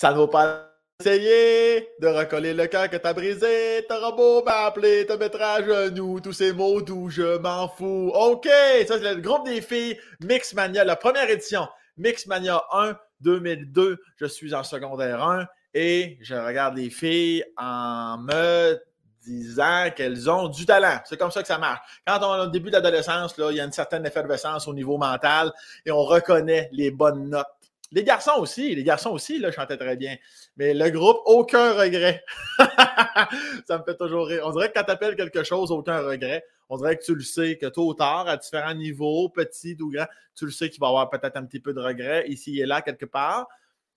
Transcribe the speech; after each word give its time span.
Ça 0.00 0.12
ne 0.12 0.16
vaut 0.16 0.28
pas 0.28 0.66
essayer 0.98 1.86
de 2.00 2.06
recoller 2.06 2.54
le 2.54 2.66
cœur 2.68 2.88
que 2.88 2.96
t'as 2.96 3.12
brisé. 3.12 3.84
T'auras 3.86 4.12
beau 4.12 4.42
m'appeler, 4.42 5.04
te 5.04 5.12
mettre 5.12 5.42
à 5.42 5.62
genoux, 5.62 6.20
tous 6.20 6.32
ces 6.32 6.54
mots 6.54 6.80
doux, 6.80 7.10
je 7.10 7.36
m'en 7.36 7.68
fous. 7.68 8.10
OK, 8.14 8.48
ça 8.88 8.98
c'est 8.98 9.14
le 9.14 9.20
groupe 9.20 9.44
des 9.44 9.60
filles 9.60 10.00
Mixmania, 10.22 10.84
la 10.84 10.96
première 10.96 11.28
édition. 11.28 11.68
Mixmania 11.98 12.62
1 12.72 12.96
2002, 13.20 13.98
je 14.16 14.24
suis 14.24 14.54
en 14.54 14.62
secondaire 14.62 15.22
1 15.22 15.46
et 15.74 16.16
je 16.22 16.34
regarde 16.34 16.78
les 16.78 16.88
filles 16.88 17.44
en 17.58 18.16
me 18.16 18.80
disant 19.22 19.90
qu'elles 19.94 20.30
ont 20.30 20.48
du 20.48 20.64
talent. 20.64 20.98
C'est 21.04 21.18
comme 21.18 21.30
ça 21.30 21.42
que 21.42 21.48
ça 21.48 21.58
marche. 21.58 21.80
Quand 22.06 22.20
on 22.22 22.36
est 22.36 22.46
au 22.46 22.50
début 22.50 22.70
de 22.70 22.76
l'adolescence, 22.76 23.34
il 23.36 23.54
y 23.54 23.60
a 23.60 23.64
une 23.64 23.72
certaine 23.72 24.06
effervescence 24.06 24.66
au 24.66 24.72
niveau 24.72 24.96
mental 24.96 25.52
et 25.84 25.90
on 25.90 26.04
reconnaît 26.04 26.70
les 26.72 26.90
bonnes 26.90 27.28
notes. 27.28 27.59
Les 27.92 28.04
garçons 28.04 28.38
aussi, 28.38 28.74
les 28.74 28.84
garçons 28.84 29.10
aussi, 29.10 29.38
là, 29.38 29.50
chantaient 29.50 29.76
très 29.76 29.96
bien. 29.96 30.16
Mais 30.56 30.74
le 30.74 30.90
groupe, 30.90 31.18
aucun 31.24 31.72
regret. 31.72 32.24
ça 33.66 33.78
me 33.78 33.84
fait 33.84 33.96
toujours 33.96 34.26
rire. 34.26 34.42
On 34.46 34.52
dirait 34.52 34.68
que 34.68 34.74
quand 34.74 34.84
tu 34.84 34.92
appelles 34.92 35.16
quelque 35.16 35.42
chose, 35.42 35.72
aucun 35.72 36.00
regret, 36.00 36.44
on 36.68 36.76
dirait 36.76 36.96
que 36.96 37.04
tu 37.04 37.14
le 37.14 37.22
sais, 37.22 37.58
que 37.58 37.66
tôt 37.66 37.88
ou 37.88 37.94
tard, 37.94 38.28
à 38.28 38.36
différents 38.36 38.74
niveaux, 38.74 39.28
petit 39.28 39.76
ou 39.80 39.90
grand, 39.90 40.06
tu 40.36 40.44
le 40.44 40.52
sais 40.52 40.70
qu'il 40.70 40.80
va 40.80 40.86
y 40.86 40.90
avoir 40.90 41.10
peut-être 41.10 41.36
un 41.36 41.44
petit 41.44 41.58
peu 41.58 41.74
de 41.74 41.80
regret 41.80 42.28
ici 42.28 42.60
et 42.60 42.66
là, 42.66 42.80
quelque 42.80 43.06
part. 43.06 43.48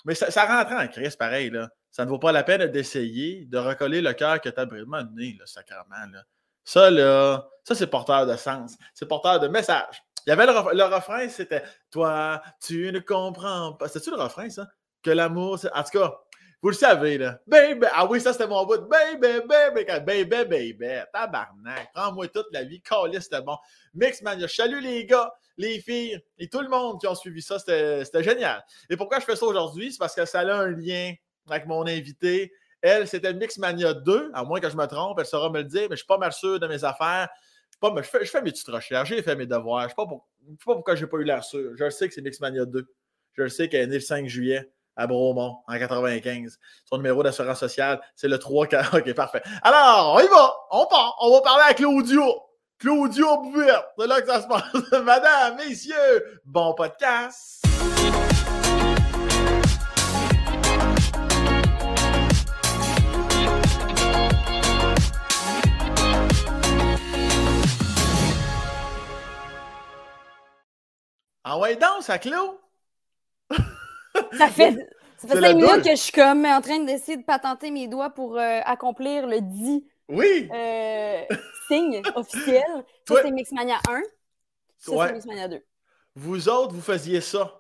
Mais 0.06 0.16
ça, 0.16 0.46
rentre 0.46 0.74
en 0.74 0.88
crise, 0.88 1.16
pareil. 1.16 1.52
Là. 1.52 1.70
Ça 1.92 2.04
ne 2.04 2.10
vaut 2.10 2.20
pas 2.20 2.32
la 2.32 2.44
peine 2.44 2.66
d'essayer 2.68 3.46
de 3.46 3.58
recoller 3.58 4.02
le 4.02 4.14
cœur 4.14 4.42
que 4.42 4.50
tu 4.50 4.60
as 4.60 4.66
donné, 4.66 5.38
là, 5.40 5.46
sacrément. 5.46 6.12
Là. 6.12 6.24
Ça, 6.64 6.90
là, 6.90 7.48
ça, 7.64 7.76
c'est 7.76 7.88
porteur 7.88 8.26
de 8.26 8.36
sens. 8.36 8.76
C'est 8.94 9.08
porteur 9.08 9.40
de 9.40 9.48
message. 9.48 10.04
Il 10.26 10.30
y 10.30 10.34
avait 10.34 10.46
le, 10.46 10.84
refrain, 10.84 11.28
c'était 11.30 11.64
Toi, 11.92 12.42
tu 12.62 12.92
ne 12.92 13.00
comprends 13.00 13.74
pas. 13.74 13.88
C'est-tu 13.88 14.10
le 14.10 14.18
refrain, 14.18 14.50
ça? 14.50 14.68
Que 15.02 15.12
l'amour, 15.12 15.60
c'est. 15.60 15.72
En 15.74 15.84
tout 15.84 16.00
cas, 16.00 16.18
vous 16.62 16.70
le 16.70 16.76
savez, 16.76 17.18
là. 17.18 17.40
Baby. 17.46 17.86
Ah 17.94 18.06
oui, 18.06 18.22
ça, 18.22 18.32
c'était 18.32 18.48
mon 18.48 18.66
bout. 18.66 18.88
Baby, 18.88 19.46
baby, 19.46 19.84
baby, 20.06 20.46
baby. 20.46 20.88
Tabarnak. 21.12 21.92
Prends-moi 21.94 22.30
toute 22.30 22.48
la 22.54 22.64
vie. 22.64 22.82
Calice, 22.82 23.24
c'était 23.24 23.42
bon. 23.42 23.58
Mixmania. 23.94 24.48
Salut 24.48 24.80
les 24.80 25.06
gars, 25.06 25.34
les 25.58 25.82
filles 25.82 26.18
et 26.38 26.48
tout 26.48 26.62
le 26.62 26.70
monde 26.70 27.02
qui 27.02 27.08
ont 27.08 27.16
suivi 27.16 27.42
ça. 27.42 27.60
C'était 27.60 28.24
génial. 28.24 28.64
Et 28.90 28.96
pourquoi 28.96 29.20
je 29.20 29.26
fais 29.26 29.36
ça 29.36 29.46
aujourd'hui? 29.46 29.92
C'est 29.92 29.98
parce 29.98 30.16
que 30.16 30.24
ça 30.24 30.40
a 30.40 30.54
un 30.54 30.68
lien 30.70 31.14
avec 31.50 31.66
mon 31.66 31.86
invité. 31.86 32.54
Elle, 32.82 33.08
c'était 33.08 33.34
Mixmania 33.34 33.94
2, 33.94 34.32
à 34.34 34.44
moins 34.44 34.60
que 34.60 34.70
je 34.70 34.76
me 34.76 34.86
trompe, 34.88 35.18
elle 35.18 35.26
saura 35.26 35.50
me 35.50 35.60
le 35.60 35.64
dire, 35.64 35.84
mais 35.84 35.96
je 35.96 36.02
suis 36.02 36.06
pas 36.06 36.18
mal 36.18 36.34
sûr 36.34 36.60
de 36.60 36.68
mes 36.68 36.84
affaires. 36.84 37.30
Je, 37.84 37.90
pas, 37.90 38.04
fais, 38.04 38.42
mes 38.42 38.52
petites 38.52 38.68
recherches, 38.68 39.10
j'ai 39.10 39.22
fait 39.22 39.36
mes 39.36 39.46
devoirs. 39.46 39.82
Je 39.82 39.86
ne 39.86 39.90
sais, 39.90 39.96
pas 40.66 40.74
pourquoi 40.74 40.96
je 40.96 41.04
n'ai 41.04 41.10
pas 41.10 41.18
eu 41.18 41.24
l'air 41.24 41.44
sûr. 41.44 41.72
Je 41.78 41.84
le 41.84 41.92
sais 41.92 42.08
que 42.08 42.14
c'est 42.14 42.22
Mixmania 42.22 42.66
2. 42.66 42.88
Je 43.34 43.44
le 43.44 43.50
sais 43.50 43.68
qu'elle 43.68 43.82
est 43.82 43.88
née 43.88 43.96
le 43.96 44.02
5 44.02 44.28
juillet 44.28 44.72
à 44.96 45.08
Bromont 45.08 45.58
en 45.68 45.78
95. 45.78 46.60
Son 46.86 46.98
numéro 46.98 47.24
d'assurance 47.24 47.60
sociale, 47.60 48.00
c'est 48.16 48.28
le 48.28 48.38
3 48.40 48.68
OK, 48.94 49.14
parfait. 49.14 49.42
Alors, 49.62 50.16
on 50.16 50.20
y 50.20 50.28
va. 50.28 50.54
On 50.72 50.86
part. 50.86 51.18
On 51.22 51.32
va 51.34 51.42
parler 51.42 51.64
à 51.68 51.74
Claudio. 51.74 52.24
Claudio 52.80 53.42
Bouvet. 53.42 53.68
C'est 53.98 54.08
là 54.08 54.22
que 54.22 54.28
ça 54.28 54.42
se 54.42 54.48
passe. 54.48 54.92
Madame, 55.04 55.58
messieurs, 55.58 56.42
bon 56.46 56.74
podcast. 56.74 57.64
Ah 71.44 71.60
ouais, 71.60 71.76
danse 71.76 72.10
à 72.10 72.20
Clos! 72.20 72.60
ça 74.38 74.48
fait, 74.48 74.76
ça 75.18 75.28
fait 75.28 75.42
cinq 75.42 75.56
minutes 75.56 75.84
que 75.84 75.92
je 75.92 75.96
suis 75.96 76.12
comme 76.12 76.46
en 76.46 76.62
train 76.62 76.80
d'essayer 76.80 77.18
de 77.18 77.24
patenter 77.24 77.72
mes 77.72 77.88
doigts 77.88 78.12
pour 78.12 78.38
euh, 78.38 78.60
accomplir 78.66 79.28
le 79.28 79.42
dit 79.42 79.86
oui. 80.10 80.50
Euh, 80.54 81.24
signe 81.68 82.02
officiel. 82.16 82.86
Ça, 83.08 83.16
c'est 83.22 83.32
Mixmania 83.32 83.80
1. 83.90 84.02
Ça, 84.78 85.08
c'est 85.08 85.14
Mixmania 85.14 85.48
2. 85.48 85.64
Vous 86.16 86.50
autres, 86.50 86.74
vous 86.74 86.82
faisiez 86.82 87.22
ça? 87.22 87.60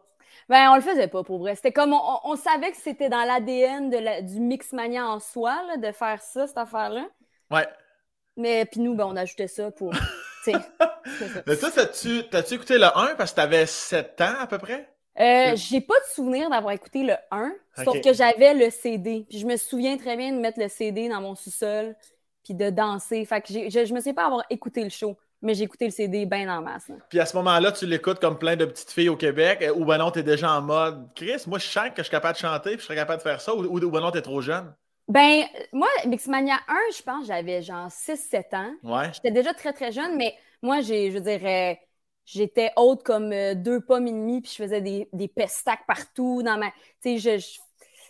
Ben, 0.49 0.69
on 0.71 0.75
le 0.75 0.81
faisait 0.81 1.07
pas 1.07 1.23
pour 1.23 1.39
vrai. 1.39 1.55
C'était 1.55 1.71
comme 1.71 1.93
on, 1.93 2.35
savait 2.35 2.71
que 2.71 2.77
c'était 2.77 3.09
dans 3.09 3.23
l'ADN 3.23 3.89
du 4.25 4.39
Mixmania 4.39 5.07
en 5.07 5.19
soi, 5.19 5.77
de 5.77 5.91
faire 5.91 6.21
ça, 6.21 6.47
cette 6.47 6.57
affaire-là. 6.57 7.07
Ouais. 7.49 7.67
Mais 8.35 8.65
puis 8.65 8.81
nous, 8.81 8.95
ben, 8.95 9.05
on 9.05 9.15
ajoutait 9.15 9.47
ça 9.47 9.71
pour. 9.71 9.93
Mais 11.47 11.57
toi, 11.57 11.69
t'as-tu, 11.73 12.23
t'as-tu 12.29 12.55
écouté 12.55 12.77
le 12.77 12.85
1 12.85 13.15
parce 13.15 13.31
que 13.31 13.37
t'avais 13.37 13.65
7 13.65 14.21
ans 14.21 14.35
à 14.41 14.47
peu 14.47 14.57
près? 14.57 14.89
Euh, 15.19 15.55
j'ai 15.55 15.81
pas 15.81 15.93
de 15.93 16.13
souvenir 16.13 16.49
d'avoir 16.49 16.73
écouté 16.73 17.03
le 17.03 17.13
1, 17.31 17.51
sauf 17.83 18.01
que 18.01 18.13
j'avais 18.13 18.53
le 18.55 18.69
CD. 18.71 19.25
Puis 19.29 19.39
je 19.39 19.45
me 19.45 19.57
souviens 19.57 19.97
très 19.97 20.17
bien 20.17 20.31
de 20.31 20.39
mettre 20.39 20.59
le 20.59 20.67
CD 20.69 21.07
dans 21.07 21.21
mon 21.21 21.35
sous-sol 21.35 21.95
puis 22.43 22.53
de 22.53 22.69
danser. 22.69 23.23
Fait 23.25 23.41
que 23.41 23.53
je, 23.53 23.85
je 23.85 23.93
me 23.93 23.99
sais 23.99 24.13
pas 24.13 24.25
avoir 24.25 24.43
écouté 24.49 24.83
le 24.83 24.89
show, 24.89 25.15
mais 25.41 25.53
j'ai 25.53 25.63
écouté 25.63 25.85
le 25.85 25.91
CD 25.91 26.25
bien 26.25 26.49
en 26.49 26.61
masse. 26.61 26.91
Puis 27.09 27.19
à 27.19 27.25
ce 27.25 27.35
moment-là, 27.37 27.71
tu 27.71 27.85
l'écoutes 27.85 28.19
comme 28.19 28.37
plein 28.37 28.55
de 28.55 28.65
petites 28.65 28.91
filles 28.91 29.09
au 29.09 29.15
Québec, 29.15 29.63
ou 29.75 29.85
ben 29.85 29.97
non, 29.97 30.11
t'es 30.11 30.23
déjà 30.23 30.51
en 30.51 30.61
mode 30.61 31.07
Chris, 31.15 31.43
moi 31.47 31.59
je 31.59 31.67
sens 31.67 31.89
que 31.89 31.97
je 31.97 32.03
suis 32.03 32.11
capable 32.11 32.33
de 32.33 32.39
chanter, 32.39 32.71
puis 32.71 32.79
je 32.79 32.85
serais 32.85 32.95
capable 32.95 33.19
de 33.19 33.23
faire 33.23 33.39
ça, 33.39 33.55
ou, 33.55 33.63
ou, 33.65 33.91
ben 33.91 34.01
non, 34.01 34.11
t'es 34.11 34.21
trop 34.21 34.41
jeune. 34.41 34.73
Ben, 35.07 35.43
moi, 35.73 35.87
Mixmania 36.05 36.55
1, 36.67 36.75
je 36.97 37.03
pense, 37.03 37.27
j'avais 37.27 37.61
genre 37.61 37.89
6-7 37.89 38.55
ans. 38.55 38.73
Ouais. 38.83 39.11
J'étais 39.13 39.31
déjà 39.31 39.53
très, 39.53 39.73
très 39.73 39.91
jeune, 39.91 40.15
mais 40.15 40.35
moi, 40.61 40.81
j'ai, 40.81 41.11
je 41.11 41.17
dirais, 41.17 41.81
j'étais 42.25 42.71
haute 42.77 43.03
comme 43.03 43.33
euh, 43.33 43.53
deux 43.53 43.81
pommes 43.81 44.07
et 44.07 44.11
demi, 44.11 44.41
puis 44.41 44.51
je 44.51 44.63
faisais 44.63 44.81
des, 44.81 45.09
des 45.11 45.27
pestacs 45.27 45.85
partout 45.87 46.41
dans 46.41 46.57
ma. 46.57 46.71
Tu 47.01 47.19
sais, 47.19 47.39
je, 47.39 47.59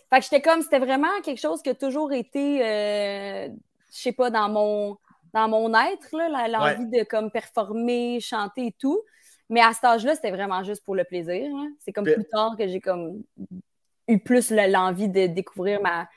Fait 0.08 0.18
que 0.18 0.22
j'étais 0.22 0.40
comme, 0.40 0.62
c'était 0.62 0.78
vraiment 0.78 1.20
quelque 1.24 1.40
chose 1.40 1.62
qui 1.62 1.70
a 1.70 1.74
toujours 1.74 2.12
été, 2.12 2.64
euh, 2.64 3.48
je 3.92 3.98
sais 3.98 4.12
pas, 4.12 4.30
dans 4.30 4.48
mon, 4.48 4.96
dans 5.32 5.48
mon 5.48 5.74
être, 5.74 6.08
l'envie 6.12 6.86
de 6.86 7.02
comme 7.02 7.30
performer, 7.32 8.20
chanter 8.20 8.68
et 8.68 8.76
tout. 8.78 9.02
Mais 9.50 9.60
à 9.60 9.72
cet 9.72 9.84
âge-là, 9.84 10.14
c'était 10.14 10.30
vraiment 10.30 10.62
juste 10.62 10.84
pour 10.84 10.94
le 10.94 11.04
plaisir. 11.04 11.50
C'est 11.80 11.92
comme 11.92 12.04
plus 12.04 12.24
tard 12.24 12.56
que 12.56 12.66
j'ai 12.68 12.80
comme 12.80 13.22
eu 14.06 14.18
plus 14.20 14.50
l'envie 14.50 15.08
de 15.08 15.26
découvrir 15.26 15.82
ma, 15.82 16.08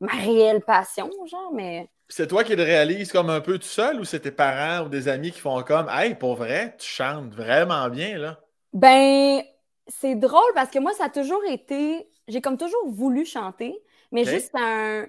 ma 0.00 0.12
réelle 0.12 0.62
passion, 0.62 1.10
genre, 1.26 1.52
mais. 1.52 1.88
C'est 2.08 2.26
toi 2.26 2.42
qui 2.42 2.56
le 2.56 2.62
réalises 2.64 3.12
comme 3.12 3.30
un 3.30 3.40
peu 3.40 3.58
tout 3.58 3.68
seul 3.68 4.00
ou 4.00 4.04
c'est 4.04 4.20
tes 4.20 4.32
parents 4.32 4.86
ou 4.86 4.88
des 4.88 5.06
amis 5.06 5.30
qui 5.30 5.40
font 5.40 5.62
comme 5.62 5.88
Hey, 5.88 6.16
pour 6.16 6.34
vrai, 6.34 6.74
tu 6.76 6.88
chantes 6.88 7.32
vraiment 7.34 7.88
bien, 7.88 8.18
là? 8.18 8.40
Ben, 8.72 9.42
c'est 9.86 10.16
drôle 10.16 10.52
parce 10.54 10.70
que 10.70 10.80
moi, 10.80 10.92
ça 10.92 11.04
a 11.04 11.08
toujours 11.08 11.44
été. 11.44 12.08
J'ai 12.26 12.40
comme 12.40 12.56
toujours 12.56 12.88
voulu 12.88 13.24
chanter, 13.24 13.80
mais 14.10 14.24
juste 14.24 14.54
à 14.54 14.60
un 14.60 15.06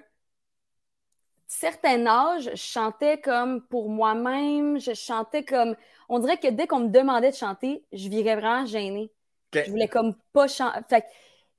certain 1.46 2.06
âge, 2.06 2.50
je 2.52 2.56
chantais 2.56 3.20
comme 3.20 3.62
pour 3.62 3.88
moi-même, 3.88 4.80
je 4.80 4.94
chantais 4.94 5.44
comme. 5.44 5.76
On 6.08 6.18
dirait 6.18 6.38
que 6.38 6.48
dès 6.48 6.66
qu'on 6.66 6.80
me 6.80 6.88
demandait 6.88 7.30
de 7.30 7.36
chanter, 7.36 7.84
je 7.92 8.08
virais 8.08 8.36
vraiment 8.36 8.66
gênée. 8.66 9.10
Je 9.54 9.70
voulais 9.70 9.88
comme 9.88 10.14
pas 10.32 10.48
chanter. 10.48 10.80
Fait 10.88 11.04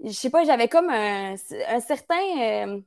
je 0.04 0.12
sais 0.12 0.30
pas, 0.30 0.44
j'avais 0.44 0.68
comme 0.68 0.90
un, 0.90 1.36
certain. 1.38 2.16
Euh, 2.40 2.82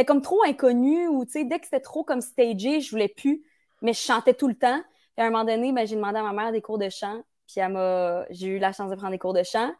c'était 0.00 0.06
comme 0.06 0.22
trop 0.22 0.42
inconnu 0.44 1.08
ou, 1.08 1.26
tu 1.26 1.32
sais, 1.32 1.44
dès 1.44 1.58
que 1.58 1.66
c'était 1.66 1.80
trop 1.80 2.04
comme 2.04 2.22
stagé, 2.22 2.80
je 2.80 2.90
voulais 2.90 3.08
plus, 3.08 3.44
mais 3.82 3.92
je 3.92 4.00
chantais 4.00 4.32
tout 4.32 4.48
le 4.48 4.54
temps. 4.54 4.82
Puis 5.14 5.22
à 5.22 5.26
un 5.26 5.30
moment 5.30 5.44
donné, 5.44 5.72
ben, 5.72 5.86
j'ai 5.86 5.94
demandé 5.94 6.16
à 6.16 6.22
ma 6.22 6.32
mère 6.32 6.52
des 6.52 6.62
cours 6.62 6.78
de 6.78 6.88
chant, 6.88 7.20
puis 7.46 7.60
elle 7.60 7.72
m'a, 7.72 8.24
j'ai 8.30 8.46
eu 8.46 8.58
la 8.58 8.72
chance 8.72 8.90
de 8.90 8.96
prendre 8.96 9.10
des 9.10 9.18
cours 9.18 9.34
de 9.34 9.42
chant. 9.42 9.70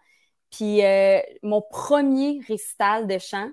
Puis 0.51 0.85
euh, 0.85 1.21
mon 1.43 1.63
premier 1.63 2.39
récital 2.47 3.07
de 3.07 3.17
chant, 3.17 3.49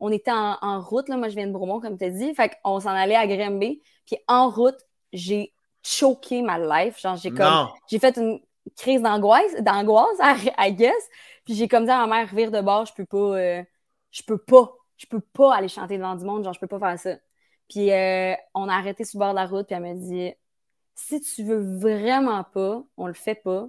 on 0.00 0.10
était 0.10 0.32
en, 0.32 0.80
route, 0.80 1.08
là, 1.08 1.16
moi 1.16 1.28
je 1.28 1.36
viens 1.36 1.46
de 1.46 1.52
Bromont, 1.52 1.78
comme 1.78 1.96
tu 1.96 2.04
as 2.04 2.10
dit, 2.10 2.34
fait 2.34 2.50
qu'on 2.64 2.80
s'en 2.80 2.90
allait 2.90 3.14
à 3.14 3.28
Grimby, 3.28 3.80
puis 4.04 4.16
en 4.26 4.50
route, 4.50 4.78
j'ai 5.12 5.54
choqué 5.84 6.42
ma 6.42 6.58
life, 6.58 7.00
genre 7.00 7.14
j'ai 7.14 7.30
comme, 7.30 7.68
j'ai 7.88 8.00
fait 8.00 8.16
une 8.16 8.40
crise 8.76 9.02
d'angoisse, 9.02 9.54
d'angoisse, 9.60 10.18
I 10.58 10.72
guess, 10.72 11.08
puis 11.44 11.54
j'ai 11.54 11.68
comme 11.68 11.84
dit 11.84 11.92
à 11.92 12.04
ma 12.04 12.18
mère, 12.18 12.34
vire 12.34 12.50
de 12.50 12.60
bord, 12.60 12.86
je 12.86 12.94
peux 12.94 13.06
pas, 13.06 13.38
euh, 13.38 13.62
je 14.10 14.22
peux 14.24 14.38
pas 14.38 14.77
je 14.98 15.06
peux 15.06 15.20
pas 15.20 15.54
aller 15.54 15.68
chanter 15.68 15.96
devant 15.96 16.16
du 16.16 16.24
monde, 16.24 16.44
genre, 16.44 16.52
je 16.52 16.60
peux 16.60 16.66
pas 16.66 16.78
faire 16.78 16.98
ça. 16.98 17.16
Puis 17.68 17.90
euh, 17.92 18.34
on 18.54 18.68
a 18.68 18.74
arrêté 18.74 19.04
sur 19.04 19.18
le 19.18 19.24
bord 19.24 19.30
de 19.30 19.38
la 19.38 19.46
route, 19.46 19.66
puis 19.66 19.76
elle 19.76 19.82
m'a 19.82 19.94
dit 19.94 20.32
si 20.94 21.20
tu 21.20 21.44
veux 21.44 21.78
vraiment 21.78 22.44
pas, 22.44 22.82
on 22.96 23.06
le 23.06 23.14
fait 23.14 23.36
pas. 23.36 23.68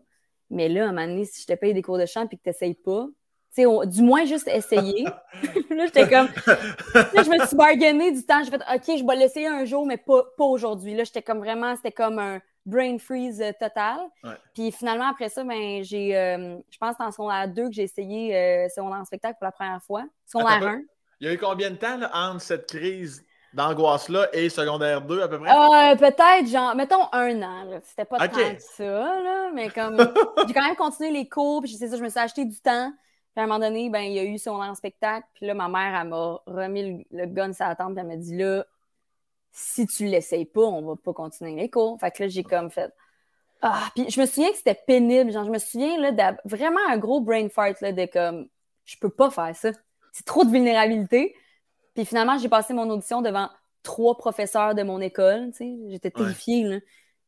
Mais 0.50 0.68
là, 0.68 0.86
à 0.86 0.90
un 0.90 0.92
moment 0.92 1.08
donné, 1.08 1.26
si 1.26 1.44
je 1.44 1.48
te 1.48 1.54
paye 1.54 1.74
des 1.74 1.84
cours 1.84 2.00
de 2.00 2.08
chant 2.08 2.26
puis 2.26 2.38
que 2.38 2.44
tu 2.44 2.50
n'essayes 2.50 2.74
pas, 2.74 3.08
tu 3.56 3.64
sais, 3.64 3.88
du 3.88 4.02
moins 4.02 4.26
juste 4.26 4.48
essayer. 4.48 5.04
là, 5.70 5.86
j'étais 5.86 6.10
comme. 6.10 6.28
Là, 6.94 7.24
je 7.24 7.30
me 7.30 7.46
suis 7.46 7.56
bargainé 7.56 8.12
du 8.12 8.26
temps. 8.26 8.44
J'ai 8.44 8.50
fait 8.50 8.58
OK, 8.58 8.98
je 8.98 9.06
vais 9.06 9.16
l'essayer 9.16 9.48
un 9.48 9.66
jour, 9.66 9.86
mais 9.86 9.98
pas, 9.98 10.24
pas 10.38 10.46
aujourd'hui. 10.46 10.96
Là, 10.96 11.04
j'étais 11.04 11.22
comme 11.22 11.40
vraiment, 11.40 11.76
c'était 11.76 11.92
comme 11.92 12.18
un 12.20 12.42
brain 12.66 12.98
freeze 12.98 13.42
euh, 13.42 13.52
total. 13.60 14.00
Puis 14.54 14.72
finalement, 14.72 15.10
après 15.10 15.30
ça, 15.30 15.44
ben, 15.44 15.84
j'ai, 15.84 16.16
euh, 16.16 16.58
je 16.70 16.78
pense 16.78 16.92
que 16.92 16.98
c'est 17.00 17.08
en 17.08 17.12
secondaire 17.12 17.48
2 17.48 17.70
que 17.70 17.74
j'ai 17.74 17.84
essayé 17.84 18.36
euh, 18.36 18.68
en 18.78 19.06
spectacle 19.06 19.38
pour 19.40 19.46
la 19.46 19.52
première 19.52 19.82
fois. 19.84 20.06
Secondaire 20.26 20.64
1. 20.64 20.82
Il 21.20 21.28
y 21.28 21.30
a 21.30 21.34
eu 21.34 21.38
combien 21.38 21.70
de 21.70 21.76
temps 21.76 22.00
entre 22.14 22.42
cette 22.42 22.68
crise 22.68 23.26
d'angoisse-là 23.54 24.30
et 24.34 24.50
secondaire 24.50 25.02
2 25.02 25.22
à 25.22 25.28
peu 25.28 25.40
près? 25.40 25.50
Euh, 25.50 25.96
peut-être, 25.96 26.48
genre, 26.48 26.76
mettons 26.76 27.12
un 27.12 27.42
an. 27.42 27.80
C'était 27.84 28.06
pas 28.06 28.28
tant 28.28 28.56
que 28.56 28.62
ça, 28.62 28.84
là, 28.84 29.52
mais 29.54 29.70
comme 29.70 29.98
j'ai 30.48 30.54
quand 30.54 30.66
même 30.66 30.76
continué 30.76 31.12
les 31.12 31.28
cours, 31.28 31.62
puis 31.62 31.72
ça, 31.72 31.88
je 31.96 32.02
me 32.02 32.10
suis 32.10 32.20
acheté 32.20 32.46
du 32.46 32.60
temps. 32.62 32.94
à 33.36 33.42
un 33.42 33.48
moment 33.48 33.60
donné, 33.60 33.90
ben, 33.90 34.02
il 34.02 34.14
y 34.14 34.20
a 34.20 34.24
eu 34.24 34.38
son 34.38 34.52
en 34.52 34.76
spectacle. 34.76 35.28
Puis 35.34 35.46
là, 35.46 35.54
ma 35.54 35.68
mère, 35.68 36.00
elle 36.00 36.08
m'a 36.08 36.42
remis 36.46 37.06
le, 37.12 37.26
gun 37.26 37.52
sur 37.54 37.66
la 37.66 37.76
tempe. 37.76 37.94
Puis 37.94 38.02
elle 38.02 38.08
m'a 38.08 38.16
dit 38.16 38.38
là, 38.38 38.66
si 39.52 39.88
tu 39.88 40.06
l'essayes 40.06 40.46
pas, 40.46 40.62
on 40.62 40.86
va 40.86 40.96
pas 40.96 41.14
continuer 41.14 41.56
les 41.56 41.70
cours. 41.70 42.00
Fait 42.00 42.12
que 42.12 42.24
là, 42.24 42.30
j'ai 42.30 42.44
comme 42.44 42.70
fait. 42.70 42.94
Ah, 43.62 43.90
puis 43.94 44.10
je 44.10 44.22
me 44.22 44.26
souviens 44.26 44.52
que 44.52 44.58
c'était 44.58 44.80
pénible. 44.88 45.32
Genre, 45.32 45.44
je 45.44 45.52
me 45.52 45.58
souviens 45.58 46.00
là, 46.00 46.12
de 46.12 46.38
vraiment 46.46 46.80
un 46.90 46.98
gros 46.98 47.20
brain 47.20 47.50
fart 47.50 47.74
là, 47.82 47.92
de 47.92 48.06
comme 48.06 48.48
je 48.86 48.96
peux 48.98 49.10
pas 49.10 49.30
faire 49.30 49.54
ça. 49.54 49.72
C'est 50.12 50.26
trop 50.26 50.44
de 50.44 50.50
vulnérabilité. 50.50 51.36
Puis 51.96 52.06
finalement, 52.06 52.38
j'ai 52.38 52.50
passé 52.50 52.74
mon 52.74 52.90
audition 52.90 53.22
devant 53.22 53.50
trois 53.84 54.18
professeurs 54.18 54.76
de 54.76 54.84
mon 54.84 55.02
école. 55.02 55.52
J'étais 55.90 56.12
terrifiée. 56.12 56.64
Là. 56.64 56.80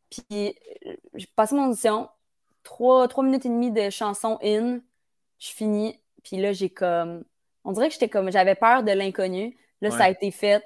Puis 0.10 0.56
euh, 0.86 0.94
j'ai 1.16 1.28
passé 1.36 1.56
mon 1.56 1.70
audition, 1.70 2.10
trois, 2.64 3.08
trois 3.08 3.24
minutes 3.24 3.46
et 3.46 3.50
demie 3.50 3.72
de 3.72 3.90
chanson 3.90 4.38
in, 4.44 4.80
je 5.40 5.50
finis, 5.50 6.00
puis 6.24 6.38
là, 6.38 6.54
j'ai 6.54 6.70
comme. 6.70 7.24
On 7.64 7.72
dirait 7.72 7.88
que 7.88 7.94
j'étais 7.94 8.10
comme. 8.10 8.32
J'avais 8.32 8.56
peur 8.56 8.84
de 8.84 8.92
l'inconnu. 8.92 9.58
Là, 9.82 9.90
ça 9.90 10.04
a 10.04 10.10
été 10.10 10.30
fait, 10.30 10.64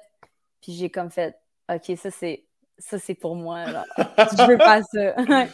puis 0.60 0.72
j'ai 0.72 0.90
comme 0.90 1.10
fait. 1.10 1.38
OK, 1.72 1.96
ça, 1.96 2.10
c'est. 2.10 2.44
Ça, 2.78 2.98
c'est 2.98 3.14
pour 3.14 3.36
moi. 3.36 3.64
je 3.96 4.46
veux 4.46 4.58
pas 4.58 4.82
ça. 4.82 5.14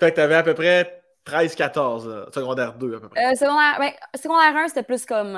fait 0.00 0.10
que 0.10 0.16
t'avais 0.16 0.34
à 0.34 0.42
peu 0.42 0.54
près 0.54 1.04
13-14, 1.24 2.34
secondaire 2.34 2.74
2 2.74 2.96
à 2.96 3.00
peu 3.00 3.08
près. 3.08 3.24
Euh, 3.24 3.34
secondaire, 3.36 3.76
ben, 3.78 3.92
secondaire 4.20 4.56
1, 4.56 4.68
c'était 4.68 4.82
plus 4.82 5.06
comme 5.06 5.36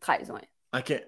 13, 0.00 0.30
euh, 0.30 0.34
ouais. 0.34 0.48
OK. 0.78 1.06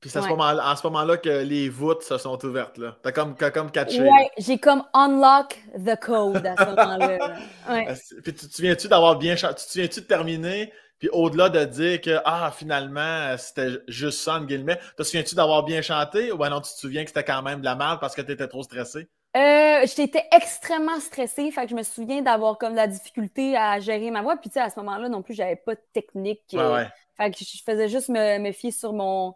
Puis 0.00 0.10
c'est 0.10 0.20
à 0.20 0.22
ce 0.22 0.28
moment, 0.28 0.54
moment-là 0.84 1.16
que 1.16 1.42
les 1.42 1.68
voûtes 1.68 2.02
se 2.02 2.18
sont 2.18 2.44
ouvertes. 2.44 2.78
Là. 2.78 2.96
T'as 3.02 3.10
comme, 3.10 3.34
comme 3.36 3.70
catché. 3.72 4.00
Ouais, 4.00 4.30
j'ai 4.38 4.56
comme 4.58 4.84
unlock 4.94 5.60
the 5.74 5.98
code 6.00 6.46
à 6.46 6.56
ce 6.56 6.70
moment-là. 6.70 7.18
Ouais. 7.68 7.94
Puis 8.22 8.34
tu 8.34 8.48
te 8.48 8.54
souviens-tu 8.54 8.86
d'avoir 8.86 9.18
bien 9.18 9.34
chanté? 9.34 9.56
Tu 9.56 9.66
te 9.66 9.72
souviens-tu 9.72 10.00
de 10.02 10.06
terminer? 10.06 10.72
Puis 11.00 11.08
au-delà 11.12 11.48
de 11.48 11.64
dire 11.64 12.00
que 12.00 12.18
ah, 12.24 12.52
finalement, 12.56 13.36
c'était 13.38 13.80
juste 13.88 14.20
ça, 14.20 14.36
en 14.36 14.44
guillemets, 14.44 14.78
te 14.96 15.02
souviens-tu 15.02 15.34
d'avoir 15.34 15.64
bien 15.64 15.82
chanté? 15.82 16.30
Ou 16.30 16.38
non, 16.38 16.60
tu 16.60 16.72
te 16.72 16.78
souviens 16.78 17.02
que 17.02 17.10
c'était 17.10 17.24
quand 17.24 17.42
même 17.42 17.60
de 17.60 17.64
la 17.64 17.74
merde 17.74 17.98
parce 18.00 18.14
que 18.14 18.22
tu 18.22 18.32
étais 18.32 18.48
trop 18.48 18.62
stressé? 18.62 19.08
Euh, 19.36 19.86
j'étais 19.94 20.24
extrêmement 20.32 20.98
stressée, 21.00 21.50
fait 21.50 21.64
que 21.64 21.70
je 21.70 21.76
me 21.76 21.82
souviens 21.82 22.22
d'avoir 22.22 22.58
comme 22.58 22.74
la 22.74 22.86
difficulté 22.86 23.56
à 23.56 23.78
gérer 23.78 24.10
ma 24.10 24.22
voix. 24.22 24.36
Puis 24.36 24.50
tu 24.50 24.54
sais, 24.54 24.60
à 24.60 24.70
ce 24.70 24.80
moment-là 24.80 25.08
non 25.08 25.22
plus, 25.22 25.34
j'avais 25.34 25.56
pas 25.56 25.74
de 25.74 25.82
technique. 25.92 26.42
Ouais, 26.52 26.86
Fait 27.16 27.30
que 27.30 27.38
je 27.38 27.62
faisais 27.62 27.88
juste 27.88 28.08
me, 28.08 28.38
me 28.38 28.52
fier 28.52 28.72
sur 28.72 28.92
mon, 28.92 29.34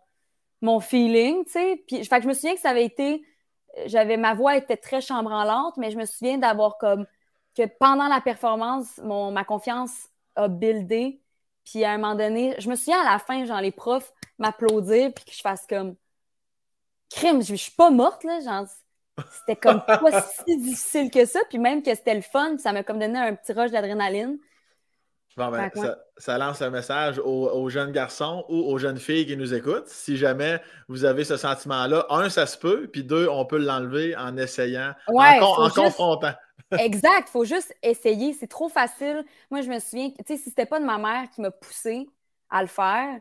mon 0.62 0.80
feeling, 0.80 1.44
tu 1.44 1.52
sais. 1.52 1.84
Puis, 1.86 2.04
fait 2.04 2.16
que 2.16 2.22
je 2.22 2.28
me 2.28 2.34
souviens 2.34 2.54
que 2.54 2.60
ça 2.60 2.70
avait 2.70 2.84
été, 2.84 3.22
j'avais, 3.86 4.16
ma 4.16 4.34
voix 4.34 4.56
était 4.56 4.76
très 4.76 5.00
chambranlante, 5.00 5.76
mais 5.76 5.90
je 5.90 5.98
me 5.98 6.06
souviens 6.06 6.38
d'avoir 6.38 6.78
comme, 6.78 7.06
que 7.54 7.66
pendant 7.78 8.08
la 8.08 8.20
performance, 8.20 8.98
mon, 8.98 9.30
ma 9.30 9.44
confiance 9.44 10.08
a 10.36 10.48
buildé. 10.48 11.20
Puis 11.64 11.84
à 11.84 11.92
un 11.92 11.98
moment 11.98 12.14
donné, 12.14 12.54
je 12.58 12.68
me 12.68 12.76
souviens 12.76 13.00
à 13.02 13.12
la 13.12 13.18
fin, 13.18 13.44
genre, 13.44 13.60
les 13.60 13.72
profs 13.72 14.12
m'applaudir, 14.38 15.12
puis 15.12 15.24
que 15.24 15.32
je 15.32 15.40
fasse 15.40 15.66
comme, 15.66 15.96
crime, 17.10 17.42
je, 17.42 17.54
suis 17.54 17.72
pas 17.72 17.90
morte, 17.90 18.24
là, 18.24 18.40
genre, 18.40 18.66
c'était 19.32 19.56
comme 19.56 19.82
pas 19.84 20.22
si 20.22 20.56
difficile 20.56 21.10
que 21.10 21.24
ça, 21.24 21.40
puis 21.48 21.58
même 21.58 21.82
que 21.82 21.94
c'était 21.94 22.14
le 22.14 22.22
fun, 22.22 22.56
ça 22.58 22.72
m'a 22.72 22.82
comme 22.82 22.98
donné 22.98 23.18
un 23.18 23.34
petit 23.34 23.52
rush 23.52 23.70
d'adrénaline. 23.70 24.38
Bon, 25.36 25.50
ben, 25.50 25.70
ça, 26.18 26.36
lance 26.36 26.60
un 26.60 26.68
message 26.68 27.18
aux, 27.18 27.68
jeunes 27.70 27.90
garçons 27.90 28.44
ou 28.48 28.56
aux 28.56 28.76
jeunes 28.76 28.98
filles 28.98 29.26
qui 29.26 29.36
nous 29.36 29.54
écoutent. 29.54 29.88
Si 29.88 30.18
jamais 30.18 30.60
vous 30.88 31.06
avez 31.06 31.24
ce 31.24 31.38
sentiment-là, 31.38 32.06
un, 32.10 32.28
ça 32.28 32.44
se 32.44 32.58
peut, 32.58 32.86
puis 32.92 33.02
deux, 33.02 33.28
on 33.28 33.46
peut 33.46 33.56
l'enlever 33.56 34.14
en 34.16 34.36
essayant, 34.36 34.92
en, 35.06 35.70
confrontant. 35.70 36.32
exact, 36.78 37.28
il 37.28 37.30
faut 37.30 37.44
juste 37.44 37.74
essayer. 37.82 38.34
C'est 38.34 38.46
trop 38.46 38.68
facile. 38.68 39.24
Moi, 39.50 39.62
je 39.62 39.70
me 39.70 39.78
souviens, 39.78 40.10
tu 40.10 40.16
sais, 40.26 40.36
si 40.36 40.50
c'était 40.50 40.66
pas 40.66 40.80
de 40.80 40.84
ma 40.84 40.98
mère 40.98 41.30
qui 41.30 41.40
m'a 41.40 41.50
poussé 41.50 42.06
à 42.50 42.60
le 42.60 42.68
faire, 42.68 43.18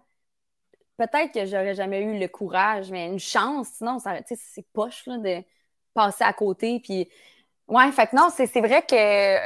peut-être 0.97 1.33
que 1.33 1.45
j'aurais 1.45 1.75
jamais 1.75 2.01
eu 2.01 2.19
le 2.19 2.27
courage, 2.27 2.91
mais 2.91 3.07
une 3.07 3.19
chance, 3.19 3.69
sinon, 3.77 3.99
c'est 3.99 4.65
poche 4.73 5.05
là, 5.07 5.17
de 5.17 5.43
passer 5.93 6.23
à 6.23 6.33
côté. 6.33 6.79
Puis 6.83 7.07
Ouais, 7.71 7.89
fait 7.93 8.07
que 8.07 8.17
non, 8.17 8.27
c'est 8.35 8.45
vrai 8.59 8.81
que 8.81 8.95
euh, 8.95 9.39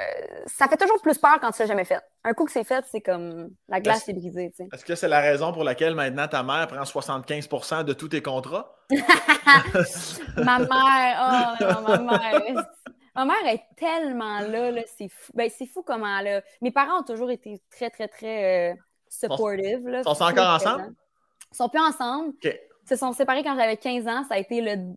ça 0.48 0.68
fait 0.68 0.78
toujours 0.78 1.00
plus 1.00 1.16
peur 1.20 1.38
quand 1.40 1.52
tu 1.52 1.62
l'as 1.62 1.68
jamais 1.68 1.86
fait. 1.86 2.02
Un 2.24 2.34
coup 2.34 2.46
que 2.46 2.52
c'est 2.52 2.64
fait, 2.64 2.84
c'est 2.90 3.00
comme 3.02 3.52
la 3.70 3.80
glace 3.80 4.10
est, 4.10 4.14
brisée. 4.14 4.52
Est-ce 4.74 4.84
que 4.84 4.96
c'est 4.96 5.08
la 5.08 5.22
raison 5.22 5.54
pour 5.54 5.64
laquelle 5.64 5.94
maintenant 5.94 6.28
ta 6.28 6.42
mère 6.42 6.68
prend 6.68 6.82
75% 6.82 7.84
de 7.84 7.94
tous 7.94 8.08
tes 8.08 8.24
contrats? 8.24 8.76
ma 10.38 10.58
mère, 10.58 11.58
oh, 11.62 11.82
ma 11.88 11.98
mère. 12.00 12.66
Ma 13.18 13.24
mère 13.24 13.48
est 13.48 13.64
tellement 13.78 14.42
là, 14.42 14.72
là 14.72 14.82
c'est 14.98 15.08
fou. 15.08 15.32
Ben, 15.34 15.50
c'est 15.50 15.68
fou 15.68 15.84
comment 15.84 16.20
elle 16.20 16.28
a... 16.28 16.42
Mes 16.62 16.72
parents 16.72 17.00
ont 17.00 17.04
toujours 17.04 17.32
été 17.32 17.62
très, 17.72 17.90
très, 17.90 18.10
très 18.10 18.74
euh, 18.74 18.76
supportive. 19.08 19.88
Là, 19.88 20.00
ils 20.00 20.04
sont 20.04 20.22
encore 20.22 20.56
ensemble? 20.56 20.94
Ils 21.54 21.56
sont 21.56 21.70
plus 21.70 21.80
ensemble. 21.80 22.34
Ils 22.44 22.60
se 22.90 22.98
sont 22.98 23.14
séparés 23.14 23.42
quand 23.42 23.56
j'avais 23.56 23.78
15 23.78 24.08
ans. 24.08 24.26
Ça 24.28 24.36
a 24.36 24.38
été 24.38 24.60
le 24.60 24.94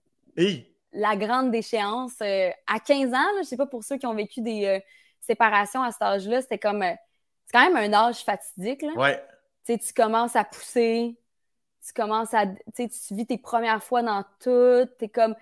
la 0.98 1.16
grande 1.16 1.50
déchéance. 1.50 2.14
Euh, 2.20 2.50
à 2.66 2.80
15 2.80 3.14
ans, 3.14 3.28
je 3.34 3.38
ne 3.38 3.44
sais 3.44 3.56
pas 3.56 3.66
pour 3.66 3.84
ceux 3.84 3.96
qui 3.96 4.06
ont 4.06 4.14
vécu 4.14 4.42
des 4.42 4.66
euh, 4.66 4.80
séparations 5.20 5.82
à 5.82 5.92
cet 5.92 6.02
âge-là, 6.02 6.42
c'était 6.42 6.58
comme. 6.58 6.82
Euh, 6.82 6.94
c'est 7.46 7.52
quand 7.52 7.70
même 7.70 7.76
un 7.76 7.92
âge 7.94 8.24
fatidique. 8.24 8.82
Là. 8.82 9.16
tu 9.66 9.92
commences 9.96 10.36
à 10.36 10.44
pousser, 10.44 11.16
tu 11.86 11.92
commences 11.94 12.34
à. 12.34 12.46
Tu 12.46 12.88
vis 13.12 13.26
tes 13.26 13.38
premières 13.38 13.82
fois 13.82 14.02
dans 14.02 14.22
tout, 14.40 14.86
tu 14.98 15.04
es 15.04 15.08
comme. 15.08 15.34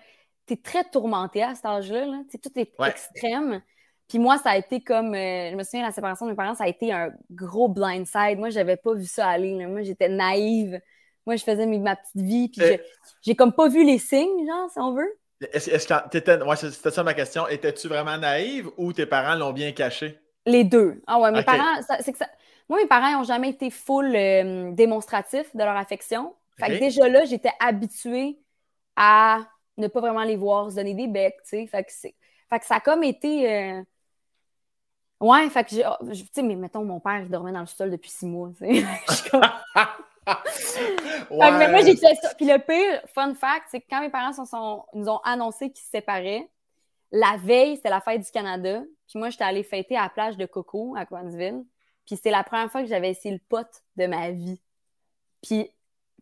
Tu 0.45 0.53
es 0.53 0.57
très 0.57 0.85
tourmenté 0.85 1.43
à 1.43 1.55
cet 1.55 1.65
âge-là. 1.65 2.05
Là. 2.05 2.21
Tout 2.31 2.57
est 2.57 2.71
extrême. 2.85 3.61
Puis 4.07 4.19
moi, 4.19 4.37
ça 4.37 4.51
a 4.51 4.57
été 4.57 4.79
comme. 4.79 5.13
je 5.15 5.55
me 5.55 5.63
souviens, 5.63 5.83
la 5.83 5.91
séparation 5.91 6.27
de 6.27 6.31
mes 6.31 6.37
parents, 6.37 6.55
ça 6.55 6.63
a 6.63 6.67
été 6.67 6.93
un 6.93 7.11
gros 7.31 7.67
blindside. 7.67 8.37
Moi, 8.37 8.51
je 8.51 8.59
n'avais 8.59 8.77
pas 8.77 8.93
vu 8.93 9.05
ça 9.05 9.27
aller. 9.27 9.65
Moi, 9.65 9.81
j'étais 9.81 10.07
naïve. 10.07 10.79
Moi, 11.25 11.35
je 11.35 11.43
faisais 11.43 11.65
ma 11.65 11.97
petite 11.97 12.21
vie. 12.21 12.47
Puis 12.47 12.61
j'ai 13.21 13.35
comme 13.35 13.51
pas 13.51 13.67
vu 13.67 13.83
les 13.83 13.97
signes, 13.97 14.47
genre, 14.47 14.69
si 14.71 14.79
on 14.79 14.93
veut. 14.93 15.19
Est-ce 15.39 15.87
que 15.87 16.09
t'étais. 16.09 16.41
Ouais, 16.41 16.55
c'était 16.55 16.91
ça 16.91 17.03
ma 17.03 17.13
question. 17.13 17.47
Étais-tu 17.47 17.87
vraiment 17.87 18.17
naïve 18.17 18.69
ou 18.77 18.91
tes 18.93 19.05
parents 19.05 19.35
l'ont 19.35 19.53
bien 19.53 19.71
caché? 19.71 20.19
Les 20.45 20.63
deux. 20.63 21.01
Ah 21.05 21.19
ouais, 21.19 21.31
mes 21.31 21.43
parents. 21.43 21.81
c'est 21.99 22.11
que 22.11 22.17
ça... 22.17 22.27
Moi, 22.69 22.79
mes 22.79 22.87
parents 22.87 23.11
n'ont 23.11 23.23
jamais 23.23 23.49
été 23.49 23.69
full 23.69 24.13
euh, 24.15 24.71
démonstratifs 24.71 25.55
de 25.55 25.63
leur 25.63 25.75
affection. 25.75 26.33
Fait 26.59 26.67
que 26.67 26.79
déjà 26.79 27.07
là, 27.07 27.23
j'étais 27.25 27.51
habituée 27.59 28.39
à 28.95 29.45
ne 29.77 29.87
pas 29.87 30.01
vraiment 30.01 30.23
les 30.23 30.35
voir 30.35 30.71
se 30.71 30.75
donner 30.75 30.95
des 30.95 31.07
becs, 31.07 31.35
tu 31.43 31.49
sais. 31.49 31.67
Fait 31.67 31.83
que, 31.83 31.91
fait 31.91 32.59
que 32.59 32.65
ça 32.65 32.75
a 32.75 32.79
comme 32.79 33.03
été. 33.03 33.53
Euh, 33.53 33.81
ouais, 35.21 35.49
fait 35.49 35.63
que, 35.63 35.75
oh, 35.87 36.11
tu 36.11 36.25
sais, 36.33 36.41
mais 36.41 36.55
mettons, 36.55 36.83
mon 36.83 36.99
père, 36.99 37.21
il 37.21 37.29
dormait 37.29 37.51
dans 37.51 37.61
le 37.61 37.67
sol 37.67 37.91
depuis 37.91 38.09
six 38.09 38.25
mois, 38.25 38.49
tu 38.57 38.65
sais. 38.65 38.85
mais 41.31 41.71
moi, 41.71 41.81
ça. 41.81 42.33
Puis 42.35 42.45
le 42.45 42.59
pire, 42.59 43.01
fun 43.13 43.33
fact, 43.33 43.67
c'est 43.71 43.81
que 43.81 43.85
quand 43.89 44.01
mes 44.01 44.09
parents 44.09 44.33
sont, 44.33 44.83
nous 44.93 45.09
ont 45.09 45.19
annoncé 45.23 45.69
qu'ils 45.69 45.83
se 45.83 45.89
séparaient, 45.89 46.49
la 47.11 47.37
veille, 47.37 47.77
c'était 47.77 47.89
la 47.89 48.01
fête 48.01 48.21
du 48.21 48.31
Canada. 48.31 48.83
Puis 49.07 49.19
moi, 49.19 49.29
j'étais 49.29 49.45
allée 49.45 49.63
fêter 49.63 49.95
à 49.95 50.03
la 50.03 50.09
plage 50.09 50.37
de 50.37 50.45
Coco, 50.45 50.95
à 50.97 51.05
Coansville. 51.05 51.63
Puis 52.05 52.19
c'est 52.21 52.31
la 52.31 52.43
première 52.43 52.71
fois 52.71 52.81
que 52.81 52.87
j'avais 52.87 53.09
essayé 53.09 53.33
le 53.33 53.41
pot 53.47 53.67
de 53.95 54.05
ma 54.07 54.31
vie. 54.31 54.61
Puis, 55.41 55.69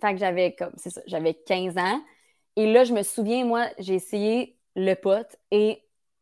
fait 0.02 0.14
que 0.14 0.20
j'avais 0.20 0.54
comme, 0.54 0.74
c'est 0.78 0.90
ça, 0.90 1.02
j'avais 1.08 1.34
15 1.34 1.78
ans. 1.78 2.02
Et 2.56 2.72
là, 2.72 2.84
je 2.84 2.94
me 2.94 3.04
souviens, 3.04 3.46
moi, 3.46 3.68
j'ai 3.80 3.96
essayé 3.96 4.58
le 4.76 4.94
pot 4.94 5.26
et 5.52 5.82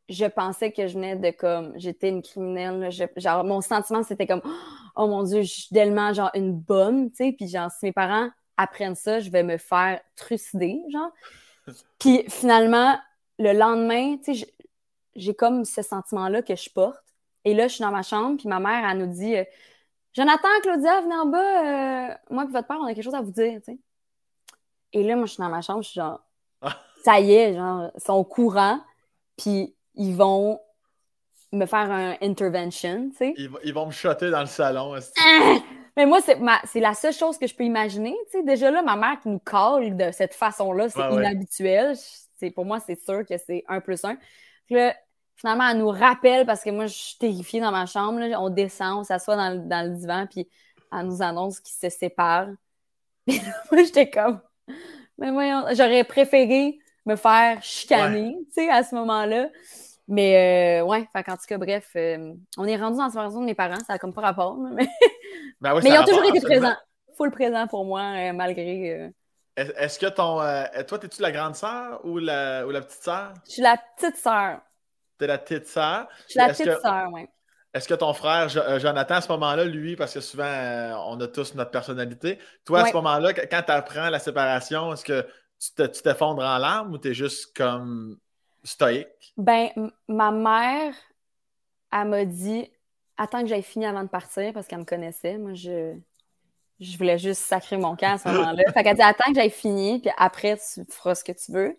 je 0.10 0.25
pensais 0.25 0.72
que 0.72 0.88
je 0.88 0.93
venais 0.93 1.15
de 1.15 1.31
comme, 1.31 1.74
j'étais 1.75 2.10
une 2.10 2.22
criminelle. 2.22 2.89
genre, 3.17 3.43
mon 3.43 3.62
sentiment, 3.62 4.03
c'était 4.03 4.27
comme, 4.27 4.41
oh 4.43 4.82
mon 4.95 5.23
Dieu, 5.23 5.41
je 5.41 5.51
suis 5.51 5.69
tellement 5.69 6.13
genre 6.13 6.31
une 6.33 6.53
bonne, 6.53 7.09
tu 7.09 7.17
sais. 7.17 7.31
Puis 7.31 7.47
genre, 7.47 7.71
si 7.71 7.85
mes 7.85 7.91
parents 7.91 8.29
apprennent 8.57 8.95
ça, 8.95 9.19
je 9.19 9.29
vais 9.29 9.43
me 9.43 9.57
faire 9.57 10.00
trucider, 10.15 10.81
genre. 10.91 11.12
Puis 12.00 12.23
finalement, 12.29 12.97
le 13.39 13.53
lendemain, 13.53 14.17
tu 14.17 14.35
sais, 14.35 14.53
j'ai 15.15 15.33
comme 15.33 15.65
ce 15.65 15.81
sentiment-là 15.81 16.41
que 16.41 16.55
je 16.55 16.69
porte. 16.69 17.03
Et 17.45 17.53
là, 17.53 17.67
je 17.67 17.75
suis 17.75 17.83
dans 17.83 17.91
ma 17.91 18.03
chambre, 18.03 18.38
puis 18.38 18.47
ma 18.47 18.59
mère, 18.59 18.89
elle 18.89 19.00
nous 19.00 19.13
dit 19.13 19.35
euh, 19.35 19.43
Jonathan, 20.13 20.47
Claudia, 20.62 21.01
venez 21.01 21.15
en 21.15 21.25
bas, 21.25 21.39
euh, 21.39 22.15
moi 22.29 22.45
et 22.45 22.47
votre 22.47 22.67
père, 22.67 22.77
on 22.79 22.85
a 22.85 22.93
quelque 22.93 23.03
chose 23.03 23.15
à 23.15 23.21
vous 23.21 23.31
dire, 23.31 23.59
tu 23.59 23.73
sais. 23.73 23.79
Et 24.93 25.03
là, 25.03 25.15
moi, 25.15 25.25
je 25.25 25.33
suis 25.33 25.41
dans 25.41 25.50
ma 25.50 25.62
chambre, 25.62 25.81
je 25.81 25.89
suis 25.89 26.00
genre, 26.00 26.21
ça 27.03 27.19
y 27.19 27.33
est, 27.33 27.55
genre, 27.55 27.91
ils 27.95 28.01
sont 28.01 28.13
au 28.13 28.23
courant, 28.23 28.79
puis 29.38 29.75
ils 29.95 30.15
vont 30.15 30.59
me 31.53 31.65
faire 31.65 31.91
un 31.91 32.15
intervention, 32.22 33.10
tu 33.12 33.17
sais. 33.17 33.33
Ils, 33.38 33.74
vont 33.74 33.86
me 33.86 33.91
shotter 33.91 34.29
dans 34.31 34.41
le 34.41 34.48
salon. 34.48 34.95
Ah! 35.19 35.55
Mais 35.95 36.07
moi, 36.07 36.19
c'est 36.22 36.79
la 36.79 36.93
seule 36.95 37.13
chose 37.13 37.38
que 37.38 37.45
je 37.45 37.55
peux 37.55 37.63
imaginer. 37.63 38.15
Tu 38.31 38.39
sais, 38.39 38.43
déjà 38.43 38.72
là, 38.72 38.81
ma 38.81 38.95
mère 38.95 39.19
qui 39.22 39.29
nous 39.29 39.39
colle 39.39 39.95
de 39.95 40.12
cette 40.12 40.33
façon-là, 40.33 40.89
c'est 40.89 41.00
inhabituel. 41.00 41.95
Pour 42.55 42.65
moi, 42.65 42.79
c'est 42.79 43.00
sûr 43.00 43.25
que 43.25 43.38
c'est 43.38 43.63
un 43.67 43.79
plus 43.79 44.03
un. 44.03 44.17
Puis 44.65 44.75
là, 44.75 44.95
finalement, 45.36 45.69
elle 45.69 45.77
nous 45.77 45.89
rappelle 45.89 46.45
parce 46.45 46.63
que 46.63 46.72
moi, 46.72 46.88
je 46.88 46.93
suis 46.93 47.17
terrifiée 47.19 47.62
dans 47.62 47.72
ma 47.72 47.86
chambre. 47.86 48.19
On 48.38 48.50
descend, 48.50 49.00
on 49.00 49.03
s'assoit 49.03 49.36
dans, 49.36 49.86
le 49.86 49.95
divan, 49.95 50.25
puis 50.29 50.50
elle 50.91 51.05
nous 51.05 51.22
annonce 51.22 51.60
qu'ils 51.60 51.91
se 51.91 51.95
séparent. 51.95 52.50
Puis 53.27 53.39
moi, 53.72 53.83
j'étais 53.83 54.10
comme. 54.10 54.41
Mais 55.17 55.31
voyons, 55.31 55.63
j'aurais 55.72 56.03
préféré 56.03 56.77
me 57.05 57.15
faire 57.15 57.63
chicaner, 57.63 58.36
tu 58.48 58.63
sais, 58.63 58.69
à 58.69 58.83
ce 58.83 58.95
moment-là. 58.95 59.48
Mais 60.07 60.81
euh, 60.81 60.86
ouais, 60.86 61.07
en 61.15 61.38
tout 61.38 61.45
cas, 61.48 61.57
bref, 61.57 61.91
euh, 61.95 62.33
on 62.57 62.65
est 62.65 62.75
rendu 62.75 62.98
dans 62.98 63.05
la 63.05 63.10
séparation 63.10 63.39
de 63.39 63.45
mes 63.45 63.55
parents, 63.55 63.79
ça 63.88 63.93
a 63.93 63.98
comme 63.98 64.13
pas 64.13 64.22
rapport. 64.22 64.57
Mais, 64.75 64.88
ben 65.62 65.79
mais 65.81 65.89
ils 65.89 65.98
ont 65.98 66.03
toujours 66.03 66.25
été 66.25 66.41
présents. 66.41 66.75
Full 67.15 67.31
présent 67.31 67.67
pour 67.67 67.86
moi, 67.86 68.01
euh, 68.01 68.33
malgré. 68.33 69.12
Est-ce 69.55 69.98
que 69.98 70.07
ton. 70.07 70.38
toi, 70.88 71.00
es-tu 71.03 71.22
la 71.22 71.31
grande 71.31 71.55
sœur 71.55 72.01
ou 72.03 72.17
la, 72.17 72.65
ou 72.67 72.72
la 72.72 72.81
petite 72.81 73.03
sœur? 73.03 73.33
Je 73.45 73.51
suis 73.51 73.62
la 73.62 73.77
petite 73.95 74.17
sœur. 74.17 74.60
T'es 75.17 75.27
la 75.27 75.38
petite 75.38 75.67
sœur? 75.67 76.07
Je 76.25 76.31
suis 76.31 76.39
la 76.39 76.50
petite 76.50 76.81
sœur, 76.81 77.07
oui. 77.13 77.27
Est-ce 77.74 77.88
que 77.88 77.93
ton 77.93 78.13
frère 78.13 78.50
Jonathan, 78.50 79.15
à 79.15 79.22
ce 79.22 79.31
moment-là, 79.31 79.63
lui, 79.63 79.95
parce 79.95 80.13
que 80.13 80.19
souvent, 80.19 81.07
on 81.07 81.19
a 81.22 81.27
tous 81.27 81.55
notre 81.55 81.72
personnalité, 81.72 82.39
toi, 82.65 82.81
à 82.81 82.86
ce 82.88 82.93
moment-là, 82.93 83.33
quand 83.33 83.63
tu 83.63 83.72
apprends 83.72 84.10
la 84.10 84.19
séparation, 84.19 84.93
est-ce 84.93 85.05
que 85.05 85.25
tu 85.60 86.01
t'effondres 86.01 86.43
en 86.43 86.57
larmes 86.57 86.93
ou 86.93 86.98
tu 86.98 87.10
es 87.10 87.13
juste 87.13 87.55
comme 87.55 88.17
stoïque? 88.63 89.34
Ben, 89.38 89.70
ma 90.08 90.32
mère, 90.32 90.96
elle 91.91 92.08
m'a 92.08 92.25
dit 92.25 92.70
Attends 93.17 93.41
que 93.41 93.48
j'aille 93.48 93.63
fini 93.63 93.86
avant 93.86 94.03
de 94.03 94.10
partir 94.10 94.53
parce 94.53 94.67
qu'elle 94.67 94.79
me 94.79 94.86
connaissait. 94.86 95.38
Moi, 95.38 95.53
je, 95.53 95.96
je 96.79 96.98
voulais 96.98 97.17
juste 97.17 97.41
sacrer 97.41 97.77
mon 97.77 97.96
camp 97.96 98.13
à 98.13 98.17
ce 98.17 98.27
moment-là. 98.27 98.63
fait 98.74 98.84
qu'elle 98.84 98.96
dit 98.96 99.01
Attends 99.01 99.32
que 99.32 99.36
j'aille 99.36 99.50
fini, 99.50 100.00
puis 100.00 100.12
après, 100.17 100.58
tu 100.58 100.84
feras 100.89 101.15
ce 101.15 101.24
que 101.24 101.32
tu 101.32 101.51
veux. 101.51 101.77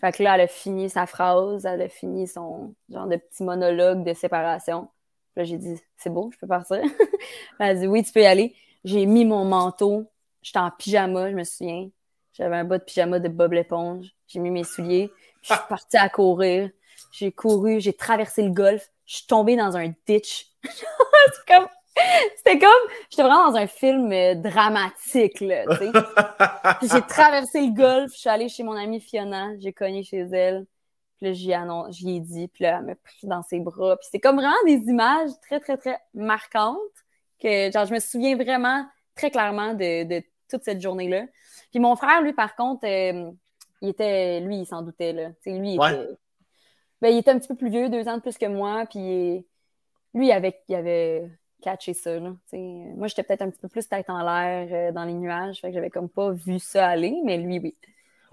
Fait 0.00 0.12
que 0.12 0.22
là, 0.22 0.34
elle 0.34 0.42
a 0.42 0.48
fini 0.48 0.90
sa 0.90 1.06
phrase, 1.06 1.64
elle 1.64 1.80
a 1.80 1.88
fini 1.88 2.26
son 2.26 2.74
genre 2.90 3.06
de 3.06 3.16
petit 3.16 3.42
monologue 3.42 4.04
de 4.04 4.12
séparation. 4.12 4.88
Puis 5.34 5.42
là, 5.42 5.44
j'ai 5.44 5.58
dit 5.58 5.80
C'est 5.96 6.10
beau, 6.10 6.30
je 6.32 6.38
peux 6.38 6.46
partir. 6.46 6.82
elle 7.60 7.68
a 7.68 7.74
dit 7.74 7.86
Oui, 7.86 8.02
tu 8.02 8.12
peux 8.12 8.20
y 8.20 8.26
aller. 8.26 8.54
J'ai 8.84 9.06
mis 9.06 9.24
mon 9.24 9.44
manteau, 9.44 10.10
j'étais 10.42 10.58
en 10.58 10.70
pyjama, 10.70 11.30
je 11.30 11.36
me 11.36 11.44
souviens. 11.44 11.88
J'avais 12.34 12.56
un 12.56 12.64
bas 12.64 12.78
de 12.78 12.84
pyjama 12.84 13.20
de 13.20 13.28
Bob 13.28 13.52
l'éponge. 13.52 14.08
J'ai 14.26 14.40
mis 14.40 14.50
mes 14.50 14.64
souliers. 14.64 15.10
Je 15.44 15.52
suis 15.52 15.62
partie 15.68 15.96
à 15.96 16.08
courir. 16.08 16.70
J'ai 17.12 17.30
couru, 17.30 17.80
j'ai 17.80 17.92
traversé 17.92 18.42
le 18.42 18.50
golf. 18.50 18.90
Je 19.04 19.16
suis 19.16 19.26
tombée 19.26 19.56
dans 19.56 19.76
un 19.76 19.92
ditch. 20.06 20.46
C'était 20.64 21.54
comme. 21.54 21.68
C'était 22.36 22.58
comme. 22.58 22.90
J'étais 23.10 23.22
vraiment 23.22 23.50
dans 23.50 23.56
un 23.56 23.66
film 23.66 24.10
euh, 24.10 24.34
dramatique, 24.34 25.40
là, 25.40 25.64
j'ai 26.82 27.02
traversé 27.02 27.60
le 27.60 27.72
golf. 27.72 28.12
Je 28.12 28.18
suis 28.18 28.28
allée 28.28 28.48
chez 28.48 28.62
mon 28.62 28.72
amie 28.72 29.00
Fiona. 29.00 29.50
J'ai 29.58 29.72
cogné 29.72 30.02
chez 30.02 30.20
elle. 30.32 30.66
Puis 31.18 31.26
là, 31.26 31.32
j'y 31.90 32.16
ai, 32.16 32.20
dit. 32.20 32.48
Puis 32.48 32.64
là, 32.64 32.78
elle 32.78 32.86
m'a 32.86 32.94
pris 32.94 33.26
dans 33.26 33.42
ses 33.42 33.60
bras. 33.60 33.96
Puis 33.98 34.08
c'est 34.10 34.20
comme 34.20 34.36
vraiment 34.36 34.54
des 34.64 34.88
images 34.88 35.30
très, 35.42 35.60
très, 35.60 35.76
très 35.76 35.98
marquantes 36.14 36.78
que, 37.40 37.70
genre, 37.70 37.84
je 37.84 37.94
me 37.94 38.00
souviens 38.00 38.34
vraiment 38.34 38.84
très 39.14 39.30
clairement 39.30 39.74
de, 39.74 40.22
toute 40.48 40.64
cette 40.64 40.80
journée-là. 40.80 41.26
Puis 41.70 41.80
mon 41.80 41.96
frère, 41.96 42.22
lui, 42.22 42.32
par 42.32 42.56
contre, 42.56 42.86
euh, 42.86 43.30
il 43.84 43.90
était, 43.90 44.40
lui, 44.40 44.60
il 44.60 44.66
s'en 44.66 44.82
doutait, 44.82 45.12
là. 45.12 45.28
lui, 45.46 45.74
il, 45.74 45.74
était, 45.74 46.08
ben, 47.02 47.08
il 47.10 47.18
était 47.18 47.30
un 47.30 47.38
petit 47.38 47.48
peu 47.48 47.54
plus 47.54 47.68
vieux, 47.68 47.90
deux 47.90 48.08
ans 48.08 48.16
de 48.16 48.22
plus 48.22 48.38
que 48.38 48.46
moi, 48.46 48.86
puis 48.88 49.44
lui, 50.14 50.26
il 50.26 50.32
avait, 50.32 50.58
il 50.68 50.74
avait 50.74 51.30
catché 51.60 51.92
ça, 51.92 52.18
là. 52.18 52.32
moi, 52.52 53.08
j'étais 53.08 53.22
peut-être 53.22 53.42
un 53.42 53.50
petit 53.50 53.60
peu 53.60 53.68
plus 53.68 53.86
tête 53.86 54.08
en 54.08 54.22
l'air 54.22 54.68
euh, 54.70 54.92
dans 54.92 55.04
les 55.04 55.12
nuages, 55.12 55.60
fait 55.60 55.68
que 55.68 55.74
j'avais 55.74 55.90
comme 55.90 56.08
pas 56.08 56.32
vu 56.32 56.58
ça 56.58 56.88
aller, 56.88 57.14
mais 57.24 57.36
lui, 57.36 57.58
oui. 57.58 57.76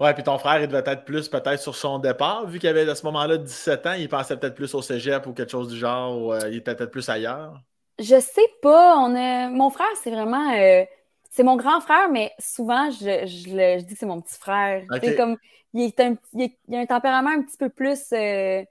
Ouais, 0.00 0.14
puis 0.14 0.22
ton 0.22 0.38
frère, 0.38 0.60
il 0.60 0.68
devait 0.68 0.82
être 0.84 1.04
plus 1.04 1.28
peut-être 1.28 1.60
sur 1.60 1.76
son 1.76 1.98
départ, 1.98 2.46
vu 2.46 2.58
qu'il 2.58 2.68
avait 2.68 2.88
à 2.88 2.94
ce 2.94 3.04
moment-là 3.06 3.36
17 3.36 3.86
ans, 3.86 3.92
il 3.92 4.08
pensait 4.08 4.36
peut-être 4.36 4.54
plus 4.54 4.74
au 4.74 4.80
cégep 4.80 5.26
ou 5.26 5.34
quelque 5.34 5.50
chose 5.50 5.68
du 5.68 5.76
genre, 5.76 6.18
ou 6.18 6.32
euh, 6.32 6.48
il 6.50 6.56
était 6.56 6.74
peut-être 6.74 6.90
plus 6.90 7.08
ailleurs? 7.08 7.60
Je 7.98 8.18
sais 8.18 8.48
pas. 8.62 8.96
On 8.96 9.14
a... 9.14 9.48
Mon 9.50 9.70
frère, 9.70 9.86
c'est 10.02 10.10
vraiment. 10.10 10.50
Euh, 10.54 10.84
c'est 11.34 11.44
mon 11.44 11.56
grand 11.56 11.80
frère, 11.80 12.10
mais 12.10 12.30
souvent, 12.38 12.90
je, 12.90 13.26
je, 13.26 13.80
dis 13.80 13.94
que 13.94 13.98
c'est 13.98 14.06
mon 14.06 14.20
petit 14.20 14.38
frère. 14.38 14.84
Comme, 15.16 15.38
il, 15.72 15.84
est 15.84 15.98
un, 16.00 16.14
il, 16.34 16.52
a 16.74 16.78
un 16.78 16.86
tempérament 16.86 17.30
un 17.30 17.40
petit 17.40 17.56
peu 17.56 17.70
plus, 17.70 18.12
euh, 18.12 18.62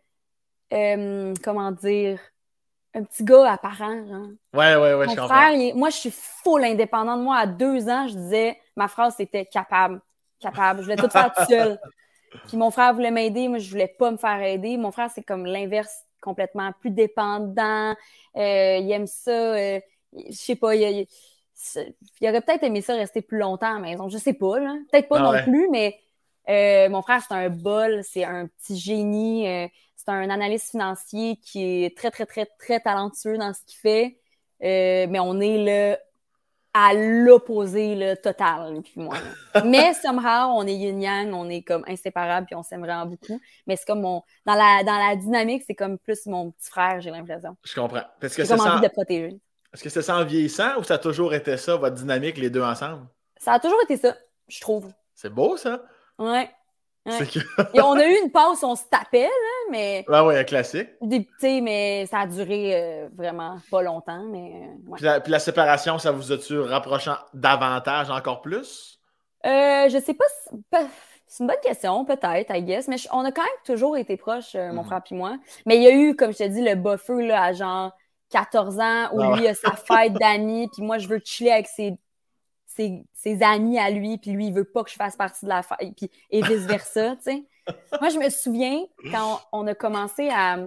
euh, 0.72 1.34
comment 1.44 1.72
dire, 1.72 2.20
un 2.94 3.04
petit 3.04 3.24
gars 3.24 3.52
apparent. 3.52 4.06
Genre. 4.08 4.28
Ouais, 4.54 4.76
ouais, 4.76 4.94
ouais, 4.94 5.08
mon 5.08 5.16
je 5.16 5.22
frère, 5.22 5.76
moi, 5.76 5.90
je 5.90 5.96
suis 5.96 6.14
full 6.14 6.64
indépendant 6.64 7.18
de 7.18 7.24
moi. 7.24 7.38
À 7.38 7.48
deux 7.48 7.90
ans, 7.90 8.08
je 8.08 8.14
disais, 8.14 8.60
ma 8.76 8.88
phrase, 8.88 9.16
c'était 9.18 9.46
capable, 9.48 10.00
capable. 10.40 10.82
Je 10.82 10.84
voulais 10.84 10.98
tout 10.98 11.10
faire 11.10 11.34
tout 11.34 11.46
seul. 11.46 11.80
Puis 12.48 12.58
mon 12.58 12.70
frère 12.70 12.94
voulait 12.94 13.12
m'aider, 13.12 13.48
moi, 13.48 13.58
je 13.58 13.72
voulais 13.72 13.88
pas 13.88 14.12
me 14.12 14.18
faire 14.18 14.40
aider. 14.40 14.78
Mon 14.78 14.92
frère, 14.92 15.10
c'est 15.10 15.24
comme 15.24 15.48
l'inverse 15.48 16.04
complètement 16.22 16.72
plus 16.80 16.92
dépendant. 16.92 17.96
Euh, 18.36 18.78
il 18.78 18.92
aime 18.92 19.08
ça. 19.08 19.56
je 19.58 19.82
sais 20.30 20.56
pas, 20.56 20.76
il, 20.76 20.82
il 20.84 21.08
aurait 22.22 22.42
peut-être 22.42 22.64
aimé 22.64 22.82
ça 22.82 22.96
rester 22.96 23.22
plus 23.22 23.38
longtemps 23.38 23.68
à 23.68 23.74
la 23.74 23.80
maison. 23.80 24.10
Je 24.10 24.18
sais 24.18 24.34
pas, 24.34 24.60
là. 24.60 24.76
Peut-être 24.92 25.08
pas 25.08 25.18
ah 25.20 25.38
non 25.38 25.44
plus, 25.44 25.70
mais 25.70 26.00
euh, 26.50 26.90
mon 26.90 27.02
frère, 27.02 27.22
c'est 27.28 27.34
un 27.34 27.50
bol, 27.50 28.02
c'est 28.04 28.24
un 28.24 28.48
petit 28.48 28.78
génie. 28.78 29.48
Euh, 29.48 29.68
c'est 29.96 30.10
un 30.10 30.30
analyste 30.30 30.72
financier 30.72 31.38
qui 31.38 31.84
est 31.84 31.96
très, 31.96 32.10
très, 32.10 32.26
très, 32.26 32.48
très 32.60 32.80
talentueux 32.80 33.38
dans 33.38 33.54
ce 33.54 33.62
qu'il 33.66 33.78
fait. 33.78 34.20
Euh, 34.64 35.08
mais 35.10 35.20
on 35.20 35.40
est 35.40 35.58
là 35.64 36.00
à 36.74 36.94
l'opposé 36.94 37.96
le 37.96 38.16
total, 38.16 38.82
puis 38.82 38.94
moi. 38.96 39.16
mais 39.66 39.94
somehow, 39.94 40.54
on 40.56 40.66
est 40.66 40.74
yin-yang, 40.74 41.34
on 41.34 41.50
est 41.50 41.64
comme 41.64 41.84
inséparables, 41.86 42.46
puis 42.46 42.56
on 42.56 42.64
s'aime 42.64 42.80
vraiment 42.80 43.06
beaucoup. 43.06 43.40
Mais 43.68 43.76
c'est 43.76 43.86
comme 43.86 44.02
mon... 44.02 44.24
Dans 44.46 44.54
la, 44.54 44.84
dans 44.84 44.98
la 44.98 45.16
dynamique, 45.18 45.64
c'est 45.68 45.76
comme 45.76 45.98
plus 46.00 46.26
mon 46.28 46.52
petit 46.52 46.70
frère, 46.70 47.02
j'ai 47.02 47.12
l'impression. 47.12 47.58
Je 47.64 47.76
comprends. 47.76 48.04
Parce 48.22 48.36
que 48.36 48.46
c'est 48.46 48.56
comme 48.56 48.66
envie 48.66 48.88
de 48.88 48.92
protéger. 48.92 49.38
Est-ce 49.74 49.84
que 49.84 49.90
c'est 49.90 50.02
ça 50.02 50.18
en 50.18 50.26
vieillissant 50.26 50.78
ou 50.78 50.84
ça 50.84 50.96
a 50.96 50.98
toujours 50.98 51.34
été 51.34 51.56
ça, 51.58 51.78
votre 51.78 51.96
dynamique, 51.96 52.38
les 52.38 52.50
deux 52.50 52.64
ensemble? 52.64 53.08
Ça 53.38 53.54
a 53.54 53.60
toujours 53.60 53.82
été 53.84 53.98
ça, 53.98 54.16
je 54.48 54.60
trouve. 54.60 54.92
C'est 55.16 55.34
beau, 55.34 55.58
ça? 55.58 55.82
Ouais. 56.20 56.50
Et 57.74 57.82
on 57.82 57.94
a 57.94 58.06
eu 58.06 58.16
une 58.24 58.32
pause, 58.32 58.64
on 58.64 58.76
se 58.76 58.84
tapait, 58.90 59.24
là, 59.24 59.72
mais. 59.72 60.06
Ouais, 60.08 60.20
ouais, 60.22 60.40
un 60.40 60.44
classique. 60.44 60.90
Des 61.02 61.28
mais 61.62 62.06
ça 62.06 62.20
a 62.20 62.28
duré 62.28 62.76
euh, 62.76 63.10
vraiment 63.16 63.58
pas 63.72 63.82
longtemps. 63.82 64.24
Mais, 64.26 64.70
euh, 65.02 65.20
puis, 65.20 65.32
la, 65.32 65.40
séparation, 65.40 65.98
ça 65.98 66.12
vous 66.12 66.32
a-tu 66.32 66.60
rapprochant 66.60 67.16
davantage 67.34 68.12
encore 68.12 68.42
plus? 68.42 69.00
Euh, 69.46 69.90
je 69.90 70.00
sais 70.00 70.14
pas. 70.14 70.26
C'est 71.26 71.44
une 71.44 71.48
bonne 71.48 71.62
question, 71.64 72.06
peut-être, 72.06 72.54
I 72.54 72.62
guess. 72.62 72.88
Mais 72.88 72.98
on 73.12 73.26
a 73.26 73.32
quand 73.32 73.42
même 73.42 73.50
toujours 73.66 73.98
été 73.98 74.16
proches, 74.16 74.54
mon 74.54 74.84
hmm. 74.84 74.86
frère 74.86 75.02
et 75.10 75.16
moi. 75.16 75.38
Mais 75.66 75.78
il 75.78 75.84
y 75.84 75.88
a 75.88 75.96
eu, 75.96 76.16
comme 76.16 76.34
je 76.34 76.40
te 76.40 76.48
dis, 76.48 76.62
le 76.62 76.76
buffer 76.76 77.32
à 77.32 77.54
genre 77.54 77.94
14 78.32 78.80
ans 78.80 79.10
où 79.14 79.22
ah 79.22 79.36
lui 79.36 79.48
a 79.48 79.54
sa 79.54 79.72
fête 79.76 80.14
d'amis, 80.14 80.68
puis 80.74 80.82
moi, 80.82 80.98
je 80.98 81.08
veux 81.08 81.22
chiller 81.24 81.52
avec 81.52 81.68
ses, 81.68 81.96
ses, 82.66 83.44
amis 83.44 83.78
à 83.78 83.90
lui, 83.90 84.18
puis 84.18 84.32
lui, 84.32 84.48
il 84.48 84.54
veut 84.54 84.64
pas 84.64 84.84
que 84.84 84.90
je 84.90 84.96
fasse 84.96 85.16
partie 85.16 85.46
de 85.46 85.50
la 85.50 85.62
fête, 85.62 85.94
puis, 85.96 86.10
et 86.30 86.42
vice-versa, 86.42 87.16
tu 87.18 87.24
sais. 87.24 87.44
Moi, 88.00 88.10
je 88.10 88.18
me 88.18 88.30
souviens 88.30 88.82
quand 89.12 89.40
on, 89.52 89.68
a 89.68 89.76
commencé 89.76 90.30
à, 90.30 90.58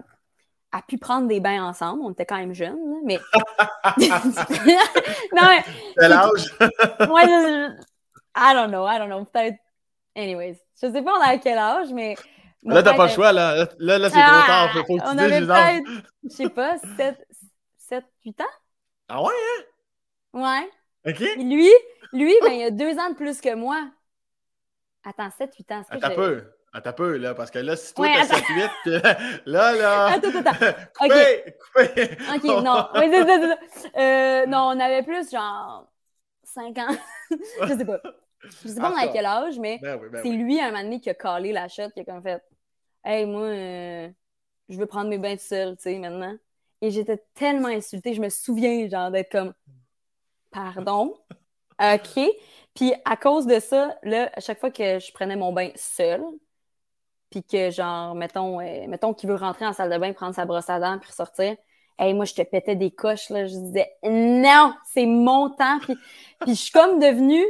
à 0.73 0.83
pu 0.87 0.99
prendre 0.99 1.27
des 1.27 1.41
bains 1.41 1.65
ensemble, 1.65 2.03
on 2.03 2.13
était 2.13 2.27
quand 2.27 2.37
même 2.37 2.55
jeunes, 2.55 2.79
mais... 3.05 3.19
non, 3.99 5.43
mais... 5.43 5.65
Quel 5.99 6.13
âge? 6.13 6.55
Moi, 7.09 7.23
je... 7.23 7.71
I 8.37 8.53
don't 8.53 8.69
know, 8.69 8.87
I 8.87 8.99
don't 8.99 9.09
know, 9.09 9.25
peut-être... 9.25 9.57
Anyways, 10.17 10.61
je 10.81 10.93
sais 10.93 11.03
pas 11.03 11.13
on 11.13 11.21
a 11.21 11.39
quel 11.39 11.59
âge, 11.59 11.93
mais... 11.93 12.15
Là, 12.63 12.83
t'as 12.83 12.95
pas 12.95 13.07
le 13.07 13.13
choix, 13.13 13.33
là. 13.33 13.67
Là, 13.79 13.99
là, 13.99 14.09
c'est 14.09 14.23
trop 14.23 14.47
tard. 14.47 14.73
Faut, 14.73 14.85
faut 14.85 14.97
que 14.97 15.03
on 15.05 15.19
avait 15.19 15.41
peut-être, 15.41 15.91
je 16.25 16.29
sais 16.31 16.49
pas, 16.49 16.79
7, 16.97 17.27
7, 17.89 18.05
8 18.25 18.41
ans? 18.41 18.45
Ah 19.09 19.23
ouais, 19.23 19.33
hein? 19.33 19.63
Ouais. 21.05 21.11
OK. 21.11 21.21
lui, 21.37 21.71
lui, 22.13 22.35
ben, 22.43 22.53
il 22.53 22.65
a 22.65 22.71
deux 22.71 22.99
ans 22.99 23.11
de 23.11 23.15
plus 23.15 23.41
que 23.41 23.55
moi. 23.55 23.91
Attends, 25.05 25.31
7, 25.31 25.55
8 25.55 25.73
ans. 25.73 25.83
Attends 25.91 26.07
un 26.07 26.15
peu. 26.15 26.45
Attends 26.73 26.93
peu, 26.93 27.17
là, 27.19 27.35
parce 27.35 27.51
que 27.51 27.59
là, 27.59 27.77
si 27.77 27.95
toi, 27.95 28.09
t'as 28.13 28.25
7, 28.25 28.45
8, 28.85 29.03
là, 29.47 29.73
là. 29.73 30.07
Attends, 30.07 30.29
attends, 30.29 30.51
attends. 30.51 30.77
Coupé, 30.99 31.57
coupé. 31.61 32.17
OK, 32.35 32.65
non. 32.65 32.89
euh, 33.97 34.47
non, 34.47 34.73
on 34.75 34.81
avait 34.81 35.03
plus, 35.03 35.31
genre, 35.31 35.87
5 36.43 36.79
ans. 36.79 36.97
je 37.63 37.77
sais 37.77 37.85
pas. 37.85 38.01
Je 38.63 38.69
sais 38.69 38.81
pas 38.81 38.93
ah, 38.97 39.03
à 39.03 39.09
quel 39.09 39.25
âge, 39.25 39.59
mais 39.59 39.79
ben 39.81 39.99
ben 40.11 40.21
c'est 40.23 40.31
lui, 40.31 40.61
un 40.61 40.71
moment 40.71 40.83
donné, 40.83 41.01
qui 41.01 41.11
a 41.11 41.15
calé 41.15 41.53
la 41.53 41.69
shot, 41.69 41.91
qui 41.91 42.01
a 42.01 42.05
comme 42.05 42.23
fait 42.23 42.43
Hey, 43.05 43.27
moi, 43.27 43.43
euh, 43.43 44.09
je 44.69 44.77
veux 44.79 44.87
prendre 44.87 45.09
mes 45.09 45.19
bains 45.19 45.37
tout 45.37 45.43
seul, 45.43 45.77
tu 45.77 45.83
sais, 45.85 45.99
maintenant. 45.99 46.37
Et 46.85 46.91
j'étais 46.91 47.17
tellement 47.33 47.69
insultée. 47.69 48.13
Je 48.13 48.21
me 48.21 48.29
souviens, 48.29 48.87
genre, 48.91 49.11
d'être 49.11 49.33
comme 49.33 49.55
Pardon? 50.51 51.15
OK. 51.81 52.21
Puis 52.75 52.93
à 53.07 53.17
cause 53.17 53.47
de 53.47 53.59
ça, 53.59 53.97
là, 54.03 54.31
à 54.35 54.41
chaque 54.41 54.61
fois 54.61 54.71
que 54.71 54.99
je 54.99 55.11
prenais 55.15 55.35
mon 55.35 55.51
bain 55.51 55.71
seul, 55.77 56.23
puis 57.31 57.43
que, 57.43 57.71
genre, 57.71 58.15
mettons, 58.15 58.61
euh, 58.61 58.87
mettons 58.87 59.15
qu'il 59.15 59.31
veut 59.31 59.37
rentrer 59.37 59.67
en 59.67 59.73
salle 59.73 59.91
de 59.91 59.97
bain, 59.97 60.13
prendre 60.13 60.35
sa 60.35 60.45
brosse 60.45 60.69
à 60.69 60.79
dents, 60.79 60.99
puis 60.99 61.09
ressortir, 61.09 61.57
hey, 61.99 62.13
moi, 62.13 62.27
je 62.27 62.35
te 62.35 62.43
pétais 62.43 62.77
des 62.77 62.91
coches, 62.91 63.31
là. 63.31 63.47
Je 63.47 63.57
disais, 63.57 63.91
non, 64.05 64.75
c'est 64.93 65.07
mon 65.07 65.49
temps. 65.49 65.79
Puis, 65.81 65.97
puis 66.41 66.55
je 66.55 66.61
suis 66.61 66.73
comme 66.73 67.01
devenue 67.01 67.47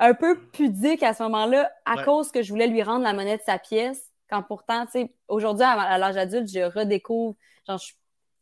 un 0.00 0.14
peu 0.14 0.40
pudique 0.50 1.04
à 1.04 1.14
ce 1.14 1.22
moment-là 1.22 1.70
à 1.84 2.02
cause 2.02 2.32
que 2.32 2.42
je 2.42 2.50
voulais 2.50 2.66
lui 2.66 2.82
rendre 2.82 3.04
la 3.04 3.12
monnaie 3.12 3.36
de 3.36 3.42
sa 3.42 3.60
pièce. 3.60 4.10
Quand 4.28 4.42
pourtant, 4.42 4.86
tu 4.86 4.92
sais, 4.92 5.14
aujourd'hui, 5.28 5.64
à, 5.64 5.98
l'âge 5.98 6.16
adulte, 6.16 6.48
je 6.48 6.60
redécouvre, 6.60 7.36
genre, 7.68 7.78
je 7.78 7.92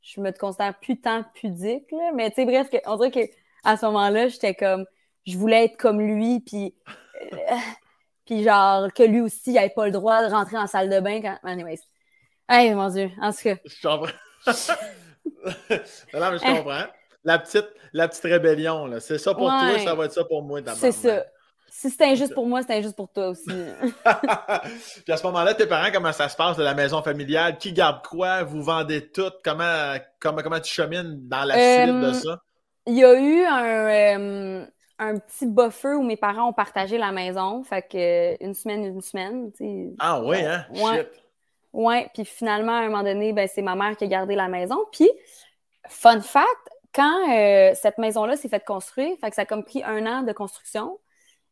je 0.03 0.21
me 0.21 0.31
considère 0.33 0.79
plus 0.79 1.01
tant 1.01 1.25
pudique, 1.35 1.91
là. 1.93 2.11
Mais 2.15 2.31
tu 2.31 2.37
sais, 2.37 2.45
bref, 2.45 2.69
on 2.87 2.97
dirait 2.97 3.11
qu'à 3.11 3.77
ce 3.77 3.87
moment-là, 3.87 4.29
j'étais 4.29 4.55
comme, 4.55 4.85
je 5.27 5.37
voulais 5.37 5.67
être 5.67 5.77
comme 5.77 6.01
lui, 6.01 6.41
puis, 6.41 6.75
euh, 7.33 7.37
puis 8.27 8.43
genre, 8.43 8.93
que 8.93 9.03
lui 9.03 9.21
aussi, 9.21 9.51
il 9.51 9.55
n'avait 9.55 9.71
pas 9.71 9.87
le 9.87 9.93
droit 9.93 10.27
de 10.27 10.33
rentrer 10.33 10.57
en 10.57 10.67
salle 10.67 10.89
de 10.89 11.01
bain 11.01 11.21
quand. 11.21 11.39
Anyways. 11.43 11.81
Hey, 12.49 12.75
mon 12.75 12.89
Dieu, 12.89 13.11
en 13.21 13.31
tout 13.33 13.43
cas. 13.45 13.57
Je 13.65 13.87
comprends. 13.87 14.13
non, 16.19 16.31
mais 16.33 16.39
je 16.39 16.57
comprends. 16.57 16.85
La 17.23 17.39
petite, 17.39 17.69
la 17.93 18.09
petite 18.09 18.25
rébellion, 18.25 18.87
là. 18.87 19.01
C'est 19.01 19.19
ça 19.19 19.35
pour 19.35 19.49
toi, 19.49 19.79
ça 19.79 19.95
va 19.95 20.07
être 20.07 20.13
ça 20.13 20.25
pour 20.25 20.43
moi. 20.43 20.61
C'est 20.75 20.93
ça. 20.93 21.25
Si 21.71 21.89
c'est 21.89 22.05
injuste 22.05 22.35
pour 22.35 22.47
moi, 22.47 22.63
c'est 22.63 22.77
injuste 22.77 22.97
pour 22.97 23.09
toi 23.09 23.29
aussi. 23.29 23.49
Puis 25.05 25.13
à 25.13 25.17
ce 25.17 25.23
moment-là, 25.25 25.55
tes 25.55 25.67
parents, 25.67 25.91
comment 25.93 26.13
ça 26.13 26.29
se 26.29 26.37
passe 26.37 26.57
de 26.57 26.63
la 26.63 26.75
maison 26.75 27.01
familiale? 27.03 27.59
Qui 27.59 27.73
garde 27.73 28.05
quoi? 28.07 28.43
Vous 28.43 28.63
vendez 28.63 29.09
tout? 29.09 29.31
Comment, 29.45 29.95
comment, 30.19 30.43
comment 30.43 30.61
tu 30.61 30.73
chemines 30.73 31.29
dans 31.29 31.45
la 31.45 31.55
suite 31.55 31.95
de 31.95 32.05
euh, 32.05 32.13
ça? 32.13 32.43
Il 32.87 32.95
y 32.95 33.05
a 33.05 33.15
eu 33.15 33.45
un, 33.45 33.65
euh, 33.65 34.67
un 34.99 35.19
petit 35.19 35.47
buffer 35.47 35.95
où 35.95 36.03
mes 36.03 36.17
parents 36.17 36.49
ont 36.49 36.53
partagé 36.53 36.99
la 36.99 37.13
maison. 37.13 37.63
Fait 37.63 37.83
que 37.83 38.45
une 38.45 38.55
semaine, 38.55 38.85
une 38.85 39.01
semaine. 39.01 39.53
Ah 39.99 40.21
oui, 40.23 40.45
hein? 40.45 40.67
Ouais. 40.75 41.09
Ouais. 41.73 42.11
Puis 42.15 42.25
finalement, 42.25 42.73
à 42.73 42.81
un 42.81 42.89
moment 42.89 43.05
donné, 43.05 43.33
ben, 43.33 43.49
c'est 43.53 43.63
ma 43.63 43.77
mère 43.77 43.97
qui 43.97 44.05
a 44.05 44.07
gardé 44.09 44.35
la 44.35 44.49
maison. 44.49 44.77
Puis, 44.93 45.11
fun 45.89 46.21
fact, 46.21 46.69
quand 46.93 47.31
euh, 47.33 47.73
cette 47.75 47.99
maison-là 47.99 48.37
s'est 48.37 48.49
faite 48.49 48.65
construire, 48.65 49.17
fait 49.21 49.31
que 49.31 49.37
ça 49.37 49.43
a 49.43 49.47
comme 49.47 49.65
pris 49.65 49.83
un 49.85 50.07
an 50.07 50.23
de 50.23 50.33
construction, 50.33 50.99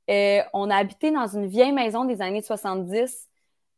euh, 0.08 0.42
on 0.52 0.70
a 0.70 0.76
habité 0.76 1.10
dans 1.10 1.26
une 1.26 1.46
vieille 1.46 1.72
maison 1.72 2.04
des 2.04 2.22
années 2.22 2.42
70 2.42 3.28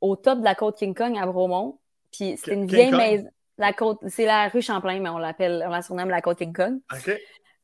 au 0.00 0.16
top 0.16 0.38
de 0.38 0.44
la 0.44 0.54
côte 0.54 0.76
King 0.76 0.94
Kong 0.94 1.16
à 1.18 1.26
Bromont. 1.26 1.78
Puis 2.12 2.36
c'était 2.36 2.54
une 2.54 2.66
vieille 2.66 2.92
maison. 2.92 3.28
La 3.58 3.72
côte, 3.72 3.98
c'est 4.08 4.24
la 4.24 4.48
rue 4.48 4.62
Champlain, 4.62 5.00
mais 5.00 5.10
on 5.10 5.18
l'appelle, 5.18 5.62
on 5.66 5.70
la 5.70 5.82
surnomme 5.82 6.08
la 6.08 6.22
côte 6.22 6.38
King 6.38 6.52
Kong. 6.52 6.80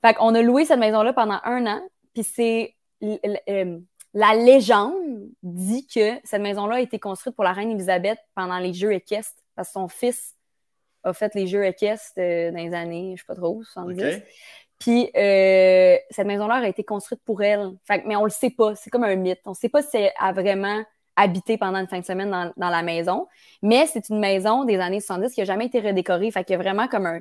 Fait 0.05 0.15
qu'on 0.15 0.35
a 0.35 0.43
loué 0.43 0.65
cette 0.67 0.79
maison-là 0.79 1.13
pendant 1.13 1.41
un 1.45 1.67
an. 1.67 1.81
Puis 2.13 2.23
c'est 2.23 2.75
euh, 3.03 3.79
la 4.15 4.35
légende 4.35 5.31
dit 5.43 5.87
que 5.87 6.19
cette 6.25 6.43
maison-là 6.43 6.77
a 6.77 6.81
été 6.81 6.99
construite 6.99 7.35
pour 7.35 7.45
la 7.45 7.53
reine 7.53 7.71
Elisabeth 7.71 8.19
pendant 8.35 8.59
les 8.59 8.73
Jeux 8.73 8.93
équestres, 8.93 9.43
parce 9.55 9.69
que 9.69 9.73
son 9.75 9.89
fils 9.89 10.35
a 11.05 11.13
fait 11.13 11.35
les 11.35 11.47
Jeux 11.47 11.65
équestres 11.65 12.19
euh, 12.19 12.51
dans 12.51 12.59
les 12.59 12.75
années, 12.75 13.15
je 13.17 13.23
sais 13.23 13.27
pas 13.27 13.35
trop, 13.35 13.63
70. 13.63 14.23
Puis 14.79 15.11
euh, 15.17 15.97
cette 16.11 16.27
maison-là 16.27 16.57
a 16.57 16.69
été 16.69 16.85
construite 16.85 17.21
pour 17.25 17.43
elle. 17.43 17.73
Fait, 17.85 18.03
mais 18.07 18.17
on 18.17 18.25
le 18.25 18.31
sait 18.31 18.51
pas, 18.51 18.75
c'est 18.75 18.91
comme 18.91 19.05
un 19.05 19.17
mythe. 19.17 19.41
On 19.47 19.55
sait 19.55 19.69
pas 19.69 19.83
si 19.83 19.97
elle 19.97 20.13
a 20.19 20.33
vraiment 20.33 20.83
habité 21.17 21.57
pendant 21.57 21.79
une 21.79 21.87
fin 21.87 21.99
de 21.99 22.05
semaine 22.05 22.53
dans, 22.57 22.69
la 22.69 22.83
maison, 22.83 23.27
mais 23.63 23.87
c'est 23.87 24.11
une 24.11 24.19
maison 24.19 24.65
des 24.65 24.79
années 24.79 25.01
70 25.01 25.33
qui 25.33 25.41
a 25.41 25.47
jamais 25.47 25.67
été 25.67 25.81
redécorée. 25.81 26.31
Fait 26.31 26.45
qu'il 26.45 26.53
y 26.53 26.57
a 26.57 26.63
vraiment 26.63 26.89
comme 26.89 27.21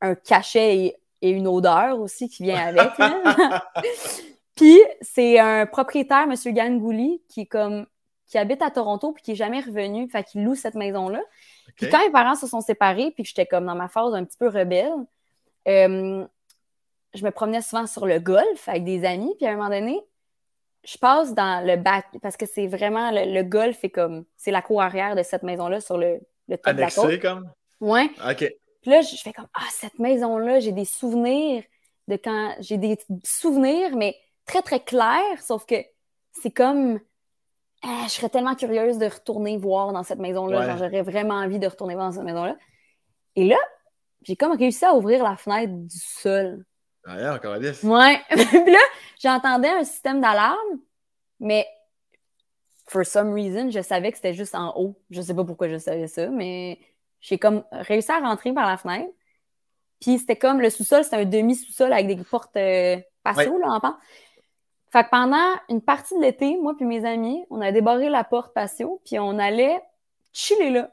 un, 0.00 0.14
cachet 0.16 0.96
et, 1.22 1.30
une 1.30 1.46
odeur 1.46 2.00
aussi 2.00 2.28
qui 2.28 2.42
vient 2.42 2.66
avec. 2.66 2.90
puis 4.56 4.78
c'est 5.00 5.38
un 5.38 5.64
propriétaire, 5.66 6.26
M. 6.28 6.34
Gangouli, 6.52 7.22
qui 7.28 7.46
comme 7.46 7.86
qui 8.26 8.38
habite 8.38 8.60
à 8.62 8.70
Toronto 8.70 9.12
puis 9.12 9.22
qui 9.22 9.32
est 9.32 9.36
jamais 9.36 9.60
revenu. 9.60 10.08
Fait 10.10 10.24
qu'il 10.24 10.44
loue 10.44 10.56
cette 10.56 10.74
maison-là. 10.74 11.20
Puis 11.76 11.88
quand 11.88 12.00
mes 12.04 12.10
parents 12.10 12.34
se 12.34 12.46
sont 12.46 12.60
séparés, 12.60 13.12
puis 13.12 13.22
que 13.22 13.28
j'étais 13.28 13.46
comme 13.46 13.66
dans 13.66 13.74
ma 13.76 13.88
phase 13.88 14.14
un 14.14 14.24
petit 14.24 14.38
peu 14.38 14.48
rebelle, 14.48 14.92
euh, 15.68 16.26
je 17.14 17.24
me 17.24 17.30
promenais 17.30 17.62
souvent 17.62 17.86
sur 17.86 18.06
le 18.06 18.18
golf 18.18 18.68
avec 18.68 18.84
des 18.84 19.04
amis, 19.04 19.34
puis 19.36 19.46
à 19.46 19.50
un 19.50 19.56
moment 19.56 19.70
donné, 19.70 20.00
je 20.84 20.98
passe 20.98 21.34
dans 21.34 21.66
le 21.66 21.76
bac, 21.76 22.06
parce 22.22 22.36
que 22.36 22.46
c'est 22.46 22.66
vraiment, 22.66 23.10
le, 23.12 23.42
golf 23.42 23.82
est 23.82 23.90
comme, 23.90 24.24
c'est 24.36 24.50
la 24.50 24.62
cour 24.62 24.82
arrière 24.82 25.16
de 25.16 25.22
cette 25.22 25.42
maison-là 25.42 25.80
sur 25.80 25.98
le, 25.98 26.20
le 26.48 26.56
top 26.58 26.74
de 26.74 26.80
la 26.80 26.90
côte. 26.90 27.20
comme? 27.20 27.50
Ouais. 27.80 28.08
OK. 28.28 28.52
Puis 28.82 28.90
là, 28.90 29.00
je 29.00 29.16
fais 29.16 29.32
comme, 29.32 29.48
ah, 29.54 29.66
cette 29.70 29.98
maison-là, 29.98 30.60
j'ai 30.60 30.72
des 30.72 30.84
souvenirs 30.84 31.64
de 32.06 32.16
quand, 32.16 32.54
j'ai 32.60 32.78
des 32.78 32.98
souvenirs, 33.24 33.96
mais 33.96 34.16
très, 34.44 34.62
très 34.62 34.80
clairs, 34.80 35.42
sauf 35.42 35.66
que 35.66 35.74
c'est 36.30 36.52
comme, 36.52 37.00
ah, 37.82 38.04
je 38.04 38.12
serais 38.12 38.28
tellement 38.28 38.54
curieuse 38.54 38.98
de 38.98 39.06
retourner 39.06 39.56
voir 39.56 39.92
dans 39.92 40.02
cette 40.02 40.18
maison-là. 40.18 40.76
J'aurais 40.76 41.02
vraiment 41.02 41.34
envie 41.34 41.58
de 41.58 41.66
retourner 41.66 41.94
voir 41.94 42.06
dans 42.06 42.12
cette 42.12 42.24
maison-là. 42.24 42.56
Et 43.34 43.44
là, 43.44 43.58
j'ai 44.22 44.36
comme 44.36 44.56
réussi 44.56 44.84
à 44.84 44.94
ouvrir 44.94 45.22
la 45.22 45.36
fenêtre 45.36 45.72
du 45.72 45.98
sol. 45.98 46.64
Ah, 47.06 47.34
encore 47.34 47.56
Ouais. 47.56 48.20
puis 48.28 48.72
là, 48.72 48.78
j'entendais 49.18 49.70
un 49.70 49.84
système 49.84 50.20
d'alarme, 50.20 50.80
mais 51.40 51.66
for 52.86 53.04
some 53.04 53.32
reason, 53.32 53.70
je 53.70 53.80
savais 53.80 54.10
que 54.10 54.16
c'était 54.16 54.34
juste 54.34 54.54
en 54.54 54.76
haut. 54.76 54.98
Je 55.10 55.20
sais 55.20 55.34
pas 55.34 55.44
pourquoi 55.44 55.68
je 55.68 55.78
savais 55.78 56.08
ça, 56.08 56.28
mais 56.28 56.78
j'ai 57.20 57.38
comme 57.38 57.64
réussi 57.72 58.10
à 58.10 58.18
rentrer 58.18 58.52
par 58.52 58.66
la 58.66 58.76
fenêtre. 58.76 59.12
Puis 60.00 60.18
c'était 60.18 60.36
comme 60.36 60.60
le 60.60 60.70
sous-sol, 60.70 61.04
c'était 61.04 61.16
un 61.16 61.24
demi-sous-sol 61.24 61.92
avec 61.92 62.06
des 62.06 62.16
portes 62.16 62.56
euh, 62.56 62.98
patio, 63.22 63.58
là, 63.58 63.68
en 63.68 63.80
part. 63.80 63.98
Fait 64.90 65.04
que 65.04 65.10
pendant 65.10 65.54
une 65.68 65.80
partie 65.80 66.14
de 66.16 66.20
l'été, 66.20 66.56
moi 66.60 66.74
puis 66.76 66.86
mes 66.86 67.04
amis, 67.04 67.44
on 67.50 67.60
a 67.60 67.72
débarré 67.72 68.08
la 68.08 68.24
porte 68.24 68.54
patio, 68.54 69.00
puis 69.04 69.18
on 69.18 69.38
allait 69.38 69.80
chiller 70.32 70.70
là. 70.70 70.90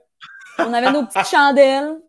On 0.59 0.73
avait 0.73 0.91
nos 0.91 1.05
petites 1.05 1.27
chandelles, 1.31 1.99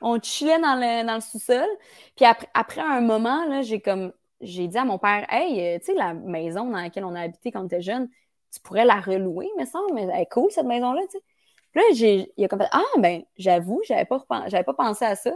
on 0.00 0.20
chillait 0.20 0.60
dans 0.60 0.74
le, 0.76 1.20
sous-sol. 1.20 1.68
Puis 2.16 2.24
après, 2.54 2.80
un 2.80 3.00
moment, 3.00 3.62
j'ai 3.62 4.68
dit 4.68 4.78
à 4.78 4.84
mon 4.84 4.98
père 4.98 5.26
Hey, 5.30 5.60
euh, 5.60 5.78
tu 5.78 5.86
sais, 5.86 5.94
la 5.94 6.14
maison 6.14 6.64
dans 6.66 6.78
laquelle 6.78 7.04
on 7.04 7.14
a 7.14 7.22
habité 7.22 7.52
quand 7.52 7.62
on 7.62 7.66
était 7.66 7.82
jeune, 7.82 8.08
tu 8.52 8.60
pourrais 8.60 8.84
la 8.84 9.00
relouer, 9.00 9.48
me 9.58 9.64
semble, 9.64 9.92
mais 9.94 10.02
elle 10.02 10.22
est 10.22 10.30
cool 10.30 10.50
cette 10.50 10.66
maison-là, 10.66 11.02
tu 11.10 11.18
sais. 11.18 11.24
Puis 11.72 11.80
là, 11.82 12.26
il 12.36 12.44
a 12.44 12.48
comme 12.48 12.60
fait 12.60 12.68
Ah, 12.72 12.82
ben, 12.98 13.22
j'avoue, 13.36 13.82
j'avais 13.86 14.04
pas, 14.04 14.20
pas 14.20 14.74
pensé 14.74 15.04
à 15.04 15.16
ça. 15.16 15.30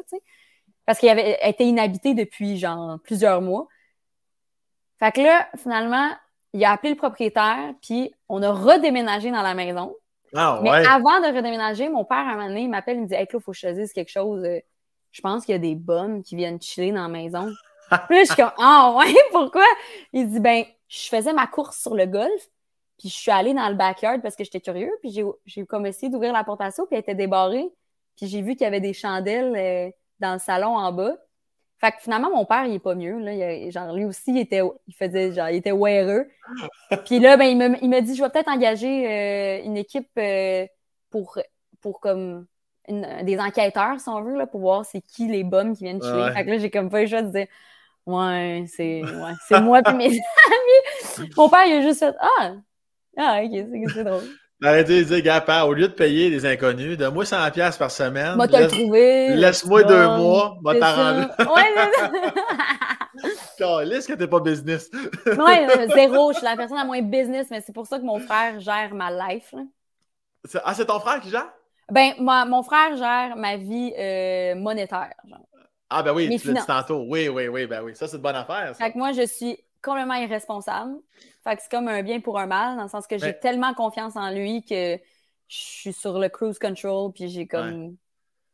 Parce 0.86 0.98
qu'elle 0.98 1.10
avait 1.10 1.38
été 1.42 1.64
inhabitée 1.64 2.14
depuis 2.14 2.58
genre 2.58 2.98
plusieurs 3.04 3.40
mois. 3.42 3.68
Fait 4.98 5.12
que 5.12 5.20
là, 5.20 5.48
finalement, 5.56 6.10
il 6.52 6.64
a 6.64 6.72
appelé 6.72 6.90
le 6.90 6.96
propriétaire, 6.96 7.74
puis 7.82 8.12
on 8.28 8.42
a 8.42 8.52
redéménagé 8.52 9.30
dans 9.30 9.42
la 9.42 9.54
maison. 9.54 9.94
Ah, 10.34 10.60
mais 10.62 10.70
avant 10.70 11.20
de 11.20 11.26
redéménager, 11.26 11.88
mon 11.88 12.04
père, 12.04 12.18
à 12.18 12.32
un 12.32 12.34
moment 12.34 12.48
donné, 12.48 12.62
il 12.62 12.70
m'appelle, 12.70 12.96
il 12.96 13.02
me 13.02 13.06
dit 13.06 13.14
Hey, 13.14 13.26
il 13.30 13.40
faut 13.40 13.52
que 13.52 13.56
je 13.56 13.60
choisisse 13.60 13.92
quelque 13.92 14.10
chose. 14.10 14.42
Euh, 14.44 14.60
je 15.10 15.20
pense 15.20 15.44
qu'il 15.44 15.52
y 15.52 15.56
a 15.56 15.58
des 15.58 15.74
bums 15.74 16.22
qui 16.22 16.36
viennent 16.36 16.60
chiller 16.60 16.92
dans 16.92 17.02
la 17.02 17.08
maison. 17.08 17.52
puis 18.08 18.16
là, 18.16 18.22
je 18.22 18.26
suis 18.26 18.36
comme 18.36 18.52
Ah, 18.58 18.94
ouais, 18.96 19.14
pourquoi? 19.32 19.66
Il 20.12 20.30
dit 20.30 20.40
Ben, 20.40 20.64
je 20.88 21.08
faisais 21.08 21.32
ma 21.32 21.46
course 21.46 21.78
sur 21.80 21.94
le 21.94 22.06
golf, 22.06 22.48
puis 22.98 23.08
je 23.08 23.14
suis 23.14 23.30
allée 23.30 23.54
dans 23.54 23.68
le 23.68 23.74
backyard 23.74 24.20
parce 24.22 24.36
que 24.36 24.44
j'étais 24.44 24.60
curieux, 24.60 24.92
puis 25.00 25.10
j'ai 25.44 25.66
comme 25.66 25.86
essayé 25.86 26.10
d'ouvrir 26.10 26.32
la 26.32 26.44
porte 26.44 26.60
à 26.60 26.70
puis 26.70 26.84
elle 26.92 26.98
était 26.98 27.14
débarrée. 27.14 27.68
Puis 28.16 28.26
j'ai 28.26 28.42
vu 28.42 28.52
qu'il 28.52 28.62
y 28.62 28.66
avait 28.66 28.80
des 28.80 28.92
chandelles 28.92 29.56
euh, 29.56 29.90
dans 30.20 30.34
le 30.34 30.38
salon 30.38 30.76
en 30.76 30.92
bas. 30.92 31.16
Fait 31.82 31.90
que 31.90 32.00
finalement, 32.00 32.30
mon 32.30 32.44
père, 32.44 32.64
il 32.64 32.74
est 32.74 32.78
pas 32.78 32.94
mieux. 32.94 33.18
Là. 33.18 33.70
genre, 33.70 33.92
lui 33.92 34.04
aussi, 34.04 34.30
il 34.30 34.38
était, 34.38 34.60
il 34.86 34.94
faisait, 34.94 35.32
genre, 35.32 35.48
il 35.48 35.56
était 35.56 35.72
weareux. 35.72 36.28
Puis 37.06 37.18
là, 37.18 37.36
ben, 37.36 37.76
il 37.82 37.90
m'a 37.90 38.00
dit, 38.00 38.14
je 38.14 38.22
vais 38.22 38.30
peut-être 38.30 38.48
engager 38.48 39.10
euh, 39.10 39.64
une 39.64 39.76
équipe 39.76 40.10
euh, 40.16 40.64
pour, 41.10 41.38
pour 41.80 41.98
comme 41.98 42.46
des 42.88 43.38
enquêteurs, 43.40 43.98
si 43.98 44.08
on 44.08 44.22
veut, 44.22 44.36
là, 44.36 44.46
pour 44.46 44.60
voir 44.60 44.84
c'est 44.84 45.00
qui 45.00 45.26
les 45.26 45.42
bums 45.42 45.76
qui 45.76 45.84
viennent 45.84 46.02
chiller. 46.02 46.30
Fait 46.32 46.44
que 46.44 46.50
là, 46.50 46.58
j'ai 46.58 46.70
comme 46.70 46.88
pas 46.88 47.00
le 47.00 47.08
choix 47.08 47.22
de 47.22 47.32
dire, 47.32 47.46
ouais, 48.06 48.64
c'est 48.68 49.02
ouais, 49.02 49.60
moi 49.60 49.80
et 49.80 49.92
mes 49.92 50.06
amis. 50.06 51.30
Mon 51.36 51.48
père, 51.48 51.66
il 51.66 51.72
a 51.74 51.82
juste 51.82 51.98
fait, 51.98 52.14
ah, 52.20 52.54
ah, 53.16 53.40
ok, 53.42 53.66
c'est 53.92 54.04
drôle. 54.04 54.22
Arrêtez 54.62 55.04
de 55.04 55.04
dire, 55.04 55.22
gars, 55.22 55.64
au 55.66 55.72
lieu 55.72 55.88
de 55.88 55.92
payer 55.92 56.30
des 56.30 56.46
inconnus, 56.46 56.96
donne-moi 56.96 57.24
100$ 57.24 57.78
par 57.78 57.90
semaine. 57.90 58.36
Moi, 58.36 58.46
t'as 58.46 58.68
trouvé. 58.68 59.34
Laisse-moi 59.34 59.82
deux 59.82 60.06
mois, 60.16 60.56
va 60.62 60.78
t'arranger. 60.78 61.28
Ouais, 61.38 61.74
c'est. 63.58 63.84
Laisse 63.84 64.06
que 64.08 64.12
t'es 64.12 64.26
pas 64.26 64.40
business. 64.40 64.90
ouais, 65.26 65.88
zéro. 65.94 66.32
Je 66.32 66.38
suis 66.38 66.44
la 66.44 66.56
personne 66.56 66.76
la 66.76 66.84
moins 66.84 67.02
business, 67.02 67.48
mais 67.50 67.60
c'est 67.60 67.72
pour 67.72 67.86
ça 67.86 67.98
que 67.98 68.04
mon 68.04 68.20
frère 68.20 68.60
gère 68.60 68.94
ma 68.94 69.10
life. 69.10 69.54
Ah, 70.64 70.74
c'est 70.74 70.86
ton 70.86 71.00
frère 71.00 71.20
qui 71.20 71.30
gère? 71.30 71.52
Ben, 71.90 72.12
moi, 72.18 72.44
mon 72.44 72.62
frère 72.62 72.96
gère 72.96 73.36
ma 73.36 73.56
vie 73.56 73.92
euh, 73.98 74.54
monétaire. 74.54 75.14
Genre. 75.28 75.46
Ah, 75.90 76.02
ben 76.02 76.12
oui, 76.14 76.38
tu 76.40 76.52
l'as 76.52 76.60
dit 76.60 76.66
tantôt. 76.66 77.04
Oui, 77.08 77.28
oui, 77.28 77.48
oui, 77.48 77.66
ben 77.66 77.82
oui. 77.82 77.94
Ça, 77.94 78.08
c'est 78.08 78.16
une 78.16 78.22
bonne 78.22 78.36
affaire. 78.36 78.68
Ça. 78.68 78.84
Fait 78.84 78.92
que 78.92 78.98
moi, 78.98 79.12
je 79.12 79.26
suis 79.26 79.58
complètement 79.82 80.14
irresponsable. 80.14 80.94
Fait 81.44 81.56
que 81.56 81.62
c'est 81.62 81.70
comme 81.70 81.88
un 81.88 82.02
bien 82.02 82.20
pour 82.20 82.38
un 82.38 82.46
mal, 82.46 82.76
dans 82.76 82.84
le 82.84 82.88
sens 82.88 83.06
que 83.06 83.18
j'ai 83.18 83.38
tellement 83.38 83.74
confiance 83.74 84.16
en 84.16 84.30
lui 84.30 84.64
que 84.64 84.96
je 84.96 85.56
suis 85.56 85.92
sur 85.92 86.18
le 86.18 86.28
cruise 86.28 86.58
control, 86.58 87.12
puis 87.12 87.28
j'ai 87.28 87.46
comme. 87.46 87.96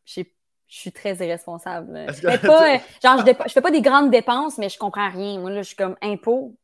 Je 0.05 0.25
suis 0.67 0.93
très 0.93 1.15
irresponsable. 1.15 2.07
pas, 2.43 2.75
euh, 2.75 2.79
genre, 3.03 3.25
je, 3.27 3.33
je, 3.47 3.53
fais 3.53 3.61
pas 3.63 3.71
des 3.71 3.81
grandes 3.81 4.11
dépenses, 4.11 4.59
mais 4.59 4.69
je 4.69 4.79
comprends 4.79 5.11
rien. 5.11 5.39
Moi, 5.39 5.51
là, 5.51 5.63
je 5.63 5.69
suis 5.69 5.77
comme 5.77 5.97
impôt. 6.03 6.57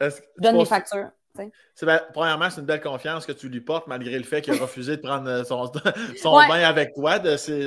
Je 0.00 0.08
donne 0.38 0.58
mes 0.58 0.66
factures. 0.66 1.10
Ben, 1.36 2.00
premièrement, 2.12 2.48
c'est 2.48 2.60
une 2.60 2.66
belle 2.66 2.80
confiance 2.80 3.26
que 3.26 3.32
tu 3.32 3.48
lui 3.48 3.60
portes 3.60 3.88
malgré 3.88 4.16
le 4.16 4.24
fait 4.24 4.40
qu'il 4.40 4.54
a 4.54 4.56
refusé 4.62 4.96
de 4.96 5.02
prendre 5.02 5.28
euh, 5.28 5.42
son, 5.44 5.64
bain 6.48 6.62
avec 6.62 6.94
toi. 6.94 7.18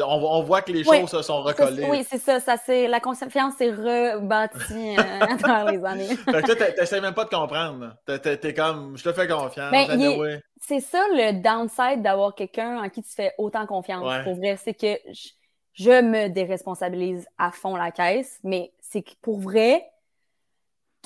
on, 0.08 0.44
voit 0.44 0.62
que 0.62 0.72
les 0.72 0.84
choses 0.84 1.10
se 1.10 1.22
sont 1.22 1.42
recollées. 1.42 1.86
Oui, 1.90 2.06
c'est 2.08 2.18
ça. 2.18 2.40
ça 2.40 2.56
la 2.68 3.00
confiance 3.00 3.56
s'est 3.56 3.72
rebâtie 3.72 4.98
euh, 4.98 5.02
à 5.22 5.38
travers 5.38 5.72
les 5.72 5.86
années. 5.86 6.16
fait 6.16 6.42
que 6.44 6.54
toi, 6.54 6.68
n'essaies 6.78 7.02
même 7.02 7.14
pas 7.14 7.26
de 7.26 7.30
comprendre. 7.30 7.96
T'es 8.06 8.54
comme, 8.54 8.98
je 8.98 9.04
te 9.04 9.12
fais 9.12 9.28
confiance. 9.28 9.72
Ben, 9.72 10.42
c'est 10.60 10.80
ça 10.80 11.04
le 11.12 11.42
downside 11.42 12.02
d'avoir 12.02 12.34
quelqu'un 12.34 12.82
en 12.82 12.90
qui 12.90 13.04
tu 13.04 13.14
fais 13.14 13.34
autant 13.38 13.66
confiance. 13.66 14.24
Pour 14.24 14.36
vrai, 14.36 14.58
c'est 14.58 14.74
que 14.74 14.98
je, 15.12 15.30
je 15.74 16.02
me 16.02 16.30
déresponsabilise 16.30 17.28
à 17.38 17.52
fond 17.52 17.76
la 17.76 17.92
caisse, 17.92 18.40
mais 18.44 18.72
c'est 18.80 19.02
que 19.02 19.12
pour 19.22 19.40
vrai, 19.40 19.86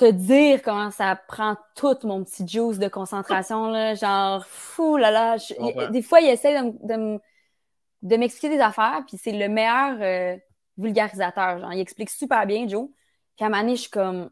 te 0.02 0.12
dire 0.12 0.64
comment 0.64 0.90
ça 0.90 1.16
prend 1.28 1.56
tout 1.76 1.96
mon 2.04 2.24
petit 2.24 2.48
juice 2.48 2.80
de 2.80 2.88
concentration, 2.88 3.70
là, 3.70 3.94
genre, 3.94 4.44
fou 4.48 4.98
là 4.98 5.12
là. 5.12 5.38
des 5.92 6.02
fois, 6.02 6.22
il 6.22 6.30
essaie 6.30 6.60
de, 6.60 6.96
me 6.96 7.20
de 8.02 8.18
m'expliquer 8.18 8.56
des 8.56 8.62
affaires, 8.62 9.04
puis 9.08 9.18
c'est 9.22 9.32
le 9.32 9.48
meilleur 9.48 9.98
euh, 10.02 10.38
vulgarisateur. 10.78 11.60
Genre, 11.60 11.74
il 11.74 11.80
explique 11.80 12.10
super 12.10 12.48
bien, 12.48 12.68
Joe. 12.68 12.90
Puis 13.36 13.44
à 13.44 13.46
un 13.46 13.50
moment 13.50 13.62
donné, 13.62 13.76
je 13.76 13.82
suis 13.82 13.92
comme, 13.92 14.32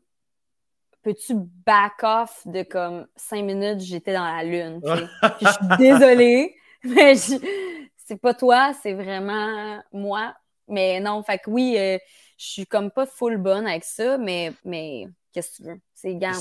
peux-tu 1.03 1.35
back 1.35 2.01
off 2.01 2.41
de 2.47 2.63
comme 2.63 3.05
cinq 3.15 3.43
minutes, 3.43 3.81
j'étais 3.81 4.13
dans 4.13 4.25
la 4.25 4.43
lune. 4.43 4.81
je 5.41 5.47
suis 5.47 5.77
désolée, 5.77 6.55
mais 6.83 7.13
c'est 7.15 8.17
pas 8.19 8.33
toi, 8.33 8.73
c'est 8.81 8.93
vraiment 8.93 9.83
moi. 9.93 10.33
Mais 10.67 10.99
non, 10.99 11.21
fait 11.21 11.37
que 11.37 11.51
oui, 11.51 11.75
euh, 11.77 11.99
je 12.39 12.45
suis 12.45 12.65
comme 12.65 12.89
pas 12.89 13.05
full 13.05 13.37
bonne 13.37 13.67
avec 13.67 13.83
ça, 13.83 14.17
mais, 14.17 14.51
mais 14.65 15.07
qu'est-ce 15.33 15.51
que 15.51 15.55
tu 15.57 15.63
veux? 15.69 15.79
C'est 15.93 16.15
garde. 16.15 16.37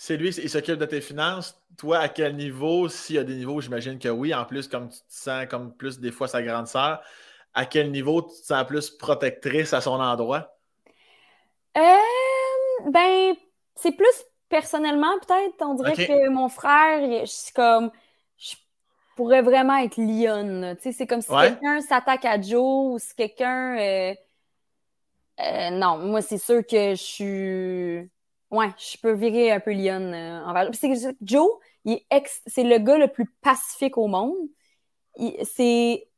C'est 0.00 0.16
lui, 0.16 0.28
il 0.28 0.48
s'occupe 0.48 0.76
de 0.76 0.84
tes 0.84 1.00
finances. 1.00 1.60
Toi, 1.76 1.98
à 1.98 2.08
quel 2.08 2.36
niveau? 2.36 2.88
S'il 2.88 3.16
y 3.16 3.18
a 3.18 3.24
des 3.24 3.34
niveaux, 3.34 3.60
j'imagine 3.60 3.98
que 3.98 4.08
oui. 4.08 4.32
En 4.32 4.44
plus, 4.44 4.68
comme 4.68 4.88
tu 4.88 4.98
te 4.98 5.04
sens 5.08 5.46
comme 5.46 5.74
plus 5.74 5.98
des 5.98 6.12
fois 6.12 6.28
sa 6.28 6.40
grande 6.40 6.68
sœur, 6.68 7.02
à 7.52 7.66
quel 7.66 7.90
niveau 7.90 8.22
tu 8.22 8.28
te 8.40 8.46
sens 8.46 8.64
plus 8.64 8.90
protectrice 8.90 9.72
à 9.72 9.80
son 9.80 10.00
endroit? 10.00 10.56
Euh, 11.76 12.90
ben, 12.92 13.34
c'est 13.74 13.90
plus 13.90 14.24
personnellement, 14.48 15.18
peut-être. 15.26 15.56
On 15.62 15.74
dirait 15.74 15.96
que 15.96 16.28
mon 16.28 16.48
frère, 16.48 17.26
je 17.26 17.52
comme. 17.52 17.90
Je 18.36 18.54
pourrais 19.16 19.42
vraiment 19.42 19.78
être 19.78 19.96
lionne. 19.96 20.76
C'est 20.78 21.08
comme 21.08 21.22
si 21.22 21.28
quelqu'un 21.28 21.80
s'attaque 21.80 22.24
à 22.24 22.40
Joe 22.40 22.92
ou 22.94 22.98
si 23.00 23.16
quelqu'un. 23.16 23.76
Euh, 23.76 24.14
euh, 25.40 25.70
non, 25.70 25.98
moi, 25.98 26.22
c'est 26.22 26.38
sûr 26.38 26.66
que 26.66 26.90
je 26.90 27.02
suis 27.02 28.10
Ouais, 28.50 28.70
je 28.78 28.96
peux 28.98 29.12
virer 29.12 29.52
un 29.52 29.60
peu 29.60 29.72
Lyon 29.72 30.12
euh, 30.12 30.44
envers. 30.44 30.70
C'est 30.74 30.94
Joe, 31.20 31.50
c'est 32.46 32.64
le 32.64 32.78
gars 32.78 32.96
le 32.96 33.08
plus 33.08 33.26
pacifique 33.42 33.98
au 33.98 34.06
monde. 34.06 34.36
C'est 35.44 36.08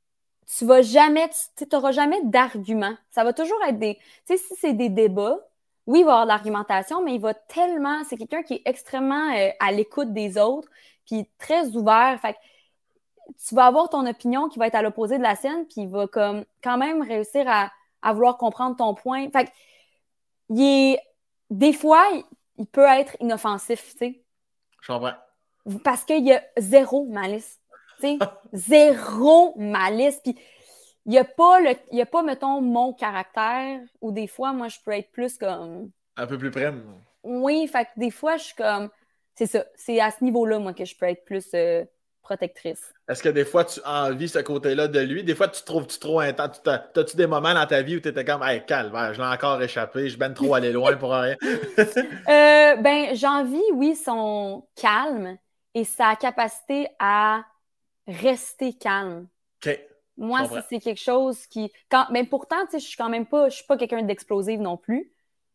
tu 0.59 0.64
vas 0.66 0.83
jamais, 0.83 1.28
tu 1.56 1.64
n'auras 1.72 1.92
jamais 1.92 2.20
d'argument. 2.24 2.94
Ça 3.11 3.24
va 3.24 3.33
toujours 3.33 3.62
être 3.66 3.78
des. 3.78 3.96
Tu 4.26 4.37
sais, 4.37 4.38
si 4.38 4.54
c'est 4.61 4.72
des 4.74 4.88
débats, 4.88 5.38
oui, 5.87 6.00
il 6.00 6.04
va 6.04 6.12
avoir 6.12 6.26
de 6.26 6.28
l'argumentation, 6.28 7.02
mais 7.02 7.14
il 7.14 7.20
va 7.20 7.35
tellement. 7.35 8.02
C'est 8.04 8.16
quelqu'un 8.16 8.42
qui 8.42 8.54
est 8.54 8.62
extrêmement 8.64 9.33
euh, 9.35 9.50
à 9.61 9.72
l'écoute 9.72 10.12
des 10.12 10.38
autres, 10.38 10.68
puis 11.06 11.28
très 11.38 11.76
ouvert. 11.76 12.18
Fait 12.20 12.37
tu 13.48 13.54
vas 13.54 13.66
avoir 13.66 13.88
ton 13.90 14.06
opinion 14.06 14.48
qui 14.48 14.59
va 14.59 14.66
être 14.66 14.74
à 14.74 14.83
l'opposé 14.83 15.18
de 15.18 15.22
la 15.22 15.37
sienne, 15.37 15.66
puis 15.66 15.83
il 15.83 15.88
va 15.88 16.06
comme 16.06 16.44
quand 16.62 16.78
même 16.78 17.02
réussir 17.02 17.44
à, 17.48 17.70
à 18.03 18.13
vouloir 18.13 18.37
comprendre 18.37 18.77
ton 18.77 18.95
point. 18.95 19.29
Fait 19.31 19.51
il 20.49 20.63
est 20.63 21.01
des 21.51 21.73
fois, 21.73 22.07
il 22.59 22.67
peut 22.67 22.87
être 22.87 23.17
inoffensif, 23.21 23.93
tu 23.93 23.99
sais. 23.99 24.23
Je 24.81 24.93
comprends. 24.93 25.15
Parce 25.85 26.05
qu'il 26.05 26.27
y 26.27 26.33
a 26.33 26.43
zéro 26.57 27.07
malice. 27.07 27.61
Tu 28.01 28.07
sais, 28.07 28.19
zéro 28.53 29.55
malice. 29.57 30.21
Puis 30.23 30.37
il 31.07 31.13
n'y 31.13 31.19
a 31.19 31.25
pas, 31.25 31.61
le, 31.61 31.75
il 31.93 31.99
y 31.99 32.03
a 32.03 32.07
pas, 32.07 32.23
mettons, 32.23 32.61
mon 32.61 32.93
caractère, 32.93 33.81
ou 34.01 34.13
des 34.13 34.27
fois, 34.27 34.53
moi, 34.53 34.69
je 34.69 34.79
peux 34.85 34.93
être 34.93 35.11
plus 35.11 35.37
comme. 35.39 35.91
Un 36.17 36.27
peu 36.27 36.39
plus 36.39 36.51
près. 36.51 36.73
Oui, 37.23 37.67
fait 37.69 37.85
que 37.87 37.91
des 37.97 38.11
fois, 38.11 38.37
je 38.37 38.45
suis 38.45 38.55
comme. 38.55 38.91
C'est 39.35 39.47
ça. 39.47 39.65
C'est 39.75 40.01
à 40.01 40.11
ce 40.11 40.23
niveau-là, 40.23 40.59
moi, 40.59 40.73
que 40.73 40.85
je 40.85 40.97
peux 40.97 41.07
être 41.07 41.25
plus. 41.25 41.49
Euh, 41.55 41.85
protectrice. 42.31 42.95
Est-ce 43.09 43.25
que 43.25 43.29
des 43.29 43.45
fois 43.45 43.64
tu 43.64 43.81
envies 43.85 44.29
ce 44.29 44.38
côté-là 44.38 44.87
de 44.87 45.01
lui? 45.01 45.25
Des 45.25 45.35
fois, 45.35 45.49
tu 45.49 45.64
trouves-tu 45.64 45.99
trop 45.99 46.21
intense? 46.21 46.62
T'as-tu 46.62 47.16
des 47.16 47.27
moments 47.27 47.55
dans 47.55 47.66
ta 47.66 47.83
vie 47.83 47.97
où 47.97 48.01
tu 48.01 48.09
étais 48.09 48.25
comme, 48.25 48.43
hey, 48.45 48.64
calme, 48.64 48.93
je 49.12 49.21
l'ai 49.21 49.27
encore 49.27 49.61
échappé, 49.61 50.09
je 50.09 50.16
viens 50.16 50.31
trop 50.33 50.55
aller 50.55 50.71
loin 50.71 50.97
pour 50.97 51.11
rien? 51.12 51.37
euh, 51.43 52.77
ben, 52.77 53.16
j'envie, 53.16 53.61
oui, 53.75 53.97
son 53.97 54.64
calme 54.77 55.38
et 55.75 55.83
sa 55.83 56.14
capacité 56.14 56.87
à 57.01 57.43
rester 58.07 58.75
calme. 58.75 59.27
OK. 59.66 59.81
Moi, 60.16 60.43
c'est 60.69 60.79
quelque 60.79 61.01
chose 61.01 61.47
qui. 61.49 61.73
Quand... 61.90 62.07
Mais 62.12 62.23
pourtant, 62.23 62.64
tu 62.66 62.73
sais, 62.73 62.79
je 62.79 62.87
suis 62.87 62.97
quand 62.97 63.09
même 63.09 63.27
pas. 63.27 63.49
Je 63.49 63.57
suis 63.57 63.66
pas 63.66 63.77
quelqu'un 63.77 64.03
d'explosive 64.03 64.61
non 64.61 64.77
plus. 64.77 65.11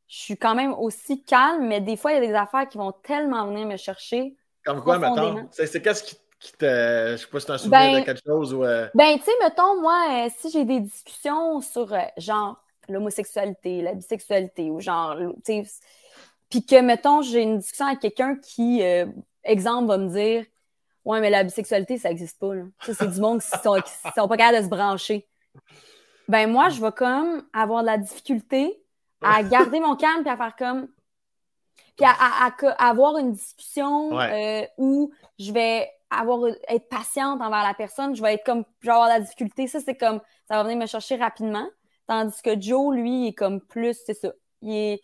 Je 0.07 0.17
suis 0.17 0.37
quand 0.37 0.55
même 0.55 0.73
aussi 0.73 1.23
calme, 1.23 1.67
mais 1.67 1.79
des 1.79 1.95
fois, 1.95 2.11
il 2.11 2.15
y 2.15 2.17
a 2.17 2.27
des 2.27 2.33
affaires 2.33 2.67
qui 2.67 2.77
vont 2.77 2.91
tellement 2.91 3.47
venir 3.47 3.65
me 3.65 3.77
chercher. 3.77 4.35
Comme 4.65 4.81
quoi, 4.83 4.97
maintenant? 4.97 5.47
C'est 5.51 5.81
qu'est-ce 5.81 6.03
qui 6.03 6.17
qui 6.39 6.51
Je 6.59 7.17
sais 7.17 7.27
pas 7.27 7.39
si 7.39 7.51
as 7.51 7.53
un 7.53 7.57
souvenir 7.57 7.79
ben, 7.79 7.99
de 7.99 8.05
quelque 8.05 8.21
chose 8.25 8.53
ou. 8.53 8.63
Euh, 8.63 8.87
ben, 8.93 9.17
tu 9.17 9.23
sais, 9.23 9.31
mettons, 9.41 9.81
moi, 9.81 10.25
euh, 10.25 10.29
si 10.37 10.51
j'ai 10.51 10.65
des 10.65 10.79
discussions 10.79 11.61
sur, 11.61 11.93
euh, 11.93 11.99
genre, 12.17 12.61
l'homosexualité, 12.89 13.81
la 13.81 13.93
bisexualité, 13.93 14.69
ou 14.69 14.79
genre, 14.79 15.17
tu 15.45 15.63
sais, 15.63 15.63
puis 16.49 16.65
que, 16.65 16.79
mettons, 16.81 17.21
j'ai 17.21 17.41
une 17.41 17.57
discussion 17.57 17.87
avec 17.87 17.99
quelqu'un 17.99 18.35
qui, 18.35 18.81
exemple, 19.43 19.87
va 19.87 19.97
me 19.97 20.09
dire 20.09 20.45
Ouais, 21.03 21.19
mais 21.21 21.29
la 21.29 21.43
bisexualité, 21.43 21.99
ça 21.99 22.09
n'existe 22.09 22.39
pas. 22.39 22.51
Ça, 22.81 22.93
c'est 22.95 23.07
du 23.07 23.21
monde 23.21 23.39
qui 23.39 23.47
sont, 23.47 23.75
sont 24.15 24.27
pas 24.27 24.37
capables 24.37 24.57
de 24.57 24.63
se 24.63 24.69
brancher. 24.69 25.27
Ben, 26.27 26.49
moi, 26.49 26.69
je 26.69 26.81
vais 26.81 26.91
comme 26.91 27.43
avoir 27.53 27.81
de 27.81 27.87
la 27.87 27.97
difficulté 27.97 28.81
à 29.21 29.43
garder 29.43 29.79
mon 29.79 29.95
calme 29.95 30.21
puis 30.21 30.29
à 30.29 30.37
faire 30.37 30.55
comme. 30.55 30.87
Puis 31.95 32.05
à, 32.05 32.87
avoir 32.89 33.17
une 33.17 33.33
discussion 33.33 34.11
où 34.77 35.11
je 35.39 35.51
vais 35.51 35.89
avoir 36.09 36.47
être 36.67 36.89
patiente 36.89 37.41
envers 37.41 37.63
la 37.63 37.73
personne, 37.73 38.15
je 38.15 38.21
vais 38.21 38.35
être 38.35 38.45
comme 38.45 38.63
je 38.81 38.87
vais 38.87 38.93
avoir 38.93 39.09
la 39.09 39.19
difficulté. 39.19 39.67
Ça, 39.67 39.79
c'est 39.79 39.95
comme 39.95 40.21
ça 40.47 40.55
va 40.55 40.63
venir 40.63 40.77
me 40.77 40.85
chercher 40.85 41.15
rapidement. 41.15 41.67
Tandis 42.07 42.41
que 42.43 42.59
Joe, 42.59 42.95
lui, 42.95 43.27
est 43.27 43.33
comme 43.33 43.61
plus, 43.61 43.97
c'est 44.05 44.13
ça. 44.13 44.31
Il 44.61 44.73
est, 44.73 45.01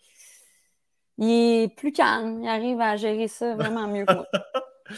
il 1.18 1.30
est 1.30 1.76
plus 1.76 1.92
calme. 1.92 2.42
Il 2.42 2.48
arrive 2.48 2.80
à 2.80 2.96
gérer 2.96 3.28
ça 3.28 3.54
vraiment 3.54 3.88
mieux 3.88 4.04
que 4.04 4.14
moi. 4.14 4.26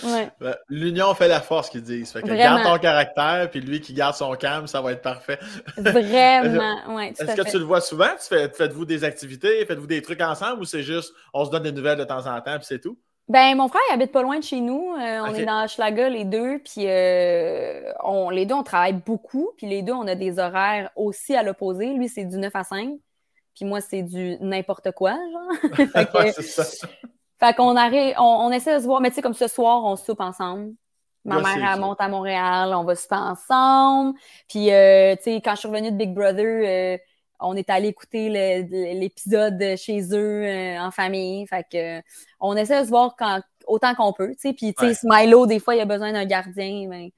Ouais. 0.03 0.31
Ben, 0.41 0.57
l'union 0.69 1.15
fait 1.15 1.29
la 1.29 1.41
force, 1.41 1.71
qu'ils 1.71 1.83
disent. 1.83 2.13
Fait 2.13 2.23
que 2.23 2.35
garde 2.35 2.63
ton 2.63 2.79
caractère, 2.79 3.49
puis 3.51 3.61
lui 3.61 3.81
qui 3.81 3.93
garde 3.93 4.15
son 4.17 4.33
calme, 4.35 4.67
ça 4.67 4.81
va 4.81 4.93
être 4.93 5.03
parfait. 5.03 5.39
Vraiment, 5.77 6.77
oui. 6.89 7.13
Est-ce 7.19 7.37
que 7.37 7.49
tu 7.49 7.59
le 7.59 7.65
vois 7.65 7.81
souvent? 7.81 8.09
Faites-vous 8.19 8.85
des 8.85 9.05
activités? 9.05 9.65
Faites-vous 9.67 9.87
des 9.87 10.03
trucs 10.03 10.21
ensemble? 10.21 10.63
Ou 10.63 10.65
c'est 10.65 10.83
juste 10.83 11.15
on 11.33 11.45
se 11.45 11.51
donne 11.51 11.63
des 11.63 11.73
nouvelles 11.73 11.99
de 11.99 12.05
temps 12.05 12.27
en 12.27 12.41
temps, 12.41 12.57
puis 12.57 12.67
c'est 12.67 12.81
tout? 12.81 12.99
Ben, 13.29 13.57
mon 13.57 13.69
frère, 13.69 13.81
il 13.91 13.95
habite 13.95 14.13
pas 14.13 14.23
loin 14.23 14.39
de 14.39 14.45
chez 14.45 14.61
nous. 14.61 14.95
Euh, 14.95 15.21
on 15.23 15.35
est 15.35 15.47
dans 15.47 15.67
Schlaga, 15.67 16.11
les 16.11 16.25
deux. 16.25 16.59
Puis, 16.59 16.87
euh, 16.87 17.91
on, 18.03 18.29
les 18.29 18.45
deux, 18.45 18.55
on 18.55 18.63
travaille 18.63 18.93
beaucoup. 18.93 19.51
Puis, 19.57 19.67
les 19.67 19.81
deux, 19.81 19.95
on 19.95 20.07
a 20.07 20.15
des 20.15 20.39
horaires 20.39 20.91
aussi 20.95 21.35
à 21.35 21.43
l'opposé. 21.43 21.95
Lui, 21.95 22.09
c'est 22.09 22.25
du 22.25 22.37
9 22.37 22.55
à 22.55 22.65
5. 22.65 22.91
Puis, 23.55 23.65
moi, 23.65 23.81
c'est 23.81 24.03
du 24.03 24.37
n'importe 24.41 24.91
quoi, 24.93 25.13
genre. 25.15 25.77
fait 26.13 26.43
ça. 26.43 26.87
Fait 27.41 27.55
qu'on 27.55 27.77
arrive, 27.77 28.15
on, 28.19 28.51
essaie 28.53 28.77
de 28.77 28.81
se 28.81 28.87
voir. 28.87 29.01
Mais 29.01 29.09
tu 29.09 29.17
sais, 29.17 29.23
comme 29.23 29.35
ce 29.35 29.49
soir, 29.49 29.83
on 29.85 29.97
soupe 29.97 30.21
ensemble. 30.21 30.73
Ma 31.25 31.41
mère, 31.41 31.73
elle 31.73 31.81
monte 31.81 32.03
à 32.03 32.09
Montréal. 32.09 32.75
On 32.75 32.85
va 32.85 32.95
souper 32.95 33.17
ensemble. 33.17 34.19
Puis, 34.51 34.71
euh, 34.71 35.17
tu 35.17 35.23
sais, 35.23 35.41
quand 35.43 35.53
je 35.55 35.61
suis 35.61 35.69
revenue 35.69 35.91
de 35.91 35.97
Big 35.97 36.13
Brother, 36.13 36.99
on 37.41 37.57
est 37.57 37.71
allé 37.71 37.89
écouter 37.89 38.29
l'épisode 38.95 39.63
chez 39.77 40.03
eux 40.13 40.45
euh, 40.45 40.79
en 40.79 40.91
famille. 40.91 41.47
Fait 41.47 41.65
que 41.71 42.01
on 42.41 42.57
essaie 42.57 42.81
de 42.81 42.85
se 42.85 42.91
voir 42.91 43.15
quand, 43.19 43.41
autant 43.67 43.95
qu'on 43.95 44.13
peut. 44.13 44.35
Puis, 44.41 44.75
tu 44.75 44.75
sais, 44.79 44.95
Smilo, 44.95 45.47
des 45.47 45.61
fois, 45.61 45.75
il 45.75 45.81
a 45.81 45.85
besoin 45.85 46.13
d'un 46.13 46.25
gardien. 46.25 46.89
Ben, 46.89 47.11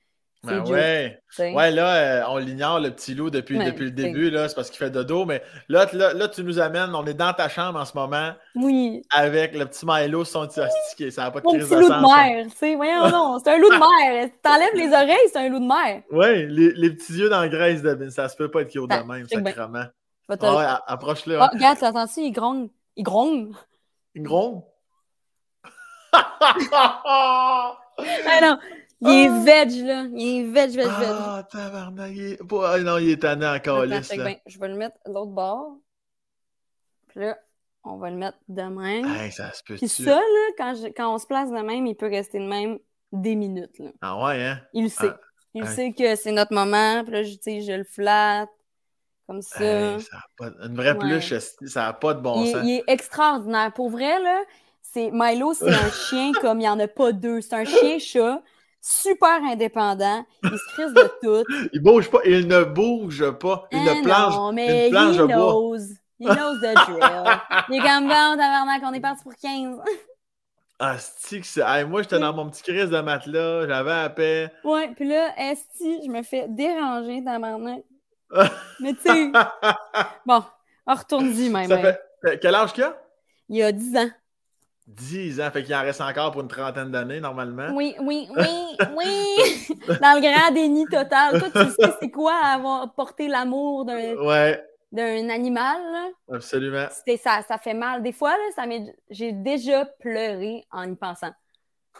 ben 0.46 0.64
ouais. 0.70 1.20
ouais, 1.38 1.70
là, 1.72 1.94
euh, 1.96 2.22
on 2.28 2.36
l'ignore, 2.36 2.78
le 2.78 2.90
petit 2.90 3.14
loup, 3.14 3.30
depuis, 3.30 3.58
depuis 3.58 3.86
le 3.86 3.90
début. 3.90 4.30
là 4.30 4.48
C'est 4.48 4.54
parce 4.54 4.70
qu'il 4.70 4.78
fait 4.78 4.90
dodo. 4.90 5.24
Mais 5.24 5.42
là, 5.68 5.86
là, 5.92 6.28
tu 6.28 6.44
nous 6.44 6.60
amènes. 6.60 6.94
On 6.94 7.04
est 7.04 7.14
dans 7.14 7.32
ta 7.32 7.48
chambre 7.48 7.80
en 7.80 7.84
ce 7.84 7.96
moment. 7.96 8.30
Oui. 8.54 9.02
Avec 9.10 9.56
le 9.56 9.66
petit 9.66 9.84
Milo, 9.84 10.24
son 10.24 10.46
petit 10.46 10.60
astiqué. 10.60 11.10
Ça 11.10 11.22
n'a 11.22 11.30
pas 11.32 11.40
de 11.40 11.46
crise 11.46 11.68
petit 11.68 11.74
loup 11.74 11.88
de 11.88 12.00
mer. 12.00 12.76
Voyons, 12.76 13.10
non. 13.10 13.38
C'est 13.42 13.50
un 13.50 13.58
loup 13.58 13.70
de 13.70 13.78
mer. 13.78 14.30
T'enlèves 14.42 14.74
les 14.74 14.88
oreilles, 14.88 15.28
c'est 15.32 15.38
un 15.38 15.48
loup 15.48 15.60
de 15.60 15.66
mer. 15.66 16.02
Oui, 16.10 16.46
les, 16.48 16.72
les, 16.72 16.90
petits 16.90 17.14
yeux 17.14 17.28
dans 17.28 17.40
la 17.40 17.48
graisse 17.48 17.82
de 17.82 18.08
Ça 18.10 18.28
se 18.28 18.36
peut 18.36 18.50
pas 18.50 18.62
être 18.62 18.70
cute 18.70 18.88
de 18.88 19.12
même, 19.12 19.26
sacrément. 19.28 19.86
Ah 20.28 20.56
ouais, 20.56 20.64
approche-le. 20.86 21.38
Oh, 21.38 21.46
regarde, 21.52 21.78
t'as 21.78 21.90
entendu, 21.90 22.12
il 22.16 22.32
gronde. 22.32 22.70
Il 22.96 23.04
gronde. 23.04 23.54
Il 24.14 24.22
gronde? 24.22 24.62
ah 26.12 27.76
non, 28.42 28.58
il 29.02 29.08
est 29.08 29.28
ah. 29.28 29.42
veg, 29.44 29.70
là. 29.84 30.06
Il 30.14 30.40
est 30.40 30.44
veg, 30.44 30.70
veg, 30.70 30.86
veg. 30.86 31.08
Ah, 31.10 31.46
tabarnak. 31.50 32.12
Il 32.14 32.38
Ah, 32.64 32.78
non, 32.78 32.98
il 32.98 33.10
est 33.10 33.22
tanné 33.22 33.46
encore, 33.46 33.84
là. 33.86 34.00
je 34.00 34.58
vais 34.58 34.68
le 34.68 34.76
mettre 34.76 34.96
l'autre 35.06 35.32
bord. 35.32 35.76
Puis 37.08 37.20
là, 37.20 37.38
on 37.84 37.98
va 37.98 38.10
le 38.10 38.16
mettre 38.16 38.38
de 38.48 38.62
même. 38.62 39.06
Hey, 39.06 39.30
ça 39.30 39.52
se 39.52 39.62
peut 39.62 39.76
Puis 39.76 39.88
ça, 39.88 40.16
là, 40.16 40.50
quand, 40.58 40.74
quand 40.96 41.14
on 41.14 41.18
se 41.18 41.26
place 41.26 41.50
de 41.50 41.60
même, 41.60 41.86
il 41.86 41.94
peut 41.94 42.08
rester 42.08 42.38
de 42.38 42.46
même 42.46 42.78
des 43.12 43.36
minutes, 43.36 43.78
là. 43.78 43.90
Ah 44.00 44.24
ouais, 44.24 44.42
hein? 44.42 44.60
Il 44.72 44.84
le 44.84 44.88
sait. 44.88 45.10
Ah, 45.10 45.20
il 45.54 45.66
sait 45.66 45.92
que 45.92 46.16
c'est 46.16 46.32
notre 46.32 46.52
moment. 46.52 47.02
Puis 47.04 47.12
là, 47.12 47.22
je, 47.22 47.32
je 47.34 47.76
le 47.76 47.84
flatte. 47.84 48.50
Comme 49.26 49.42
ça. 49.42 49.58
une 49.60 50.76
vraie 50.76 50.96
pluche, 50.96 51.34
ça 51.66 51.82
n'a 51.82 51.92
pas 51.92 52.14
de 52.14 52.20
bon 52.20 52.46
sens. 52.46 52.60
Il 52.62 52.76
est 52.76 52.84
extraordinaire. 52.86 53.72
Pour 53.72 53.90
vrai, 53.90 54.20
là, 54.22 54.42
c'est 54.82 55.10
Milo, 55.12 55.52
c'est 55.52 55.68
un 55.68 55.90
chien 56.08 56.32
comme 56.40 56.58
il 56.58 56.62
n'y 56.62 56.68
en 56.68 56.78
a 56.78 56.86
pas 56.86 57.12
deux. 57.12 57.40
C'est 57.40 57.54
un 57.54 57.64
chien-chat 57.64 58.40
super 58.80 59.42
indépendant. 59.42 60.24
Il 60.44 60.50
se 60.50 60.74
crise 60.74 60.94
de 60.94 61.10
tout. 61.22 61.68
il 61.72 61.82
bouge 61.82 62.08
pas. 62.08 62.20
Il 62.24 62.46
ne 62.46 62.62
bouge 62.62 63.30
pas. 63.32 63.66
Il 63.72 63.82
ne 63.82 63.90
hein, 63.90 64.02
planche, 64.04 64.34
non, 64.34 64.52
mais 64.52 64.88
il 64.88 64.94
knows. 64.94 65.76
Il 66.20 66.28
knows 66.28 66.58
the 66.60 66.74
drill. 66.74 67.00
il 67.68 67.76
est 67.76 67.80
comme 67.80 68.04
bon, 68.04 68.36
tabarnak, 68.36 68.82
on 68.84 68.94
est 68.94 69.00
parti 69.00 69.22
pour 69.22 69.34
15. 69.34 69.78
Ah, 70.78 70.96
que 70.98 71.84
moi, 71.84 72.02
j'étais 72.02 72.18
dans 72.18 72.34
mon 72.34 72.50
petit 72.50 72.62
crise 72.62 72.90
de 72.90 73.00
matelas, 73.00 73.66
j'avais 73.66 73.92
à 73.92 74.10
paix. 74.10 74.52
Ouais, 74.62 74.92
puis 74.94 75.08
là, 75.08 75.32
esti, 75.38 76.02
je 76.04 76.10
me 76.10 76.22
fais 76.22 76.48
déranger 76.48 77.22
dans. 77.22 77.80
Mais 78.80 78.94
tu 78.94 79.02
sais, 79.02 79.32
bon, 80.26 80.42
on 80.86 80.94
retourne-y 80.94 81.48
même. 81.48 81.68
Ça 81.68 81.78
fait... 81.78 82.38
Quel 82.40 82.54
âge 82.54 82.72
qu'il 82.72 82.84
a? 82.84 82.96
Il 83.48 83.62
a 83.62 83.72
10 83.72 83.96
ans. 83.96 84.10
10 84.86 85.40
ans, 85.40 85.50
fait 85.50 85.64
qu'il 85.64 85.74
en 85.74 85.82
reste 85.82 86.00
encore 86.00 86.30
pour 86.30 86.42
une 86.42 86.48
trentaine 86.48 86.90
d'années, 86.90 87.20
normalement. 87.20 87.70
Oui, 87.74 87.96
oui, 88.00 88.28
oui, 88.36 88.76
oui! 88.96 89.68
Dans 90.00 90.14
le 90.14 90.20
grand 90.20 90.52
déni 90.52 90.84
total. 90.86 91.40
Toi, 91.40 91.50
tu 91.50 91.70
sais 91.70 91.90
c'est 92.00 92.10
quoi 92.10 92.34
avoir 92.34 92.92
porté 92.94 93.26
l'amour 93.26 93.84
d'un 93.84 94.14
ouais. 94.16 94.64
d'un 94.92 95.28
animal, 95.28 95.76
là? 95.92 96.08
Absolument. 96.36 96.86
Ça, 96.90 97.42
ça 97.46 97.58
fait 97.58 97.74
mal. 97.74 98.02
Des 98.02 98.12
fois, 98.12 98.30
là, 98.30 98.44
ça 98.54 98.62
j'ai 99.10 99.32
déjà 99.32 99.84
pleuré 99.84 100.64
en 100.70 100.88
y 100.88 100.94
pensant. 100.94 101.32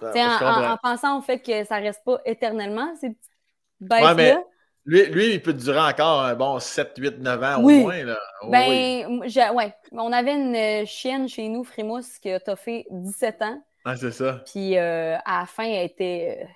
en, 0.01 0.73
en, 0.73 0.77
pensant 0.77 1.19
au 1.19 1.23
fait 1.23 1.41
que 1.41 1.65
ça 1.65 1.77
reste 1.77 2.05
pas 2.05 2.21
éternellement, 2.25 2.95
ces 3.01 3.11
petites 3.11 3.33
bêtes-là. 3.81 4.43
Lui, 4.87 5.05
lui, 5.07 5.35
il 5.35 5.43
peut 5.43 5.53
durer 5.53 5.81
encore 5.81 6.23
un 6.23 6.37
bon 6.37 6.61
7, 6.61 6.95
8, 6.97 7.19
9 7.19 7.43
ans 7.43 7.57
au 7.57 7.69
moins. 7.69 8.05
Là. 8.05 8.19
ben, 8.45 9.21
ouais. 9.53 9.75
On 9.91 10.13
avait 10.13 10.35
une 10.35 10.55
euh, 10.55 10.87
chienne 10.87 11.29
chez 11.29 11.49
nous, 11.49 11.65
Frimousse, 11.65 12.21
qui 12.21 12.31
a 12.31 12.39
toffé 12.39 12.87
17 12.91 13.43
ans. 13.43 13.61
Ah, 13.85 13.97
c'est 13.97 14.13
ça. 14.13 14.45
Puis 14.47 14.79
euh, 14.79 15.17
à 15.25 15.41
la 15.41 15.47
fin, 15.47 15.65
elle 15.65 15.87
était, 15.87 16.39
euh, 16.41 16.47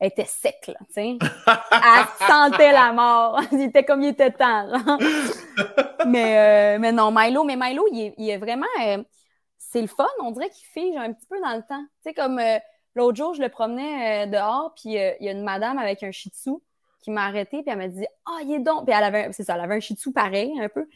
elle 0.00 0.08
était 0.08 0.24
sec, 0.24 0.66
là, 0.66 0.74
tu 0.88 0.94
sais. 0.94 1.18
elle 1.20 2.26
sentait 2.26 2.72
la 2.72 2.92
mort. 2.92 3.40
il 3.52 3.62
était 3.62 3.84
comme 3.84 4.02
il 4.02 4.08
était 4.08 4.32
temps. 4.32 4.66
mais, 6.06 6.78
mais 6.80 6.90
non, 6.90 7.12
Milo, 7.12 7.44
mais 7.44 7.56
Milo, 7.56 7.86
il 7.92 8.28
est, 8.28 8.38
vraiment. 8.38 8.66
c'est 9.56 9.82
le 9.82 9.86
fun, 9.86 10.08
on 10.20 10.32
dirait 10.32 10.50
qu'il 10.50 10.66
fige 10.66 10.96
un 10.96 11.12
petit 11.12 11.28
peu 11.28 11.40
dans 11.40 11.54
le 11.54 11.62
temps. 11.62 11.84
Tu 12.02 12.08
sais, 12.08 12.14
comme 12.14 12.40
l'autre 12.96 13.16
jour, 13.16 13.34
je 13.34 13.40
le 13.42 13.50
promenais 13.50 14.26
dehors, 14.26 14.72
puis 14.74 14.94
il 14.94 15.16
y 15.20 15.28
a 15.28 15.32
une 15.32 15.44
madame 15.44 15.78
avec 15.78 16.02
un 16.02 16.10
shih 16.10 16.30
tzu 16.30 16.58
qui 17.02 17.10
m'a 17.10 17.26
arrêté, 17.26 17.62
puis 17.62 17.70
elle 17.70 17.78
m'a 17.78 17.88
dit 17.88 18.06
Ah, 18.24 18.32
oh, 18.32 18.44
il 18.44 18.54
est 18.54 18.58
donc. 18.60 18.86
Puis 18.86 18.94
elle 18.96 19.04
avait, 19.04 19.28
c'est 19.32 19.44
ça, 19.44 19.54
elle 19.54 19.62
avait 19.62 19.76
un 19.76 19.80
shih 19.80 19.94
tzu 19.94 20.12
pareil, 20.12 20.52
un 20.60 20.68
peu. 20.68 20.86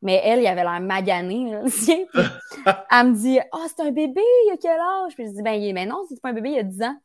Mais 0.00 0.20
elle, 0.24 0.40
il 0.40 0.46
avait 0.46 0.62
l'air 0.62 0.80
magané, 0.80 1.50
là, 1.50 1.62
elle 2.90 3.06
me 3.08 3.14
dit 3.14 3.38
Ah, 3.40 3.46
oh, 3.52 3.66
c'est 3.66 3.82
un 3.82 3.90
bébé, 3.90 4.22
il 4.46 4.52
a 4.52 4.56
quel 4.56 4.78
âge 4.78 5.14
Puis 5.14 5.26
je 5.26 5.32
dis 5.32 5.42
Ben, 5.42 5.52
il 5.52 5.68
est, 5.68 5.72
mais 5.72 5.86
non, 5.86 6.04
c'est 6.08 6.20
pas 6.20 6.30
un 6.30 6.32
bébé, 6.32 6.50
il 6.50 6.58
a 6.58 6.62
10 6.62 6.82
ans. 6.82 6.96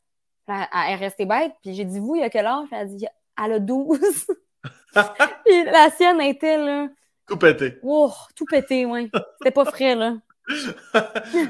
elle, 0.48 0.92
est 0.92 0.96
restée 0.96 1.26
bête, 1.26 1.54
puis 1.62 1.74
j'ai 1.74 1.86
dit 1.86 2.00
Vous, 2.00 2.16
il 2.16 2.24
a 2.24 2.30
quel 2.30 2.46
âge 2.46 2.68
Puis 2.68 2.78
elle 2.80 2.82
a 2.82 2.86
dit 2.86 3.08
Elle 3.44 3.52
a 3.54 3.60
12. 3.60 4.00
puis 5.46 5.64
la 5.66 5.90
sienne 5.90 6.22
était 6.22 6.58
là. 6.58 6.88
Tout 7.28 7.38
pété. 7.38 7.80
Oh, 7.84 8.12
tout 8.36 8.46
pété, 8.46 8.86
oui. 8.86 9.10
C'était 9.40 9.52
pas 9.52 9.66
frais, 9.66 9.96
là. 9.96 10.16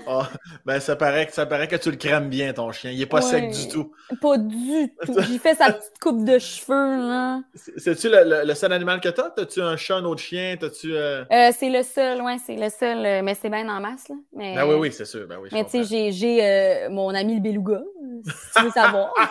Oh, 0.08 0.22
ben 0.66 0.80
ça 0.80 0.96
paraît, 0.96 1.26
que, 1.26 1.34
ça 1.34 1.46
paraît 1.46 1.68
que 1.68 1.76
tu 1.76 1.90
le 1.90 1.98
crèmes 1.98 2.30
bien, 2.30 2.54
ton 2.54 2.72
chien. 2.72 2.92
Il 2.92 3.02
est 3.02 3.08
pas 3.08 3.22
sec 3.22 3.50
du 3.50 3.68
tout. 3.68 3.92
Pas 4.22 4.38
du 4.38 4.94
tout. 5.06 5.16
J'ai 5.28 5.40
fait 5.40 5.56
sa 5.56 5.72
petite 5.72 6.00
coupe 6.00 6.24
de 6.24 6.38
cheveux, 6.38 7.08
là. 7.08 7.42
C'est-tu 7.78 8.10
le, 8.12 8.54
seul 8.54 8.72
animal 8.74 9.02
que 9.02 9.10
t'as? 9.10 9.32
T'as-tu 9.32 9.62
un 9.62 9.78
chat, 9.78 9.96
un 9.96 10.06
autre 10.06 10.22
chien? 10.22 10.56
T'as-tu... 10.60 10.96
Euh... 10.96 11.24
Euh, 11.32 11.52
c'est 11.58 11.70
le 11.70 11.84
seul, 11.84 12.22
ouais, 12.22 12.38
c'est 12.46 12.56
le 12.56 12.70
seul. 12.70 13.06
Euh, 13.06 13.22
mais 13.24 13.36
c'est 13.36 13.50
bien 13.50 13.68
en 13.70 13.80
masse, 13.80 14.08
là. 14.10 14.16
Mais, 14.34 14.56
ben 14.56 14.66
oui, 14.66 14.76
oui, 14.76 14.92
c'est 14.92 15.06
sûr. 15.06 15.28
Ben 15.28 15.38
oui, 15.42 15.50
mais 15.52 15.66
tu 15.66 15.84
sais, 15.84 16.12
j'ai, 16.12 16.44
euh, 16.44 16.90
mon 16.90 17.14
ami 17.14 17.36
le 17.36 17.42
beluga, 17.42 17.82
si 18.26 18.60
tu 18.60 18.64
veux 18.64 18.72
savoir. 18.72 19.14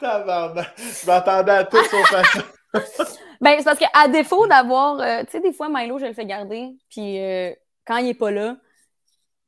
Je 0.00 1.06
m'attendais 1.06 1.52
à 1.52 1.64
tout 1.64 1.84
son 1.84 2.02
façon. 2.04 2.40
ben, 3.40 3.54
c'est 3.58 3.64
parce 3.64 3.78
qu'à 3.78 4.08
défaut 4.08 4.46
d'avoir... 4.46 4.98
tu 5.26 5.30
sais, 5.30 5.40
des 5.40 5.52
fois, 5.52 5.68
Milo, 5.70 5.98
je 5.98 6.06
le 6.06 6.14
fais 6.14 6.24
garder, 6.24 6.70
puis 6.90 7.18
quand 7.86 7.98
il 7.98 8.06
n'est 8.06 8.14
pas 8.14 8.30
là, 8.30 8.56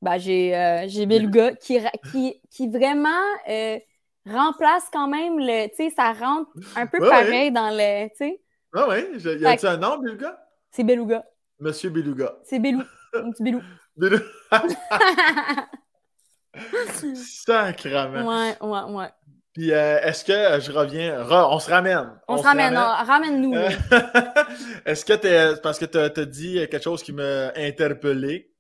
ben, 0.03 0.19
j'ai 0.19 0.55
euh, 0.55 1.07
Beluga 1.07 1.55
qui, 1.55 1.79
qui, 2.11 2.41
qui 2.51 2.69
vraiment 2.69 3.09
euh, 3.49 3.79
remplace 4.27 4.89
quand 4.93 5.09
même 5.09 5.39
le. 5.39 5.69
Tu 5.69 5.77
sais, 5.77 5.91
ça 5.91 6.13
rentre 6.13 6.51
un 6.77 6.87
peu 6.87 6.99
pareil 6.99 7.53
dans 7.53 7.71
le. 7.71 8.09
Tu 8.09 8.17
sais. 8.17 8.41
Ah 8.75 8.87
oui, 8.89 9.19
y 9.19 9.47
a-tu 9.47 9.67
un 9.67 9.77
nom, 9.77 9.99
Beluga? 9.99 10.39
C'est 10.71 10.85
Beluga. 10.85 11.25
Monsieur 11.61 11.91
Beluga. 11.91 12.37
C'est 12.43 12.59
Belou. 12.59 12.83
Un 13.15 13.31
petit 13.31 13.45
Belou. 13.45 13.63
Belou. 13.97 14.19
Sacrement. 17.15 18.27
Ouais, 18.27 18.57
ouais, 18.61 18.93
ouais. 18.93 19.09
Puis 19.55 19.73
euh, 19.73 20.01
est-ce 20.01 20.25
que 20.25 20.61
je 20.61 20.73
reviens, 20.73 21.25
on 21.31 21.61
se 21.61 21.71
ramène. 21.71 22.21
On, 22.27 22.37
se 22.37 22.43
ramène, 22.43 22.77
ramène-nous. 22.77 23.55
est-ce 24.85 25.05
que 25.05 25.13
tu 25.13 25.61
parce 25.63 25.79
que 25.79 25.85
tu 25.85 25.97
as, 25.97 26.27
dit 26.27 26.55
quelque 26.69 26.83
chose 26.83 27.05
qui 27.05 27.13
m'a 27.13 27.53
interpellé. 27.57 28.51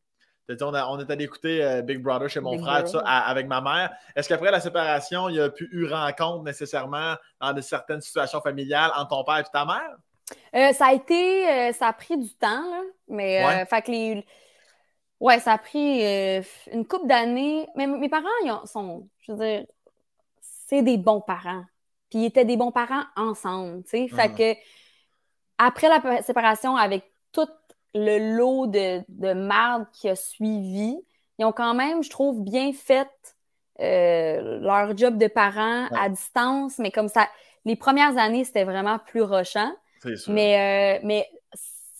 Dit, 0.48 0.62
on, 0.62 0.72
on 0.72 1.00
est 1.00 1.11
allé 1.11 1.24
écouter 1.24 1.64
euh, 1.64 1.83
Big 1.83 2.00
Brother 2.00 2.28
chez 2.28 2.38
mon 2.38 2.59
frère, 2.59 2.87
ça, 2.87 3.00
avec 3.00 3.48
ma 3.48 3.61
mère. 3.61 3.90
Est-ce 4.14 4.28
qu'après 4.28 4.52
la 4.52 4.61
séparation, 4.61 5.28
il 5.28 5.37
y 5.37 5.40
a 5.40 5.50
pu 5.50 5.68
eu 5.72 5.87
rencontre 5.87 6.44
nécessairement 6.44 7.14
dans 7.40 7.52
de 7.52 7.61
certaines 7.61 8.02
situations 8.02 8.40
familiales 8.40 8.92
entre 8.96 9.16
ton 9.16 9.24
père 9.24 9.38
et 9.38 9.44
ta 9.52 9.64
mère? 9.64 9.96
Euh, 10.54 10.72
ça 10.74 10.88
a 10.88 10.92
été, 10.92 11.72
ça 11.72 11.88
a 11.88 11.92
pris 11.92 12.16
du 12.16 12.33
temps, 12.35 12.70
là, 12.70 12.83
mais 13.09 13.44
ouais. 13.44 13.66
fait 13.66 13.83
que 13.83 13.90
les, 13.90 14.24
ouais, 15.18 15.40
ça 15.40 15.54
a 15.54 15.59
pris 15.59 16.04
une 16.70 16.87
couple 16.87 17.09
d'années. 17.09 17.66
Mais 17.74 17.88
mes 17.88 18.11
parents, 18.11 18.28
ils 18.44 18.68
sont, 18.68 19.09
je 19.22 19.33
veux 19.33 19.38
dire, 19.38 19.64
c'est 20.66 20.83
des 20.83 20.98
bons 20.98 21.20
parents. 21.20 21.64
Puis 22.11 22.20
ils 22.20 22.24
étaient 22.27 22.44
des 22.44 22.57
bons 22.57 22.72
parents 22.72 23.05
ensemble, 23.16 23.83
tu 23.85 23.90
sais. 23.90 24.09
Fait 24.09 24.33
que 24.33 24.59
après 25.59 25.88
la 25.88 26.22
séparation, 26.22 26.77
avec 26.77 27.05
tout 27.33 27.48
le 27.94 28.37
lot 28.37 28.66
de, 28.66 29.03
de 29.09 29.33
marde 29.33 29.87
qui 29.92 30.09
a 30.09 30.16
suivi, 30.16 30.96
ils 31.38 31.44
ont 31.44 31.53
quand 31.53 31.74
même, 31.74 32.03
je 32.03 32.11
trouve, 32.11 32.42
bien 32.42 32.72
fait 32.72 33.09
euh, 33.81 34.61
leur 34.61 34.96
job 34.96 35.18
de 35.18 35.27
parents 35.27 35.87
à 35.96 36.09
distance, 36.09 36.79
mais 36.79 36.90
comme 36.90 37.09
ça, 37.09 37.29
les 37.64 37.77
premières 37.77 38.16
années, 38.18 38.44
c'était 38.44 38.64
vraiment 38.64 38.98
plus 38.98 39.22
rochant. 39.22 39.72
Mais, 40.29 40.98
euh, 40.98 41.00
mais 41.03 41.29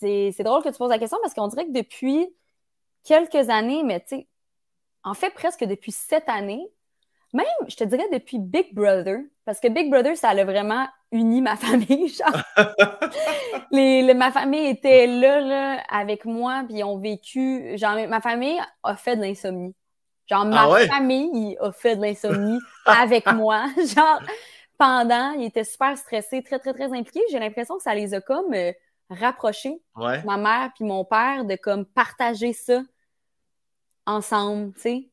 c'est 0.01 0.43
drôle 0.43 0.63
que 0.63 0.69
tu 0.69 0.77
poses 0.77 0.91
la 0.91 0.99
question 0.99 1.19
parce 1.23 1.35
qu'on 1.35 1.49
dirait 1.49 1.67
que 1.67 1.73
depuis 1.73 2.29
quelques 3.03 3.49
années, 3.49 3.83
mais 3.83 4.01
tu 4.01 4.17
sais, 4.17 4.29
en 5.03 5.15
fait, 5.15 5.31
presque 5.31 5.65
depuis 5.65 5.93
sept 5.93 6.29
années, 6.29 6.67
même, 7.35 7.69
je 7.69 7.77
te 7.77 7.85
dirais, 7.85 8.07
depuis 8.13 8.39
Big 8.39 8.75
Brother, 8.75 9.19
parce 9.45 9.61
que 9.61 9.69
Big 9.69 9.91
Brother, 9.91 10.17
ça 10.17 10.31
a 10.31 10.45
vraiment 10.45 10.87
uni 11.13 11.43
ma 11.43 11.57
famille. 11.57 12.09
Genre. 12.09 12.43
les, 13.71 14.15
ma 14.15 14.31
famille 14.31 14.67
était 14.67 15.07
là, 15.07 15.41
là, 15.41 15.83
avec 15.91 16.25
moi, 16.25 16.63
puis 16.67 16.79
ils 16.79 16.85
ont 16.85 16.99
vécu. 16.99 17.77
Genre, 17.77 18.09
ma 18.09 18.21
famille 18.21 18.61
a 18.83 18.97
fait 18.97 19.17
de 19.17 19.23
l'insomnie. 19.23 19.75
Genre, 20.27 20.47
ma 20.47 20.75
ah 20.75 20.87
famille 20.87 21.57
a 21.61 21.71
fait 21.73 21.97
de 21.97 22.03
l'insomnie 22.03 22.59
avec 22.87 23.27
moi. 23.33 23.67
Genre, 23.95 24.21
pendant, 24.79 25.33
ils 25.33 25.47
étaient 25.47 25.65
super 25.65 25.99
stressés, 25.99 26.43
très, 26.43 26.59
très, 26.59 26.73
très 26.73 26.93
impliqués. 26.93 27.23
J'ai 27.31 27.39
l'impression 27.39 27.77
que 27.77 27.83
ça 27.83 27.95
les 27.95 28.15
a 28.15 28.21
comme 28.21 28.55
euh, 28.55 28.73
rapprochés, 29.11 29.83
ma 29.97 30.37
mère 30.37 30.71
puis 30.75 30.85
mon 30.85 31.05
père, 31.05 31.45
de 31.45 31.57
comme 31.57 31.85
partager 31.85 32.53
ça 32.53 32.81
ensemble, 34.07 34.73
tu 34.75 34.81
sais. 34.81 35.11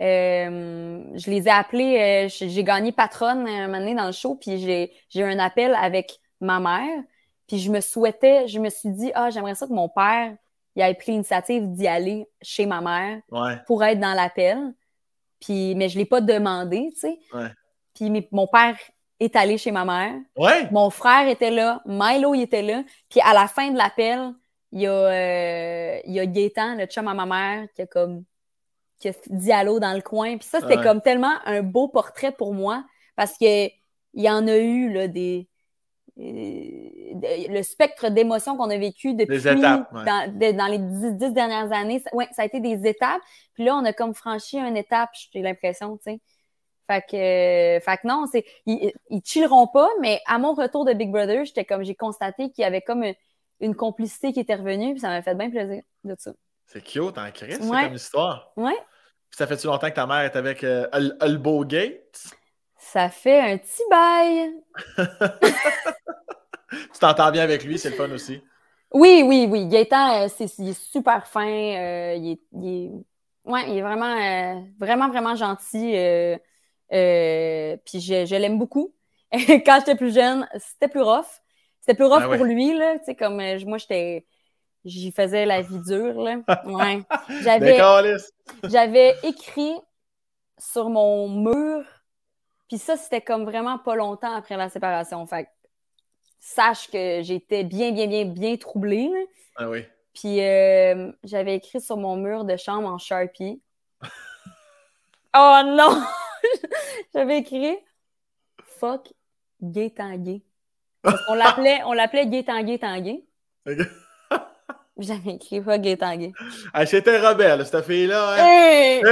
Euh, 0.00 1.02
je 1.14 1.30
les 1.30 1.46
ai 1.46 1.50
appelés, 1.50 2.26
euh, 2.26 2.28
j'ai 2.28 2.64
gagné 2.64 2.90
patronne 2.90 3.46
un 3.46 3.66
moment 3.66 3.78
donné 3.80 3.94
dans 3.94 4.06
le 4.06 4.12
show, 4.12 4.34
puis 4.34 4.58
j'ai 4.58 4.92
eu 5.14 5.22
un 5.22 5.38
appel 5.38 5.74
avec 5.74 6.18
ma 6.40 6.58
mère. 6.58 7.02
Puis 7.46 7.58
je 7.58 7.70
me 7.70 7.80
souhaitais, 7.80 8.48
je 8.48 8.58
me 8.58 8.70
suis 8.70 8.90
dit, 8.90 9.10
ah, 9.14 9.30
j'aimerais 9.30 9.54
ça 9.54 9.66
que 9.66 9.72
mon 9.72 9.88
père 9.88 10.34
il 10.76 10.82
ait 10.82 10.94
pris 10.94 11.12
l'initiative 11.12 11.70
d'y 11.72 11.86
aller 11.86 12.26
chez 12.40 12.64
ma 12.64 12.80
mère 12.80 13.20
pour 13.66 13.82
être 13.84 13.98
dans 13.98 14.14
l'appel. 14.14 14.72
Puis, 15.40 15.74
mais 15.74 15.88
je 15.88 15.96
ne 15.96 16.00
l'ai 16.00 16.06
pas 16.06 16.20
demandé, 16.20 16.90
tu 16.92 17.00
sais. 17.00 17.18
Puis 17.94 18.28
mon 18.30 18.46
père 18.46 18.76
est 19.18 19.34
allé 19.36 19.58
chez 19.58 19.72
ma 19.72 19.84
mère. 19.84 20.14
Mon 20.70 20.90
frère 20.90 21.28
était 21.28 21.50
là, 21.50 21.82
Milo 21.86 22.34
il 22.34 22.42
était 22.42 22.62
là. 22.62 22.84
Puis 23.08 23.20
à 23.20 23.34
la 23.34 23.48
fin 23.48 23.70
de 23.70 23.76
l'appel, 23.76 24.32
il 24.72 24.82
y 24.82 24.86
a, 24.86 24.92
euh, 24.92 26.00
il 26.04 26.12
y 26.12 26.20
a 26.20 26.26
Gaétan, 26.26 26.76
le 26.76 26.86
chum 26.86 27.08
à 27.08 27.14
ma 27.14 27.26
mère, 27.26 27.66
qui 27.74 27.82
a 27.82 27.86
comme 27.86 28.24
dit 29.28 29.52
allô 29.52 29.80
dans 29.80 29.94
le 29.94 30.02
coin. 30.02 30.36
Puis 30.38 30.48
ça, 30.48 30.60
c'était 30.60 30.82
comme 30.82 31.00
tellement 31.00 31.34
un 31.44 31.62
beau 31.62 31.88
portrait 31.88 32.32
pour 32.32 32.54
moi 32.54 32.84
parce 33.16 33.36
qu'il 33.36 33.70
y 34.14 34.30
en 34.30 34.46
a 34.46 34.56
eu 34.56 34.92
là, 34.92 35.08
des. 35.08 35.48
Euh, 36.18 36.90
le 37.48 37.62
spectre 37.62 38.10
d'émotions 38.10 38.56
qu'on 38.56 38.68
a 38.68 38.76
vécu 38.76 39.14
depuis 39.14 39.42
dans, 39.42 40.66
les 40.70 40.78
dix, 40.78 41.32
dernières 41.32 41.72
années, 41.72 42.02
ouais, 42.12 42.28
ça 42.32 42.42
a 42.42 42.44
été 42.44 42.60
des 42.60 42.86
étapes. 42.86 43.22
Puis 43.54 43.64
là, 43.64 43.74
on 43.76 43.84
a 43.84 43.92
comme 43.92 44.14
franchi 44.14 44.58
une 44.58 44.76
étape, 44.76 45.10
j'ai 45.32 45.40
l'impression, 45.40 45.96
tu 45.96 46.12
sais. 46.12 46.20
Fait 46.90 47.02
que, 47.02 47.84
fait 47.84 47.96
que 47.98 48.08
non, 48.08 48.26
c'est, 48.30 48.44
ils, 48.66 48.92
ils 49.10 49.22
chilleront 49.24 49.68
pas, 49.68 49.88
mais 50.00 50.20
à 50.26 50.38
mon 50.38 50.54
retour 50.54 50.84
de 50.84 50.92
Big 50.92 51.12
Brother, 51.12 51.44
j'étais 51.44 51.64
comme, 51.64 51.84
j'ai 51.84 51.94
constaté 51.94 52.50
qu'il 52.50 52.62
y 52.62 52.64
avait 52.64 52.82
comme 52.82 53.04
une, 53.60 53.76
complicité 53.76 54.32
qui 54.32 54.40
était 54.40 54.56
revenue, 54.56 54.94
puis 54.94 55.00
ça 55.00 55.08
m'a 55.08 55.22
fait 55.22 55.36
bien 55.36 55.50
plaisir 55.50 55.82
de 56.02 56.16
ça. 56.18 56.32
C'est 56.66 56.82
cute 56.82 57.16
en 57.16 57.30
Christ, 57.30 57.62
c'est 57.62 57.68
comme 57.68 57.94
histoire. 57.94 58.52
Ouais. 58.56 58.76
Ça 59.30 59.46
fait-tu 59.46 59.66
longtemps 59.66 59.88
que 59.88 59.94
ta 59.94 60.06
mère 60.06 60.20
est 60.20 60.36
avec 60.36 60.64
euh, 60.64 60.86
Albo 61.20 61.64
Gates? 61.64 62.34
Ça 62.76 63.08
fait 63.08 63.40
un 63.40 63.58
petit 63.58 63.82
bail. 63.90 64.52
tu 66.70 66.98
t'entends 66.98 67.30
bien 67.30 67.42
avec 67.42 67.64
lui, 67.64 67.78
c'est 67.78 67.90
le 67.90 67.96
fun 67.96 68.10
aussi. 68.10 68.42
Oui, 68.92 69.22
oui, 69.24 69.46
oui. 69.48 69.68
Gaëtan, 69.68 70.24
euh, 70.24 70.28
c'est, 70.28 70.58
il 70.58 70.70
est 70.70 70.80
super 70.80 71.26
fin. 71.26 71.46
Euh, 71.46 72.14
il, 72.16 72.32
est, 72.32 72.90
Ouais, 73.44 73.70
il 73.70 73.78
est 73.78 73.82
vraiment, 73.82 74.16
euh, 74.16 74.60
vraiment, 74.78 75.08
vraiment 75.08 75.36
gentil. 75.36 75.92
puis 76.90 78.00
je, 78.00 78.36
l'aime 78.36 78.58
beaucoup. 78.58 78.94
Quand 79.32 79.78
j'étais 79.78 79.94
plus 79.94 80.14
jeune, 80.14 80.48
c'était 80.58 80.88
plus 80.88 81.02
rough. 81.02 81.40
C'était 81.80 81.94
plus 81.94 82.06
rough 82.06 82.22
ah 82.24 82.36
pour 82.36 82.44
lui, 82.44 82.76
là. 82.76 82.98
Tu 82.98 83.04
sais, 83.06 83.14
comme 83.14 83.36
moi, 83.36 83.78
j'étais. 83.78 84.26
J'y 84.84 85.12
faisais 85.12 85.44
la 85.44 85.62
vie 85.62 85.78
dure, 85.80 86.20
là. 86.22 86.36
Ouais. 86.64 87.02
J'avais, 87.42 87.78
j'avais 88.64 89.14
écrit 89.22 89.74
sur 90.58 90.88
mon 90.88 91.28
mur, 91.28 91.84
puis 92.68 92.78
ça, 92.78 92.96
c'était 92.96 93.20
comme 93.20 93.44
vraiment 93.44 93.78
pas 93.78 93.96
longtemps 93.96 94.34
après 94.34 94.56
la 94.56 94.68
séparation. 94.68 95.26
Fait 95.26 95.48
sache 96.38 96.90
que 96.90 97.20
j'étais 97.22 97.64
bien, 97.64 97.92
bien, 97.92 98.06
bien, 98.06 98.24
bien 98.24 98.56
troublée. 98.56 99.10
Ah 99.56 99.68
oui. 99.68 99.84
Puis 100.14 100.40
euh, 100.40 101.12
j'avais 101.22 101.56
écrit 101.56 101.80
sur 101.80 101.96
mon 101.96 102.16
mur 102.16 102.44
de 102.44 102.56
chambre 102.56 102.88
en 102.88 102.98
Sharpie. 102.98 103.62
oh 105.36 105.60
non! 105.64 106.02
j'avais 107.14 107.38
écrit 107.38 107.76
Fuck 108.64 109.12
gay 109.62 109.90
tanguay. 109.90 110.42
On 111.28 111.34
l'appelait, 111.34 111.82
on 111.84 111.92
l'appelait 111.92 112.26
gay 112.26 112.44
tanguay 112.44 112.78
tanguay. 112.78 113.24
J'avais 114.98 115.32
écrit 115.32 115.62
Fuck 115.62 115.80
gay. 115.80 115.98
Ah, 116.72 116.86
c'était 116.86 117.18
rebelle, 117.18 117.64
cette 117.64 117.84
fille-là. 117.84 118.32
Hein? 118.32 118.46
Hey! 118.46 119.02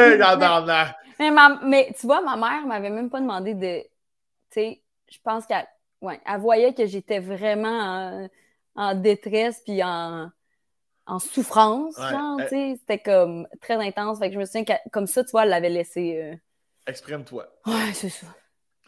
Hey, 1.19 1.31
mais, 1.31 1.49
mais 1.65 1.95
tu 1.99 2.07
vois, 2.07 2.21
ma 2.21 2.37
mère 2.37 2.67
m'avait 2.67 2.91
même 2.91 3.11
pas 3.11 3.21
demandé 3.21 3.55
de. 3.55 3.83
Tu 3.83 3.89
sais, 4.51 4.83
je 5.11 5.19
pense 5.23 5.47
qu'elle 5.47 5.67
ouais, 6.01 6.21
elle 6.25 6.41
voyait 6.41 6.75
que 6.75 6.87
j'étais 6.87 7.19
vraiment 7.19 8.29
en, 8.75 8.95
détresse 8.95 9.61
puis 9.65 9.83
en, 9.83 10.31
en 11.07 11.19
souffrance. 11.19 11.99
C'était 12.49 12.99
comme 12.99 13.49
très 13.61 13.75
intense. 13.75 14.19
Fait 14.19 14.29
que 14.29 14.35
je 14.35 14.39
me 14.39 14.45
souviens 14.45 14.65
que 14.65 14.73
comme 14.93 15.07
ça, 15.07 15.25
tu 15.25 15.31
vois, 15.31 15.45
elle 15.45 15.51
l'avait 15.51 15.71
laissé. 15.71 16.21
Euh, 16.23 16.37
Exprime-toi. 16.87 17.47
Ouais, 17.67 17.93
c'est 17.93 18.09
ça. 18.09 18.27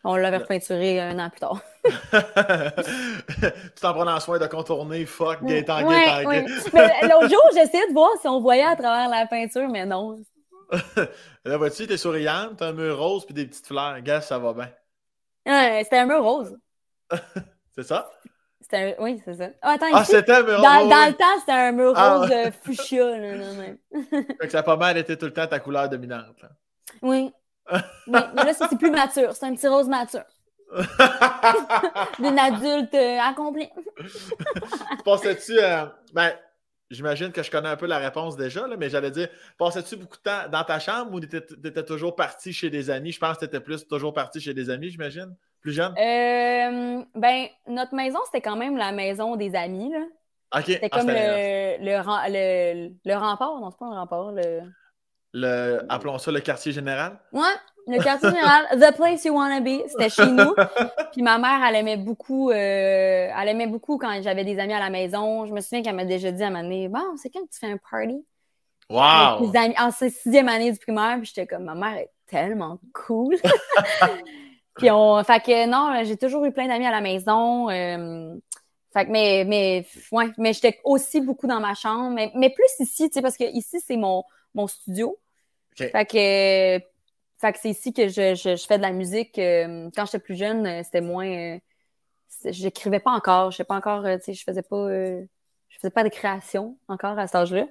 On 0.03 0.17
l'avait 0.17 0.39
repeinturé 0.39 0.99
un 0.99 1.19
an 1.19 1.29
plus 1.29 1.41
tard. 1.41 1.61
tu 1.85 3.81
t'en 3.81 3.93
prends 3.93 4.07
en 4.07 4.21
soin 4.21 4.39
de 4.39 4.47
contourner, 4.47 5.05
fuck, 5.05 5.45
Gaëtan, 5.45 5.87
ouais. 5.87 6.47
Mais 6.73 7.09
l'autre 7.09 7.29
jour, 7.29 7.43
j'essayais 7.53 7.87
de 7.89 7.93
voir 7.93 8.11
si 8.21 8.27
on 8.27 8.41
voyait 8.41 8.65
à 8.65 8.77
travers 8.77 9.09
la 9.11 9.27
peinture, 9.27 9.69
mais 9.69 9.85
non. 9.85 10.23
Là, 11.45 11.57
vois-tu, 11.57 11.87
t'es 11.87 11.97
souriante, 11.97 12.57
t'as 12.59 12.69
un 12.69 12.73
mur 12.73 12.99
rose 12.99 13.27
puis 13.27 13.35
des 13.35 13.47
petites 13.47 13.67
fleurs. 13.67 14.01
Gars, 14.01 14.21
ça 14.21 14.39
va 14.39 14.55
bien. 14.55 14.71
Ouais, 15.47 15.81
c'était 15.85 15.99
un 15.99 16.07
mur 16.07 16.23
rose. 16.23 16.57
c'est 17.75 17.83
ça? 17.83 18.11
Un... 18.73 18.93
Oui, 19.01 19.21
c'est 19.25 19.35
ça. 19.35 19.49
Ah, 19.63 19.73
attends, 19.73 19.87
ah 19.93 20.05
c'était 20.05 20.33
un 20.33 20.43
mur 20.45 20.63
dans, 20.63 20.79
rose. 20.81 20.89
Dans 20.89 21.07
le 21.09 21.15
temps, 21.15 21.41
c'était 21.41 21.53
un 21.53 21.73
mur 21.73 21.93
ah. 21.97 22.19
rose 22.19 22.31
ah. 22.33 22.51
fuchsia. 22.53 23.19
Là, 23.19 23.37
là, 23.37 23.45
fait 24.13 24.47
que 24.47 24.51
ça 24.51 24.61
a 24.61 24.63
pas 24.63 24.77
mal 24.77 24.97
été 24.97 25.19
tout 25.19 25.27
le 25.27 25.33
temps 25.33 25.47
ta 25.47 25.59
couleur 25.59 25.89
dominante. 25.89 26.41
Là. 26.41 26.51
Oui. 27.03 27.33
Mais, 28.06 28.20
là, 28.35 28.52
c'est 28.52 28.78
plus 28.78 28.90
mature. 28.90 29.33
C'est 29.33 29.46
un 29.46 29.54
petit 29.54 29.68
rose 29.68 29.88
mature. 29.88 30.24
D'une 32.18 32.38
adulte 32.38 32.94
euh, 32.94 33.18
accomplie. 33.20 33.68
Pensais-tu. 35.04 35.59
Euh, 35.59 35.87
ben, 36.12 36.33
J'imagine 36.90 37.30
que 37.30 37.44
je 37.44 37.50
connais 37.52 37.68
un 37.68 37.76
peu 37.76 37.87
la 37.87 37.98
réponse 37.98 38.37
déjà, 38.37 38.66
là, 38.66 38.76
mais 38.76 38.90
j'allais 38.90 39.12
dire, 39.12 39.28
passais-tu 39.59 39.94
beaucoup 39.94 40.16
de 40.16 40.22
temps 40.22 40.48
dans 40.50 40.64
ta 40.64 40.80
chambre 40.80 41.12
ou 41.14 41.20
tu 41.20 41.37
étais, 41.37 41.85
toujours 41.85 42.16
parti 42.16 42.52
chez 42.52 42.68
des 42.68 42.90
amis? 42.90 43.12
Je 43.12 43.20
pense 43.20 43.35
que 43.35 43.40
tu 43.40 43.44
étais 43.44 43.61
plus 43.61 43.87
toujours 43.87 44.12
parti 44.12 44.40
chez 44.40 44.54
des 44.54 44.70
amis, 44.70 44.90
j'imagine? 44.90 45.37
Plus 45.61 45.72
jeune? 45.72 45.92
Euh, 45.96 47.04
ben, 47.14 47.46
notre 47.68 47.94
maison, 47.94 48.18
c'était 48.26 48.40
quand 48.40 48.56
même 48.56 48.76
la 48.76 48.90
maison 48.90 49.37
des 49.37 49.54
amis. 49.54 49.92
Là. 49.92 50.62
C'était 50.64 50.88
ah, 50.90 50.98
comme 50.98 51.06
le, 51.06 51.76
le, 51.78 52.90
le, 53.04 53.14
rempart. 53.14 53.61
Non, 53.61 53.70
c'est 53.70 53.78
pas 53.78 53.87
un 53.87 54.00
rempart. 54.00 54.33
Le... 54.33 54.62
le... 55.33 55.81
Appelons 55.88 56.19
ça 56.19 56.31
le 56.33 56.40
quartier 56.40 56.73
général? 56.73 57.19
Ouais, 57.33 57.43
le 57.87 58.03
quartier 58.03 58.31
général. 58.31 58.66
The 58.73 58.95
place 58.95 59.25
you 59.25 59.35
wanna 59.35 59.61
be. 59.61 59.83
C'était 59.88 60.09
chez 60.09 60.27
nous. 60.27 60.55
Puis 61.12 61.23
ma 61.23 61.38
mère, 61.38 61.61
elle 61.69 61.77
aimait 61.77 61.97
beaucoup. 61.97 62.51
Euh, 62.51 62.55
elle 63.37 63.49
aimait 63.49 63.66
beaucoup 63.66 63.99
quand 63.99 64.21
j'avais 64.23 64.45
des 64.45 64.59
amis 64.59 64.75
à 64.75 64.81
la 64.81 64.90
maison. 64.90 65.47
Je 65.47 65.53
me 65.53 65.61
souviens 65.61 65.83
qu'elle 65.83 65.97
m'a 65.97 66.05
déjà 66.05 66.31
dit 66.31 66.43
à 66.43 66.47
un 66.47 66.51
moment 66.51 66.62
donné 66.62 66.88
Bon, 66.88 67.16
c'est 67.16 67.31
quand 67.31 67.40
tu 67.40 67.59
fais 67.59 67.71
un 67.71 67.79
party? 67.79 68.25
Wow! 68.88 69.51
Amis, 69.55 69.75
en 69.79 69.90
sixième 69.93 70.49
année 70.49 70.73
du 70.73 70.79
primaire, 70.79 71.16
puis 71.19 71.27
j'étais 71.27 71.47
comme, 71.47 71.64
ma 71.64 71.77
mère 71.77 71.97
est 71.97 72.11
tellement 72.27 72.81
cool. 72.93 73.37
puis 74.77 74.90
on, 74.90 75.23
fait 75.23 75.40
que 75.40 75.66
non, 75.66 76.03
j'ai 76.05 76.16
toujours 76.16 76.45
eu 76.45 76.53
plein 76.53 76.66
d'amis 76.66 76.87
à 76.87 76.90
la 76.90 77.01
maison. 77.01 77.71
Euh, 77.71 78.35
fait 78.93 79.07
que, 79.07 79.11
mais, 79.12 79.45
mais, 79.47 79.87
ouais, 80.11 80.31
mais 80.38 80.53
j'étais 80.53 80.81
aussi 80.83 81.21
beaucoup 81.21 81.47
dans 81.47 81.61
ma 81.61 81.75
chambre, 81.75 82.11
mais, 82.11 82.33
mais 82.35 82.51
plus 82.51 82.64
ici, 82.81 83.09
tu 83.09 83.14
sais, 83.14 83.23
parce 83.23 83.37
que 83.37 83.45
ici, 83.45 83.81
c'est 83.81 83.97
mon, 83.97 84.25
mon 84.55 84.67
studio. 84.67 85.19
Fait 85.77 86.05
que, 86.05 86.85
fait 87.39 87.53
que 87.53 87.59
c'est 87.59 87.71
ici 87.71 87.93
que 87.93 88.09
je, 88.09 88.35
je, 88.35 88.57
fais 88.67 88.77
de 88.77 88.83
la 88.83 88.91
musique. 88.93 89.39
Euh, 89.39 89.89
quand 89.97 90.05
j'étais 90.05 90.19
plus 90.19 90.37
jeune, 90.37 90.67
euh, 90.67 90.83
c'était 90.85 91.01
moins. 91.01 91.27
Euh, 91.27 91.59
j'écrivais 92.45 93.01
pas 93.01 93.13
encore. 93.13 93.51
Je 93.51 93.57
sais 93.59 93.65
pas 93.65 93.77
encore, 93.77 94.05
tu 94.05 94.25
sais, 94.25 94.35
je 94.35 94.45
faisais 94.45 94.63
pas. 94.63 94.89
je 94.89 95.27
faisais 95.77 95.91
pas 95.91 96.05
de 96.05 96.11
création 96.11 96.79
encore 96.89 97.19
à 97.19 97.27
cet 97.27 97.37
âge-là. 97.37 97.67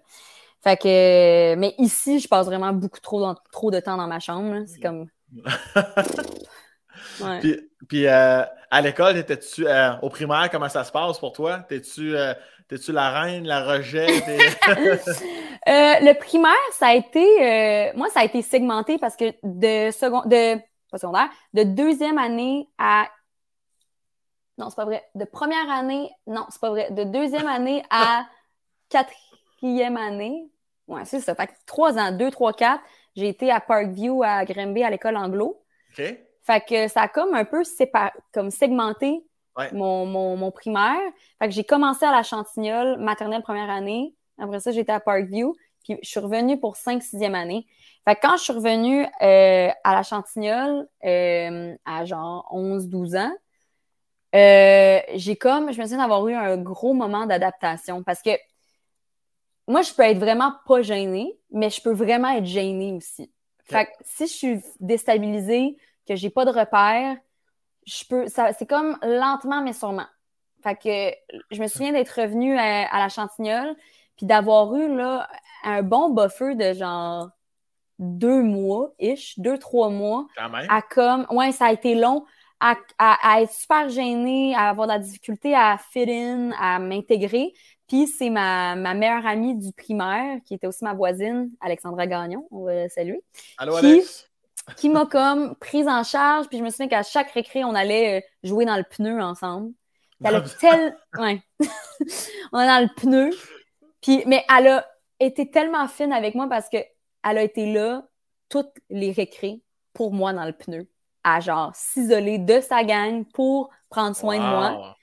Fait 0.64 0.78
que. 0.78 1.56
mais 1.56 1.76
ici, 1.78 2.20
je 2.20 2.28
passe 2.28 2.48
vraiment 2.48 2.74
beaucoup 2.74 3.00
trop, 3.00 3.34
trop 3.52 3.72
de 3.72 3.80
temps 3.80 3.98
dans 3.98 4.08
ma 4.08 4.20
chambre. 4.20 4.64
C'est 4.66 4.82
comme. 4.82 5.08
Puis, 7.88 8.08
à 8.08 8.82
l'école, 8.82 9.18
étais-tu 9.18 9.66
au 10.02 10.10
primaire, 10.10 10.50
comment 10.52 10.70
ça 10.70 10.84
se 10.84 10.92
passe 10.92 11.20
pour 11.20 11.32
toi? 11.32 11.60
T'es-tu 11.60 12.16
T'es-tu 12.70 12.92
la 12.92 13.10
reine, 13.10 13.46
la 13.46 13.64
rejet? 13.64 14.08
Euh, 15.68 16.00
le 16.00 16.18
primaire, 16.18 16.54
ça 16.72 16.88
a 16.88 16.94
été. 16.96 17.20
Euh, 17.20 17.92
moi, 17.94 18.10
ça 18.10 18.22
a 18.22 18.24
été 18.24 18.42
segmenté 18.42 18.98
parce 18.98 19.18
que 19.18 19.26
de 19.44 19.92
second, 19.92 20.22
de 20.26 20.58
pas 20.90 20.98
secondaire, 20.98 21.30
de 21.54 21.64
deuxième 21.64 22.18
année 22.18 22.70
à. 22.78 23.10
Non, 24.58 24.70
c'est 24.70 24.78
pas 24.78 24.86
vrai. 24.86 25.04
De 25.16 25.26
première 25.26 25.70
année, 25.70 26.10
non, 26.26 26.46
c'est 26.50 26.62
pas 26.62 26.70
vrai. 26.70 26.90
De 26.92 27.04
deuxième 27.04 27.46
année 27.46 27.84
à 27.90 28.26
quatrième 28.88 29.98
année. 29.98 30.50
Ouais, 30.88 31.04
c'est 31.04 31.20
ça. 31.20 31.36
Fait 31.36 31.48
que 31.48 31.54
trois 31.66 32.00
ans, 32.00 32.14
deux, 32.14 32.32
trois, 32.32 32.54
quatre, 32.54 32.82
j'ai 33.16 33.28
été 33.28 33.52
à 33.52 33.60
Parkview 33.60 34.24
à 34.24 34.46
Grimby 34.46 34.84
à 34.84 34.90
l'école 34.90 35.18
anglo. 35.18 35.62
OK. 35.92 36.04
Fait 36.44 36.66
que 36.68 36.88
ça 36.88 37.02
a 37.02 37.08
comme 37.10 37.36
un 37.36 37.46
peu 37.46 37.66
séparé, 37.66 38.12
comme 38.34 38.50
segmenté 38.50 39.24
mon, 39.74 40.52
primaire. 40.52 41.00
Fait 41.40 41.48
que 41.48 41.54
j'ai 41.54 41.64
commencé 41.64 42.06
à 42.06 42.12
la 42.12 42.24
Chantignole, 42.24 42.98
maternelle 43.00 43.42
première 43.42 43.70
année. 43.70 44.16
Après 44.38 44.60
ça, 44.60 44.72
j'étais 44.72 44.92
à 44.92 45.00
Parkview. 45.00 45.56
Puis 45.84 45.98
je 46.04 46.10
suis 46.10 46.20
revenue 46.20 46.60
pour 46.60 46.76
5 46.76 47.02
6e 47.02 47.34
année. 47.34 47.68
Fait 48.06 48.16
que 48.16 48.22
quand 48.22 48.38
je 48.38 48.44
suis 48.44 48.54
revenue 48.54 49.06
euh, 49.22 49.70
à 49.84 49.94
la 49.94 50.04
Chantignole, 50.04 50.88
euh, 51.06 51.76
à 51.86 52.06
genre 52.06 52.50
11-12 52.54 53.18
ans, 53.18 53.34
euh, 54.36 55.00
j'ai 55.16 55.36
comme, 55.36 55.72
je 55.72 55.80
me 55.80 55.84
souviens 55.84 55.98
d'avoir 55.98 56.28
eu 56.28 56.34
un 56.34 56.58
gros 56.58 56.94
moment 56.94 57.26
d'adaptation 57.26 58.04
parce 58.04 58.22
que 58.22 58.32
moi, 59.68 59.84
je 59.84 59.94
peux 59.94 60.02
être 60.02 60.18
vraiment 60.18 60.54
pas 60.66 60.82
gênée, 60.82 61.38
mais 61.52 61.70
je 61.70 61.80
peux 61.80 61.94
vraiment 61.94 62.30
être 62.30 62.46
gênée 62.46 62.92
aussi. 62.94 63.32
Fait 63.66 63.86
que 63.86 63.92
si 64.02 64.26
je 64.26 64.34
suis 64.34 64.62
déstabilisée, 64.80 65.78
que 66.08 66.16
j'ai 66.16 66.32
pas 66.32 66.44
de 66.44 66.50
repères, 66.50 67.18
je 67.90 68.06
peux, 68.08 68.26
c'est 68.28 68.70
comme 68.70 68.98
lentement 69.02 69.62
mais 69.62 69.74
sûrement. 69.74 70.06
Fait 70.64 70.76
que 70.76 71.36
je 71.56 71.62
me 71.62 71.68
souviens 71.68 71.92
d'être 71.92 72.22
revenue 72.22 72.58
à, 72.58 73.00
la 73.00 73.10
Chantignole, 73.10 73.76
puis 74.18 74.26
d'avoir 74.26 74.76
eu 74.76 74.96
là 74.96 75.28
un 75.64 75.82
bon 75.84 76.10
buffer 76.10 76.56
de 76.56 76.74
genre 76.74 77.30
deux 77.98 78.44
mois 78.44 78.94
ish, 79.00 79.40
deux 79.40 79.58
trois 79.58 79.90
mois. 79.90 80.28
À 80.38 80.82
comme, 80.82 81.26
ouais, 81.32 81.52
ça 81.52 81.68
a 81.68 81.72
été 81.72 81.96
long. 81.96 82.26
À, 82.60 82.76
être 83.42 83.54
super 83.54 83.88
gênée, 83.88 84.54
à 84.54 84.70
avoir 84.70 84.86
de 84.86 84.92
la 84.92 85.00
difficulté 85.00 85.56
à 85.56 85.78
fit 85.78 86.12
in, 86.12 86.52
à 86.60 86.78
m'intégrer. 86.78 87.54
Puis 87.88 88.06
c'est 88.06 88.30
ma, 88.30 88.76
ma, 88.76 88.94
meilleure 88.94 89.26
amie 89.26 89.56
du 89.56 89.72
primaire, 89.72 90.40
qui 90.46 90.54
était 90.54 90.68
aussi 90.68 90.84
ma 90.84 90.94
voisine, 90.94 91.50
Alexandra 91.62 92.06
Gagnon, 92.06 92.46
on 92.52 92.66
va 92.66 92.74
la 92.76 92.90
saluer. 92.90 93.24
Allô, 93.58 93.76
Alex? 93.78 94.29
Qui 94.76 94.90
m'a 94.90 95.06
comme 95.06 95.56
prise 95.56 95.88
en 95.88 96.04
charge. 96.04 96.48
Puis 96.48 96.58
je 96.58 96.64
me 96.64 96.70
souviens 96.70 96.88
qu'à 96.88 97.04
chaque 97.04 97.32
récré, 97.32 97.64
on 97.64 97.76
allait 97.76 98.20
euh, 98.20 98.22
jouer 98.44 98.66
dans 98.66 98.78
le 98.78 98.84
pneu 98.84 99.22
ensemble. 99.22 99.74
Elle 100.24 100.36
a 100.36 100.42
tel... 100.42 100.98
ouais. 101.18 101.42
on 102.52 102.60
est 102.60 102.68
dans 102.68 102.84
le 102.84 102.94
pneu. 102.96 103.30
Puis, 104.02 104.24
mais 104.26 104.46
elle 104.56 104.68
a 104.68 104.86
été 105.20 105.50
tellement 105.50 105.88
fine 105.88 106.14
avec 106.14 106.36
moi 106.36 106.48
parce 106.50 106.70
qu'elle 106.70 106.88
a 107.24 107.42
été 107.42 107.72
là 107.72 108.06
toutes 108.50 108.74
les 108.90 109.12
récrés 109.12 109.62
pour 109.94 110.14
moi 110.14 110.34
dans 110.34 110.46
le 110.46 110.54
pneu. 110.54 110.88
À 111.24 111.40
genre 111.40 111.72
s'isoler 111.76 112.38
de 112.38 112.62
sa 112.62 112.84
gang 112.84 113.26
pour 113.34 113.70
prendre 113.90 114.16
soin 114.16 114.38
de 114.38 114.44
moi. 114.44 114.96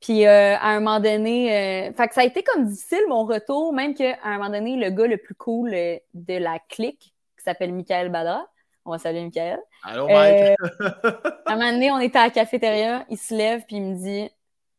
Puis 0.00 0.26
euh, 0.26 0.56
à 0.56 0.68
un 0.68 0.80
moment 0.80 1.00
donné, 1.00 1.88
euh, 1.88 1.92
fait 1.92 2.08
que 2.08 2.14
ça 2.14 2.20
a 2.20 2.24
été 2.24 2.42
comme 2.42 2.66
difficile 2.66 3.02
mon 3.08 3.24
retour, 3.24 3.72
même 3.72 3.94
qu'à 3.94 4.16
un 4.22 4.38
moment 4.38 4.50
donné, 4.50 4.76
le 4.76 4.90
gars 4.90 5.06
le 5.06 5.16
plus 5.16 5.34
cool 5.34 5.70
de 5.70 6.34
la 6.34 6.58
clique, 6.68 7.14
qui 7.36 7.44
s'appelle 7.44 7.72
Michael 7.72 8.10
Badra, 8.10 8.46
on 8.88 8.92
va 8.92 8.98
saluer 8.98 9.22
Michael. 9.22 9.60
Allô, 9.84 10.06
Mike. 10.08 10.34
Euh, 10.42 10.54
à 11.46 11.52
un 11.52 11.56
moment 11.56 11.72
donné, 11.72 11.90
on 11.90 11.98
était 11.98 12.18
à 12.18 12.24
la 12.24 12.30
cafétéria, 12.30 13.04
il 13.10 13.18
se 13.18 13.34
lève, 13.34 13.62
puis 13.66 13.76
il 13.76 13.82
me 13.82 13.94
dit. 13.94 14.30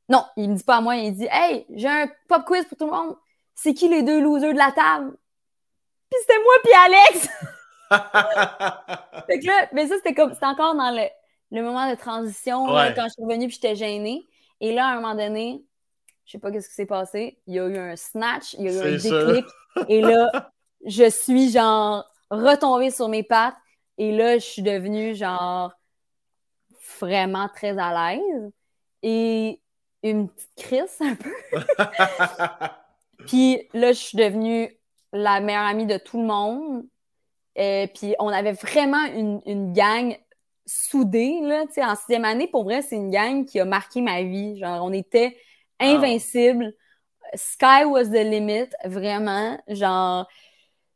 Non, 0.10 0.26
il 0.38 0.49
me 0.49 0.55
dit 0.55 0.64
pas 0.64 0.78
à 0.78 0.82
moi, 0.82 0.95
il 0.95 1.16
dit 1.16 1.28
Hey, 1.32 1.66
j'ai 1.70 1.88
un 1.88 2.10
pop 2.28 2.43
quiz 2.45 2.66
pour 2.66 2.78
tout 2.78 2.86
le 2.86 2.91
monde. 2.91 3.16
C'est 3.53 3.74
qui 3.74 3.88
les 3.88 4.01
deux 4.01 4.20
losers 4.20 4.53
de 4.53 4.57
la 4.57 4.72
table? 4.72 5.16
Puis 6.10 6.20
c'était 6.22 6.41
moi 6.41 6.53
puis 6.64 6.74
Alex! 6.86 7.30
fait 9.28 9.39
que 9.39 9.45
là, 9.45 9.68
mais 9.74 9.88
ça, 9.88 9.95
c'était 9.97 10.16
comme, 10.16 10.34
c'était 10.34 10.47
encore 10.47 10.74
dans 10.74 10.89
le, 10.89 11.07
le 11.51 11.62
moment 11.62 11.89
de 11.89 11.95
transition, 11.95 12.66
quand 12.66 13.03
je 13.03 13.10
suis 13.10 13.24
revenue 13.24 13.47
puis 13.47 13.60
j'étais 13.62 13.76
gênée. 13.76 14.26
Et 14.62 14.74
là, 14.74 14.88
à 14.88 14.91
un 14.91 14.95
moment 14.95 15.14
donné, 15.14 15.64
je 16.26 16.32
sais 16.32 16.39
pas 16.39 16.51
qu'est-ce 16.51 16.70
qui 16.70 16.76
s'est 16.76 16.86
passé, 16.86 17.39
il 17.45 17.55
y 17.55 17.60
a 17.60 17.68
eu 17.68 17.78
un 17.78 17.95
snatch, 17.95 18.55
il 18.55 18.66
y 18.66 18.70
a 18.70 18.72
eu 18.72 18.95
un 18.95 18.97
déclic. 18.97 19.45
et 19.88 20.01
là, 20.01 20.51
je 20.86 21.10
suis 21.10 21.51
genre 21.51 22.05
retombée 22.30 22.91
sur 22.91 23.10
mes 23.10 23.24
pattes. 23.24 23.55
Et 24.00 24.14
là, 24.14 24.38
je 24.38 24.45
suis 24.45 24.62
devenue 24.62 25.14
genre 25.14 25.74
vraiment 27.00 27.50
très 27.50 27.78
à 27.78 28.14
l'aise. 28.14 28.52
Et 29.04 29.62
une 30.04 30.30
petite 30.30 30.52
crise 30.56 30.97
un 31.02 31.16
peu. 31.16 31.34
puis 33.28 33.68
là, 33.74 33.91
je 33.91 34.00
suis 34.00 34.18
devenue 34.18 34.76
la 35.12 35.41
meilleure 35.41 35.66
amie 35.66 35.86
de 35.86 35.97
tout 35.97 36.20
le 36.20 36.28
monde. 36.28 36.86
Et 37.56 37.91
puis 37.93 38.16
on 38.20 38.30
avait 38.30 38.54
vraiment 38.54 39.04
une, 39.04 39.41
une 39.45 39.74
gang 39.74 40.18
soudée. 40.66 41.41
Là, 41.41 41.66
en 41.78 41.95
sixième 41.95 42.24
année, 42.24 42.47
pour 42.47 42.64
vrai, 42.64 42.82
c'est 42.82 42.95
une 42.95 43.12
gang 43.12 43.45
qui 43.45 43.60
a 43.60 43.66
marqué 43.66 44.02
ma 44.02 44.24
vie. 44.24 44.58
Genre, 44.58 44.82
on 44.82 44.93
était 44.93 45.36
invincibles. 45.80 46.74
Sky 47.36 47.84
was 47.86 48.06
the 48.06 48.24
limit, 48.24 48.70
vraiment. 48.86 49.62
Genre. 49.68 50.26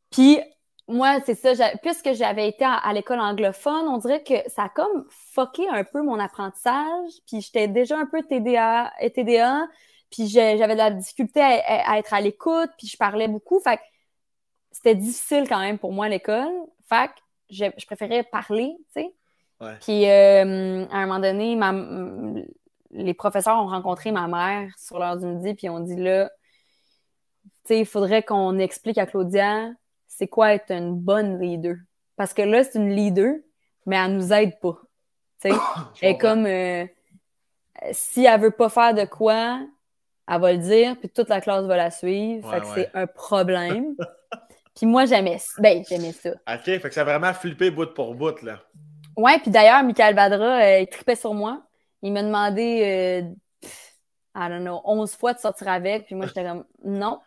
Puis 0.09 0.39
moi, 0.87 1.19
c'est 1.25 1.35
ça. 1.35 1.53
Puisque 1.81 2.13
j'avais 2.13 2.49
été 2.49 2.65
à, 2.65 2.91
l'école 2.93 3.19
anglophone, 3.19 3.87
on 3.87 3.97
dirait 3.97 4.23
que 4.23 4.33
ça 4.49 4.63
a 4.63 4.69
comme 4.69 5.05
fucké 5.09 5.67
un 5.69 5.83
peu 5.83 6.01
mon 6.01 6.19
apprentissage. 6.19 7.11
Puis 7.27 7.41
j'étais 7.41 7.67
déjà 7.67 7.97
un 7.97 8.05
peu 8.05 8.21
TDA, 8.21 8.91
TDA 9.15 9.67
puis 10.13 10.27
j'avais 10.27 10.73
de 10.73 10.77
la 10.77 10.91
difficulté 10.91 11.41
à, 11.41 11.97
être 11.97 12.13
à 12.13 12.21
l'écoute, 12.21 12.69
puis 12.77 12.87
je 12.87 12.97
parlais 12.97 13.27
beaucoup. 13.27 13.59
Fait 13.59 13.79
c'était 14.71 14.95
difficile 14.95 15.47
quand 15.49 15.59
même 15.59 15.79
pour 15.79 15.91
moi 15.91 16.05
à 16.05 16.09
l'école. 16.09 16.51
Fait 16.87 17.09
je, 17.49 17.85
préférais 17.85 18.23
parler, 18.23 18.75
tu 18.95 19.01
sais. 19.01 19.13
Puis 19.81 20.09
euh, 20.09 20.85
à 20.91 20.97
un 20.97 21.05
moment 21.07 21.19
donné, 21.19 21.57
les 22.91 23.13
professeurs 23.13 23.57
ont 23.57 23.67
rencontré 23.67 24.11
ma 24.11 24.27
mère 24.27 24.69
sur 24.77 24.99
l'heure 24.99 25.17
du 25.17 25.25
midi, 25.25 25.55
puis 25.55 25.69
on 25.69 25.79
dit 25.79 25.95
là, 25.95 26.29
tu 27.45 27.49
sais, 27.69 27.79
il 27.79 27.85
faudrait 27.85 28.23
qu'on 28.23 28.59
explique 28.59 28.97
à 28.97 29.07
Claudia 29.07 29.69
c'est 30.17 30.27
quoi 30.27 30.53
être 30.53 30.71
une 30.71 30.95
bonne 30.95 31.39
leader? 31.39 31.75
Parce 32.15 32.33
que 32.33 32.41
là, 32.41 32.63
c'est 32.63 32.77
une 32.77 32.95
leader, 32.95 33.35
mais 33.85 33.95
elle 33.95 34.13
nous 34.13 34.31
aide 34.31 34.59
pas. 34.59 34.77
Tu 35.41 35.49
sais, 35.49 35.57
elle 36.01 36.09
est 36.11 36.17
comme 36.17 36.45
euh, 36.45 36.85
si 37.91 38.25
elle 38.25 38.39
veut 38.39 38.51
pas 38.51 38.69
faire 38.69 38.93
de 38.93 39.05
quoi, 39.05 39.59
elle 40.27 40.41
va 40.41 40.53
le 40.53 40.59
dire, 40.59 40.97
puis 40.99 41.09
toute 41.09 41.29
la 41.29 41.41
classe 41.41 41.65
va 41.65 41.75
la 41.75 41.91
suivre. 41.91 42.49
fait 42.49 42.61
que 42.61 42.67
c'est 42.75 42.91
un 42.93 43.07
problème. 43.07 43.95
puis 44.75 44.85
moi, 44.85 45.05
j'aimais 45.05 45.39
ben, 45.57 45.83
j'aimais 45.87 46.13
ça. 46.13 46.31
OK, 46.31 46.63
fait 46.63 46.79
que 46.79 46.93
ça 46.93 47.01
a 47.01 47.05
vraiment 47.05 47.33
flippé 47.33 47.71
bout 47.71 47.93
pour 47.93 48.13
bout, 48.15 48.41
là. 48.43 48.61
Ouais, 49.17 49.37
puis 49.39 49.51
d'ailleurs, 49.51 49.83
Michael 49.83 50.15
Badra, 50.15 50.61
euh, 50.61 50.79
il 50.79 50.87
tripait 50.87 51.15
sur 51.15 51.33
moi. 51.33 51.63
Il 52.01 52.13
m'a 52.13 52.23
demandé, 52.23 52.81
euh, 52.83 53.67
I 54.35 54.49
don't 54.49 54.61
know, 54.61 54.81
11 54.85 55.15
fois 55.15 55.33
de 55.33 55.39
sortir 55.39 55.67
avec, 55.69 56.05
puis 56.05 56.15
moi, 56.15 56.25
j'étais 56.25 56.43
comme, 56.43 56.65
non. 56.83 57.19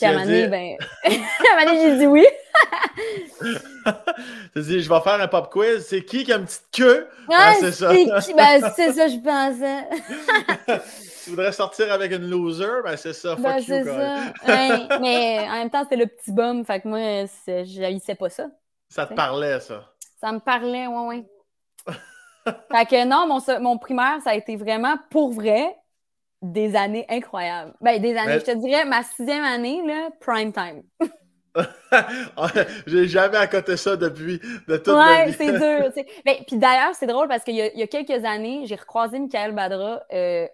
Puis 0.00 0.06
à 0.06 0.10
un 0.10 0.12
moment 0.14 0.24
donné, 0.24 0.48
ben, 0.48 0.76
à 1.04 1.08
un 1.08 1.64
moment 1.64 1.82
j'ai 1.82 1.96
dit 1.98 2.06
oui. 2.06 2.24
tu 4.54 4.62
dit, 4.62 4.80
je 4.80 4.88
vais 4.88 5.00
faire 5.00 5.20
un 5.20 5.28
pop 5.28 5.50
quiz. 5.52 5.86
C'est 5.86 6.04
qui 6.04 6.24
qui 6.24 6.32
a 6.32 6.36
une 6.36 6.46
petite 6.46 6.68
queue? 6.72 7.08
Ah, 7.30 7.52
c'est 7.60 7.72
ça. 7.72 7.92
ben, 7.92 8.72
c'est 8.76 8.92
ça, 8.92 9.08
je 9.08 9.18
pensais. 9.18 10.80
tu 11.24 11.30
voudrais 11.30 11.52
sortir 11.52 11.92
avec 11.92 12.12
une 12.12 12.30
loser? 12.30 12.82
Ben, 12.82 12.96
c'est 12.96 13.12
ça. 13.12 13.36
Fuck 13.36 13.44
ben, 13.44 13.58
you, 13.58 13.84
ça. 13.84 14.98
mais 15.00 15.46
en 15.48 15.52
même 15.52 15.70
temps, 15.70 15.82
c'était 15.82 15.96
le 15.96 16.06
petit 16.06 16.32
bum. 16.32 16.64
Fait 16.64 16.80
que 16.80 16.88
moi, 16.88 17.26
je 17.46 18.14
pas 18.14 18.30
ça. 18.30 18.46
Ça 18.88 19.06
te 19.06 19.14
parlait, 19.14 19.60
ça? 19.60 19.92
Ça 20.18 20.32
me 20.32 20.40
parlait, 20.40 20.86
ouais, 20.86 21.06
ouais. 21.06 21.24
fait 22.44 22.86
que 22.86 23.04
non, 23.04 23.26
mon, 23.26 23.60
mon 23.60 23.78
primaire, 23.78 24.18
ça 24.22 24.30
a 24.30 24.34
été 24.34 24.56
vraiment 24.56 24.96
pour 25.10 25.32
vrai 25.32 25.74
des 26.42 26.74
années 26.76 27.06
incroyables. 27.08 27.74
Ben, 27.80 28.00
des 28.00 28.16
années, 28.16 28.40
je 28.40 28.44
te 28.44 28.56
dirais, 28.56 28.84
ma 28.84 29.02
sixième 29.02 29.44
année, 29.44 29.82
là, 29.86 30.10
prime 30.20 30.52
time. 30.52 30.82
J'ai 32.86 33.08
jamais 33.08 33.36
accoté 33.36 33.76
ça 33.76 33.96
depuis 33.96 34.40
de 34.68 34.76
toute 34.76 34.94
ouais, 34.94 35.26
vie. 35.26 35.32
c'est 35.32 35.52
dur. 35.58 36.04
Ben, 36.24 36.36
puis 36.46 36.56
d'ailleurs, 36.56 36.94
c'est 36.94 37.06
drôle 37.06 37.28
parce 37.28 37.44
qu'il 37.44 37.54
y, 37.56 37.78
y, 37.78 37.82
a 37.82 37.86
quelques 37.86 38.24
années, 38.24 38.66
j'ai 38.66 38.76
recroisé 38.76 39.18
Michael 39.18 39.54
Badra 39.54 40.02
euh, 40.12 40.46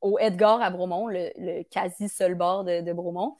au 0.00 0.18
Edgar 0.18 0.60
à 0.60 0.70
Bromont, 0.70 1.08
le, 1.08 1.62
quasi 1.64 2.08
seul 2.08 2.34
bar 2.34 2.64
de, 2.64 2.82
de 2.82 2.92
Bromont. 2.92 3.36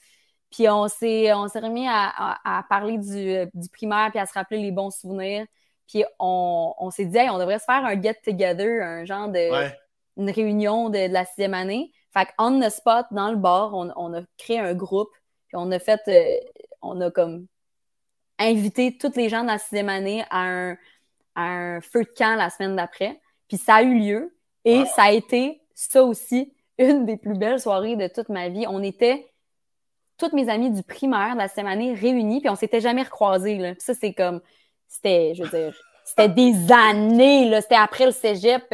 Puis 0.50 0.66
on 0.68 0.88
s'est 0.88 1.30
remis 1.30 1.86
à, 1.86 2.38
à, 2.42 2.62
parler 2.70 2.96
du, 2.96 3.36
du, 3.52 3.68
primaire 3.68 4.08
puis 4.10 4.18
à 4.18 4.24
se 4.24 4.32
rappeler 4.32 4.58
les 4.58 4.72
bons 4.72 4.90
souvenirs. 4.90 5.44
Puis 5.86 6.04
on, 6.18 6.74
on 6.78 6.90
s'est 6.90 7.04
dit, 7.04 7.18
on 7.30 7.38
devrait 7.38 7.58
se 7.58 7.64
faire 7.64 7.84
un 7.84 8.00
get-together, 8.00 8.82
un 8.82 9.04
genre 9.04 9.28
de 9.28 9.50
une 10.18 10.30
réunion 10.30 10.90
de, 10.90 11.10
la 11.10 11.24
sixième 11.24 11.54
année. 11.54 11.92
Fait 12.12 12.28
on 12.38 12.60
the 12.60 12.70
spot, 12.70 13.06
dans 13.10 13.30
le 13.30 13.36
bar, 13.36 13.72
on, 13.74 14.14
a 14.14 14.20
créé 14.36 14.58
un 14.58 14.74
groupe, 14.74 15.10
puis 15.46 15.56
on 15.56 15.70
a 15.70 15.78
fait, 15.78 16.00
euh, 16.08 16.38
on 16.82 17.00
a 17.00 17.10
comme 17.10 17.46
invité 18.38 18.96
toutes 18.98 19.16
les 19.16 19.28
gens 19.28 19.42
de 19.42 19.48
la 19.48 19.58
sixième 19.58 19.88
année 19.88 20.24
à 20.30 20.42
un, 20.42 20.76
un 21.36 21.80
feu 21.80 22.04
de 22.04 22.10
camp 22.16 22.36
la 22.36 22.50
semaine 22.50 22.76
d'après. 22.76 23.20
Puis 23.48 23.56
ça 23.56 23.76
a 23.76 23.82
eu 23.82 23.98
lieu 23.98 24.36
et 24.64 24.84
ça 24.84 25.04
a 25.04 25.12
été, 25.12 25.62
ça 25.74 26.02
aussi, 26.02 26.52
une 26.78 27.06
des 27.06 27.16
plus 27.16 27.36
belles 27.36 27.60
soirées 27.60 27.96
de 27.96 28.08
toute 28.08 28.28
ma 28.28 28.48
vie. 28.48 28.66
On 28.68 28.82
était 28.82 29.30
toutes 30.18 30.32
mes 30.32 30.48
amies 30.48 30.70
du 30.70 30.82
primaire 30.82 31.34
de 31.34 31.38
la 31.38 31.48
sixième 31.48 31.68
année 31.68 31.94
réunies, 31.94 32.40
puis 32.40 32.50
on 32.50 32.56
s'était 32.56 32.80
jamais 32.80 33.02
recroisés. 33.02 33.56
Là. 33.56 33.74
ça, 33.78 33.94
c'est 33.94 34.12
comme, 34.12 34.40
c'était, 34.88 35.34
je 35.34 35.44
veux 35.44 35.50
dire, 35.50 35.80
c'était 36.04 36.28
des 36.28 36.72
années, 36.72 37.48
là. 37.48 37.60
C'était 37.60 37.76
après 37.76 38.06
le 38.06 38.12
cégep 38.12 38.64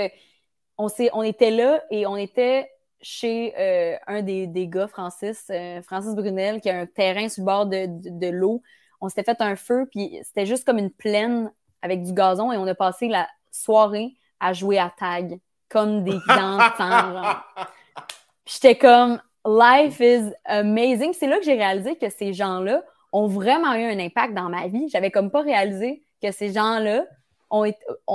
on, 0.79 0.89
on 1.12 1.22
était 1.22 1.51
là 1.51 1.83
et 1.91 2.07
on 2.07 2.16
était 2.16 2.70
chez 3.01 3.55
euh, 3.59 3.97
un 4.07 4.22
des, 4.22 4.47
des, 4.47 4.66
gars, 4.66 4.89
Francis, 4.89 5.47
euh, 5.51 5.83
Francis 5.83 6.14
Brunel, 6.14 6.61
qui 6.61 6.70
a 6.70 6.81
un 6.81 6.87
terrain 6.87 7.29
sur 7.29 7.43
le 7.43 7.47
bord 7.47 7.66
de, 7.66 7.87
de, 7.89 8.29
l'eau. 8.29 8.62
On 9.01 9.09
s'était 9.09 9.25
fait 9.25 9.41
un 9.41 9.57
feu, 9.57 9.87
puis 9.91 10.18
c'était 10.22 10.47
juste 10.47 10.64
comme 10.64 10.79
une 10.79 10.91
plaine 10.91 11.53
avec 11.83 12.03
du 12.03 12.12
gazon 12.12 12.51
et 12.51 12.57
on 12.57 12.66
a 12.66 12.75
passé 12.75 13.09
la 13.09 13.29
soirée 13.51 14.14
à 14.41 14.53
jouer 14.53 14.79
à 14.79 14.93
tag, 14.99 15.39
comme 15.68 16.03
des 16.03 16.16
enfants. 16.29 17.37
J'étais 18.47 18.77
comme, 18.77 19.20
life 19.47 20.01
is 20.01 20.33
amazing. 20.47 21.12
C'est 21.12 21.27
là 21.27 21.39
que 21.39 21.45
j'ai 21.45 21.55
réalisé 21.55 21.97
que 21.97 22.09
ces 22.09 22.33
gens-là 22.33 22.83
ont 23.12 23.27
vraiment 23.27 23.75
eu 23.75 23.85
un 23.85 23.99
impact 23.99 24.35
dans 24.35 24.49
ma 24.49 24.66
vie. 24.66 24.89
J'avais 24.89 25.11
comme 25.11 25.31
pas 25.31 25.43
réalisé 25.43 26.03
que 26.22 26.33
ces 26.33 26.53
gens-là 26.53 27.05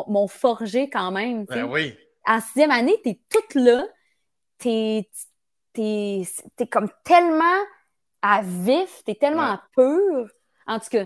m'ont 0.08 0.28
forgé 0.28 0.90
quand 0.90 1.12
même. 1.12 1.46
Ben 1.46 1.64
oui 1.66 1.96
en 2.26 2.40
sixième 2.42 2.72
année, 2.72 3.00
tu 3.04 3.10
es 3.10 3.22
toute 3.30 3.56
là, 3.56 3.86
tu 4.60 4.70
es, 5.78 6.26
comme 6.72 6.90
tellement 7.04 7.44
à 8.22 8.42
vif, 8.42 9.02
tu 9.06 9.12
es 9.12 9.16
tellement 9.16 9.60
pur. 9.76 10.28
En 10.68 10.80
tout 10.80 10.90
cas, 10.92 11.06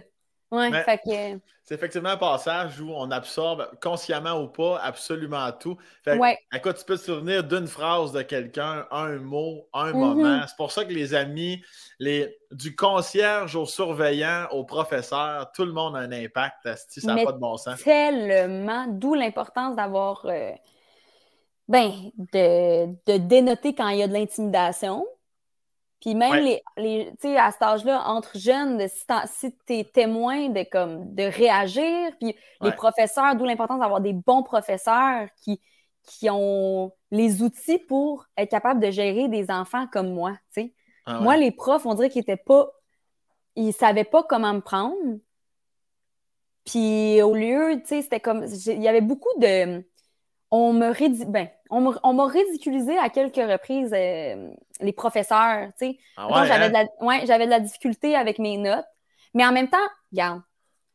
ouais, 0.52 0.84
fait 0.84 0.98
que... 0.98 1.40
C'est 1.66 1.76
effectivement 1.76 2.10
un 2.10 2.18
passage 2.18 2.82
où 2.82 2.92
on 2.94 3.10
absorbe, 3.10 3.70
consciemment 3.82 4.34
ou 4.42 4.50
pas, 4.50 4.80
absolument 4.80 5.50
tout. 5.54 5.78
Fait 6.04 6.20
écoute, 6.54 6.76
tu 6.76 6.84
peux 6.84 6.98
te 6.98 7.04
souvenir 7.04 7.46
d'une 7.46 7.68
phrase 7.68 8.12
de 8.12 8.22
quelqu'un, 8.22 8.86
un 8.92 9.18
mot, 9.20 9.70
un 9.74 9.92
mm-hmm. 9.92 9.98
moment. 9.98 10.42
C'est 10.46 10.58
pour 10.58 10.74
ça 10.74 10.84
que 10.84 10.92
les 10.92 11.14
amis, 11.14 11.64
les, 12.00 12.38
du 12.52 12.76
concierge 12.76 13.56
au 13.56 13.66
surveillant, 13.66 14.48
au 14.52 14.66
professeur, 14.66 15.54
tout 15.54 15.64
le 15.64 15.72
monde 15.72 15.96
a 15.96 16.00
un 16.00 16.12
impact. 16.12 16.68
Ça 16.76 17.14
n'a 17.14 17.24
pas 17.24 17.32
de 17.32 17.38
bon 17.38 17.56
sens. 17.56 17.82
Tellement. 17.82 18.88
D'où 18.90 19.14
l'importance 19.14 19.78
d'avoir 19.78 20.26
euh, 20.26 20.52
ben, 21.68 21.92
de, 22.18 22.86
de, 23.06 23.18
dénoter 23.18 23.74
quand 23.74 23.88
il 23.90 24.00
y 24.00 24.04
a 24.04 24.08
de 24.08 24.14
l'intimidation. 24.14 25.06
Puis 26.02 26.16
même 26.16 26.44
les, 26.44 26.62
les 26.76 27.12
tu 27.22 27.30
sais, 27.30 27.38
à 27.38 27.52
cet 27.52 27.62
âge-là, 27.62 28.04
entre 28.08 28.38
jeunes, 28.38 28.78
de, 28.78 28.88
si 28.88 29.56
tu 29.66 29.74
es 29.74 29.84
témoin 29.86 30.50
de 30.50 30.64
comme 30.70 31.16
de 31.16 31.24
réagir, 31.24 32.12
puis 32.20 32.36
les 32.62 32.72
professeurs, 32.74 33.36
d'où 33.38 33.46
l'importance 33.46 33.80
d'avoir 33.80 34.02
des 34.02 34.12
bons 34.12 34.44
professeurs 34.44 35.30
qui, 35.42 35.62
qui 36.04 36.30
ont 36.30 36.92
les 37.12 37.42
outils 37.42 37.80
pour 37.80 38.26
être 38.36 38.52
capables 38.52 38.82
de 38.82 38.92
gérer 38.92 39.30
des 39.30 39.50
enfants 39.50 39.88
comme 39.88 40.14
moi. 40.14 40.38
sais. 40.52 40.74
Ah 41.06 41.20
moi, 41.20 41.38
les 41.38 41.52
profs, 41.52 41.86
on 41.86 41.94
dirait 41.94 42.10
qu'ils 42.10 42.22
étaient 42.22 42.38
pas. 42.38 42.70
Ils 43.56 43.74
savaient 43.74 44.04
pas 44.04 44.24
comment 44.24 44.54
me 44.54 44.62
prendre. 44.62 45.20
Puis 46.66 47.22
au 47.22 47.34
lieu, 47.34 47.80
tu 47.82 47.88
sais, 47.88 48.02
c'était 48.02 48.20
comme. 48.20 48.46
Il 48.46 48.82
y 48.82 48.88
avait 48.88 49.02
beaucoup 49.02 49.38
de 49.40 49.84
on 50.56 50.72
me 50.72 51.26
ben, 51.26 51.50
on 51.72 52.14
m'a 52.14 52.28
ridiculisé 52.28 52.96
à 53.00 53.10
quelques 53.10 53.38
reprises 53.38 53.92
euh, 53.92 54.52
les 54.82 54.94
professeurs, 54.94 55.70
tu 55.80 55.88
sais. 55.88 55.98
Ah 56.16 56.46
j'avais 56.46 56.70
de, 56.70 56.74
la, 56.74 57.46
de 57.46 57.50
la 57.50 57.60
difficulté 57.60 58.16
avec 58.16 58.38
mes 58.38 58.58
notes. 58.58 58.86
Mais 59.34 59.44
en 59.44 59.52
même 59.52 59.68
temps, 59.68 59.90
regarde, 60.12 60.44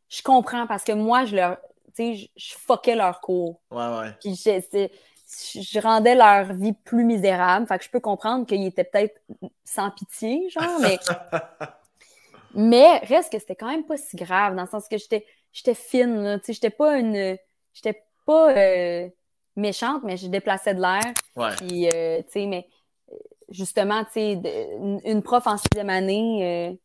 je 0.09 0.23
comprends 0.23 0.69
parce 0.69 0.85
que 0.85 0.93
moi, 0.93 1.25
je 1.25 1.35
leur, 1.35 1.57
tu 1.97 2.17
sais, 2.17 2.31
je, 2.37 2.55
fuckais 2.57 2.95
leur 2.95 3.21
cours. 3.21 3.61
Ouais, 3.73 3.89
ouais. 3.99 4.13
Puis 4.21 4.37
je, 4.37 4.89
je, 5.61 5.81
rendais 5.81 6.15
leur 6.15 6.53
vie 6.53 6.75
plus 6.85 7.03
misérable. 7.03 7.67
Fait 7.67 7.79
que 7.79 7.85
je 7.85 7.91
peux 7.91 7.99
comprendre 7.99 8.47
qu'ils 8.47 8.65
étaient 8.65 8.85
peut-être 8.85 9.21
sans 9.65 9.91
pitié, 9.91 10.49
genre, 10.51 10.79
mais... 10.81 10.99
Mais 12.55 12.99
reste 13.01 13.31
que 13.31 13.39
c'était 13.39 13.55
quand 13.55 13.69
même 13.69 13.85
pas 13.85 13.99
si 13.99 14.17
grave, 14.17 14.57
dans 14.57 14.63
le 14.63 14.69
sens 14.69 14.89
que 14.89 14.97
j'étais, 14.97 15.27
j'étais 15.53 15.75
fine, 15.75 16.39
tu 16.41 16.47
sais, 16.47 16.53
j'étais 16.55 16.71
pas 16.71 16.97
une. 16.97 17.37
J'étais 17.75 18.03
pas 18.25 18.57
euh, 18.57 19.09
méchante, 19.59 20.03
mais 20.05 20.17
je 20.17 20.29
déplaçais 20.29 20.75
de 20.75 20.81
l'air. 20.81 21.13
Ouais. 21.37 21.55
Puis, 21.57 21.89
euh, 21.89 22.19
tu 22.23 22.33
sais, 22.33 22.47
mais 22.47 22.67
justement, 23.51 24.05
tu 24.05 24.13
sais, 24.13 24.33
une, 25.05 25.23
prof 25.23 25.47
en 25.47 25.57
sixième 25.57 25.91
année, 25.91 26.71
euh, 26.71 26.77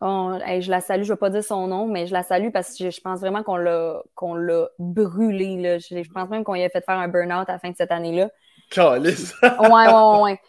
on- 0.00 0.38
hey, 0.40 0.62
je 0.62 0.70
la 0.70 0.80
salue, 0.80 1.04
je 1.04 1.12
vais 1.12 1.18
pas 1.18 1.30
dire 1.30 1.44
son 1.44 1.66
nom, 1.66 1.86
mais 1.86 2.06
je 2.06 2.12
la 2.12 2.22
salue 2.22 2.50
parce 2.52 2.76
que 2.76 2.90
je, 2.90 3.00
pense 3.00 3.20
vraiment 3.20 3.42
qu'on 3.42 3.56
l'a 3.56 4.02
qu'on 4.14 4.34
l'a 4.34 4.68
brûlée. 4.78 5.56
Là. 5.56 5.78
Je, 5.78 6.02
je 6.02 6.10
pense 6.10 6.28
même 6.30 6.42
qu'on 6.42 6.54
lui 6.54 6.62
a 6.62 6.70
fait 6.70 6.84
faire 6.84 6.98
un 6.98 7.08
burn-out 7.08 7.48
à 7.48 7.52
la 7.52 7.58
fin 7.58 7.70
de 7.70 7.76
cette 7.76 7.92
année-là. 7.92 8.30
Calice. 8.70 9.34
Ouais, 9.42 9.68
ouais, 9.68 10.20
ouais. 10.22 10.40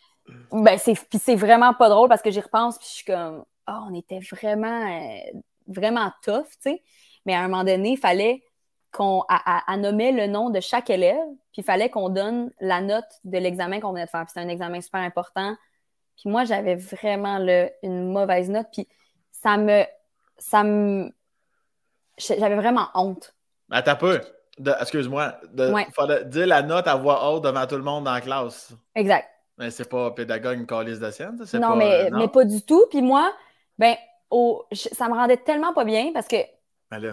Ben, 0.52 0.78
c'est, 0.78 0.94
puis 0.94 1.20
c'est 1.20 1.36
vraiment 1.36 1.74
pas 1.74 1.90
drôle 1.90 2.08
parce 2.08 2.22
que 2.22 2.32
j'y 2.32 2.40
repense, 2.40 2.78
puis 2.78 2.88
je 2.90 2.94
suis 2.94 3.06
comme, 3.06 3.44
ah, 3.66 3.84
on 3.90 3.94
était 3.94 4.20
vraiment, 4.20 4.88
euh, 4.88 5.40
vraiment 5.68 6.12
tough, 6.24 6.46
tu 6.64 6.72
sais. 6.72 6.84
Mais 7.26 7.34
à 7.34 7.42
un 7.42 7.48
moment 7.48 7.64
donné, 7.64 7.92
il 7.92 7.98
fallait 7.98 8.44
qu'on 8.92 9.24
à, 9.30 9.72
à- 9.72 9.78
nommer 9.78 10.12
le 10.12 10.28
nom 10.28 10.50
de 10.50 10.60
chaque 10.60 10.90
élève, 10.90 11.26
puis 11.52 11.62
il 11.62 11.64
fallait 11.64 11.90
qu'on 11.90 12.10
donne 12.10 12.52
la 12.60 12.82
note 12.82 13.08
de 13.24 13.38
l'examen 13.38 13.80
qu'on 13.80 13.92
venait 13.92 14.06
de 14.06 14.10
faire. 14.10 14.22
Puis 14.26 14.30
c'était 14.36 14.46
un 14.46 14.50
examen 14.50 14.82
super 14.82 15.02
important. 15.02 15.56
Puis 16.20 16.30
moi, 16.30 16.44
j'avais 16.44 16.76
vraiment 16.76 17.38
là, 17.38 17.70
une 17.84 18.12
mauvaise 18.12 18.50
note, 18.50 18.68
puis 18.72 18.88
ça 19.32 19.58
me, 19.58 19.84
ça 20.38 20.64
me, 20.64 21.10
j'avais 22.18 22.56
vraiment 22.56 22.90
honte. 22.94 23.34
Attends 23.72 23.92
un 23.92 23.96
peu. 23.96 24.22
De- 24.60 24.76
Excuse-moi. 24.82 25.36
De... 25.54 25.72
Ouais. 25.72 25.88
Fallait 25.96 26.26
dire 26.26 26.46
la 26.48 26.62
note 26.62 26.88
à 26.88 26.96
voix 26.96 27.32
haute 27.32 27.44
devant 27.44 27.66
tout 27.66 27.78
le 27.78 27.84
monde 27.84 28.04
dans 28.04 28.14
la 28.14 28.22
classe. 28.22 28.74
Exact. 28.96 29.28
Mais 29.58 29.72
c'est 29.72 29.90
pas 29.90 30.12
pédagogue 30.12 30.58
une 30.60 30.68
calice 30.68 31.00
de 31.00 31.10
science. 31.12 31.38
ça, 31.40 31.46
c'est 31.46 31.60
Non, 31.60 31.70
pas- 31.70 31.76
mais, 31.76 31.94
euh, 32.06 32.10
non? 32.10 32.20
mais 32.20 32.28
pas 32.28 32.44
du 32.44 32.62
tout. 32.64 32.86
Puis 32.90 33.02
moi, 33.02 33.32
ben, 33.80 33.96
je- 34.72 34.90
ça 34.92 35.08
me 35.08 35.14
rendait 35.14 35.38
tellement 35.38 35.74
pas 35.74 35.86
bien 35.86 36.12
parce 36.14 36.28
que 36.28 36.36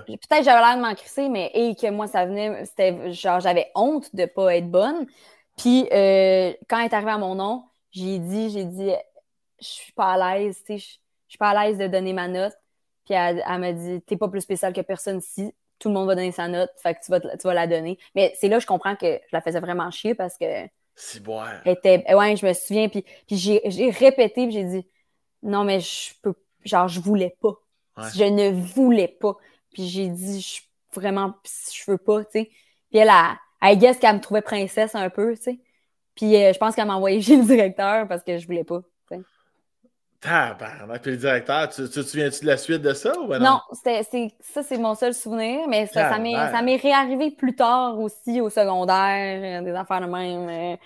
Ben 0.06 0.18
peut-être 0.18 0.44
j'avais 0.44 0.60
l'air 0.60 0.76
de 0.76 0.82
m'en 0.82 0.94
crisser, 0.94 1.28
mais 1.28 1.50
et 1.54 1.74
que 1.76 1.90
moi, 1.90 2.06
ça 2.06 2.26
venait, 2.26 2.64
c'était 2.64 3.12
genre, 3.12 3.40
j'avais 3.40 3.70
honte 3.74 4.14
de 4.14 4.26
pas 4.26 4.56
être 4.56 4.70
bonne. 4.70 5.06
Puis 5.56 5.88
euh, 5.92 6.52
quand 6.68 6.78
elle 6.78 6.86
est 6.86 6.94
arrivée 6.94 7.10
à 7.12 7.18
mon 7.18 7.34
nom, 7.34 7.64
j'ai 7.90 8.18
dit, 8.18 8.50
j'ai 8.50 8.64
dit, 8.64 8.90
je 9.60 9.66
suis 9.66 9.92
pas 9.92 10.12
à 10.14 10.38
l'aise, 10.38 10.58
tu 10.64 10.78
sais, 10.78 10.78
je 10.78 11.30
suis 11.30 11.38
pas 11.38 11.50
à 11.50 11.66
l'aise 11.66 11.78
de 11.78 11.86
donner 11.86 12.12
ma 12.12 12.28
note. 12.28 12.54
Puis 13.04 13.14
elle, 13.14 13.42
elle 13.46 13.60
m'a 13.60 13.72
dit, 13.72 14.00
t'es 14.02 14.16
pas 14.16 14.28
plus 14.28 14.40
spécial 14.40 14.72
que 14.72 14.80
personne 14.80 15.18
ici. 15.18 15.54
Tout 15.78 15.88
le 15.88 15.94
monde 15.94 16.08
va 16.08 16.14
donner 16.16 16.32
sa 16.32 16.48
note, 16.48 16.70
fait 16.82 16.94
que 16.94 17.00
tu 17.04 17.10
vas, 17.10 17.20
tu 17.20 17.46
vas 17.46 17.54
la 17.54 17.66
donner. 17.66 17.98
Mais 18.14 18.32
c'est 18.38 18.48
là 18.48 18.56
que 18.56 18.62
je 18.62 18.66
comprends 18.66 18.96
que 18.96 19.06
je 19.06 19.30
la 19.32 19.40
faisais 19.40 19.60
vraiment 19.60 19.90
chier 19.90 20.14
parce 20.14 20.36
que 20.36 20.44
C'est 20.94 21.22
boire. 21.22 21.60
elle 21.64 21.72
était, 21.74 22.04
ouais, 22.14 22.36
je 22.36 22.46
me 22.46 22.52
souviens, 22.52 22.88
puis, 22.88 23.02
puis 23.26 23.36
j'ai, 23.36 23.60
j'ai 23.66 23.90
répété, 23.90 24.46
puis 24.46 24.52
j'ai 24.52 24.64
dit, 24.64 24.86
non, 25.42 25.64
mais 25.64 25.80
je 25.80 26.14
peux, 26.22 26.34
genre, 26.64 26.88
je 26.88 27.00
voulais 27.00 27.36
pas. 27.40 27.54
Ouais. 27.96 28.10
Je 28.14 28.24
ne 28.24 28.50
voulais 28.50 29.08
pas. 29.08 29.36
Puis 29.72 29.86
j'ai 29.88 30.08
dit, 30.08 30.40
je, 30.40 30.62
vraiment, 30.98 31.34
je 31.72 31.90
veux 31.90 31.98
pas, 31.98 32.24
tu 32.24 32.30
sais. 32.32 32.50
Puis 32.90 32.98
elle, 32.98 33.08
a, 33.10 33.38
I 33.62 33.76
guess 33.76 33.98
qu'elle 33.98 34.16
me 34.16 34.20
trouvait 34.20 34.42
princesse 34.42 34.94
un 34.94 35.10
peu, 35.10 35.36
tu 35.36 35.42
sais. 35.42 35.58
Puis 36.14 36.36
euh, 36.36 36.52
je 36.52 36.58
pense 36.58 36.74
qu'elle 36.74 36.86
m'a 36.86 36.96
envoyé 36.96 37.20
chez 37.22 37.36
le 37.36 37.44
directeur 37.44 38.08
parce 38.08 38.22
que 38.24 38.38
je 38.38 38.46
voulais 38.46 38.64
pas. 38.64 38.80
Tabarnak. 40.20 41.02
Puis 41.02 41.12
le 41.12 41.16
directeur, 41.16 41.68
tu, 41.68 41.84
tu 41.84 41.90
te 41.90 42.02
souviens-tu 42.02 42.40
de 42.40 42.46
la 42.46 42.56
suite 42.56 42.82
de 42.82 42.92
ça 42.92 43.16
ou 43.20 43.32
Non, 43.36 43.60
c'est, 43.84 44.02
ça, 44.40 44.62
c'est 44.64 44.78
mon 44.78 44.96
seul 44.96 45.14
souvenir, 45.14 45.68
mais 45.68 45.86
ça, 45.86 46.08
ça 46.10 46.18
m'est, 46.18 46.32
Calvaire. 46.32 46.50
ça 46.50 46.62
m'est 46.62 46.76
réarrivé 46.76 47.30
plus 47.30 47.54
tard 47.54 47.98
aussi 48.00 48.40
au 48.40 48.50
secondaire, 48.50 49.60
euh, 49.60 49.64
des 49.64 49.70
affaires 49.70 50.00
de 50.00 50.06
même. 50.06 50.48
euh. 50.48 50.76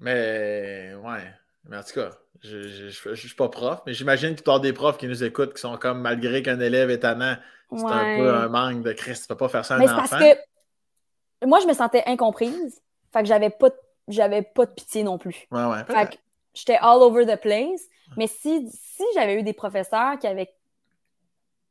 Mais, 0.00 0.92
ouais. 1.04 1.22
Mais 1.68 1.76
en 1.78 1.82
tout 1.82 1.94
cas, 1.94 2.10
je, 2.42 2.62
je, 2.68 2.88
je, 2.90 3.14
je 3.14 3.26
suis 3.26 3.34
pas 3.36 3.48
prof, 3.48 3.80
mais 3.86 3.94
j'imagine 3.94 4.34
qu'il 4.34 4.46
y 4.46 4.50
a 4.50 4.58
des 4.58 4.72
profs 4.72 4.98
qui 4.98 5.08
nous 5.08 5.24
écoutent 5.24 5.54
qui 5.54 5.60
sont 5.60 5.76
comme, 5.78 6.00
malgré 6.00 6.42
qu'un 6.42 6.60
élève 6.60 6.90
est 6.90 7.00
tannant, 7.00 7.36
c'est 7.74 7.84
un 7.84 8.16
peu 8.16 8.34
un 8.34 8.48
manque 8.48 8.82
de 8.82 8.92
Christ. 8.92 9.22
Tu 9.22 9.28
peux 9.28 9.36
pas 9.36 9.48
faire 9.48 9.64
ça 9.64 9.76
à 9.76 9.78
Mais 9.78 9.88
un 9.88 9.98
enfant. 9.98 10.16
parce 10.18 10.24
que 10.24 11.46
moi, 11.46 11.60
je 11.60 11.66
me 11.66 11.72
sentais 11.72 12.02
incomprise. 12.06 12.80
Fait 13.12 13.20
que 13.22 13.26
j'avais 13.28 13.50
pas, 13.50 13.70
de- 13.70 13.80
j'avais 14.08 14.42
pas 14.42 14.66
de 14.66 14.72
pitié 14.72 15.02
non 15.02 15.18
plus. 15.18 15.46
Ouais, 15.50 15.64
ouais. 15.64 15.84
Fait 15.86 16.06
que 16.06 16.16
j'étais 16.52 16.76
all 16.80 17.00
over 17.02 17.24
the 17.26 17.40
place. 17.40 17.82
Mais 18.16 18.26
si, 18.26 18.68
si 18.70 19.02
j'avais 19.14 19.34
eu 19.40 19.42
des 19.42 19.54
professeurs 19.54 20.18
qui 20.18 20.26
avaient 20.26 20.52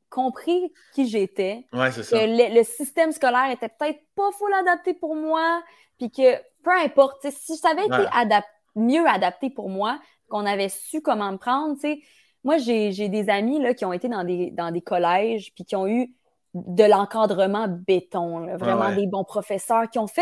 compris 0.09 0.71
qui 0.93 1.07
j'étais, 1.07 1.65
Ouais, 1.73 1.89
que 1.89 2.01
le, 2.11 2.55
le 2.55 2.63
système 2.63 3.11
scolaire 3.11 3.49
était 3.51 3.69
peut-être 3.69 3.99
pas 4.15 4.31
full 4.37 4.53
adapté 4.53 4.93
pour 4.93 5.15
moi, 5.15 5.63
puis 5.97 6.11
que 6.11 6.37
peu 6.63 6.71
importe, 6.71 7.21
tu 7.21 7.31
si 7.31 7.57
ça 7.57 7.69
avait 7.69 7.85
été 7.85 8.05
adap- 8.13 8.43
mieux 8.75 9.07
adapté 9.07 9.49
pour 9.49 9.69
moi, 9.69 9.99
qu'on 10.29 10.45
avait 10.45 10.69
su 10.69 11.01
comment 11.01 11.31
me 11.31 11.37
prendre, 11.37 11.75
moi, 12.43 12.57
j'ai 12.57 13.07
des 13.09 13.29
amis 13.29 13.59
là, 13.61 13.73
qui 13.73 13.85
ont 13.85 13.93
été 13.93 14.09
dans 14.09 14.23
des, 14.23 14.51
dans 14.51 14.71
des 14.71 14.81
collèges, 14.81 15.53
puis 15.55 15.63
qui 15.63 15.75
ont 15.75 15.87
eu 15.87 16.13
de 16.53 16.83
l'encadrement 16.83 17.67
béton, 17.67 18.39
là, 18.39 18.57
vraiment 18.57 18.87
ouais. 18.87 18.95
des 18.95 19.07
bons 19.07 19.23
professeurs 19.23 19.89
qui 19.89 19.97
ont 19.97 20.07
fait 20.07 20.21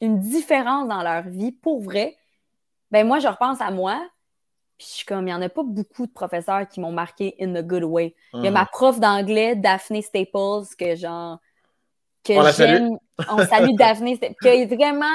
une 0.00 0.18
différence 0.18 0.88
dans 0.88 1.02
leur 1.02 1.22
vie, 1.22 1.52
pour 1.52 1.80
vrai. 1.80 2.16
Ben 2.90 3.06
moi, 3.06 3.20
je 3.20 3.28
repense 3.28 3.60
à 3.60 3.70
moi, 3.70 4.06
puis 4.76 4.86
je 4.90 4.96
suis 4.96 5.06
comme, 5.06 5.22
il 5.22 5.24
n'y 5.26 5.34
en 5.34 5.40
a 5.42 5.48
pas 5.48 5.62
beaucoup 5.64 6.06
de 6.06 6.12
professeurs 6.12 6.68
qui 6.68 6.80
m'ont 6.80 6.92
marqué 6.92 7.34
in 7.40 7.54
the 7.54 7.64
good 7.64 7.84
way. 7.84 8.14
Il 8.34 8.42
y 8.42 8.46
a 8.48 8.50
Mhm. 8.50 8.54
ma 8.54 8.66
prof 8.66 9.00
d'anglais, 9.00 9.56
Daphne 9.56 10.02
Staples, 10.02 10.66
que 10.78 10.94
genre. 10.96 11.38
Que 12.24 12.34
j'aime. 12.52 12.98
On 13.30 13.44
salue 13.46 13.74
Daphne, 13.74 14.14
Staples, 14.16 14.34
que 14.40 14.48
est 14.48 14.66
vraiment 14.66 15.06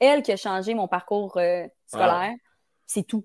elle 0.00 0.22
qui 0.22 0.32
a 0.32 0.36
changé 0.36 0.74
mon 0.74 0.88
parcours 0.88 1.36
euh, 1.38 1.66
scolaire. 1.86 2.32
C'est 2.86 3.04
tout. 3.06 3.24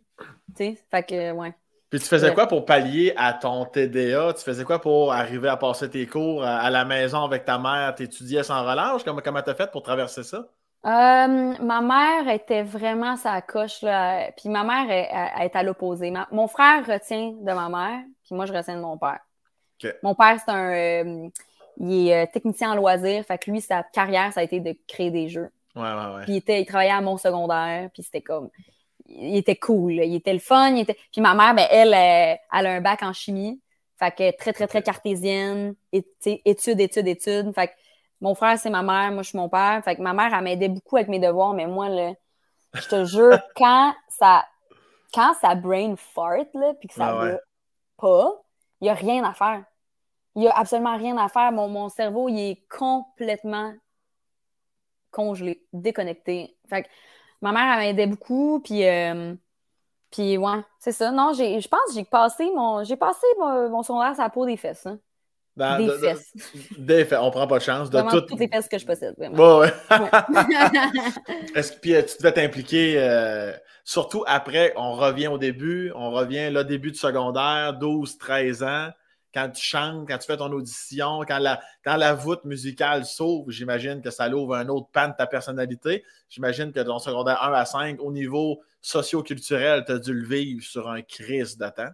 Fait 0.57 1.03
que, 1.03 1.31
ouais. 1.33 1.53
Puis 1.89 1.99
tu 1.99 2.05
faisais 2.07 2.29
Ouais. 2.29 2.33
quoi 2.33 2.47
pour 2.47 2.65
pallier 2.65 3.13
à 3.17 3.33
ton 3.33 3.65
TDA? 3.65 4.33
Tu 4.33 4.43
faisais 4.43 4.63
quoi 4.63 4.79
pour 4.79 5.11
arriver 5.13 5.49
à 5.49 5.57
passer 5.57 5.89
tes 5.89 6.07
cours 6.07 6.43
à, 6.43 6.59
à 6.59 6.69
la 6.69 6.85
maison 6.85 7.23
avec 7.23 7.45
ta 7.45 7.59
mère? 7.59 7.93
T'étudiais 7.95 8.43
sans 8.43 8.63
relâche? 8.65 9.03
Comment 9.03 9.21
comment 9.21 9.41
t'as 9.41 9.55
fait 9.55 9.69
pour 9.71 9.83
traverser 9.83 10.23
ça? 10.23 10.47
Euh, 10.85 11.53
ma 11.61 11.81
mère 11.81 12.27
était 12.33 12.63
vraiment 12.63 13.15
sa 13.15 13.39
coche, 13.41 13.83
là. 13.83 14.31
Puis 14.31 14.49
ma 14.49 14.63
mère 14.63 14.89
est, 14.89 15.09
elle 15.37 15.45
est 15.45 15.55
à 15.55 15.61
l'opposé. 15.63 16.11
Mon 16.31 16.47
frère 16.47 16.85
retient 16.87 17.33
de 17.33 17.53
ma 17.53 17.69
mère, 17.69 17.99
puis 18.23 18.33
moi, 18.35 18.45
je 18.47 18.53
retiens 18.53 18.77
de 18.77 18.81
mon 18.81 18.97
père. 18.97 19.19
Mon 20.03 20.15
père, 20.15 20.39
c'est 20.43 20.51
un. 20.51 20.71
euh, 20.71 21.29
il 21.77 22.09
est 22.09 22.27
technicien 22.27 22.71
en 22.71 22.75
loisirs. 22.75 23.25
Fait 23.25 23.37
que 23.37 23.49
lui, 23.51 23.61
sa 23.61 23.83
carrière, 23.83 24.33
ça 24.33 24.41
a 24.41 24.43
été 24.43 24.59
de 24.59 24.75
créer 24.87 25.11
des 25.11 25.29
jeux. 25.29 25.49
Ouais, 25.75 25.81
ouais, 25.81 26.15
ouais. 26.15 26.23
Puis 26.23 26.33
il, 26.33 26.37
était, 26.37 26.61
il 26.61 26.65
travaillait 26.65 26.91
à 26.91 27.01
mon 27.01 27.17
secondaire, 27.17 27.89
puis 27.93 28.03
c'était 28.03 28.21
comme. 28.21 28.49
Il 29.05 29.35
était 29.35 29.57
cool, 29.57 29.93
il 29.93 30.15
était 30.15 30.33
le 30.33 30.39
fun. 30.39 30.69
il 30.69 30.81
était... 30.81 30.97
Puis 31.11 31.19
ma 31.21 31.33
mère, 31.33 31.53
ben, 31.53 31.67
elle, 31.69 31.93
euh, 31.93 32.35
elle 32.53 32.65
a 32.65 32.71
un 32.71 32.81
bac 32.81 33.03
en 33.03 33.11
chimie. 33.11 33.61
Fait 33.99 34.11
que 34.11 34.37
très, 34.37 34.53
très, 34.53 34.67
très 34.67 34.81
cartésienne. 34.81 35.75
Et, 35.91 36.05
études, 36.45 36.79
études, 36.79 37.07
études. 37.07 37.53
Fait 37.53 37.67
que 37.67 37.73
mon 38.21 38.35
frère, 38.35 38.57
c'est 38.57 38.69
ma 38.69 38.83
mère, 38.83 39.11
moi, 39.11 39.21
je 39.23 39.29
suis 39.29 39.37
mon 39.37 39.49
père. 39.49 39.81
Fait 39.83 39.95
que 39.95 40.01
ma 40.01 40.13
mère, 40.13 40.33
elle 40.33 40.43
m'aidait 40.43 40.69
beaucoup 40.69 40.95
avec 40.95 41.09
mes 41.09 41.19
devoirs, 41.19 41.53
mais 41.53 41.67
moi, 41.67 41.89
là, 41.89 42.13
je 42.73 42.87
te 42.87 43.05
jure, 43.05 43.37
quand 43.55 43.93
ça, 44.07 44.45
quand 45.13 45.33
ça 45.41 45.55
brain 45.55 45.95
fart, 45.97 46.47
là, 46.53 46.73
puis 46.79 46.87
que 46.87 46.93
ça 46.93 47.09
Ah 47.09 47.23
ouais. 47.23 47.37
pas, 47.97 48.41
il 48.79 48.85
n'y 48.85 48.89
a 48.89 48.93
rien 48.93 49.23
à 49.23 49.33
faire. 49.33 49.63
Il 50.35 50.41
n'y 50.41 50.47
a 50.47 50.57
absolument 50.57 50.97
rien 50.97 51.17
à 51.17 51.27
faire. 51.27 51.51
Mon, 51.51 51.67
mon 51.67 51.89
cerveau, 51.89 52.29
il 52.29 52.39
est 52.39 52.67
complètement 52.69 53.73
congelé, 55.11 55.63
déconnecté. 55.73 56.55
Fait 56.69 56.83
que 56.83 56.87
ma 57.41 57.51
mère, 57.51 57.73
elle 57.73 57.79
m'aidait 57.79 58.07
beaucoup, 58.07 58.61
puis, 58.63 58.87
euh, 58.87 59.33
puis 60.11 60.37
ouais, 60.37 60.59
c'est 60.79 60.91
ça. 60.91 61.11
Non, 61.11 61.33
j'ai, 61.33 61.59
je 61.61 61.67
pense 61.67 61.81
que 61.87 61.93
j'ai 61.95 62.03
passé 62.05 62.49
mon, 62.55 62.83
j'ai 62.83 62.95
passé 62.97 63.25
mon, 63.39 63.69
mon 63.69 63.83
secondaire 63.83 64.13
sur 64.13 64.23
la 64.23 64.29
peau 64.29 64.45
des 64.45 64.57
fesses. 64.57 64.85
hein. 64.85 64.99
Dans- 65.57 65.77
des 65.77 65.85
de- 65.87 65.91
de- 65.91 65.97
fesses. 65.97 66.33
Des 66.77 67.03
faits. 67.05 67.19
On 67.21 67.29
prend 67.29 67.45
pas 67.45 67.57
de 67.57 67.63
chance. 67.63 67.89
De 67.89 68.01
tout... 68.09 68.21
toutes 68.21 68.39
les 68.39 68.47
fesses 68.47 68.69
que 68.69 68.77
je 68.77 68.85
possède, 68.85 69.15
vraiment. 69.17 69.57
Ouais, 69.59 69.67
ouais. 69.67 69.73
Est-ce 71.55 71.73
que 71.73 71.79
puis, 71.79 71.93
euh, 71.95 72.01
tu 72.03 72.17
devais 72.17 72.31
t'impliquer, 72.31 72.95
euh, 72.97 73.51
surtout 73.83 74.23
après, 74.27 74.73
on 74.77 74.93
revient 74.93 75.27
au 75.27 75.37
début, 75.37 75.91
on 75.95 76.11
revient 76.11 76.49
là, 76.51 76.63
début 76.63 76.91
de 76.91 76.95
secondaire, 76.95 77.73
12, 77.77 78.17
13 78.17 78.63
ans, 78.63 78.89
quand 79.33 79.49
tu 79.49 79.61
chantes, 79.63 80.07
quand 80.07 80.17
tu 80.17 80.25
fais 80.27 80.37
ton 80.37 80.51
audition, 80.51 81.21
quand 81.27 81.39
la, 81.39 81.59
quand 81.83 81.95
la 81.95 82.13
voûte 82.13 82.43
musicale 82.45 83.05
s'ouvre, 83.05 83.49
j'imagine 83.51 84.01
que 84.01 84.11
ça 84.11 84.27
l'ouvre 84.27 84.55
un 84.55 84.67
autre 84.69 84.87
pan 84.91 85.07
de 85.09 85.13
ta 85.17 85.27
personnalité. 85.27 86.03
J'imagine 86.29 86.71
que 86.71 86.79
ton 86.81 86.99
secondaire 86.99 87.41
1 87.43 87.53
à 87.53 87.65
5, 87.65 87.99
au 88.01 88.11
niveau 88.11 88.61
socio-culturel, 88.81 89.83
tu 89.85 89.91
as 89.93 89.99
dû 89.99 90.13
le 90.13 90.25
vivre 90.27 90.63
sur 90.63 90.89
un 90.89 91.01
crise 91.01 91.57
de 91.57 91.69
temps. 91.69 91.91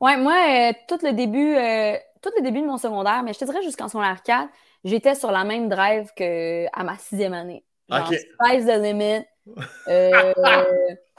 Ouais, 0.00 0.16
moi, 0.16 0.34
euh, 0.48 0.72
tout 0.88 0.98
le 1.04 1.12
début, 1.12 1.56
euh, 1.56 1.96
tout 2.20 2.30
le 2.36 2.42
début 2.42 2.60
de 2.60 2.66
mon 2.66 2.78
secondaire, 2.78 3.22
mais 3.22 3.32
je 3.32 3.38
te 3.38 3.44
dirais 3.44 3.62
jusqu'en 3.62 3.88
secondaire 3.88 4.22
4, 4.22 4.48
j'étais 4.84 5.14
sur 5.14 5.30
la 5.30 5.44
même 5.44 5.68
drive 5.68 6.10
que 6.16 6.66
à 6.72 6.84
ma 6.84 6.96
sixième 6.98 7.34
année. 7.34 7.64
Genre, 7.88 8.08
Ok. 8.08 8.16
sky's 8.16 8.64
the 8.66 8.80
limit. 8.80 9.24
Euh, 9.88 10.32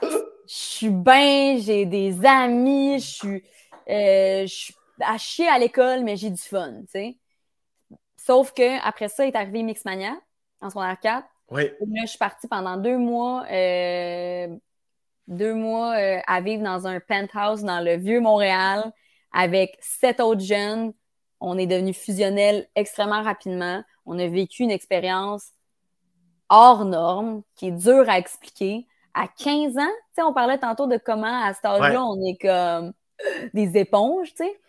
je 0.00 0.08
suis 0.46 0.90
bien, 0.90 1.58
j'ai 1.58 1.84
des 1.84 2.24
amis, 2.24 2.98
je 2.98 3.06
suis, 3.06 3.42
euh, 3.90 4.46
je 4.46 4.54
suis 4.54 4.74
à 5.00 5.18
chier 5.18 5.48
à 5.48 5.58
l'école, 5.58 6.02
mais 6.04 6.16
j'ai 6.16 6.30
du 6.30 6.40
fun, 6.40 6.80
tu 6.82 6.86
sais. 6.92 7.18
Sauf 8.16 8.52
que 8.52 8.86
après 8.86 9.08
ça 9.08 9.26
est 9.26 9.36
arrivé 9.36 9.62
Mixmania 9.62 10.16
en 10.60 10.70
secondaire 10.70 10.98
4. 11.00 11.26
Oui. 11.50 11.64
Là, 11.64 12.02
je 12.02 12.06
suis 12.06 12.18
partie 12.18 12.48
pendant 12.48 12.76
deux 12.76 12.96
mois, 12.96 13.44
euh, 13.50 14.48
deux 15.28 15.54
mois 15.54 15.96
euh, 15.98 16.20
à 16.26 16.40
vivre 16.40 16.62
dans 16.62 16.86
un 16.86 17.00
penthouse 17.00 17.62
dans 17.62 17.80
le 17.84 17.96
vieux 17.96 18.20
Montréal 18.20 18.92
avec 19.32 19.76
sept 19.80 20.20
autres 20.20 20.40
jeunes. 20.40 20.94
On 21.40 21.58
est 21.58 21.66
devenu 21.66 21.92
fusionnel 21.92 22.66
extrêmement 22.74 23.22
rapidement. 23.22 23.82
On 24.06 24.18
a 24.18 24.26
vécu 24.26 24.62
une 24.62 24.70
expérience 24.70 25.50
hors 26.48 26.84
norme 26.84 27.42
qui 27.56 27.66
est 27.66 27.72
dure 27.72 28.08
à 28.08 28.18
expliquer. 28.18 28.86
À 29.12 29.28
15 29.28 29.76
ans, 29.76 30.26
on 30.28 30.32
parlait 30.32 30.58
tantôt 30.58 30.86
de 30.86 30.96
comment 30.96 31.44
à 31.44 31.52
cet 31.52 31.66
âge-là, 31.66 32.02
on 32.04 32.20
est 32.24 32.38
comme 32.40 32.92
des 33.54 33.76
éponges, 33.78 34.30
tu 34.30 34.44
sais. 34.44 34.60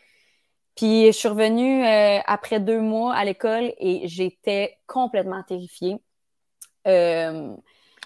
Puis 0.76 1.07
je 1.07 1.11
suis 1.11 1.28
revenue 1.28 1.86
euh, 1.86 2.19
après 2.26 2.59
deux 2.59 2.80
mois 2.80 3.13
à 3.15 3.23
l'école 3.23 3.71
et 3.78 4.07
j'étais 4.07 4.78
complètement 4.88 5.41
terrifiée. 5.43 5.97
Euh, 6.88 7.53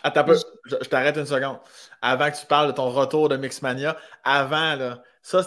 Attends 0.03 0.24
peu, 0.24 0.38
je, 0.65 0.76
t'arrête 0.88 1.17
une 1.17 1.26
seconde. 1.26 1.57
Avant 2.01 2.30
que 2.30 2.38
tu 2.38 2.45
parles 2.45 2.67
de 2.67 2.72
ton 2.72 2.89
retour 2.89 3.28
de 3.28 3.36
Mixmania, 3.36 3.97
avant, 4.24 4.76
là, 4.76 4.99
ça, 5.22 5.43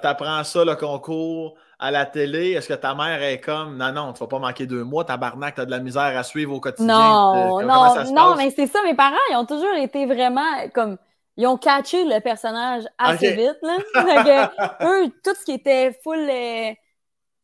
t'apprends 0.00 0.44
ça, 0.44 0.64
le 0.64 0.76
concours 0.76 1.56
à 1.80 1.90
la 1.90 2.06
télé. 2.06 2.52
Est-ce 2.52 2.68
que 2.68 2.74
ta 2.74 2.94
mère 2.94 3.22
est 3.22 3.40
comme 3.40 3.76
non, 3.76 3.92
non, 3.92 4.12
tu 4.12 4.20
vas 4.20 4.28
pas 4.28 4.38
manquer 4.38 4.66
deux 4.66 4.84
mois, 4.84 5.04
tabarnak, 5.04 5.56
t'as 5.56 5.64
de 5.64 5.70
la 5.70 5.80
misère 5.80 6.16
à 6.16 6.22
suivre 6.22 6.54
au 6.54 6.60
quotidien? 6.60 6.94
Non, 6.94 7.60
non, 7.62 8.04
non, 8.12 8.36
mais 8.36 8.50
c'est 8.50 8.66
ça, 8.66 8.80
mes 8.84 8.94
parents, 8.94 9.16
ils 9.30 9.36
ont 9.36 9.46
toujours 9.46 9.74
été 9.76 10.06
vraiment 10.06 10.68
comme 10.72 10.96
ils 11.38 11.46
ont 11.46 11.56
catché 11.56 12.04
le 12.04 12.20
personnage 12.20 12.82
assez 12.98 13.30
vite. 13.30 13.58
Là. 13.62 14.52
eux, 14.82 15.08
tout 15.22 15.36
ce 15.36 15.44
qui 15.44 15.52
était 15.52 15.96
full 16.02 16.18
euh, 16.18 16.72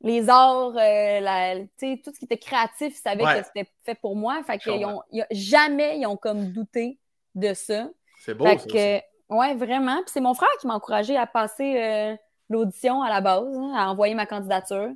les 0.01 0.29
arts, 0.29 0.75
euh, 0.77 1.65
tout 1.79 2.13
ce 2.13 2.19
qui 2.19 2.25
était 2.25 2.37
créatif, 2.37 2.93
ils 2.93 3.01
savaient 3.01 3.23
que 3.23 3.47
c'était 3.47 3.71
fait 3.85 3.95
pour 3.95 4.17
moi. 4.17 4.43
Fait 4.43 4.59
qu'ils 4.59 4.85
ont, 4.85 5.01
jamais 5.31 6.01
ils 6.01 6.07
ont 6.07 6.17
comme 6.17 6.51
douté 6.51 6.99
de 7.37 7.55
ça. 7.55 7.89
C'est 8.19 8.35
beau, 8.35 8.45
ça 8.45 8.57
que, 8.57 9.01
Ouais, 9.29 9.55
vraiment. 9.55 10.03
Puis 10.03 10.11
c'est 10.13 10.21
mon 10.21 10.35
frère 10.35 10.51
qui 10.61 10.67
m'a 10.67 10.75
encouragé 10.75 11.17
à 11.17 11.29
passer 11.29 11.81
euh, 11.81 12.17
l'audition 12.51 13.01
à 13.01 13.09
la 13.09 13.21
base, 13.21 13.57
hein, 13.57 13.75
à 13.77 13.91
envoyer 13.91 14.17
ma 14.17 14.27
candidature. 14.27 14.91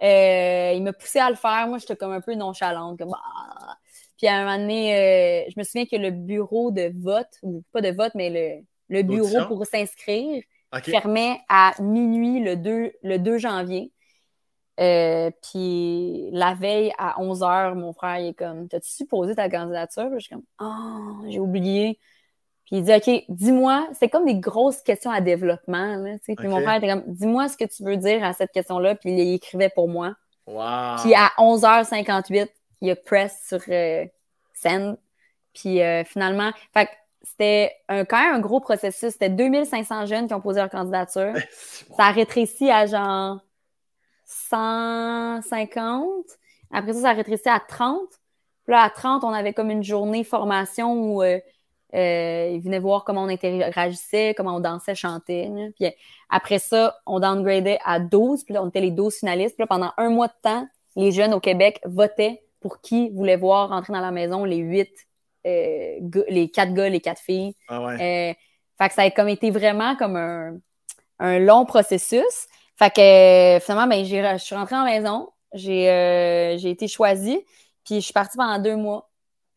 il 0.00 0.80
m'a 0.84 0.92
poussé 0.92 1.18
à 1.18 1.28
le 1.28 1.36
faire. 1.36 1.66
Moi, 1.66 1.78
j'étais 1.78 1.96
comme 1.96 2.12
un 2.12 2.20
peu 2.20 2.34
nonchalante. 2.34 3.00
Comme, 3.00 3.16
ah, 3.16 3.77
puis 4.18 4.26
à 4.26 4.36
un 4.36 4.44
moment 4.44 4.58
donné, 4.58 4.94
euh, 4.94 5.50
je 5.50 5.58
me 5.58 5.64
souviens 5.64 5.86
que 5.86 5.96
le 5.96 6.10
bureau 6.10 6.72
de 6.72 6.92
vote, 7.00 7.28
ou 7.42 7.62
pas 7.72 7.80
de 7.80 7.90
vote, 7.90 8.12
mais 8.16 8.64
le, 8.90 9.02
bureau 9.02 9.46
pour 9.46 9.64
s'inscrire 9.64 10.42
fermait 10.82 11.38
à 11.48 11.72
minuit 11.80 12.40
le 12.40 12.56
2, 12.56 12.92
le 13.02 13.18
2 13.18 13.38
janvier. 13.38 13.92
Euh, 14.80 15.30
puis 15.42 16.28
la 16.32 16.54
veille 16.54 16.92
à 16.98 17.20
11 17.20 17.40
h, 17.40 17.74
mon 17.74 17.92
frère 17.92 18.18
il 18.20 18.28
est 18.28 18.34
comme 18.34 18.68
T'as-tu 18.68 18.90
supposé 18.90 19.34
ta 19.34 19.48
candidature? 19.48 20.08
Je 20.14 20.18
suis 20.18 20.34
comme 20.34 20.44
Oh, 20.60 21.24
j'ai 21.28 21.40
oublié. 21.40 21.98
Puis 22.64 22.76
il 22.76 22.84
dit 22.84 22.94
OK, 22.94 23.24
dis-moi, 23.28 23.88
c'est 23.92 24.08
comme 24.08 24.24
des 24.24 24.36
grosses 24.36 24.82
questions 24.82 25.10
à 25.10 25.20
développement. 25.20 26.04
Puis 26.24 26.48
mon 26.48 26.60
frère 26.60 26.76
était 26.76 26.88
comme 26.88 27.04
Dis-moi 27.06 27.48
ce 27.48 27.56
que 27.56 27.64
tu 27.64 27.82
veux 27.84 27.96
dire 27.96 28.22
à 28.24 28.32
cette 28.32 28.52
question-là. 28.52 28.94
Puis 28.94 29.10
il 29.10 29.34
écrivait 29.34 29.70
pour 29.70 29.88
moi. 29.88 30.14
Puis 30.46 31.14
à 31.14 31.32
11h58, 31.38 32.48
il 32.80 32.90
a 32.90 32.96
press 32.96 33.44
sur 33.46 33.60
euh, 33.68 34.06
send. 34.54 34.96
Puis 35.54 35.82
euh, 35.82 36.04
finalement, 36.04 36.52
fait 36.72 36.88
c'était 37.22 37.72
un, 37.88 38.04
quand 38.04 38.22
même 38.22 38.34
un 38.34 38.40
gros 38.40 38.60
processus. 38.60 39.12
C'était 39.12 39.30
2500 39.30 40.06
jeunes 40.06 40.28
qui 40.28 40.34
ont 40.34 40.40
posé 40.40 40.60
leur 40.60 40.70
candidature. 40.70 41.34
ça 41.96 42.04
a 42.04 42.10
rétréci 42.10 42.70
à 42.70 42.86
genre 42.86 43.40
150. 44.24 46.24
Après 46.72 46.92
ça, 46.92 47.00
ça 47.00 47.10
a 47.10 47.14
rétréci 47.14 47.48
à 47.48 47.60
30. 47.60 48.00
Puis 48.64 48.72
là, 48.72 48.82
à 48.82 48.90
30, 48.90 49.24
on 49.24 49.32
avait 49.32 49.52
comme 49.52 49.70
une 49.70 49.82
journée 49.82 50.24
formation 50.24 50.92
où 50.92 51.22
euh, 51.22 51.38
euh, 51.94 52.50
ils 52.52 52.60
venaient 52.60 52.78
voir 52.78 53.04
comment 53.04 53.22
on 53.22 53.28
interagissait, 53.28 54.34
comment 54.36 54.56
on 54.56 54.60
dansait, 54.60 54.94
chantait. 54.94 55.50
Puis 55.76 55.90
après 56.28 56.58
ça, 56.58 56.98
on 57.06 57.20
downgradait 57.20 57.78
à 57.84 57.98
12. 57.98 58.44
Puis 58.44 58.54
là, 58.54 58.62
on 58.62 58.68
était 58.68 58.80
les 58.80 58.90
12 58.90 59.16
finalistes. 59.16 59.56
Puis 59.56 59.62
là, 59.62 59.66
pendant 59.66 59.92
un 59.96 60.10
mois 60.10 60.28
de 60.28 60.34
temps, 60.42 60.68
les 60.96 61.12
jeunes 61.12 61.32
au 61.32 61.40
Québec 61.40 61.80
votaient 61.84 62.42
pour 62.60 62.80
qui 62.80 63.10
voulait 63.10 63.36
voir 63.36 63.68
rentrer 63.68 63.92
dans 63.92 64.00
la 64.00 64.10
maison 64.10 64.44
les 64.44 64.56
huit, 64.56 64.90
euh, 65.46 65.98
les 66.28 66.50
quatre 66.50 66.74
gars, 66.74 66.88
les 66.88 67.00
quatre 67.00 67.20
filles. 67.20 67.54
Ah 67.68 67.82
ouais. 67.82 67.94
Euh, 67.94 68.34
fait 68.80 68.88
que 68.88 68.94
ça 68.94 69.02
a 69.02 69.10
comme 69.10 69.28
été 69.28 69.50
vraiment 69.50 69.96
comme 69.96 70.16
un, 70.16 70.56
un 71.18 71.38
long 71.38 71.64
processus. 71.64 72.48
Fait 72.76 72.90
que 72.94 73.64
finalement, 73.64 73.88
ben, 73.88 74.04
je 74.04 74.38
suis 74.38 74.54
rentrée 74.54 74.76
en 74.76 74.84
maison, 74.84 75.30
j'ai 75.52 75.90
euh, 75.90 76.56
été 76.58 76.86
choisie, 76.86 77.44
puis 77.84 77.96
je 77.96 78.00
suis 78.00 78.12
partie 78.12 78.36
pendant 78.36 78.58
deux 78.60 78.76
mois 78.76 79.10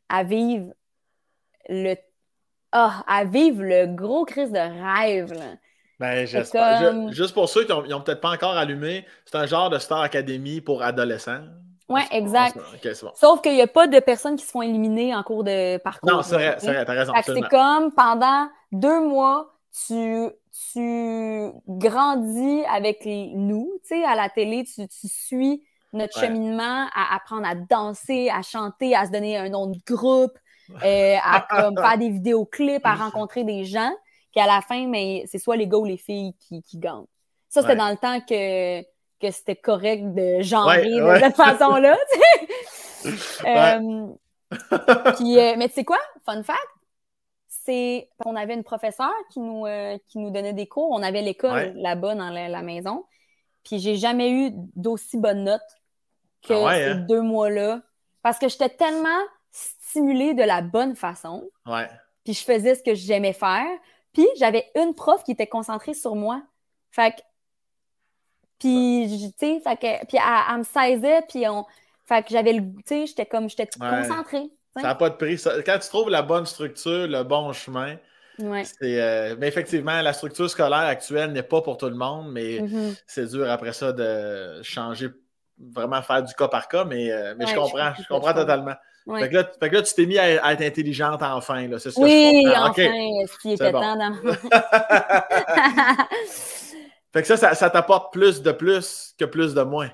à 0.10 0.24
vivre 0.24 0.74
le 1.70 1.96
ah, 2.72 3.04
à 3.06 3.26
vivre 3.26 3.62
le 3.64 3.86
gros 3.88 4.24
crise 4.26 4.52
de 4.52 4.58
rêve. 4.58 5.34
Ben, 6.00 6.26
j'espère. 6.26 7.12
Juste 7.12 7.34
pour 7.34 7.48
ceux 7.50 7.66
qui 7.66 7.72
n'ont 7.72 8.02
peut-être 8.02 8.22
pas 8.22 8.32
encore 8.32 8.58
allumé, 8.58 9.06
c'est 9.26 9.36
un 9.36 9.46
genre 9.46 9.70
de 9.70 9.78
Star 9.78 10.02
Academy 10.02 10.62
pour 10.62 10.82
adolescents. 10.82 11.44
Oui, 11.92 12.02
exact. 12.12 12.58
Sauf 13.16 13.42
qu'il 13.42 13.54
n'y 13.54 13.62
a 13.62 13.68
pas 13.68 13.88
de 13.88 14.00
personnes 14.00 14.36
qui 14.36 14.46
se 14.46 14.52
font 14.52 14.62
éliminer 14.62 15.14
en 15.16 15.24
cours 15.24 15.44
de 15.44 15.78
parcours. 15.78 16.10
Non, 16.10 16.22
c'est 16.24 16.36
vrai, 16.36 16.56
c'est 16.60 16.74
vrai, 16.74 16.86
t'as 16.86 16.94
raison. 16.94 17.14
C'est 17.24 17.50
comme 17.50 17.92
pendant 17.94 18.48
deux 18.72 19.02
mois, 19.02 19.54
tu, 19.88 20.30
tu 20.72 21.52
grandis 21.68 22.64
avec 22.66 23.06
les, 23.06 23.32
nous, 23.36 23.72
tu 23.84 23.96
sais, 23.96 24.04
à 24.04 24.16
la 24.16 24.30
télé, 24.30 24.64
tu, 24.64 24.88
tu 24.88 25.08
suis 25.08 25.64
notre 25.94 26.18
cheminement 26.18 26.88
à 26.94 27.16
apprendre 27.16 27.46
à 27.46 27.56
danser, 27.56 28.30
à 28.30 28.42
chanter, 28.42 28.96
à 28.96 29.06
se 29.06 29.12
donner 29.12 29.38
un 29.38 29.50
nom 29.50 29.68
de 29.68 29.78
groupe, 29.86 30.38
euh, 30.84 31.18
à 31.22 31.46
faire 31.50 31.98
des 31.98 32.10
vidéoclips, 32.10 32.86
à 32.86 32.96
rencontrer 32.96 33.44
des 33.44 33.66
gens. 33.66 33.92
Puis 34.32 34.40
à 34.40 34.48
la 34.48 34.62
fin, 34.62 34.88
mais 34.88 35.26
c'est 35.28 35.40
soit 35.40 35.58
les 35.58 35.68
gars 35.68 35.78
ou 35.78 35.86
les 35.86 35.98
filles 35.98 36.34
qui, 36.40 36.64
qui 36.64 36.78
gagnent. 36.78 37.06
Ça, 37.50 37.62
c'était 37.62 37.76
dans 37.76 37.90
le 37.90 37.98
temps 37.98 38.22
que 38.22 38.82
que 39.22 39.32
c'était 39.32 39.56
correct 39.56 40.14
de 40.14 40.42
genrer 40.42 40.84
de 40.84 41.20
cette 41.20 41.36
façon-là. 41.36 41.98
euh, 43.06 44.08
puis, 45.16 45.40
euh, 45.40 45.56
mais 45.58 45.70
tu 45.70 45.76
sais 45.76 45.86
quoi? 45.86 46.00
Fun 46.26 46.44
fact, 46.44 46.60
c'est 47.48 48.10
qu'on 48.18 48.36
avait 48.36 48.54
une 48.54 48.64
professeure 48.64 49.14
qui 49.32 49.40
nous, 49.40 49.66
euh, 49.66 49.98
qui 50.08 50.18
nous 50.18 50.32
donnait 50.32 50.54
des 50.54 50.68
cours. 50.68 50.90
On 50.92 51.04
avait 51.04 51.22
l'école 51.22 51.74
là-bas 51.76 52.16
dans 52.16 52.30
la, 52.30 52.62
maison. 52.62 53.06
Puis 53.64 53.80
j'ai 53.80 53.96
jamais 53.96 54.32
eu 54.32 54.52
d'aussi 54.76 55.18
bonnes 55.18 55.44
notes 55.44 55.62
que 56.42 56.54
ah 56.54 56.74
ces 56.74 56.84
hein? 56.86 56.96
deux 57.08 57.22
mois-là. 57.22 57.82
Parce 58.24 58.40
que 58.40 58.50
j'étais 58.50 58.70
tellement 58.70 59.20
stimulée 59.52 60.34
de 60.34 60.44
la 60.44 60.62
bonne 60.62 60.96
façon. 60.96 61.50
Puis 62.24 62.34
je 62.34 62.44
faisais 62.44 62.76
ce 62.76 62.84
que 62.84 62.96
j'aimais 62.96 63.34
faire. 63.34 63.68
Puis 64.14 64.28
j'avais 64.38 64.70
une 64.76 64.94
prof 64.94 65.24
qui 65.24 65.32
était 65.32 65.48
concentrée 65.48 65.94
sur 65.94 66.16
moi. 66.16 66.42
Fait 66.92 67.12
que 67.12 67.22
puis, 68.62 69.34
tu 69.40 69.40
sais, 69.40 69.62
puis 70.08 70.20
elle, 70.20 70.58
me 70.60 70.64
saisait, 70.64 71.22
puis 71.28 71.48
on. 71.48 71.66
Fait 72.06 72.22
que 72.22 72.30
j'avais 72.30 72.54
le. 72.54 72.62
Tu 72.62 72.84
sais, 72.86 73.08
j'étais 73.08 73.26
comme. 73.26 73.50
J'étais 73.50 73.68
concentrée. 73.68 74.52
Ça 74.76 74.84
n'a 74.84 74.96
pas 74.96 75.10
de 75.10 75.16
prix. 75.16 75.42
Quand 75.66 75.80
tu 75.80 75.90
trouves 75.90 76.10
la 76.10 76.22
bonne 76.22 76.46
structure, 76.46 77.08
le 77.08 77.24
bon 77.24 77.52
chemin, 77.54 77.96
ouais. 78.40 78.64
c'est. 78.64 79.02
Euh, 79.02 79.36
mais 79.40 79.48
effectivement, 79.48 80.00
la 80.02 80.14
structure 80.14 80.50
scolaire 80.50 80.80
actuelle 80.80 81.32
n'est 81.32 81.44
pas 81.44 81.62
pour 81.62 81.78
tout 81.78 81.90
le 81.90 81.96
monde, 81.96 82.32
mais 82.32 82.60
mm-hmm. 82.60 83.02
c'est 83.08 83.32
dur 83.32 83.50
après 83.50 83.74
ça 83.74 83.92
de 83.92 84.62
changer, 84.62 85.10
vraiment 85.60 86.04
faire 86.04 86.22
du 86.22 86.34
cas 86.36 86.48
par 86.48 86.68
cas, 86.68 86.86
mais, 86.86 87.12
euh, 87.12 87.34
mais 87.36 87.48
je 87.48 87.56
comprends. 87.56 87.94
Je, 87.98 88.08
comprends 88.08 88.34
totalement. 88.34 88.76
Fait, 89.18 89.30
que 89.30 89.34
là, 89.34 89.52
fait, 89.60 89.70
que 89.70 89.76
là, 89.76 89.82
tu 89.82 89.96
t'es 89.96 90.06
mis 90.06 90.20
à, 90.20 90.54
être 90.54 90.62
intelligente 90.62 91.24
enfin. 91.24 91.68
Là. 91.68 91.80
C'est 91.80 91.90
ce 91.90 92.00
oui, 92.00 92.44
que 92.44 92.52
je 92.52 92.56
enfin, 92.56 93.28
ce 93.28 93.38
qui 93.42 93.54
était 93.54 93.72
temps 93.72 93.98
dans 93.98 94.14
Fait 97.14 97.22
que 97.22 97.28
ça, 97.28 97.54
ça, 97.54 97.70
t'apporte 97.70 98.14
plus 98.14 98.42
de 98.42 98.52
plus 98.52 99.14
que 99.18 99.26
plus 99.26 99.54
de 99.54 99.62
moins. 99.64 99.90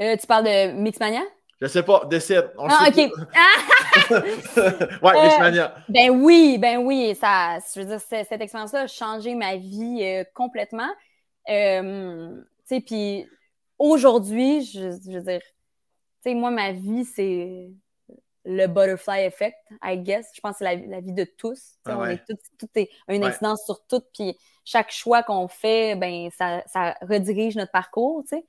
Euh, 0.00 0.16
tu 0.16 0.26
parles 0.26 0.44
de 0.44 0.72
Mixmania? 0.72 1.22
Je 1.60 1.66
sais 1.66 1.82
pas, 1.82 2.04
décide. 2.08 2.50
ah, 2.58 2.88
OK. 2.88 2.96
ouais, 5.02 5.22
Mixmania. 5.22 5.74
Euh, 5.76 5.80
ben 5.88 6.10
oui, 6.10 6.58
ben 6.58 6.78
oui. 6.78 7.16
Ça, 7.20 7.58
je 7.74 7.80
veux 7.80 7.86
dire, 7.86 8.00
cette 8.00 8.40
expérience-là 8.40 8.82
a 8.82 8.86
changé 8.86 9.34
ma 9.34 9.56
vie 9.56 10.00
euh, 10.02 10.24
complètement. 10.34 10.88
tu 11.46 11.54
sais, 12.64 12.80
puis 12.80 13.26
aujourd'hui, 13.78 14.64
je, 14.64 15.12
veux 15.12 15.22
dire, 15.22 15.40
tu 15.40 16.30
sais, 16.30 16.34
moi, 16.34 16.50
ma 16.50 16.72
vie, 16.72 17.04
c'est 17.04 17.70
le 18.48 18.66
butterfly 18.66 19.24
effect, 19.24 19.58
I 19.82 19.98
guess. 19.98 20.30
Je 20.34 20.40
pense 20.40 20.52
que 20.52 20.64
c'est 20.64 20.86
la, 20.86 21.00
vie 21.00 21.12
de 21.12 21.24
tous. 21.24 21.74
Ah 21.84 21.98
on 21.98 22.06
est 22.06 22.24
tout, 22.26 22.38
tout 22.58 22.68
est 22.76 22.88
une 23.08 23.22
incidence 23.22 23.66
sur 23.66 23.84
tout. 23.86 24.00
Puis 24.14 24.38
chaque 24.64 24.90
choix 24.90 25.22
qu'on 25.22 25.48
fait, 25.48 25.96
ben 25.96 26.30
ça, 26.36 26.62
ça, 26.66 26.96
redirige 27.02 27.56
notre 27.56 27.72
parcours, 27.72 28.22
tu 28.22 28.36
sais. 28.36 28.46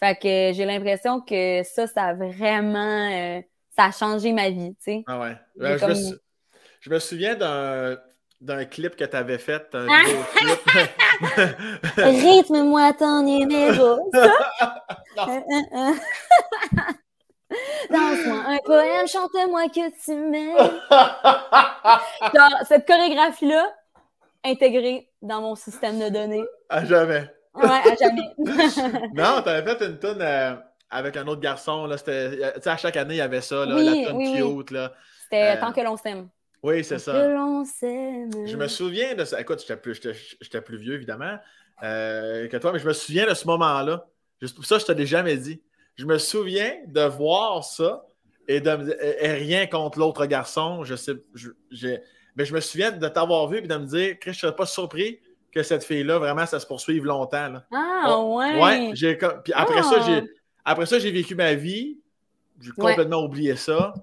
Fait 0.00 0.16
que 0.16 0.56
j'ai 0.56 0.64
l'impression 0.64 1.20
que 1.20 1.62
ça, 1.62 1.86
ça 1.86 2.06
a 2.06 2.14
vraiment... 2.14 3.10
Euh, 3.10 3.40
ça 3.76 3.84
a 3.84 3.92
changé 3.92 4.32
ma 4.32 4.50
vie, 4.50 4.74
tu 4.76 4.82
sais. 4.82 5.04
Ah 5.06 5.20
ouais. 5.20 5.36
Ben, 5.54 5.78
je, 5.78 5.86
me 5.86 5.94
je, 6.80 6.90
me 6.90 6.98
souviens 6.98 7.36
d'un 7.36 7.96
d'un 8.40 8.64
clip 8.64 8.94
que 8.94 9.04
tu 9.04 9.16
avais 9.16 9.38
fait, 9.38 9.66
un 9.72 9.86
vidéo 9.86 10.22
clip. 10.34 10.60
Rythme-moi 11.96 12.92
ton 12.92 13.22
numéro. 13.22 14.10
Danse-moi 17.90 18.42
un 18.46 18.58
poème, 18.64 19.06
chante-moi 19.06 19.68
que 19.68 20.04
tu 20.04 20.14
m'aimes. 20.14 20.80
cette 22.68 22.86
chorégraphie-là, 22.86 23.74
intégrée 24.44 25.08
dans 25.22 25.40
mon 25.40 25.54
système 25.54 25.98
de 25.98 26.08
données. 26.08 26.44
À 26.68 26.84
jamais. 26.84 27.30
Ouais, 27.54 27.64
à 27.64 27.94
jamais. 27.94 28.28
non, 29.14 29.42
t'avais 29.42 29.74
fait 29.74 29.86
une 29.86 29.98
tune 29.98 30.18
euh, 30.20 30.54
avec 30.90 31.16
un 31.16 31.26
autre 31.26 31.40
garçon. 31.40 31.86
Là, 31.86 31.96
à 32.64 32.76
chaque 32.76 32.96
année, 32.96 33.14
il 33.14 33.18
y 33.18 33.22
avait 33.22 33.40
ça, 33.40 33.66
là, 33.66 33.82
la 33.82 33.92
tune 33.92 34.16
oui, 34.16 34.34
cute. 34.36 34.70
Là. 34.70 34.92
C'était 35.22 35.56
euh, 35.56 35.60
Tant 35.60 35.72
que 35.72 35.80
l'on 35.80 35.96
s'aime. 35.96 36.28
Oui, 36.62 36.82
c'est 36.84 36.98
ça. 36.98 37.12
Que 37.12 37.34
l'on 37.34 37.64
s'aime. 37.64 38.46
Je 38.46 38.56
me 38.56 38.68
souviens 38.68 39.14
de 39.14 39.24
ça. 39.24 39.40
Écoute, 39.40 39.60
j'étais 39.60 39.76
plus, 39.76 40.00
plus, 40.00 40.76
vieux, 40.76 40.94
évidemment, 40.94 41.38
euh, 41.82 42.48
que 42.48 42.56
toi, 42.56 42.72
mais 42.72 42.78
je 42.78 42.86
me 42.86 42.92
souviens 42.92 43.26
de 43.26 43.34
ce 43.34 43.46
moment-là. 43.46 44.06
Ça, 44.62 44.78
je 44.78 44.84
te 44.84 44.92
l'ai 44.92 45.06
jamais 45.06 45.36
dit. 45.36 45.62
Je 45.98 46.06
me 46.06 46.16
souviens 46.16 46.72
de 46.86 47.02
voir 47.02 47.64
ça 47.64 48.06
et, 48.46 48.60
de, 48.60 48.96
et 49.20 49.32
rien 49.32 49.66
contre 49.66 49.98
l'autre 49.98 50.26
garçon. 50.26 50.84
Je 50.84 50.94
sais, 50.94 51.14
mais 52.36 52.44
je 52.44 52.54
me 52.54 52.60
souviens 52.60 52.92
de 52.92 53.08
t'avoir 53.08 53.48
vu 53.48 53.58
et 53.58 53.62
de 53.62 53.76
me 53.76 53.84
dire, 53.84 54.16
Chris, 54.20 54.32
je 54.32 54.38
ne 54.38 54.40
serais 54.40 54.56
pas 54.56 54.66
surpris 54.66 55.18
que 55.52 55.62
cette 55.64 55.82
fille-là, 55.82 56.18
vraiment, 56.18 56.46
ça 56.46 56.60
se 56.60 56.66
poursuive 56.66 57.04
longtemps. 57.04 57.54
Ah, 57.74 58.04
oh, 58.08 58.38
ouais. 58.38 58.62
Ouais. 58.62 58.92
Puis 58.94 59.52
après 59.54 59.82
ça, 59.82 60.00
j'ai. 60.06 60.18
Ah. 60.18 60.72
Après 60.72 60.86
ça, 60.86 60.98
j'ai 60.98 61.10
vécu 61.10 61.34
ma 61.34 61.54
vie. 61.54 61.98
J'ai 62.60 62.70
complètement 62.72 63.22
oublié 63.22 63.56
ça. 63.56 63.94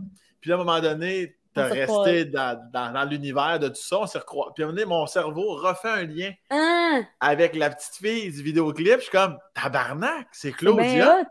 Puis 0.41 0.51
à 0.51 0.55
un 0.55 0.57
moment 0.57 0.79
donné, 0.79 1.37
tu 1.53 1.61
as 1.61 1.67
resté 1.67 2.25
dans, 2.25 3.07
l'univers 3.09 3.59
de 3.59 3.69
tout 3.69 3.81
ça. 3.81 3.99
On 3.99 4.07
s'est 4.07 4.19
recroisé. 4.19 4.51
Puis 4.55 4.63
à 4.63 4.65
un 4.65 4.69
moment 4.69 4.81
donné, 4.81 4.89
mon 4.89 5.05
cerveau 5.07 5.55
refait 5.55 5.89
un 5.89 6.03
lien 6.03 6.31
ah. 6.49 7.01
avec 7.19 7.55
la 7.55 7.69
petite 7.69 7.95
fille 7.95 8.31
du 8.31 8.41
vidéoclip. 8.43 8.95
Je 8.97 9.01
suis 9.03 9.11
comme, 9.11 9.37
tabarnak, 9.53 10.27
c'est 10.31 10.51
Claudia. 10.51 11.25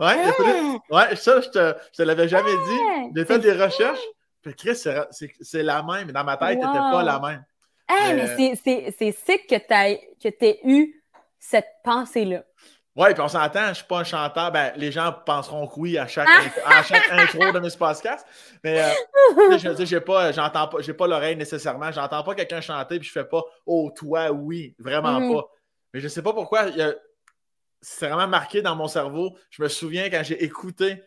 Ouais, 0.00 0.16
ah. 0.16 0.78
ouais, 0.90 1.16
ça, 1.16 1.42
je 1.42 1.48
te, 1.50 1.74
je 1.92 1.96
te 1.98 2.02
l'avais 2.02 2.26
jamais 2.26 2.52
dit. 2.52 3.12
J'ai 3.14 3.24
fait 3.26 3.38
des 3.38 3.52
recherches. 3.52 4.00
Puis 4.42 4.54
Chris, 4.54 4.82
c'est 5.40 5.62
la 5.62 5.82
même. 5.82 6.10
Dans 6.10 6.24
ma 6.24 6.38
tête, 6.38 6.58
wow. 6.58 6.66
t'étais 6.66 6.78
pas 6.78 7.02
la 7.02 7.20
même. 7.20 7.44
Hey, 7.86 8.14
mais 8.14 8.56
c'est 8.56 9.12
sick 9.12 9.46
que 9.46 9.56
tu 10.30 10.44
aies 10.44 10.60
eu 10.64 11.02
cette 11.38 11.68
pensée-là. 11.84 12.44
Oui, 12.96 13.14
puis 13.14 13.22
on 13.22 13.28
s'entend, 13.28 13.64
je 13.64 13.68
ne 13.68 13.74
suis 13.74 13.84
pas 13.84 13.98
un 13.98 14.04
chanteur. 14.04 14.50
Ben, 14.50 14.72
les 14.76 14.90
gens 14.90 15.14
penseront 15.24 15.66
que 15.66 15.78
oui 15.78 15.96
à 15.96 16.06
chaque, 16.06 16.28
à 16.66 16.82
chaque 16.82 17.08
intro 17.12 17.52
de 17.52 17.58
mes 17.60 17.70
podcasts. 17.70 18.26
Mais 18.64 18.82
euh, 18.82 19.58
je 19.58 19.84
j'ai 19.84 20.00
pas, 20.00 20.32
j'entends 20.32 20.66
pas, 20.66 20.80
j'ai 20.80 20.92
pas 20.92 21.06
l'oreille 21.06 21.36
nécessairement. 21.36 21.92
J'entends 21.92 22.22
pas 22.22 22.34
quelqu'un 22.34 22.60
chanter 22.60 22.98
puis 22.98 23.06
je 23.06 23.12
fais 23.12 23.24
pas 23.24 23.42
Oh, 23.64 23.92
toi, 23.94 24.30
oui, 24.30 24.74
vraiment 24.78 25.20
mm. 25.20 25.32
pas. 25.32 25.46
Mais 25.94 26.00
je 26.00 26.08
sais 26.08 26.22
pas 26.22 26.32
pourquoi. 26.32 26.66
C'est 27.82 28.08
vraiment 28.08 28.28
marqué 28.28 28.62
dans 28.62 28.76
mon 28.76 28.88
cerveau. 28.88 29.36
Je 29.50 29.62
me 29.62 29.68
souviens 29.68 30.10
quand 30.10 30.22
j'ai 30.22 30.42
écouté 30.44 31.02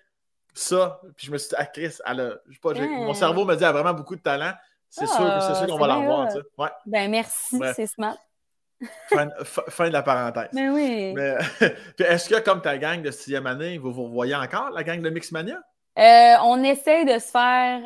ça, 0.54 1.02
puis 1.16 1.28
je 1.28 1.32
me 1.32 1.38
suis 1.38 1.50
dit, 1.50 1.56
ah, 1.58 1.66
Chris, 1.66 1.98
elle 2.06 2.40
pas, 2.62 2.74
mon 2.74 3.14
cerveau 3.14 3.46
me 3.46 3.56
dit, 3.56 3.64
elle 3.64 3.70
a 3.70 3.72
vraiment 3.74 3.94
beaucoup 3.94 4.16
de 4.16 4.22
talent. 4.22 4.54
C'est 4.90 5.08
sûr, 5.08 5.42
c'est 5.42 5.56
sûr 5.56 5.64
ah, 5.64 5.68
qu'on 5.68 5.78
va 5.78 5.88
l'avoir. 5.88 6.30
Ouais. 6.58 6.70
Ben, 6.86 7.10
merci, 7.10 7.60
c'est 7.76 7.88
smart. 7.88 8.18
Fin, 9.70 9.88
de 9.88 9.94
la 9.94 10.04
parenthèse. 10.04 10.50
Mais 10.54 10.70
oui. 10.70 11.16
est-ce 12.00 12.30
que, 12.30 12.40
comme 12.42 12.62
ta 12.62 12.78
gang 12.78 13.02
de 13.02 13.12
sixième 13.12 13.48
année, 13.48 13.78
vous 13.78 13.92
vous 13.92 14.10
voyez 14.10 14.36
encore, 14.36 14.70
la 14.72 14.84
gang 14.84 15.02
de 15.02 15.10
Mixmania? 15.10 15.60
Euh, 15.98 16.36
on 16.44 16.64
essaie 16.64 17.06
de 17.06 17.20
se 17.20 17.30
faire 17.32 17.82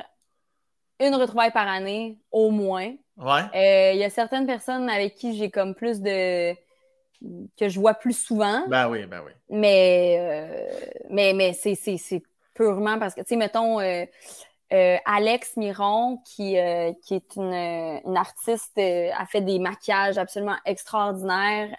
une 1.00 1.16
retrouvaille 1.16 1.52
par 1.52 1.68
année, 1.68 2.18
au 2.32 2.52
moins. 2.52 2.94
Ouais. 3.18 3.42
Euh, 3.56 3.94
il 3.94 4.00
y 4.00 4.04
a 4.04 4.10
certaines 4.10 4.46
personnes 4.46 4.90
avec 4.90 5.16
qui 5.16 5.38
j'ai 5.38 5.52
comme 5.52 5.76
plus 5.76 6.02
de. 6.02 6.54
Que 7.58 7.70
je 7.70 7.80
vois 7.80 7.96
plus 7.96 8.18
souvent. 8.18 8.68
Ben 8.68 8.90
oui, 8.90 9.06
ben 9.06 9.22
oui. 9.26 9.32
Mais, 9.50 10.18
euh, 10.20 10.90
mais, 11.10 11.34
mais 11.34 11.54
c'est 11.54 12.24
purement 12.54 13.00
parce 13.00 13.14
que, 13.14 13.22
tu 13.22 13.30
sais, 13.30 13.36
mettons, 13.36 13.80
euh, 14.74 14.98
Alex 15.06 15.56
Miron, 15.56 16.18
qui, 16.26 16.60
euh, 16.60 16.92
qui 17.02 17.16
est 17.16 17.36
une, 17.38 17.54
une 17.54 18.18
artiste, 18.18 18.78
euh, 18.78 19.10
a 19.18 19.26
fait 19.26 19.40
des 19.42 19.60
maquillages 19.60 20.18
absolument 20.18 20.58
extraordinaires. 20.66 21.70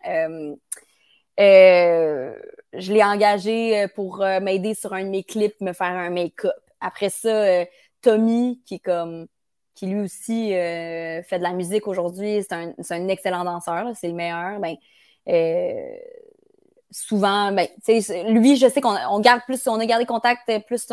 je 1.37 2.93
l'ai 2.93 3.05
engagé 3.05 3.87
pour 3.95 4.19
m'aider 4.19 4.75
sur 4.75 4.93
un 4.95 5.05
de 5.05 5.11
mes 5.11 5.23
clips, 5.25 5.61
me 5.61 5.73
faire 5.73 5.89
un 5.89 6.11
make-up. 6.11 6.53
Après 6.81 7.11
ça, 7.11 7.65
Tommy, 8.03 8.63
qui 8.65 8.77
est 8.77 8.79
comme 8.79 9.27
qui 9.75 9.87
lui 9.87 10.01
aussi 10.01 10.51
fait 10.51 11.39
de 11.39 11.43
la 11.43 11.53
musique 11.53 11.87
aujourd'hui, 11.87 12.43
c'est 12.43 12.53
un, 12.53 12.73
un, 12.91 13.09
excellent 13.09 13.45
danseur, 13.45 13.93
c'est 13.95 14.09
le 14.09 14.15
meilleur. 14.15 14.59
Ben, 14.61 14.77
souvent, 16.91 17.53
ben, 17.53 17.69
lui, 18.29 18.57
je 18.57 18.69
sais 18.69 18.81
qu'on 18.81 19.21
garde 19.21 19.43
plus, 19.47 19.67
on 19.67 19.79
a 19.79 19.87
gardé 19.87 20.07
contact 20.07 20.51
plus 20.67 20.87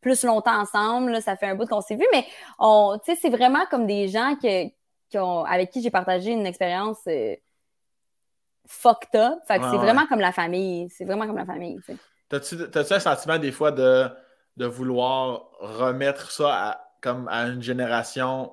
plus 0.00 0.24
longtemps 0.24 0.60
ensemble. 0.60 1.20
ça 1.22 1.36
fait 1.36 1.46
un 1.46 1.54
bout 1.54 1.66
qu'on 1.66 1.80
s'est 1.80 1.96
vu, 1.96 2.06
mais 2.12 2.24
on, 2.58 2.98
c'est 3.04 3.30
vraiment 3.30 3.66
comme 3.70 3.86
des 3.86 4.08
gens 4.08 4.36
qui 4.36 4.72
ont, 5.18 5.44
avec 5.44 5.70
qui 5.70 5.82
j'ai 5.82 5.90
partagé 5.90 6.30
une 6.30 6.46
expérience 6.46 6.98
euh, 7.08 7.34
fucked 8.66 9.20
up. 9.20 9.38
Fait 9.46 9.58
que 9.58 9.70
c'est 9.70 9.76
vraiment 9.76 10.06
comme 10.06 10.20
la 10.20 10.32
famille. 10.32 10.88
C'est 10.90 11.04
vraiment 11.04 11.26
comme 11.26 11.36
la 11.36 11.46
famille. 11.46 11.80
T'as-tu 12.28 12.92
un 12.92 13.00
sentiment 13.00 13.38
des 13.38 13.52
fois 13.52 13.72
de, 13.72 14.08
de 14.56 14.66
vouloir 14.66 15.50
remettre 15.60 16.30
ça 16.30 16.68
à, 16.68 16.80
comme 17.00 17.28
à 17.28 17.46
une 17.46 17.62
génération 17.62 18.52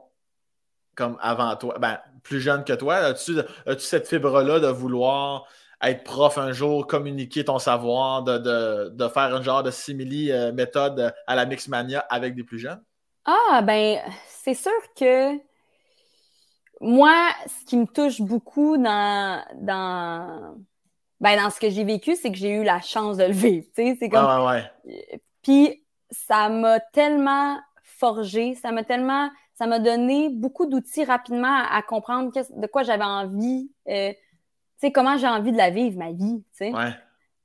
comme 0.96 1.18
avant 1.22 1.56
toi, 1.56 1.78
ben, 1.80 2.00
plus 2.24 2.42
jeune 2.42 2.64
que 2.64 2.74
toi? 2.74 2.96
As-tu 2.96 3.40
as 3.40 3.80
cette 3.80 4.08
fibre-là 4.08 4.60
de 4.60 4.68
vouloir 4.68 5.48
être 5.82 6.04
prof 6.04 6.38
un 6.38 6.52
jour, 6.52 6.88
communiquer 6.88 7.46
ton 7.46 7.60
savoir, 7.60 8.24
de, 8.24 9.08
faire 9.14 9.36
un 9.36 9.42
genre 9.42 9.64
de 9.64 9.72
simili 9.72 10.32
euh, 10.32 10.52
méthode 10.52 11.14
à 11.28 11.36
la 11.36 11.46
Mixmania 11.46 12.00
avec 12.10 12.36
des 12.36 12.44
plus 12.44 12.60
jeunes? 12.60 12.82
Ah, 13.26 13.62
ben, 13.62 14.00
c'est 14.28 14.54
sûr 14.54 14.72
que 14.98 15.38
moi, 16.82 17.16
ce 17.48 17.66
qui 17.66 17.78
me 17.78 17.86
touche 17.86 18.22
beaucoup 18.22 18.78
dans, 18.78 19.44
dans, 19.56 20.56
ben, 21.20 21.42
dans 21.42 21.50
ce 21.50 21.60
que 21.60 21.70
j'ai 21.70 21.84
vécu, 21.84 22.16
c'est 22.16 22.32
que 22.32 22.38
j'ai 22.38 22.52
eu 22.52 22.64
la 22.64 22.82
chance 22.82 23.18
de 23.18 23.24
le 23.24 23.34
vivre. 23.34 23.66
C'est 23.76 24.10
comme... 24.10 24.46
ouais, 24.46 24.72
Puis, 25.42 25.84
ça 26.12 26.50
m'a 26.50 26.80
tellement 26.80 27.60
forgé, 27.84 28.56
ça 28.56 28.72
m'a 28.72 28.84
tellement. 28.84 29.30
Ça 29.56 29.68
m'a 29.68 29.80
donné 29.80 30.30
beaucoup 30.30 30.66
d'outils 30.66 31.06
rapidement 31.06 31.64
à, 31.70 31.82
comprendre 31.82 32.32
de 32.32 32.68
quoi 32.68 32.84
j'avais 32.84 33.06
envie. 33.06 33.72
Euh, 33.88 34.12
sais, 34.78 34.92
comment 34.92 35.18
j'ai 35.18 35.28
envie 35.28 35.52
de 35.52 35.58
la 35.58 35.70
vivre, 35.70 35.98
ma 35.98 36.12
vie, 36.12 36.44
tu 36.52 36.58
sais. 36.58 36.74
Ouais. 36.74 36.94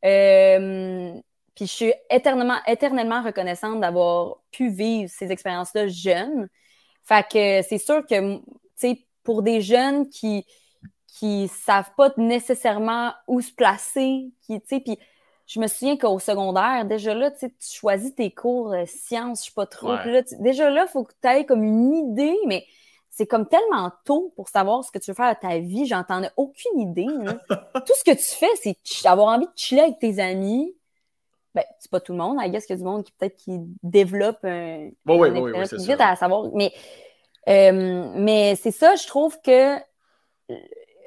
Euh, 0.04 1.12
puis 1.54 1.66
je 1.66 1.72
suis 1.72 1.92
éternellement, 2.10 2.58
éternellement 2.66 3.22
reconnaissante 3.22 3.80
d'avoir 3.80 4.38
pu 4.50 4.70
vivre 4.70 5.10
ces 5.10 5.30
expériences-là 5.30 5.88
jeune. 5.88 6.48
Fait 7.04 7.26
que 7.28 7.62
c'est 7.68 7.78
sûr 7.78 8.04
que, 8.06 8.36
tu 8.36 8.42
sais, 8.76 9.06
pour 9.22 9.42
des 9.42 9.60
jeunes 9.60 10.08
qui 10.08 10.46
qui 11.18 11.48
savent 11.48 11.90
pas 11.96 12.12
nécessairement 12.16 13.12
où 13.26 13.40
se 13.40 13.52
placer, 13.52 14.32
qui, 14.42 14.60
tu 14.60 14.68
sais, 14.68 14.80
puis 14.80 14.98
je 15.50 15.58
me 15.58 15.66
souviens 15.66 15.96
qu'au 15.96 16.20
secondaire, 16.20 16.84
déjà 16.84 17.12
là, 17.12 17.32
tu 17.32 17.50
choisis 17.60 18.14
tes 18.14 18.30
cours 18.30 18.70
de 18.70 18.84
sciences, 18.86 19.40
je 19.40 19.46
sais 19.46 19.54
pas 19.54 19.66
trop. 19.66 19.88
là, 19.88 20.22
déjà 20.38 20.70
là, 20.70 20.84
il 20.86 20.90
faut 20.90 21.02
que 21.02 21.12
tu 21.20 21.28
aies 21.28 21.44
comme 21.44 21.64
une 21.64 21.92
idée, 21.92 22.36
mais 22.46 22.64
c'est 23.10 23.26
comme 23.26 23.48
tellement 23.48 23.90
tôt 24.04 24.32
pour 24.36 24.48
savoir 24.48 24.84
ce 24.84 24.92
que 24.92 25.00
tu 25.00 25.10
veux 25.10 25.16
faire 25.16 25.34
de 25.34 25.40
ta 25.40 25.58
vie. 25.58 25.86
J'entends 25.86 26.22
aucune 26.36 26.78
idée. 26.78 27.04
tout 27.48 27.94
ce 27.96 28.04
que 28.04 28.12
tu 28.12 28.36
fais, 28.36 28.46
c'est 28.62 29.08
avoir 29.08 29.34
envie 29.34 29.46
de 29.46 29.52
chiller 29.56 29.80
avec 29.80 29.98
tes 29.98 30.20
amis. 30.20 30.72
Ben, 31.52 31.64
c'est 31.80 31.90
pas 31.90 31.98
tout 31.98 32.12
le 32.12 32.18
monde. 32.18 32.38
I 32.40 32.48
guess 32.48 32.64
qu'il 32.64 32.76
y 32.76 32.78
a 32.78 32.82
du 32.82 32.84
monde 32.84 33.02
qui 33.02 33.10
peut-être 33.10 33.36
qui 33.36 33.58
développe 33.82 34.44
un, 34.44 34.90
bon, 35.04 35.20
oui, 35.20 35.30
oui, 35.30 35.62
vite 35.78 36.00
à 36.00 36.14
savoir. 36.14 36.44
Mais, 36.54 36.72
euh, 37.48 38.12
mais 38.14 38.54
c'est 38.54 38.70
ça, 38.70 38.94
je 38.94 39.04
trouve 39.08 39.36
que 39.40 39.74
euh, 39.76 40.54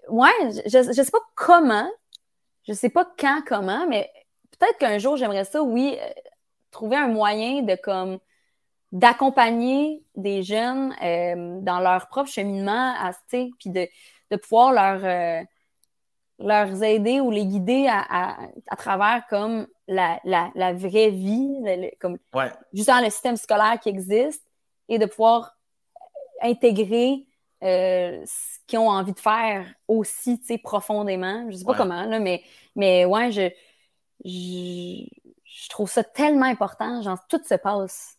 ouais, 0.09 0.31
je, 0.65 0.91
je 0.93 1.01
sais 1.01 1.11
pas 1.11 1.23
comment, 1.33 1.89
je 2.67 2.73
sais 2.73 2.89
pas 2.89 3.09
quand, 3.17 3.41
comment, 3.47 3.87
mais 3.87 4.11
peut-être 4.64 4.78
qu'un 4.80 4.97
jour 4.97 5.18
j'aimerais 5.18 5.45
ça, 5.45 5.61
oui, 5.61 5.97
euh, 5.99 6.09
trouver 6.72 6.95
un 6.95 7.07
moyen 7.07 7.61
de 7.61 7.76
comme 7.76 8.20
d'accompagner 8.91 10.03
des 10.16 10.43
jeunes 10.43 10.93
euh, 11.03 11.59
dans 11.61 11.80
leur 11.80 12.07
propre 12.09 12.30
cheminement, 12.30 12.93
à, 12.95 13.11
puis 13.28 13.70
de, 13.70 13.88
de 14.30 14.36
pouvoir 14.38 14.72
leur, 14.72 15.03
euh, 15.03 15.43
leur 16.38 16.84
aider 16.84 17.20
ou 17.20 17.32
les 17.32 17.45
guider 17.45 17.88
à, 17.89 18.38
à, 18.68 18.76
travers 18.76 19.26
comme 19.30 19.66
la, 19.88 20.20
la, 20.26 20.51
la 20.53 20.74
vraie 20.74 21.09
vie, 21.09 21.59
comme 21.99 22.20
juste 22.72 22.88
dans 22.88 23.03
le 23.03 23.09
système 23.09 23.36
scolaire 23.36 23.80
qui 23.82 23.89
existe, 23.89 24.45
et 24.89 24.99
de 24.99 25.07
pouvoir 25.07 25.57
intégrer 26.43 27.26
euh, 27.64 28.22
ce 28.26 28.59
qu'ils 28.68 28.78
ont 28.78 28.89
envie 28.89 29.14
de 29.14 29.20
faire 29.20 29.66
aussi, 29.88 30.39
profondément. 30.64 31.49
Je 31.49 31.55
sais 31.55 31.66
pas 31.66 31.74
comment, 31.74 32.03
là, 32.05 32.20
mais, 32.20 32.43
mais 32.76 33.05
ouais, 33.05 33.32
je, 33.32 33.49
je, 34.26 35.05
je 35.45 35.69
trouve 35.69 35.89
ça 35.89 36.03
tellement 36.03 36.45
important. 36.45 37.01
Genre, 37.01 37.19
tout 37.30 37.41
se 37.43 37.55
passe 37.55 38.17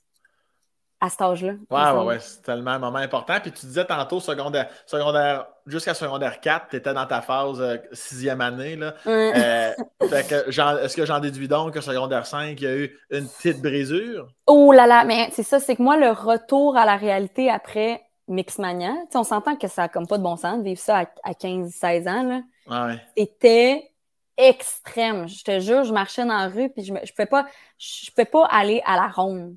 à 1.05 1.11
cet 1.11 1.21
âge-là. 1.21 1.53
Ouais, 1.71 1.99
ouais, 1.99 2.05
ouais, 2.07 2.19
c'est 2.21 2.43
tellement 2.43 2.73
un 2.73 2.79
moment 2.79 2.99
important. 2.99 3.35
Puis 3.41 3.53
tu 3.53 3.67
disais 3.67 3.85
tantôt, 3.85 4.21
secondaire, 4.21 4.69
secondaire 4.87 5.47
jusqu'à 5.67 5.93
secondaire 5.93 6.41
4, 6.41 6.69
tu 6.71 6.77
étais 6.77 6.95
dans 6.95 7.07
ta 7.07 7.21
phase 7.21 7.61
euh, 7.61 7.77
sixième 7.93 8.41
année. 8.41 8.77
Là. 8.77 8.95
Euh, 9.07 9.73
est-ce 10.01 10.97
que 10.97 11.05
j'en 11.05 11.21
déduis 11.21 11.49
donc 11.49 11.75
que 11.75 11.81
secondaire 11.81 12.27
5, 12.27 12.59
il 12.59 12.65
y 12.65 12.67
a 12.67 12.77
eu 12.77 12.99
une 13.11 13.29
petite 13.29 13.61
brisure? 13.61 14.29
Oh 14.47 14.73
là 14.73 14.87
là, 14.87 15.05
mais 15.05 15.29
c'est 15.33 15.43
ça, 15.43 15.61
c'est 15.61 15.77
que 15.77 15.83
moi, 15.83 15.97
le 15.99 16.11
retour 16.11 16.77
à 16.77 16.87
la 16.87 16.97
réalité 16.97 17.51
après 17.51 18.03
Mixmania, 18.29 18.95
on 19.15 19.25
s'entend 19.25 19.57
que 19.57 19.69
ça 19.69 19.83
n'a 19.83 19.89
comme 19.89 20.07
pas 20.07 20.17
de 20.17 20.23
bon 20.23 20.37
sens 20.37 20.59
de 20.59 20.65
vivre 20.65 20.81
ça 20.81 21.05
à, 21.23 21.33
15-16 21.33 22.09
ans. 22.09 22.43
Là. 22.69 22.97
C'était 23.17 23.91
extrême. 24.37 25.29
Je 25.29 25.45
te 25.45 25.61
jure, 25.61 25.85
je 25.85 25.93
marchais 25.93 26.23
dans 26.23 26.37
la 26.37 26.49
rue, 26.49 26.71
puis 26.71 26.85
je 26.85 26.93
ne 26.93 26.99
je 27.05 27.13
pouvais, 27.13 27.27
pas, 27.27 27.47
je 27.79 28.11
pouvais 28.11 28.25
pas 28.25 28.47
aller 28.47 28.83
à 28.85 28.97
la 28.97 29.09
ronde 29.09 29.57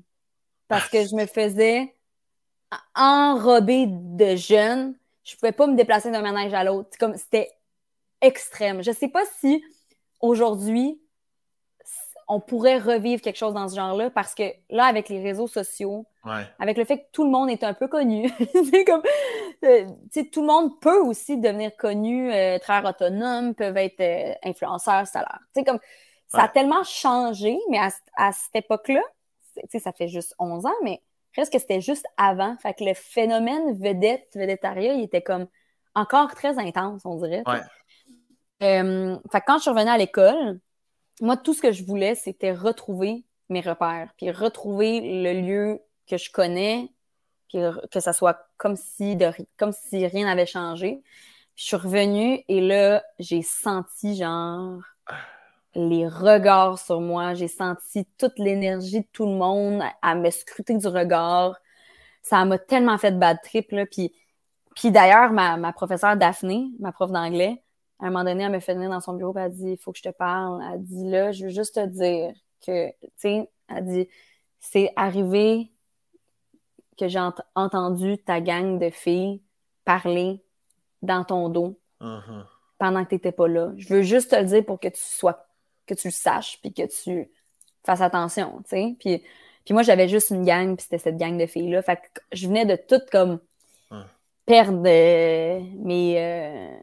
parce 0.68 0.88
que 0.88 1.06
je 1.06 1.14
me 1.14 1.26
faisais 1.26 1.94
enrober 2.94 3.86
de 3.88 4.36
jeunes. 4.36 4.94
Je 5.24 5.36
pouvais 5.36 5.52
pas 5.52 5.66
me 5.66 5.76
déplacer 5.76 6.10
d'un 6.10 6.22
ménage 6.22 6.54
à 6.54 6.64
l'autre. 6.64 6.90
Comme 6.98 7.16
c'était 7.16 7.50
extrême. 8.20 8.82
Je 8.82 8.92
sais 8.92 9.08
pas 9.08 9.24
si 9.40 9.64
aujourd'hui 10.20 11.00
on 12.28 12.40
pourrait 12.40 12.78
revivre 12.78 13.22
quelque 13.22 13.38
chose 13.38 13.54
dans 13.54 13.68
ce 13.68 13.76
genre-là 13.76 14.10
parce 14.10 14.34
que 14.34 14.42
là, 14.68 14.84
avec 14.84 15.08
les 15.08 15.22
réseaux 15.22 15.46
sociaux, 15.46 16.06
avec 16.58 16.76
le 16.76 16.84
fait 16.84 16.98
que 16.98 17.06
tout 17.12 17.24
le 17.24 17.30
monde 17.30 17.48
est 17.48 17.64
un 17.64 17.72
peu 17.72 17.88
connu, 17.88 18.30
c'est 18.70 18.84
comme, 18.84 19.02
tout 19.60 20.40
le 20.40 20.46
monde 20.46 20.80
peut 20.80 21.00
aussi 21.00 21.38
devenir 21.38 21.76
connu, 21.76 22.32
euh, 22.32 22.58
très 22.58 22.86
autonome, 22.86 23.54
peuvent 23.54 23.76
être 23.76 24.00
euh, 24.00 24.34
influenceurs, 24.44 25.06
ça 25.06 25.24
comme, 25.66 25.78
ça 26.28 26.42
a 26.42 26.48
tellement 26.48 26.84
changé, 26.84 27.58
mais 27.70 27.78
à, 28.16 28.32
cette 28.32 28.64
époque-là, 28.64 29.02
ça 29.78 29.92
fait 29.92 30.08
juste 30.08 30.34
11 30.38 30.66
ans, 30.66 30.74
mais 30.82 31.02
presque 31.32 31.52
que 31.52 31.58
c'était 31.58 31.80
juste 31.80 32.06
avant. 32.16 32.56
Fait 32.58 32.74
que 32.74 32.84
le 32.84 32.94
phénomène 32.94 33.78
vedette, 33.78 34.28
vedettariat, 34.34 34.94
il 34.94 35.02
était 35.02 35.22
comme 35.22 35.46
encore 35.94 36.34
très 36.34 36.58
intense, 36.58 37.02
on 37.04 37.16
dirait. 37.16 37.42
fait 38.60 39.40
que 39.40 39.46
quand 39.46 39.56
je 39.56 39.62
suis 39.62 39.70
revenue 39.70 39.90
à 39.90 39.98
l'école, 39.98 40.60
moi, 41.20 41.36
tout 41.36 41.54
ce 41.54 41.62
que 41.62 41.72
je 41.72 41.84
voulais, 41.84 42.14
c'était 42.14 42.52
retrouver 42.52 43.24
mes 43.48 43.60
repères, 43.60 44.12
puis 44.16 44.30
retrouver 44.30 45.22
le 45.22 45.40
lieu 45.40 45.80
que 46.08 46.16
je 46.16 46.30
connais, 46.30 46.90
puis 47.48 47.58
que 47.90 48.00
ça 48.00 48.12
soit 48.12 48.48
comme 48.56 48.76
si, 48.76 49.18
comme 49.56 49.72
si 49.72 50.06
rien 50.06 50.26
n'avait 50.26 50.46
changé. 50.46 51.02
je 51.56 51.64
suis 51.64 51.76
revenue 51.76 52.44
et 52.48 52.60
là, 52.60 53.02
j'ai 53.18 53.42
senti 53.42 54.16
genre 54.16 54.80
les 55.74 56.08
regards 56.08 56.78
sur 56.78 57.00
moi, 57.00 57.34
j'ai 57.34 57.48
senti 57.48 58.06
toute 58.18 58.38
l'énergie 58.38 59.00
de 59.00 59.06
tout 59.12 59.26
le 59.26 59.32
monde 59.32 59.82
à, 60.02 60.14
me 60.14 60.30
scruter 60.30 60.76
du 60.76 60.86
regard. 60.88 61.56
Ça 62.22 62.44
m'a 62.44 62.58
tellement 62.58 62.98
fait 62.98 63.12
de 63.12 63.18
bad 63.18 63.38
trip, 63.42 63.70
là. 63.72 63.86
Puis, 63.86 64.12
puis 64.74 64.90
d'ailleurs, 64.90 65.32
ma, 65.32 65.56
ma 65.56 65.72
professeure 65.72 66.16
Daphné, 66.16 66.68
ma 66.80 66.92
prof 66.92 67.10
d'anglais, 67.12 67.62
à 68.00 68.06
un 68.06 68.10
moment 68.10 68.24
donné, 68.24 68.44
elle 68.44 68.52
me 68.52 68.60
fait 68.60 68.74
venir 68.74 68.90
dans 68.90 69.00
son 69.00 69.14
bureau 69.14 69.36
et 69.38 69.42
elle 69.42 69.52
dit 69.52 69.72
Il 69.72 69.78
faut 69.78 69.92
que 69.92 69.98
je 69.98 70.02
te 70.02 70.08
parle. 70.10 70.62
Elle 70.72 70.82
dit 70.82 71.04
Là, 71.08 71.32
je 71.32 71.44
veux 71.44 71.50
juste 71.50 71.74
te 71.76 71.86
dire 71.86 72.32
que, 72.64 72.90
tu 72.90 73.08
sais, 73.16 73.50
elle 73.68 73.84
dit 73.84 74.08
C'est 74.60 74.92
arrivé 74.96 75.70
que 76.98 77.08
j'ai 77.08 77.20
entendu 77.54 78.18
ta 78.18 78.40
gang 78.40 78.78
de 78.78 78.90
filles 78.90 79.40
parler 79.84 80.42
dans 81.02 81.24
ton 81.24 81.48
dos 81.48 81.78
uh-huh. 82.00 82.44
pendant 82.78 83.04
que 83.04 83.10
tu 83.10 83.14
n'étais 83.14 83.32
pas 83.32 83.48
là. 83.48 83.72
Je 83.76 83.88
veux 83.88 84.02
juste 84.02 84.30
te 84.30 84.36
le 84.36 84.44
dire 84.44 84.64
pour 84.64 84.80
que 84.80 84.88
tu 84.88 85.00
sois, 85.00 85.46
que 85.86 85.94
tu 85.94 86.08
le 86.08 86.12
saches 86.12 86.58
puis 86.60 86.72
que 86.72 86.82
tu 86.82 87.30
fasses 87.84 88.00
attention, 88.00 88.58
tu 88.64 88.70
sais. 88.70 88.96
Puis, 88.98 89.22
puis 89.64 89.74
moi, 89.74 89.82
j'avais 89.82 90.08
juste 90.08 90.30
une 90.30 90.44
gang, 90.44 90.76
puis 90.76 90.82
c'était 90.82 90.98
cette 90.98 91.16
gang 91.16 91.38
de 91.38 91.46
filles-là. 91.46 91.82
Fait 91.82 91.96
que 91.96 92.20
je 92.32 92.48
venais 92.48 92.66
de 92.66 92.76
tout 92.76 93.00
comme 93.10 93.38
uh. 93.90 93.96
perdre 94.46 94.82
euh, 94.86 95.60
mes. 95.76 96.14
Euh, 96.18 96.76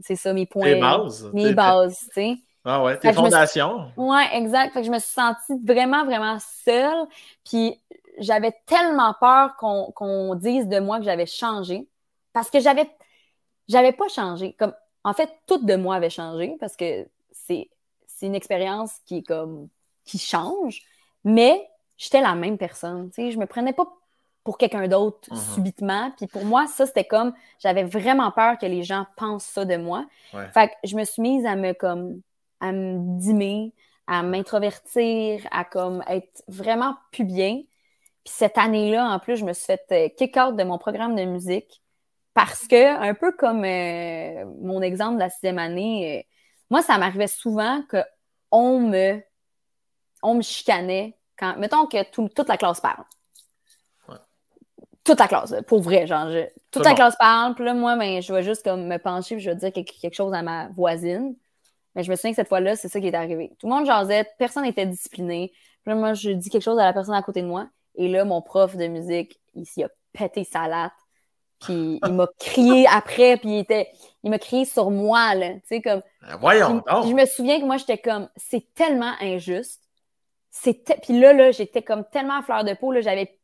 c'est 0.00 0.16
ça, 0.16 0.32
mes 0.32 0.46
points. 0.46 0.64
Tes 0.64 0.80
bases. 0.80 1.30
Mes 1.32 1.52
bases, 1.52 1.98
tu 2.08 2.12
sais. 2.14 2.36
Ah 2.68 2.82
ouais, 2.82 2.98
tes 2.98 3.12
fondations. 3.12 3.92
Ouais, 3.96 4.26
exact. 4.32 4.72
Fait 4.72 4.80
que 4.80 4.86
je 4.86 4.90
me 4.90 4.98
suis 4.98 5.12
sentie 5.12 5.54
vraiment, 5.64 6.04
vraiment 6.04 6.38
seule. 6.64 7.06
Puis 7.44 7.80
j'avais 8.18 8.52
tellement 8.66 9.14
peur 9.20 9.56
qu'on 9.56 10.34
dise 10.34 10.68
de 10.68 10.78
moi 10.78 10.98
que 10.98 11.04
j'avais 11.04 11.26
changé. 11.26 11.88
Parce 12.32 12.50
que 12.50 12.60
j'avais 12.60 12.90
j'avais 13.68 13.92
pas 13.92 14.08
changé. 14.08 14.52
Comme, 14.58 14.74
en 15.04 15.12
fait, 15.12 15.30
tout 15.46 15.58
de 15.58 15.74
moi 15.76 15.96
avait 15.96 16.10
changé 16.10 16.56
parce 16.60 16.76
que 16.76 17.06
c'est 17.30 17.68
une 18.22 18.34
expérience 18.34 18.92
qui 19.04 19.18
est 19.18 19.22
comme 19.22 19.68
qui 20.04 20.18
change. 20.18 20.82
Mais 21.24 21.68
j'étais 21.96 22.20
la 22.20 22.34
même 22.34 22.58
personne. 22.58 23.10
Tu 23.10 23.22
sais, 23.22 23.30
je 23.30 23.38
me 23.38 23.46
prenais 23.46 23.72
pas 23.72 23.86
pour 24.44 24.58
quelqu'un 24.58 24.86
d'autre 24.86 25.28
mhm. 25.32 25.38
subitement. 25.54 26.12
Puis 26.16 26.28
pour 26.28 26.44
moi, 26.44 26.66
ça, 26.68 26.86
c'était 26.86 27.04
comme, 27.04 27.34
j'avais 27.58 27.82
vraiment 27.82 28.30
peur 28.30 28.56
que 28.58 28.66
les 28.66 28.84
gens 28.84 29.06
pensent 29.16 29.44
ça 29.44 29.64
de 29.64 29.76
moi. 29.76 30.06
Fait 30.54 30.68
que 30.68 30.74
je 30.84 30.96
me 30.96 31.04
suis 31.04 31.20
mise 31.20 31.44
à 31.44 31.56
me, 31.56 31.72
comme, 31.72 32.20
à 32.60 32.70
me 32.70 33.18
dimmer, 33.18 33.72
à 34.06 34.22
m'introvertir, 34.22 35.46
à 35.50 35.64
comme 35.64 36.02
être 36.06 36.44
vraiment 36.46 36.94
plus 37.10 37.24
bien. 37.24 37.62
Puis 38.26 38.34
cette 38.36 38.58
année-là, 38.58 39.08
en 39.08 39.20
plus, 39.20 39.36
je 39.36 39.44
me 39.44 39.52
suis 39.52 39.66
fait 39.66 39.84
euh, 39.92 40.08
kick 40.16 40.36
out 40.36 40.56
de 40.56 40.64
mon 40.64 40.78
programme 40.78 41.14
de 41.14 41.22
musique 41.22 41.80
parce 42.34 42.66
que, 42.66 42.98
un 42.98 43.14
peu 43.14 43.30
comme 43.30 43.64
euh, 43.64 44.44
mon 44.60 44.82
exemple 44.82 45.14
de 45.14 45.20
la 45.20 45.30
sixième 45.30 45.60
année, 45.60 46.18
euh, 46.18 46.22
moi, 46.68 46.82
ça 46.82 46.98
m'arrivait 46.98 47.28
souvent 47.28 47.84
qu'on 48.50 48.80
me, 48.80 49.22
on 50.24 50.34
me 50.34 50.42
chicanait 50.42 51.16
quand, 51.38 51.56
mettons 51.56 51.86
que 51.86 52.02
toute 52.10 52.48
la 52.48 52.56
classe 52.56 52.80
parle 52.80 53.04
toute 55.04 55.20
la 55.20 55.28
classe, 55.28 55.54
pour 55.68 55.82
vrai, 55.82 56.04
genre, 56.08 56.26
toute 56.72 56.84
la 56.84 56.94
classe 56.94 57.14
parle, 57.16 57.54
puis 57.54 57.64
là, 57.64 57.74
moi, 57.74 57.94
ben, 57.94 58.20
je 58.20 58.32
vais 58.34 58.42
juste 58.42 58.64
comme 58.64 58.88
me 58.88 58.98
pencher, 58.98 59.36
puis 59.36 59.44
je 59.44 59.50
vais 59.50 59.56
dire 59.56 59.72
quelque, 59.72 60.12
chose 60.12 60.34
à 60.34 60.42
ma 60.42 60.66
voisine. 60.70 61.36
Mais 61.94 62.02
je 62.02 62.10
me 62.10 62.16
souviens 62.16 62.32
que 62.32 62.36
cette 62.36 62.48
fois-là, 62.48 62.74
c'est 62.74 62.88
ça 62.88 63.00
qui 63.00 63.06
est 63.06 63.14
arrivé. 63.14 63.52
Tout 63.60 63.68
le 63.68 63.72
monde 63.72 63.86
jasait, 63.86 64.26
personne 64.36 64.64
n'était 64.64 64.84
discipliné. 64.84 65.52
Puis 65.84 65.92
là, 65.92 65.94
moi, 65.94 66.12
je 66.12 66.30
dis 66.30 66.50
quelque 66.50 66.64
chose 66.64 66.80
à 66.80 66.84
la 66.84 66.92
personne 66.92 67.14
à 67.14 67.22
côté 67.22 67.40
de 67.40 67.46
moi, 67.46 67.68
et 67.96 68.08
là, 68.08 68.24
mon 68.24 68.42
prof 68.42 68.76
de 68.76 68.86
musique, 68.86 69.40
il 69.54 69.66
s'y 69.66 69.82
a 69.82 69.88
pété 70.12 70.44
sa 70.44 70.68
latte, 70.68 70.92
puis 71.60 71.98
il 72.06 72.12
m'a 72.12 72.26
crié 72.38 72.86
après, 72.88 73.36
puis 73.38 73.50
il 73.50 73.58
était, 73.58 73.90
il 74.22 74.30
m'a 74.30 74.38
crié 74.38 74.64
sur 74.64 74.90
moi, 74.90 75.34
là, 75.34 75.54
tu 75.54 75.60
sais, 75.66 75.82
comme... 75.82 76.02
Ben, 76.22 76.36
voyons 76.36 76.82
Je 76.88 77.14
me 77.14 77.24
souviens 77.26 77.60
que 77.60 77.64
moi, 77.64 77.76
j'étais 77.76 77.98
comme, 77.98 78.28
c'est 78.36 78.72
tellement 78.74 79.14
injuste. 79.20 79.82
Puis 80.62 81.20
là, 81.20 81.32
là, 81.32 81.50
j'étais 81.50 81.82
comme 81.82 82.04
tellement 82.10 82.38
à 82.38 82.42
fleur 82.42 82.64
de 82.64 82.74
peau, 82.74 82.92
là, 82.92 83.00
j'avais... 83.00 83.38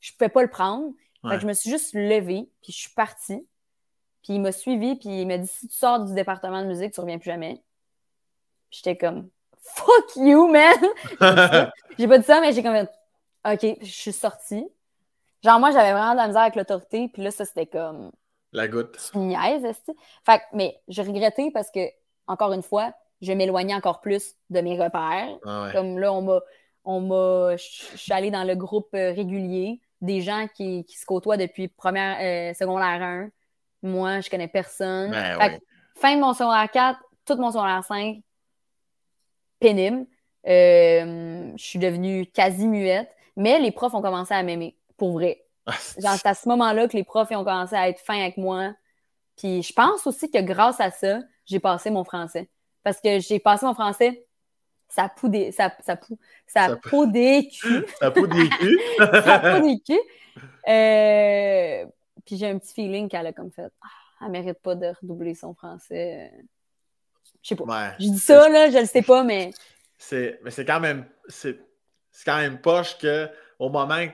Je 0.00 0.12
pouvais 0.12 0.28
pas 0.28 0.42
le 0.42 0.50
prendre 0.50 0.92
je 1.24 1.46
me 1.46 1.52
suis 1.52 1.70
juste 1.70 1.94
levée, 1.94 2.48
puis 2.62 2.72
je 2.72 2.78
suis 2.78 2.94
partie. 2.94 3.46
Puis 4.22 4.34
il 4.34 4.40
m'a 4.40 4.52
suivi, 4.52 4.96
puis 4.96 5.08
il 5.08 5.26
m'a 5.26 5.38
dit 5.38 5.46
si 5.46 5.68
tu 5.68 5.76
sors 5.76 6.00
du 6.00 6.14
département 6.14 6.62
de 6.62 6.66
musique, 6.66 6.92
tu 6.92 7.00
reviens 7.00 7.18
plus 7.18 7.30
jamais. 7.30 7.62
J'étais 8.70 8.96
comme 8.96 9.28
fuck 9.60 10.16
you, 10.16 10.48
man! 10.48 10.76
j'ai 11.98 12.08
pas 12.08 12.18
dit 12.18 12.24
ça, 12.24 12.40
mais 12.40 12.52
j'ai 12.52 12.62
comme 12.62 12.86
OK, 13.52 13.78
je 13.80 13.90
suis 13.90 14.12
sortie. 14.12 14.66
Genre, 15.44 15.60
moi, 15.60 15.70
j'avais 15.70 15.92
vraiment 15.92 16.12
de 16.12 16.16
la 16.16 16.26
misère 16.26 16.42
avec 16.42 16.56
l'autorité, 16.56 17.08
puis 17.12 17.22
là, 17.22 17.30
ça, 17.30 17.44
c'était 17.44 17.66
comme. 17.66 18.10
La 18.52 18.66
goutte. 18.66 19.10
Une 19.14 19.28
niaise, 19.28 19.66
Fait 20.24 20.40
mais 20.52 20.80
j'ai 20.88 21.02
regretté 21.02 21.50
parce 21.50 21.70
que, 21.70 21.80
encore 22.26 22.52
une 22.52 22.62
fois, 22.62 22.92
je 23.20 23.32
m'éloignais 23.32 23.74
encore 23.74 24.00
plus 24.00 24.34
de 24.50 24.60
mes 24.60 24.80
repères. 24.80 25.38
Ah 25.44 25.68
comme 25.72 25.98
là, 25.98 26.12
on 26.12 26.22
m'a. 26.22 26.40
On 26.84 27.00
m'a. 27.00 27.56
Je 27.56 27.96
suis 27.96 28.12
allée 28.12 28.30
dans 28.30 28.44
le 28.44 28.54
groupe 28.54 28.88
euh, 28.94 29.12
régulier 29.12 29.80
des 30.00 30.20
gens 30.20 30.46
qui, 30.54 30.86
se 30.88 31.04
côtoient 31.04 31.36
depuis 31.36 31.68
première, 31.68 32.18
euh, 32.20 32.54
secondaire 32.54 33.02
1. 33.02 33.30
Moi, 33.82 34.20
je 34.20 34.30
connais 34.30 34.48
personne. 34.48 35.10
Ben 35.10 35.58
fin 35.96 36.14
de 36.14 36.20
mon 36.20 36.32
secondaire 36.32 36.70
4, 36.70 37.00
tout 37.24 37.36
mon 37.36 37.50
secondaire 37.50 37.84
5, 37.84 38.18
pénible. 39.58 40.06
Euh, 40.46 41.52
je 41.56 41.62
suis 41.62 41.78
devenue 41.78 42.26
quasi 42.26 42.66
muette, 42.66 43.10
mais 43.38 43.58
les 43.58 43.70
profs 43.70 43.94
ont 43.94 44.02
commencé 44.02 44.34
à 44.34 44.42
m'aimer, 44.42 44.76
pour 44.98 45.12
vrai. 45.12 45.44
Genre, 45.98 46.14
c'est 46.14 46.28
à 46.28 46.34
ce 46.34 46.48
moment-là 46.48 46.88
que 46.88 46.96
les 46.96 47.04
profs 47.04 47.30
ont 47.30 47.44
commencé 47.44 47.74
à 47.74 47.88
être 47.88 48.00
fins 48.00 48.20
avec 48.20 48.36
moi. 48.36 48.74
Puis 49.36 49.62
je 49.62 49.72
pense 49.72 50.06
aussi 50.06 50.30
que 50.30 50.40
grâce 50.40 50.80
à 50.80 50.90
ça, 50.90 51.20
j'ai 51.46 51.60
passé 51.60 51.90
mon 51.90 52.04
français. 52.04 52.50
Parce 52.82 53.00
que 53.00 53.20
j'ai 53.20 53.38
passé 53.38 53.64
mon 53.64 53.74
français 53.74 54.26
ça 54.88 55.08
pou 55.08 55.28
des, 55.28 55.52
ça, 55.52 55.74
ça 55.84 55.96
pou, 55.96 56.18
ça, 56.46 56.68
ça 56.68 57.06
des 57.06 57.48
culs. 57.48 57.86
ça 58.00 58.10
pou 58.10 58.26
des 58.26 58.48
culs. 58.48 58.80
ça 58.98 59.38
pou 59.38 59.66
des 59.66 59.80
culs. 59.80 59.98
Euh, 60.68 61.86
puis 62.24 62.36
j'ai 62.36 62.48
un 62.48 62.58
petit 62.58 62.74
feeling 62.74 63.08
qu'elle 63.08 63.26
a 63.26 63.32
comme 63.32 63.50
fait, 63.50 63.70
ah, 63.82 63.86
elle 64.22 64.30
mérite 64.30 64.58
pas 64.60 64.74
de 64.74 64.86
redoubler 65.00 65.34
son 65.34 65.54
français. 65.54 66.32
Je 67.42 67.48
sais 67.48 67.56
pas. 67.56 67.94
je 67.98 68.08
dis 68.08 68.18
ça, 68.18 68.48
là, 68.48 68.70
je 68.70 68.78
le 68.78 68.86
sais 68.86 69.02
pas, 69.02 69.22
mais. 69.22 69.50
C'est, 69.98 70.40
mais 70.42 70.50
c'est 70.50 70.64
quand 70.64 70.80
même, 70.80 71.06
c'est, 71.28 71.58
c'est 72.18 72.24
quand 72.24 72.38
même 72.38 72.60
poche 72.60 72.98
que 72.98 73.30
au 73.60 73.68
moment 73.68 74.04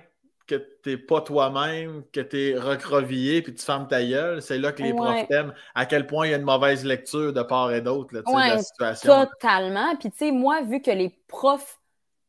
que 0.47 0.57
t'es 0.57 0.99
pas 0.99 1.23
toi-même, 1.23 2.03
que 2.13 2.21
t'es 2.21 2.55
recrovié 2.55 3.41
puis 3.41 3.55
tu 3.55 3.65
fermes 3.65 3.89
ta 3.89 4.05
gueule, 4.05 4.43
c'est 4.43 4.59
là 4.59 4.73
que 4.73 4.83
les 4.83 4.93
profs 4.93 5.27
t'aiment. 5.27 5.55
À 5.75 5.87
quel 5.87 6.07
point 6.07 6.27
il 6.27 6.33
y 6.33 6.35
a 6.35 6.37
une 6.37 6.45
mauvaise 6.45 6.85
lecture 6.85 7.33
de 7.33 7.43
part 7.43 7.73
et 7.73 7.81
d'autre 7.81 8.13
de 8.13 8.23
la 8.27 8.59
situation. 8.59 9.27
Totalement. 9.27 9.97
Puis 9.97 10.11
tu 10.11 10.19
sais, 10.19 10.33
moi, 10.33 10.61
vu 10.61 10.83
que 10.83 10.91
les 10.91 11.19
profs 11.29 11.81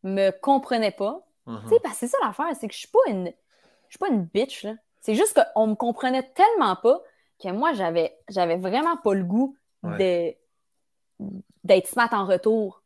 me 0.04 0.30
comprenaient 0.32 0.92
pas, 0.92 1.28
tu 1.46 1.68
sais, 1.68 1.80
parce 1.84 1.96
que 1.96 2.00
c'est 2.00 2.08
ça 2.08 2.18
l'affaire, 2.24 2.56
c'est 2.58 2.70
que 2.70 2.74
je 2.74 2.80
suis 2.80 2.88
pas 2.88 3.10
une. 3.10 3.34
Je 3.90 3.98
suis 3.98 4.00
pas 4.00 4.08
une 4.08 4.24
bitch, 4.24 4.64
là. 4.64 4.76
C'est 5.02 5.16
juste 5.16 5.38
qu'on 5.54 5.68
me 5.68 5.76
comprenait 5.76 6.24
tellement 6.36 6.78
pas 6.78 7.02
que 7.44 7.50
moi, 7.50 7.74
j'avais 7.74 8.18
j'avais 8.30 8.56
vraiment 8.56 8.96
pas 8.96 9.14
le 9.14 9.26
goût 9.26 9.58
d'être 11.66 11.88
smart 11.88 12.10
en 12.14 12.26
retour. 12.26 12.82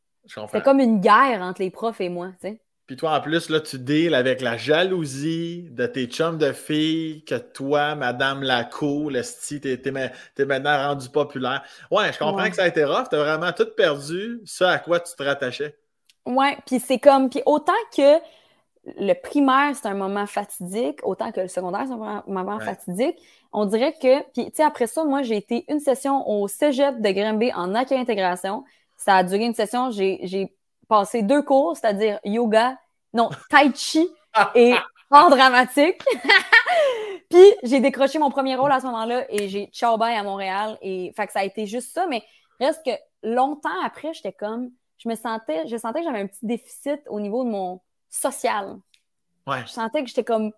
C'est 0.52 0.64
comme 0.64 0.80
une 0.80 1.02
guerre 1.02 1.44
entre 1.44 1.62
les 1.62 1.70
profs 1.70 2.02
et 2.02 2.10
moi, 2.10 2.30
tu 2.42 2.48
sais. 2.48 2.62
Puis 2.90 2.96
toi, 2.96 3.16
en 3.16 3.22
plus, 3.22 3.52
là, 3.52 3.60
tu 3.60 3.78
deals 3.78 4.16
avec 4.16 4.42
la 4.42 4.58
jalousie 4.58 5.68
de 5.70 5.86
tes 5.86 6.08
chums 6.08 6.40
de 6.40 6.52
filles, 6.52 7.24
que 7.24 7.36
toi, 7.36 7.94
Madame 7.94 8.42
Laco, 8.42 9.12
le 9.12 9.22
style, 9.22 9.62
t'es, 9.62 9.78
t'es, 9.78 10.46
maintenant 10.46 10.88
rendu 10.88 11.08
populaire. 11.08 11.62
Ouais, 11.92 12.12
je 12.12 12.18
comprends 12.18 12.50
que 12.50 12.56
ça 12.56 12.64
a 12.64 12.68
été 12.68 12.84
rough. 12.84 13.06
T'as 13.12 13.20
vraiment 13.20 13.52
tout 13.52 13.68
perdu, 13.78 14.42
ce 14.44 14.64
à 14.64 14.80
quoi 14.80 15.00
tu 15.02 15.14
te 15.16 15.22
rattachais. 15.22 15.78
Ouais, 16.26 16.58
puis 16.66 16.80
c'est 16.80 16.98
comme, 16.98 17.30
puis 17.30 17.44
autant 17.46 17.72
que 17.96 18.18
le 18.98 19.14
primaire, 19.14 19.76
c'est 19.76 19.88
un 19.88 19.94
moment 19.94 20.26
fatidique, 20.26 20.98
autant 21.04 21.32
que 21.32 21.42
le 21.42 21.48
secondaire, 21.48 21.84
c'est 21.86 21.94
un 21.94 22.24
moment 22.26 22.60
fatidique, 22.60 23.20
on 23.54 23.66
dirait 23.66 23.94
que, 24.02 24.24
puis 24.32 24.46
tu 24.46 24.56
sais, 24.56 24.64
après 24.64 24.88
ça, 24.88 25.04
moi, 25.04 25.22
j'ai 25.22 25.38
été 25.38 25.64
une 25.68 25.80
session 25.80 26.28
au 26.28 26.48
cégep 26.48 27.00
de 27.00 27.10
Grimby 27.12 27.54
en 27.54 27.76
accueil 27.76 28.00
intégration. 28.00 28.64
Ça 28.98 29.18
a 29.18 29.24
duré 29.24 29.46
une 29.46 29.54
session, 29.54 29.92
j'ai 29.92 30.52
passé 30.90 31.22
deux 31.22 31.42
cours, 31.42 31.78
c'est-à-dire 31.78 32.20
yoga, 32.26 32.78
non, 33.14 33.30
tai 33.50 33.72
chi 33.74 34.06
et 34.56 34.74
art 35.12 35.30
dramatique. 35.30 36.04
puis 37.30 37.54
j'ai 37.64 37.80
décroché 37.80 38.20
mon 38.20 38.30
premier 38.30 38.56
rôle 38.56 38.72
à 38.72 38.82
ce 38.82 38.86
moment-là 38.88 39.26
et 39.32 39.48
j'ai 39.48 39.68
ciao 39.68 39.98
bye 39.98 40.18
à 40.18 40.24
Montréal. 40.24 40.78
Et 40.82 41.14
fait 41.16 41.28
que 41.28 41.32
ça 41.32 41.40
a 41.40 41.44
été 41.46 41.66
juste 41.66 41.94
ça, 41.94 42.08
mais 42.08 42.24
reste 42.60 42.84
que 42.84 42.92
longtemps 43.24 43.82
après, 43.86 44.14
j'étais 44.14 44.34
comme, 44.34 44.72
je 44.98 45.08
me 45.08 45.16
sentais, 45.16 45.66
je 45.68 45.78
sentais 45.78 46.00
que 46.00 46.06
j'avais 46.06 46.20
un 46.20 46.28
petit 46.28 46.46
déficit 46.46 47.00
au 47.08 47.22
niveau 47.22 47.46
de 47.46 47.50
mon 47.50 47.80
social. 48.10 48.78
Ouais. 49.48 49.62
Je 49.66 49.72
sentais 49.72 50.02
que 50.02 50.10
j'étais 50.10 50.26
comme, 50.26 50.52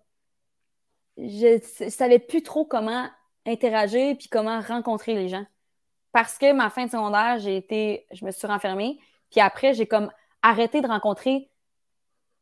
je, 1.18 1.60
je 1.78 1.88
savais 1.90 2.18
plus 2.18 2.42
trop 2.42 2.64
comment 2.64 3.06
interagir 3.46 4.16
puis 4.16 4.28
comment 4.28 4.60
rencontrer 4.60 5.14
les 5.14 5.28
gens. 5.28 5.44
Parce 6.12 6.38
que 6.38 6.52
ma 6.52 6.70
fin 6.70 6.86
de 6.86 6.90
secondaire, 6.90 7.38
j'ai 7.38 7.56
été, 7.56 8.06
je 8.12 8.24
me 8.24 8.30
suis 8.30 8.46
renfermée. 8.46 8.98
Puis 9.30 9.40
après, 9.40 9.72
j'ai 9.72 9.86
comme 9.86 10.10
arrêter 10.42 10.80
de 10.80 10.86
rencontrer 10.86 11.48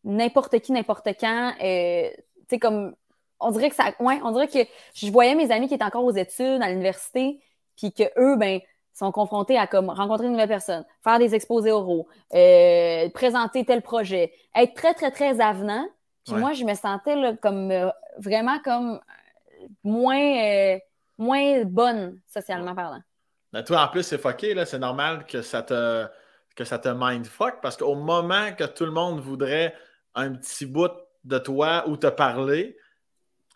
n'importe 0.04 0.58
qui, 0.60 0.72
n'importe 0.72 1.08
quand. 1.18 1.52
Euh, 1.62 2.08
tu 2.10 2.44
sais, 2.48 2.58
comme, 2.58 2.94
on 3.38 3.50
dirait 3.50 3.70
que 3.70 3.76
ça, 3.76 3.92
ouais, 4.00 4.20
on 4.24 4.32
dirait 4.32 4.48
que 4.48 4.58
je 4.94 5.10
voyais 5.10 5.34
mes 5.34 5.50
amis 5.50 5.68
qui 5.68 5.74
étaient 5.74 5.84
encore 5.84 6.04
aux 6.04 6.12
études, 6.12 6.62
à 6.62 6.70
l'université, 6.70 7.40
puis 7.76 7.92
que 7.92 8.04
eux, 8.18 8.36
ben, 8.36 8.60
sont 8.92 9.12
confrontés 9.12 9.56
à 9.56 9.66
comme 9.66 9.88
rencontrer 9.88 10.26
une 10.26 10.32
nouvelle 10.32 10.48
personne, 10.48 10.84
faire 11.02 11.18
des 11.18 11.34
exposés 11.34 11.72
oraux, 11.72 12.08
euh, 12.34 13.08
présenter 13.10 13.64
tel 13.64 13.82
projet, 13.82 14.32
être 14.54 14.74
très, 14.74 14.94
très, 14.94 15.10
très 15.10 15.40
avenant. 15.40 15.86
Puis 16.26 16.34
moi, 16.34 16.52
je 16.52 16.64
me 16.64 16.74
sentais 16.74 17.16
là, 17.16 17.34
comme 17.36 17.70
euh, 17.70 17.90
vraiment 18.18 18.58
comme 18.60 19.00
moins, 19.82 20.78
moins 21.18 21.64
bonne 21.64 22.20
socialement 22.26 22.74
parlant. 22.74 23.00
Mais 23.52 23.64
toi, 23.64 23.82
en 23.84 23.88
plus, 23.88 24.02
c'est 24.02 24.18
fucké, 24.18 24.54
là. 24.54 24.64
C'est 24.64 24.78
normal 24.78 25.24
que 25.26 25.42
ça 25.42 25.62
te 25.62 26.06
que 26.56 26.64
ça 26.64 26.78
te 26.78 26.88
mindfuck 26.88 27.60
parce 27.62 27.76
qu'au 27.76 27.94
moment 27.94 28.52
que 28.52 28.64
tout 28.64 28.84
le 28.84 28.90
monde 28.90 29.20
voudrait 29.20 29.74
un 30.14 30.32
petit 30.32 30.66
bout 30.66 30.90
de 31.24 31.38
toi 31.38 31.84
ou 31.86 31.96
te 31.96 32.08
parler, 32.08 32.76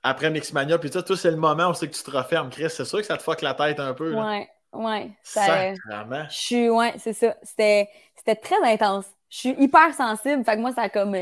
après 0.02 0.30
Mixmania, 0.30 0.78
puis 0.78 0.90
ça, 0.90 1.02
tout 1.02 1.16
c'est 1.16 1.30
le 1.30 1.36
moment 1.38 1.70
où 1.70 1.74
c'est 1.74 1.88
que 1.88 1.94
tu 1.94 2.02
te 2.02 2.10
refermes, 2.10 2.50
Chris. 2.50 2.68
C'est 2.68 2.84
sûr 2.84 2.98
que 2.98 3.06
ça 3.06 3.16
te 3.16 3.22
fuck 3.22 3.40
la 3.40 3.54
tête 3.54 3.80
un 3.80 3.94
peu. 3.94 4.10
Là. 4.10 4.26
Ouais, 4.26 4.48
ouais. 4.72 5.10
Je 5.24 6.36
suis, 6.36 6.68
ouais, 6.68 6.94
c'est 6.98 7.14
ça. 7.14 7.34
C'était, 7.42 7.88
c'était 8.14 8.36
très 8.36 8.62
intense. 8.62 9.06
Je 9.30 9.38
suis 9.38 9.54
hyper 9.58 9.94
sensible. 9.94 10.44
Fait 10.44 10.56
que 10.56 10.60
moi, 10.60 10.72
ça 10.72 10.88
comme. 10.90 11.16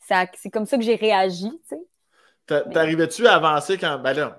Ça, 0.00 0.26
c'est 0.34 0.50
comme 0.50 0.66
ça 0.66 0.76
que 0.76 0.82
j'ai 0.82 0.96
réagi, 0.96 1.50
tu 1.68 1.76
sais. 1.76 2.64
T'arrivais-tu 2.72 3.26
à 3.26 3.34
avancer 3.36 3.78
quand. 3.78 3.98
Ben 3.98 4.14
là, 4.14 4.38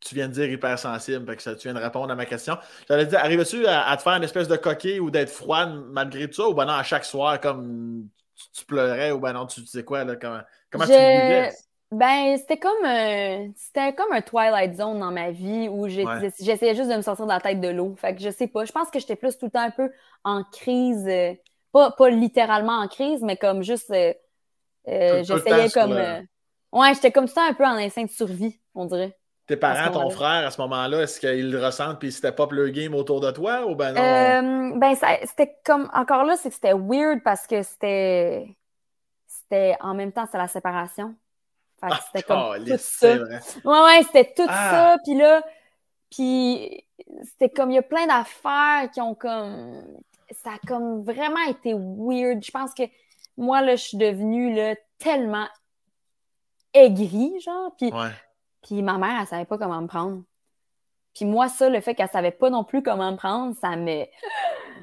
tu 0.00 0.14
viens 0.14 0.28
de 0.28 0.32
dire 0.32 0.50
hypersensible, 0.50 1.36
que 1.36 1.42
ça, 1.42 1.54
tu 1.54 1.68
viens 1.68 1.74
de 1.74 1.82
répondre 1.82 2.10
à 2.10 2.14
ma 2.14 2.26
question. 2.26 2.56
J'allais 2.88 3.06
dire, 3.06 3.18
arrives-tu 3.18 3.66
à, 3.66 3.96
te 3.96 4.02
faire 4.02 4.14
une 4.14 4.24
espèce 4.24 4.48
de 4.48 4.56
coquille 4.56 5.00
ou 5.00 5.10
d'être 5.10 5.30
froide 5.30 5.70
malgré 5.90 6.28
tout 6.28 6.42
ça, 6.42 6.48
ou 6.48 6.54
ben 6.54 6.66
non, 6.66 6.74
à 6.74 6.82
chaque 6.82 7.04
soir, 7.04 7.40
comme 7.40 8.08
tu, 8.52 8.64
pleurais, 8.64 9.10
ou 9.10 9.18
ben 9.18 9.32
non, 9.32 9.46
tu, 9.46 9.66
sais 9.66 9.84
quoi, 9.84 10.04
là, 10.04 10.16
comment, 10.16 10.40
comment 10.70 10.84
tu 10.84 10.92
vivais? 10.92 11.50
Ben, 11.90 12.36
c'était 12.36 12.58
comme, 12.58 12.84
un, 12.84 13.50
c'était 13.56 13.94
comme 13.94 14.12
un 14.12 14.20
Twilight 14.20 14.76
Zone 14.76 15.00
dans 15.00 15.10
ma 15.10 15.30
vie 15.30 15.70
où 15.70 15.88
j'essayais 15.88 16.74
juste 16.74 16.90
de 16.90 16.96
me 16.96 17.02
sortir 17.02 17.24
de 17.24 17.30
la 17.30 17.40
tête 17.40 17.60
de 17.60 17.68
l'eau. 17.68 17.94
Fait 17.96 18.14
que 18.14 18.20
je 18.20 18.28
sais 18.28 18.46
pas. 18.46 18.66
Je 18.66 18.72
pense 18.72 18.90
que 18.90 18.98
j'étais 18.98 19.16
plus 19.16 19.38
tout 19.38 19.46
le 19.46 19.50
temps 19.50 19.62
un 19.62 19.70
peu 19.70 19.90
en 20.22 20.44
crise. 20.44 21.06
Euh, 21.08 21.32
pas, 21.72 21.92
pas 21.92 22.10
littéralement 22.10 22.78
en 22.78 22.88
crise, 22.88 23.22
mais 23.22 23.38
comme 23.38 23.62
juste. 23.62 23.90
Euh, 23.90 24.12
euh, 24.86 25.24
j'essayais 25.24 25.70
comme. 25.70 25.92
ouais, 26.72 26.94
j'étais 26.94 27.10
comme 27.10 27.24
tout 27.24 27.32
le 27.36 27.40
temps 27.40 27.48
un 27.48 27.54
peu 27.54 27.64
en 27.64 27.76
instinct 27.76 28.04
de 28.04 28.10
survie, 28.10 28.60
on 28.74 28.84
dirait. 28.84 29.16
Tes 29.48 29.56
parents, 29.56 29.90
ton 29.90 30.10
frère, 30.10 30.46
à 30.46 30.50
ce 30.50 30.60
moment-là, 30.60 31.00
est-ce 31.00 31.18
qu'ils 31.18 31.50
le 31.50 31.64
ressentent 31.64 31.98
puis 31.98 32.12
c'était 32.12 32.32
pas 32.32 32.46
le 32.50 32.68
game 32.68 32.94
autour 32.94 33.22
de 33.22 33.30
toi 33.30 33.66
ou 33.66 33.74
ben 33.74 33.92
non? 33.92 34.02
Euh, 34.02 34.78
ben, 34.78 34.94
c'était 35.24 35.56
comme. 35.64 35.88
Encore 35.94 36.24
là, 36.24 36.36
c'est 36.36 36.50
que 36.50 36.54
c'était 36.54 36.74
weird 36.74 37.22
parce 37.24 37.46
que 37.46 37.62
c'était. 37.62 38.46
C'était 39.26 39.74
en 39.80 39.94
même 39.94 40.12
temps, 40.12 40.26
c'était 40.26 40.36
la 40.36 40.48
séparation. 40.48 41.14
Fait 41.80 41.86
ah, 41.90 42.00
c'était 42.04 42.24
comme 42.24 42.62
tout 42.62 42.76
ça. 42.76 43.16
Vrai. 43.16 43.40
Ouais, 43.64 43.80
ouais, 43.84 44.02
c'était 44.02 44.34
tout 44.36 44.46
ah! 44.50 44.70
ça. 44.70 44.96
Puis 45.02 45.16
là, 45.16 45.42
puis 46.10 46.84
c'était 47.24 47.48
comme, 47.48 47.70
il 47.70 47.76
y 47.76 47.78
a 47.78 47.82
plein 47.82 48.06
d'affaires 48.06 48.90
qui 48.92 49.00
ont 49.00 49.14
comme. 49.14 49.82
Ça 50.42 50.50
a 50.50 50.66
comme 50.66 51.02
vraiment 51.02 51.42
été 51.48 51.72
weird. 51.72 52.44
Je 52.44 52.50
pense 52.50 52.74
que 52.74 52.82
moi, 53.38 53.62
là, 53.62 53.76
je 53.76 53.82
suis 53.82 53.96
devenue 53.96 54.54
là, 54.54 54.74
tellement 54.98 55.48
aigrie, 56.74 57.40
genre. 57.40 57.72
Puis 57.78 57.90
ouais 57.90 58.12
puis 58.62 58.82
ma 58.82 58.98
mère, 58.98 59.20
elle 59.20 59.26
savait 59.26 59.44
pas 59.44 59.58
comment 59.58 59.80
me 59.80 59.86
prendre. 59.86 60.22
Puis 61.14 61.24
moi, 61.24 61.48
ça, 61.48 61.68
le 61.68 61.80
fait 61.80 61.94
qu'elle 61.94 62.08
savait 62.08 62.30
pas 62.30 62.50
non 62.50 62.64
plus 62.64 62.82
comment 62.82 63.10
me 63.10 63.16
prendre, 63.16 63.54
ça 63.56 63.76
me. 63.76 64.04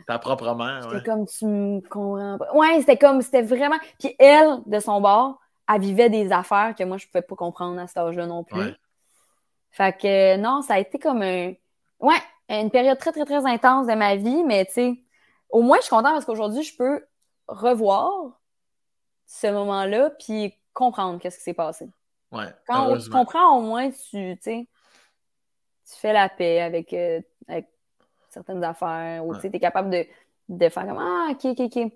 Ta 0.07 0.19
propre 0.19 0.53
mère, 0.53 0.84
C'était 0.84 1.03
comme 1.03 1.26
tu 1.26 1.45
me 1.45 1.82
comprends 1.82 2.38
pas. 2.38 2.53
Ouais, 2.53 2.80
c'était 2.80 2.97
comme, 2.97 3.21
c'était 3.21 3.41
vraiment. 3.41 3.78
Puis 3.99 4.15
elle, 4.19 4.59
de 4.65 4.80
son 4.80 5.01
bord, 5.01 5.39
elle 5.73 5.82
vivait 5.82 6.09
des 6.09 6.32
affaires 6.32 6.76
que 6.78 6.84
moi, 6.84 6.97
je 6.97 7.07
pouvais 7.07 7.21
pas 7.21 7.36
comprendre 7.36 7.80
à 7.80 7.88
cet 7.88 7.97
âge-là 7.97 8.28
non 8.28 8.43
plus. 8.43 8.76
Fait 9.71 9.97
que 9.97 10.38
non, 10.38 10.61
ça 10.61 10.76
a 10.76 10.80
été 10.80 10.99
comme 10.99 11.21
un. 11.21 11.53
Ouais, 11.99 12.21
une 12.49 12.69
période 12.69 12.97
très, 12.97 13.11
très, 13.11 13.26
très 13.26 13.45
intense 13.45 13.88
de 13.88 13.93
ma 13.93 14.15
vie, 14.15 14.43
mais 14.43 14.65
tu 14.65 14.73
sais, 14.73 14.93
au 15.49 15.61
moins, 15.61 15.78
je 15.78 15.84
suis 15.84 15.89
contente 15.89 16.13
parce 16.13 16.26
qu'aujourd'hui, 16.26 16.63
je 16.63 16.76
peux 16.76 17.05
revoir 17.47 18.11
ce 19.26 19.47
moment-là 19.47 20.11
puis 20.19 20.53
comprendre 20.73 21.19
qu'est-ce 21.19 21.38
qui 21.38 21.43
s'est 21.43 21.53
passé. 21.53 21.89
Quand 22.67 22.97
tu 22.97 23.09
comprends, 23.09 23.57
au 23.57 23.61
moins, 23.61 23.89
tu, 23.89 24.38
tu 24.41 24.67
fais 25.86 26.13
la 26.13 26.29
paix 26.29 26.61
avec, 26.61 26.93
euh, 26.93 27.21
certaines 28.29 28.63
affaires 28.63 29.25
ou 29.25 29.36
tu 29.38 29.47
es 29.47 29.59
capable 29.59 29.89
de, 29.89 30.05
de, 30.49 30.69
faire 30.69 30.86
comme 30.86 30.99
Ah, 30.99 31.27
ok, 31.31 31.45
ok, 31.45 31.59
ok. 31.59 31.91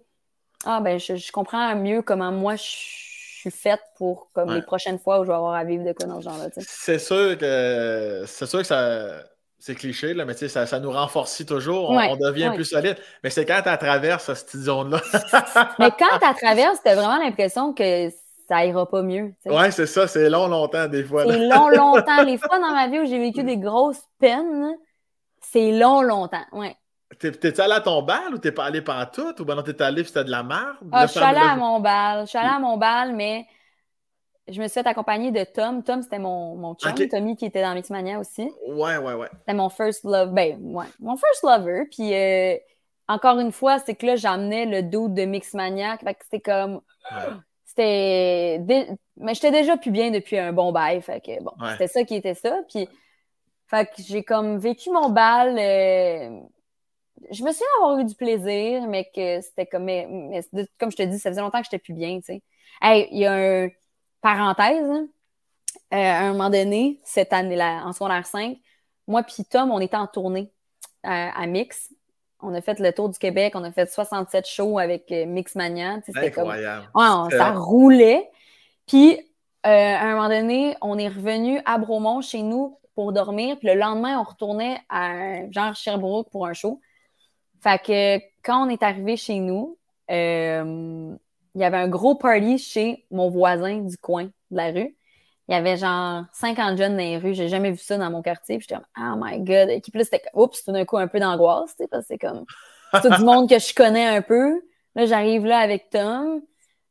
Ah, 0.65 0.81
ben, 0.81 0.99
je, 0.99 1.31
comprends 1.31 1.75
mieux 1.75 2.01
comment 2.01 2.31
moi 2.31 2.55
je 2.55 2.63
suis 2.63 3.51
faite 3.51 3.81
pour 3.97 4.29
comme 4.33 4.53
les 4.53 4.61
prochaines 4.61 4.99
fois 4.99 5.19
où 5.19 5.23
je 5.23 5.29
vais 5.29 5.35
avoir 5.35 5.53
à 5.53 5.63
vivre 5.63 5.85
de 5.85 5.93
quoi 5.93 6.07
dans 6.07 6.19
ce 6.19 6.25
genre-là. 6.25 6.49
C'est 6.57 6.99
sûr 6.99 7.37
que 7.37 8.23
c'est 8.27 8.45
sûr 8.45 8.59
que 8.59 8.65
ça. 8.65 9.23
C'est 9.61 9.75
cliché, 9.75 10.13
là, 10.13 10.23
mais 10.23 10.35
ça, 10.35 10.65
ça 10.65 10.79
nous 10.79 10.89
renforce 10.89 11.45
toujours. 11.45 11.89
On, 11.89 12.15
devient 12.15 12.49
plus 12.55 12.63
solide. 12.63 12.95
Mais 13.25 13.29
c'est 13.29 13.45
quand 13.45 13.61
tu 13.61 13.77
traverses 13.77 14.33
cette 14.33 14.55
zone-là. 14.55 15.01
mais 15.79 15.91
quand 15.91 16.17
tu 16.21 16.41
traverses, 16.41 16.81
tu 16.81 16.87
as 16.87 16.95
vraiment 16.95 17.17
l'impression 17.17 17.73
que 17.73 18.09
ça 18.49 18.65
ira 18.65 18.89
pas 18.89 19.03
mieux. 19.03 19.33
Oui, 19.45 19.71
c'est 19.71 19.85
ça, 19.85 20.07
c'est 20.07 20.29
long, 20.29 20.47
longtemps, 20.47 20.87
des 20.87 21.03
fois. 21.03 21.23
C'est 21.23 21.47
long, 21.47 21.69
longtemps. 21.69 22.23
Les 22.23 22.37
fois 22.37 22.59
dans 22.59 22.71
ma 22.71 22.87
vie 22.87 22.99
où 22.99 23.05
j'ai 23.05 23.19
vécu 23.19 23.43
des 23.43 23.57
grosses 23.57 24.01
peines, 24.19 24.75
c'est 25.39 25.71
long, 25.71 26.01
longtemps. 26.01 26.45
Ouais. 26.51 26.75
T'es-tu 27.19 27.61
allé 27.61 27.73
à 27.73 27.81
ton 27.81 28.01
bal 28.01 28.33
ou 28.33 28.37
t'es 28.39 28.51
pas 28.51 28.65
allé 28.65 28.83
tout? 29.13 29.41
Ou 29.41 29.45
ben 29.45 29.55
non, 29.55 29.61
t'es 29.61 29.81
allé 29.81 30.03
c'était 30.03 30.23
de 30.23 30.31
la 30.31 30.43
merde? 30.43 30.77
Ah, 30.91 31.05
je 31.05 31.11
suis 31.11 31.19
allée 31.19 31.39
à 31.39 31.55
mon 31.55 31.79
bal. 31.79 32.21
Je 32.21 32.29
suis 32.29 32.37
allée 32.37 32.49
à 32.49 32.59
mon 32.59 32.77
bal, 32.77 33.13
mais 33.13 33.45
je 34.47 34.59
me 34.59 34.67
suis 34.67 34.81
fait 34.81 34.87
accompagner 34.87 35.31
de 35.31 35.43
Tom. 35.43 35.83
Tom, 35.83 36.01
c'était 36.01 36.19
mon, 36.19 36.55
mon 36.55 36.75
chum. 36.75 36.93
Tommy 37.07 37.35
qui 37.35 37.45
était 37.45 37.61
dans 37.61 37.73
Mixmania 37.73 38.19
aussi. 38.19 38.51
Ouais, 38.67 38.97
ouais, 38.97 39.13
ouais. 39.13 39.29
C'était 39.39 39.53
mon 39.53 39.69
first 39.69 40.03
love. 40.03 40.33
Ben, 40.33 40.57
ouais. 40.59 40.85
Mon 40.99 41.17
first 41.17 41.43
lover. 41.43 41.83
Puis, 41.91 42.13
euh, 42.13 42.55
encore 43.07 43.39
une 43.39 43.51
fois, 43.51 43.79
c'est 43.79 43.95
que 43.95 44.05
là, 44.05 44.15
j'amenais 44.15 44.65
le 44.65 44.83
doute 44.83 45.13
de 45.13 45.25
Mixmania. 45.25 45.97
Fait 45.97 46.13
que 46.13 46.23
c'était 46.23 46.41
comme 46.41 46.81
c'était. 47.79 48.97
Mais 49.17 49.33
j'étais 49.33 49.51
déjà 49.51 49.77
plus 49.77 49.91
bien 49.91 50.11
depuis 50.11 50.37
un 50.37 50.53
bon 50.53 50.71
bail. 50.71 51.01
Fait 51.01 51.21
que 51.21 51.41
bon, 51.43 51.51
c'était 51.71 51.87
ça 51.87 52.03
qui 52.03 52.15
était 52.15 52.35
ça. 52.35 52.61
Puis, 52.69 52.87
fait 53.67 53.85
que 53.85 54.01
j'ai 54.01 54.23
comme 54.23 54.57
vécu 54.57 54.89
mon 54.91 55.09
bal. 55.09 55.57
Euh, 55.57 56.39
je 57.31 57.43
me 57.43 57.51
souviens 57.51 57.67
avoir 57.81 57.99
eu 57.99 58.05
du 58.05 58.15
plaisir, 58.15 58.87
mais 58.87 59.09
que 59.13 59.41
c'était 59.41 59.65
comme. 59.65 59.85
Mais, 59.85 60.41
comme 60.79 60.91
je 60.91 60.97
te 60.97 61.03
dis, 61.03 61.19
ça 61.19 61.29
faisait 61.29 61.41
longtemps 61.41 61.59
que 61.59 61.65
j'étais 61.65 61.79
plus 61.79 61.93
bien, 61.93 62.17
tu 62.19 62.25
sais. 62.25 62.43
Hey, 62.81 63.07
il 63.11 63.19
y 63.19 63.25
a 63.25 63.33
un. 63.33 63.69
Parenthèse, 64.21 64.83
hein. 64.83 65.07
euh, 65.93 65.95
à 65.95 66.19
un 66.25 66.33
moment 66.33 66.49
donné, 66.49 66.99
cette 67.05 67.31
année-là, 67.31 67.85
en 67.85 67.93
secondaire 67.93 68.25
5, 68.25 68.57
moi 69.07 69.23
puis 69.23 69.45
Tom, 69.45 69.71
on 69.71 69.79
était 69.79 69.95
en 69.95 70.07
tournée 70.07 70.51
à, 71.03 71.41
à 71.41 71.45
Mix 71.47 71.93
on 72.41 72.53
a 72.53 72.61
fait 72.61 72.79
le 72.79 72.91
tour 72.93 73.09
du 73.09 73.19
Québec, 73.19 73.53
on 73.55 73.63
a 73.63 73.71
fait 73.71 73.91
67 73.91 74.47
shows 74.47 74.79
avec 74.79 75.11
euh, 75.11 75.25
Mixmania. 75.25 75.99
C'était 76.05 76.31
comme. 76.31 76.47
Ouais, 76.47 77.37
ça 77.37 77.51
roulait. 77.51 78.29
Puis, 78.87 79.19
euh, 79.65 79.69
à 79.69 80.03
un 80.03 80.15
moment 80.15 80.29
donné, 80.29 80.75
on 80.81 80.97
est 80.97 81.09
revenu 81.09 81.61
à 81.65 81.77
Bromont 81.77 82.21
chez 82.21 82.41
nous 82.41 82.77
pour 82.95 83.13
dormir. 83.13 83.57
Puis 83.59 83.67
le 83.67 83.75
lendemain, 83.75 84.19
on 84.19 84.23
retournait 84.23 84.79
à 84.89 85.49
genre 85.51 85.75
Sherbrooke 85.75 86.29
pour 86.31 86.47
un 86.47 86.53
show. 86.53 86.79
Fait 87.61 87.81
que 87.81 88.17
quand 88.41 88.65
on 88.65 88.69
est 88.69 88.83
arrivé 88.83 89.17
chez 89.17 89.39
nous, 89.39 89.77
euh, 90.09 91.13
il 91.55 91.61
y 91.61 91.63
avait 91.63 91.77
un 91.77 91.89
gros 91.89 92.15
party 92.15 92.57
chez 92.57 93.05
mon 93.11 93.29
voisin 93.29 93.79
du 93.79 93.97
coin 93.97 94.25
de 94.25 94.57
la 94.57 94.71
rue. 94.71 94.95
Il 95.49 95.53
y 95.53 95.55
avait 95.55 95.77
genre 95.77 96.25
50 96.33 96.77
jeunes 96.77 96.91
dans 96.91 96.99
les 96.99 97.17
rues. 97.17 97.33
J'ai 97.33 97.47
jamais 97.47 97.71
vu 97.71 97.79
ça 97.79 97.97
dans 97.97 98.11
mon 98.11 98.21
quartier. 98.21 98.59
Puis 98.59 98.67
j'étais 98.69 98.79
comme, 98.79 99.15
oh 99.15 99.19
my 99.19 99.39
god. 99.39 99.71
Et 99.71 99.81
puis 99.81 99.91
là, 99.95 100.03
c'était 100.03 100.21
oups, 100.35 100.63
tout 100.63 100.71
d'un 100.71 100.85
coup, 100.85 100.97
un 100.97 101.07
peu 101.07 101.19
d'angoisse, 101.19 101.75
tu 101.75 101.83
sais, 101.83 101.87
parce 101.87 102.03
que 102.03 102.07
c'est 102.09 102.17
comme, 102.19 102.45
c'est 102.93 103.01
tout 103.01 103.15
du 103.15 103.23
monde 103.23 103.49
que 103.49 103.57
je 103.57 103.73
connais 103.73 104.05
un 104.05 104.21
peu. 104.21 104.61
Là, 104.93 105.07
j'arrive 105.07 105.45
là 105.47 105.57
avec 105.57 105.89
Tom. 105.89 106.41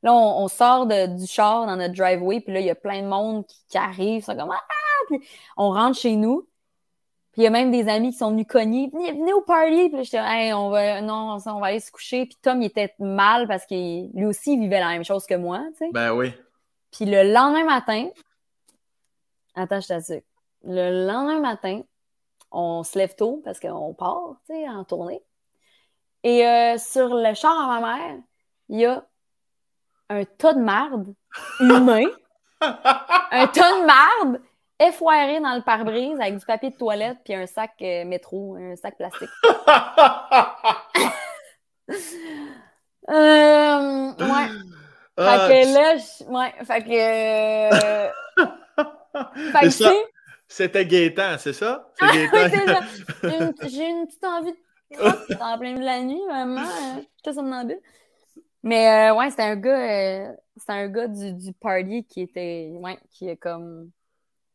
Là, 0.02 0.12
on, 0.12 0.48
sort 0.48 0.86
du 0.86 1.26
char 1.28 1.66
dans 1.66 1.76
notre 1.76 1.94
driveway. 1.94 2.40
Puis 2.40 2.52
là, 2.52 2.58
il 2.58 2.66
y 2.66 2.70
a 2.70 2.74
plein 2.74 3.02
de 3.02 3.06
monde 3.06 3.44
qui, 3.46 3.78
arrive. 3.78 4.24
Ils 4.26 4.36
comme, 4.36 4.50
ah! 4.50 5.14
on 5.56 5.70
rentre 5.70 5.96
chez 5.96 6.16
nous. 6.16 6.48
Puis 7.32 7.42
il 7.42 7.44
y 7.44 7.46
a 7.46 7.50
même 7.50 7.70
des 7.70 7.88
amis 7.88 8.10
qui 8.10 8.18
sont 8.18 8.32
venus 8.32 8.46
cogner. 8.48 8.90
Venez, 8.92 9.32
au 9.34 9.40
party. 9.40 9.88
Puis 9.88 9.98
là, 9.98 10.02
j'étais, 10.02 10.18
hey, 10.18 10.52
on 10.52 10.70
va, 10.70 11.00
non, 11.00 11.38
on 11.46 11.60
va 11.60 11.66
aller 11.68 11.78
se 11.78 11.92
coucher. 11.92 12.26
Puis 12.26 12.36
Tom, 12.42 12.60
il 12.60 12.66
était 12.66 12.92
mal 12.98 13.46
parce 13.46 13.66
que 13.66 13.74
lui 14.16 14.26
aussi, 14.26 14.54
il 14.54 14.60
vivait 14.60 14.80
la 14.80 14.88
même 14.88 15.04
chose 15.04 15.26
que 15.26 15.36
moi, 15.36 15.62
tu 15.78 15.86
sais. 15.86 15.90
Ben 15.92 16.12
oui. 16.12 16.32
Puis 16.90 17.04
le 17.04 17.32
lendemain 17.32 17.64
matin, 17.64 18.08
Attends, 19.58 19.80
je 19.80 19.88
t'assure. 19.88 20.20
Le 20.62 21.06
lendemain 21.06 21.40
matin, 21.40 21.82
on 22.52 22.84
se 22.84 22.96
lève 22.96 23.16
tôt 23.16 23.42
parce 23.44 23.58
qu'on 23.58 23.92
part, 23.92 24.36
tu 24.46 24.54
sais, 24.54 24.68
en 24.68 24.84
tournée. 24.84 25.20
Et 26.22 26.46
euh, 26.46 26.78
sur 26.78 27.12
le 27.12 27.34
char 27.34 27.58
à 27.58 27.80
ma 27.80 27.96
mère, 27.96 28.18
il 28.68 28.78
y 28.80 28.86
a 28.86 29.04
un 30.10 30.24
tas 30.24 30.52
de 30.52 30.60
marde 30.60 31.12
humain, 31.58 32.06
un 32.60 33.46
tas 33.48 33.80
de 33.80 33.84
marde 33.84 34.40
effoiré 34.78 35.40
dans 35.40 35.56
le 35.56 35.62
pare-brise 35.62 36.20
avec 36.20 36.38
du 36.38 36.46
papier 36.46 36.70
de 36.70 36.76
toilette 36.76 37.18
puis 37.24 37.34
un 37.34 37.46
sac 37.46 37.72
euh, 37.82 38.04
métro, 38.04 38.54
un 38.54 38.76
sac 38.76 38.96
plastique. 38.96 39.28
euh, 43.10 44.12
ouais. 44.12 44.48
Ah, 45.16 45.48
fait 45.48 45.62
que 45.62 45.74
là, 45.74 45.96
ouais, 46.28 46.54
fait 46.64 46.84
que. 46.84 48.44
C'était 50.48 50.86
Gaétan, 50.86 51.36
c'est 51.38 51.52
ça? 51.52 51.92
C'est 51.98 52.06
Gaétan. 52.06 52.56
J'ai 53.68 53.88
une, 53.88 54.06
petite 54.06 54.24
envie 54.24 54.52
de 54.52 54.58
en 55.42 55.58
plein 55.58 55.74
de 55.74 55.84
la 55.84 56.02
nuit, 56.02 56.20
vraiment. 56.26 56.62
Euh, 56.62 57.02
j'étais 57.16 57.34
somnambule. 57.34 57.80
Mais 58.62 59.10
euh, 59.10 59.14
ouais, 59.14 59.30
c'était 59.30 59.42
un 59.42 59.56
gars, 59.56 60.30
euh, 60.30 60.32
c'était 60.56 60.72
un 60.72 60.88
gars 60.88 61.06
du, 61.06 61.34
du 61.34 61.52
party 61.52 62.04
qui 62.04 62.22
était, 62.22 62.70
ouais, 62.72 62.98
qui 63.10 63.28
est 63.28 63.36
comme. 63.36 63.90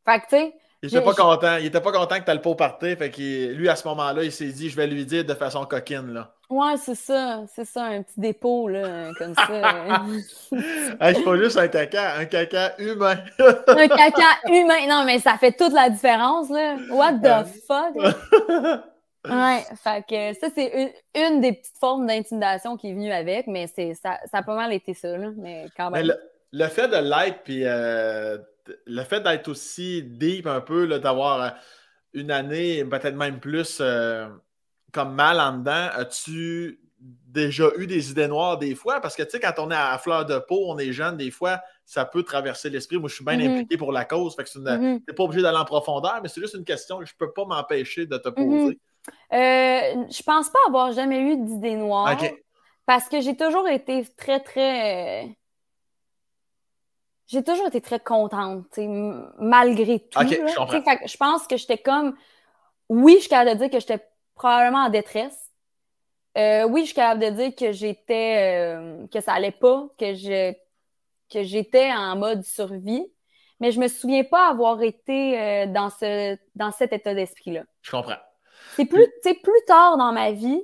Fait 0.06 0.20
que, 0.20 0.24
tu 0.24 0.30
sais, 0.32 0.56
il 0.84 0.89
était 0.89 1.01
pas 1.01 1.13
content. 1.13 1.57
Il 1.57 1.65
était 1.67 1.79
pas 1.79 1.93
content 1.93 2.19
que 2.19 2.25
tu 2.25 2.31
le 2.31 2.41
pot 2.41 2.55
partir. 2.55 2.97
Fait 2.97 3.09
que 3.09 3.53
lui, 3.53 3.69
à 3.69 3.75
ce 3.77 3.88
moment-là, 3.88 4.23
il 4.23 4.34
s'est 4.34 4.51
dit 4.51 4.69
je 4.69 4.75
vais 4.75 4.86
lui 4.86 5.05
dire 5.05 5.23
de 5.23 5.34
façon 5.34 5.65
coquine. 5.65 6.13
Là. 6.13 6.34
Ouais, 6.49 6.75
c'est 6.77 6.95
ça. 6.95 7.45
C'est 7.55 7.63
ça, 7.63 7.86
un 7.86 8.03
petit 8.03 8.19
dépôt, 8.19 8.67
là, 8.67 9.11
comme 9.17 9.34
ça. 9.34 10.03
c'est 10.51 11.23
pas 11.23 11.38
juste 11.38 11.57
un 11.57 11.69
caca, 11.69 12.17
un 12.17 12.25
caca 12.25 12.73
humain. 12.79 13.15
un 13.39 13.88
caca 13.88 14.39
humain. 14.49 14.86
Non, 14.89 15.03
mais 15.05 15.19
ça 15.19 15.38
fait 15.38 15.53
toute 15.53 15.71
la 15.71 15.89
différence, 15.89 16.49
là. 16.49 16.75
What 16.89 17.13
the 17.13 17.47
fuck? 17.65 17.95
ouais, 19.25 19.63
fait 19.81 20.05
que 20.05 20.38
ça, 20.38 20.47
c'est 20.53 20.93
une, 21.15 21.39
des 21.39 21.53
petites 21.53 21.77
formes 21.79 22.05
d'intimidation 22.05 22.75
qui 22.75 22.89
est 22.89 22.93
venue 22.93 23.13
avec, 23.13 23.47
mais 23.47 23.67
c'est 23.73 23.93
ça, 23.93 24.19
ça 24.29 24.39
a 24.39 24.43
pas 24.43 24.55
mal 24.55 24.73
été 24.73 24.93
ça, 24.93 25.17
là. 25.17 25.29
Mais 25.38 25.67
quand 25.77 25.91
même. 25.91 26.13
le, 26.51 26.67
fait 26.67 26.89
de 26.89 26.97
l'être, 26.97 27.39
puis 27.45 27.61
euh, 27.63 28.38
le 28.86 29.03
fait 29.03 29.22
d'être 29.22 29.47
aussi 29.47 30.03
deep 30.03 30.47
un 30.47 30.61
peu, 30.61 30.88
d'avoir 30.99 31.41
euh, 31.41 31.49
une 32.14 32.32
année, 32.32 32.86
peut-être 32.86 33.16
même 33.16 33.39
plus, 33.39 33.80
euh, 33.82 34.28
comme 34.91 35.14
mal 35.16 35.39
en 35.39 35.57
dedans, 35.57 35.89
as-tu 35.93 36.80
déjà 36.99 37.66
eu 37.78 37.88
des 37.88 38.11
idées 38.11 38.28
noires 38.28 38.57
des 38.57 38.76
fois? 38.76 39.01
Parce 39.01 39.16
que, 39.16 39.24
tu 39.24 39.32
sais, 39.32 39.39
quand 39.39 39.53
on 39.57 39.72
est 39.72 39.76
à 39.76 39.97
fleur 39.97 40.26
de 40.26 40.38
peau, 40.39 40.66
on 40.68 40.78
est 40.78 40.93
jeune, 40.93 41.18
des 41.18 41.32
fois, 41.32 41.61
ça 41.86 42.05
peut 42.05 42.24
traverser 42.24 42.70
l'esprit. 42.70 42.97
Moi, 42.97 43.09
je 43.09 43.16
suis 43.16 43.26
bien 43.26 43.38
mm-hmm. 43.38 43.51
impliqué 43.51 43.78
pour 43.78 43.91
la 43.91 44.05
cause. 44.05 44.36
Fait 44.36 44.43
que 44.43 44.49
tu 44.49 44.59
n'es 44.59 44.72
mm-hmm. 44.72 45.14
pas 45.14 45.24
obligé 45.24 45.41
d'aller 45.41 45.57
en 45.57 45.66
profondeur, 45.66 46.20
mais 46.22 46.30
c'est 46.30 46.41
juste 46.41 46.53
une 46.53 46.64
question 46.64 46.99
que 46.99 47.05
je 47.05 47.14
ne 47.14 47.26
peux 47.26 47.34
pas 47.34 47.45
m'empêcher 47.45 48.05
de 48.05 48.18
te 48.18 48.30
mm-hmm. 48.30 48.64
poser. 48.64 48.80
Euh, 49.34 50.05
je 50.09 50.24
pense 50.24 50.49
pas 50.49 50.59
avoir 50.68 50.93
jamais 50.93 51.20
eu 51.20 51.38
d'idées 51.38 51.76
noires. 51.76 52.18
Parce 52.86 53.07
que 53.07 53.22
j'ai 53.22 53.36
toujours 53.36 53.68
été 53.68 54.05
très, 54.18 54.41
très 54.41 55.36
j'ai 57.34 57.43
toujours 57.43 57.67
été 57.67 57.81
très 57.81 57.99
contente, 57.99 58.77
malgré 59.39 59.99
tout. 59.99 60.19
je, 60.21 61.17
pense 61.17 61.47
que 61.47 61.57
j'étais 61.57 61.79
comme. 61.79 62.15
Oui, 62.89 63.15
je 63.15 63.21
suis 63.21 63.29
capable 63.29 63.51
de 63.51 63.63
dire 63.63 63.69
que 63.71 63.79
j'étais 63.79 64.05
probablement 64.36 64.86
en 64.86 64.89
détresse. 64.89 65.51
Euh, 66.38 66.63
oui, 66.65 66.81
je 66.81 66.86
suis 66.88 66.95
capable 66.95 67.21
de 67.21 67.29
dire 67.29 67.55
que 67.55 67.71
j'étais. 67.71 68.75
Euh, 68.75 69.07
que 69.07 69.19
ça 69.19 69.34
allait 69.34 69.51
pas, 69.51 69.88
que 69.97 70.13
je 70.13 70.53
que 71.31 71.43
j'étais 71.43 71.91
en 71.91 72.15
mode 72.15 72.43
survie. 72.43 73.05
Mais 73.59 73.71
je 73.71 73.79
me 73.79 73.88
souviens 73.88 74.23
pas 74.23 74.49
avoir 74.49 74.81
été 74.84 75.39
euh, 75.39 75.65
dans, 75.67 75.89
ce, 75.89 76.38
dans 76.55 76.71
cet 76.71 76.93
état 76.93 77.15
d'esprit-là. 77.15 77.63
Je 77.81 77.91
comprends. 77.91 78.17
C'est 78.75 78.86
plus, 78.86 79.07
plus 79.23 79.65
tard 79.65 79.97
dans 79.97 80.11
ma 80.11 80.31
vie, 80.31 80.61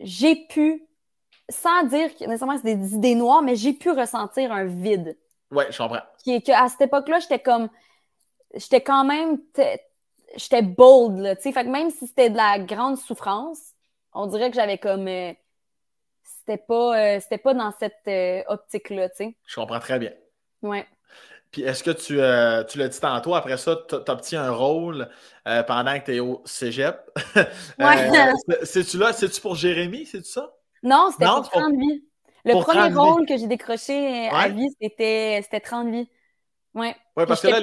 j'ai 0.00 0.34
pu, 0.34 0.86
sans 1.48 1.84
dire 1.84 2.14
que 2.14 2.24
nécessairement 2.24 2.58
c'est 2.58 2.74
des 2.74 2.94
idées 2.94 3.14
noires, 3.14 3.42
mais 3.42 3.56
j'ai 3.56 3.72
pu 3.72 3.90
ressentir 3.90 4.52
un 4.52 4.64
vide. 4.64 5.16
Ouais, 5.50 5.66
je 5.70 5.78
comprends. 5.78 6.02
Qui, 6.22 6.42
que 6.42 6.52
à 6.52 6.68
cette 6.68 6.82
époque-là, 6.82 7.18
j'étais 7.18 7.40
comme. 7.40 7.68
J'étais 8.54 8.82
quand 8.82 9.04
même. 9.04 9.38
J'étais 10.36 10.62
bold, 10.62 11.18
là. 11.18 11.36
Tu 11.36 11.42
sais, 11.42 11.52
fait 11.52 11.64
que 11.64 11.70
même 11.70 11.90
si 11.90 12.06
c'était 12.06 12.30
de 12.30 12.36
la 12.36 12.58
grande 12.58 12.98
souffrance, 12.98 13.74
on 14.12 14.26
dirait 14.26 14.50
que 14.50 14.56
j'avais 14.56 14.78
comme. 14.78 15.08
Euh, 15.08 15.32
c'était 16.22 16.58
pas, 16.58 16.98
euh, 16.98 17.20
c'était 17.20 17.38
pas 17.38 17.54
dans 17.54 17.72
cette 17.78 17.94
euh, 18.08 18.42
optique-là, 18.48 19.08
tu 19.10 19.16
sais. 19.16 19.36
Je 19.46 19.54
comprends 19.56 19.80
très 19.80 19.98
bien. 19.98 20.12
Ouais. 20.62 20.86
Puis 21.50 21.62
est-ce 21.62 21.82
que 21.82 21.90
tu, 21.90 22.14
tu 22.70 22.78
l'as 22.78 22.88
dit 22.88 23.00
tantôt, 23.00 23.34
après 23.34 23.56
ça, 23.56 23.76
tu 23.88 23.96
obtiens 23.96 24.44
un 24.44 24.52
rôle 24.52 25.08
pendant 25.66 25.98
que 25.98 26.04
tu 26.04 26.14
es 26.14 26.20
au 26.20 26.42
cégep? 26.44 26.96
ouais. 27.80 28.32
C'est-tu 28.62 28.98
là, 28.98 29.12
c'est-tu 29.12 29.40
pour 29.40 29.56
Jérémy, 29.56 30.06
c'est 30.06 30.24
ça? 30.24 30.54
Non, 30.84 31.10
c'était 31.10 31.26
pour 31.26 31.50
30 31.50 31.72
vies. 31.76 32.04
Le 32.44 32.60
premier 32.62 32.94
rôle 32.94 33.26
que 33.26 33.36
j'ai 33.36 33.46
décroché 33.46 34.28
à 34.28 34.48
vie, 34.48 34.68
c'était 34.80 35.42
30 35.62 35.90
vies. 35.90 36.08
Ouais. 36.74 36.94
Oui, 37.16 37.24
parce 37.26 37.40
que 37.40 37.48
là, 37.48 37.60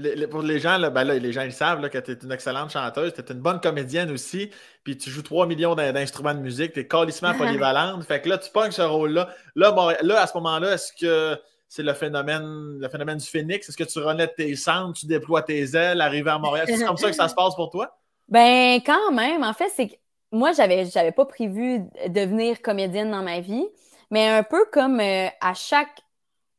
les, 0.00 0.26
pour 0.26 0.42
les 0.42 0.58
gens, 0.58 0.78
là, 0.78 0.90
ben 0.90 1.04
là, 1.04 1.14
les 1.14 1.32
gens 1.32 1.42
ils 1.42 1.52
savent 1.52 1.80
là, 1.80 1.88
que 1.88 1.98
tu 1.98 2.12
es 2.12 2.18
une 2.22 2.32
excellente 2.32 2.70
chanteuse, 2.70 3.12
tu 3.12 3.20
es 3.20 3.32
une 3.32 3.40
bonne 3.40 3.60
comédienne 3.60 4.10
aussi, 4.10 4.50
puis 4.82 4.96
tu 4.96 5.10
joues 5.10 5.22
3 5.22 5.46
millions 5.46 5.74
d'instruments 5.74 6.34
de 6.34 6.40
musique, 6.40 6.72
tu 6.72 6.80
es 6.80 6.86
calissement 6.86 7.34
polyvalente. 7.38 8.02
fait 8.04 8.20
que 8.20 8.28
là, 8.30 8.38
tu 8.38 8.50
pognes 8.50 8.70
ce 8.70 8.82
rôle-là. 8.82 9.28
Là, 9.56 9.96
là, 10.02 10.22
à 10.22 10.26
ce 10.26 10.36
moment-là, 10.38 10.74
est-ce 10.74 10.92
que 10.92 11.38
c'est 11.68 11.82
le 11.82 11.92
phénomène, 11.92 12.78
le 12.80 12.88
phénomène 12.88 13.18
du 13.18 13.26
phénix? 13.26 13.68
Est-ce 13.68 13.76
que 13.76 13.84
tu 13.84 13.98
renais 13.98 14.28
tes 14.28 14.56
cendres, 14.56 14.94
tu 14.94 15.06
déploies 15.06 15.42
tes 15.42 15.76
ailes, 15.76 16.00
arriver 16.00 16.30
à 16.30 16.38
Montréal? 16.38 16.66
C'est 16.68 16.84
comme 16.84 16.96
ça 16.96 17.08
que 17.10 17.16
ça 17.16 17.28
se 17.28 17.34
passe 17.34 17.54
pour 17.54 17.70
toi? 17.70 17.96
Ben, 18.28 18.80
quand 18.84 19.12
même. 19.12 19.44
En 19.44 19.52
fait, 19.52 19.68
c'est 19.74 20.00
moi, 20.32 20.52
j'avais, 20.52 20.86
j'avais 20.86 21.12
pas 21.12 21.26
prévu 21.26 21.80
devenir 22.08 22.62
comédienne 22.62 23.10
dans 23.10 23.22
ma 23.22 23.40
vie, 23.40 23.66
mais 24.10 24.28
un 24.28 24.42
peu 24.42 24.64
comme 24.72 25.00
euh, 25.00 25.28
à 25.40 25.54
chaque 25.54 26.02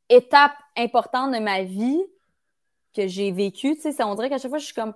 étape 0.10 0.54
importante 0.78 1.34
de 1.34 1.40
ma 1.40 1.64
vie 1.64 2.02
que 2.94 3.08
j'ai 3.08 3.32
vécue, 3.32 3.76
tu 3.76 3.92
sais, 3.92 4.04
on 4.04 4.16
dirait 4.16 4.30
qu'à 4.30 4.38
chaque 4.38 4.50
fois, 4.50 4.58
je 4.58 4.66
suis 4.66 4.74
comme, 4.74 4.94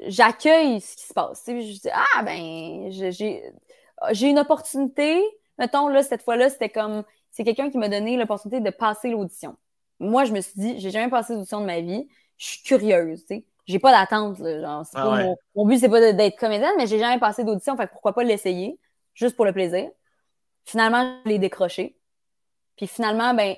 j'accueille 0.00 0.80
ce 0.80 0.96
qui 0.96 1.04
se 1.04 1.14
passe. 1.14 1.42
je 1.46 1.80
dis, 1.80 1.88
ah, 1.92 2.22
ben, 2.22 2.90
j'ai, 2.90 3.42
j'ai 4.10 4.28
une 4.28 4.38
opportunité. 4.38 5.22
Mettons, 5.58 5.88
là, 5.88 6.02
cette 6.02 6.22
fois-là, 6.22 6.50
c'était 6.50 6.68
comme, 6.68 7.04
c'est 7.30 7.44
quelqu'un 7.44 7.70
qui 7.70 7.78
m'a 7.78 7.88
donné 7.88 8.16
l'opportunité 8.16 8.60
de 8.60 8.70
passer 8.70 9.10
l'audition. 9.10 9.56
Moi, 10.00 10.24
je 10.24 10.32
me 10.32 10.40
suis 10.40 10.60
dit, 10.60 10.80
j'ai 10.80 10.90
jamais 10.90 11.10
passé 11.10 11.34
l'audition 11.34 11.60
de 11.60 11.66
ma 11.66 11.80
vie. 11.80 12.08
Je 12.36 12.46
suis 12.46 12.62
curieuse, 12.62 13.20
tu 13.22 13.36
sais 13.36 13.44
j'ai 13.66 13.78
pas 13.78 13.92
d'attente. 13.92 14.38
Genre, 14.38 14.84
ah 14.94 15.24
mon, 15.54 15.66
but, 15.66 15.78
c'est 15.78 15.88
pas 15.88 16.12
d'être 16.12 16.38
comédienne, 16.38 16.72
mais 16.76 16.86
j'ai 16.86 16.98
jamais 16.98 17.18
passé 17.18 17.44
d'audition, 17.44 17.76
fait 17.76 17.86
pourquoi 17.86 18.12
pas 18.12 18.24
l'essayer, 18.24 18.78
juste 19.14 19.36
pour 19.36 19.44
le 19.44 19.52
plaisir. 19.52 19.88
Finalement, 20.64 21.18
je 21.24 21.30
l'ai 21.30 21.38
décroché. 21.38 21.96
Puis 22.76 22.86
finalement, 22.86 23.34
ben, 23.34 23.54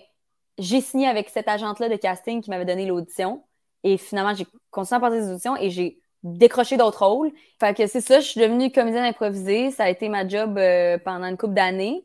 j'ai 0.59 0.81
signé 0.81 1.07
avec 1.07 1.29
cette 1.29 1.49
agente-là 1.49 1.89
de 1.89 1.97
casting 1.97 2.43
qui 2.43 2.51
m'avait 2.51 2.65
donné 2.65 2.87
l'audition. 2.87 3.45
Et 3.83 3.99
finalement, 3.99 4.35
j'ai 4.35 4.47
continué 4.71 4.97
à 4.97 5.01
passer 5.01 5.21
des 5.21 5.31
auditions 5.31 5.57
et 5.57 5.71
j'ai 5.71 6.01
décroché 6.23 6.77
d'autres 6.77 7.05
rôles. 7.07 7.33
Fait 7.61 7.75
que 7.77 7.87
c'est 7.87 8.01
ça, 8.01 8.21
je 8.21 8.27
suis 8.27 8.41
devenue 8.41 8.73
comédienne 8.73 9.05
improvisée. 9.05 9.71
Ça 9.71 9.85
a 9.85 9.91
été 9.91 10.09
ma 10.09 10.27
job 10.27 10.57
euh, 10.59 10.99
pendant 10.99 11.27
une 11.27 11.37
couple 11.37 11.55
d'années. 11.55 12.05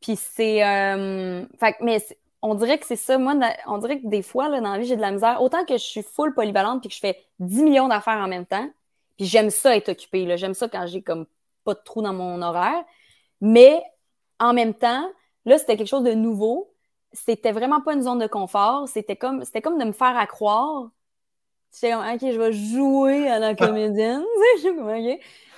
Puis 0.00 0.16
c'est. 0.16 0.64
Euh, 0.64 1.44
fait 1.60 1.76
mais 1.80 1.98
on 2.42 2.54
dirait 2.54 2.78
que 2.78 2.86
c'est 2.86 2.96
ça. 2.96 3.18
Moi, 3.18 3.34
on 3.66 3.78
dirait 3.78 4.00
que 4.00 4.06
des 4.06 4.22
fois, 4.22 4.48
là, 4.48 4.60
dans 4.60 4.72
la 4.72 4.78
vie, 4.78 4.86
j'ai 4.86 4.96
de 4.96 5.00
la 5.00 5.10
misère. 5.10 5.42
Autant 5.42 5.64
que 5.64 5.74
je 5.74 5.82
suis 5.82 6.02
full 6.02 6.34
polyvalente 6.34 6.80
puis 6.80 6.88
que 6.88 6.94
je 6.94 7.00
fais 7.00 7.24
10 7.40 7.62
millions 7.62 7.88
d'affaires 7.88 8.18
en 8.18 8.28
même 8.28 8.46
temps. 8.46 8.68
Puis 9.16 9.26
j'aime 9.26 9.50
ça 9.50 9.76
être 9.76 9.88
occupée. 9.90 10.36
J'aime 10.36 10.54
ça 10.54 10.68
quand 10.68 10.86
j'ai 10.86 11.02
comme 11.02 11.26
pas 11.64 11.74
de 11.74 11.80
trou 11.84 12.02
dans 12.02 12.12
mon 12.12 12.40
horaire. 12.40 12.84
Mais 13.40 13.82
en 14.38 14.52
même 14.52 14.74
temps, 14.74 15.10
là, 15.44 15.58
c'était 15.58 15.76
quelque 15.76 15.88
chose 15.88 16.04
de 16.04 16.14
nouveau. 16.14 16.72
C'était 17.12 17.52
vraiment 17.52 17.80
pas 17.80 17.94
une 17.94 18.02
zone 18.02 18.20
de 18.20 18.26
confort. 18.26 18.86
C'était 18.88 19.16
comme, 19.16 19.44
c'était 19.44 19.62
comme 19.62 19.78
de 19.78 19.84
me 19.84 19.92
faire 19.92 20.16
à 20.16 20.26
croire. 20.26 20.84
OK, 20.84 22.20
je 22.22 22.38
vais 22.38 22.52
jouer 22.52 23.28
à 23.28 23.38
la 23.38 23.54
comédienne. 23.56 24.24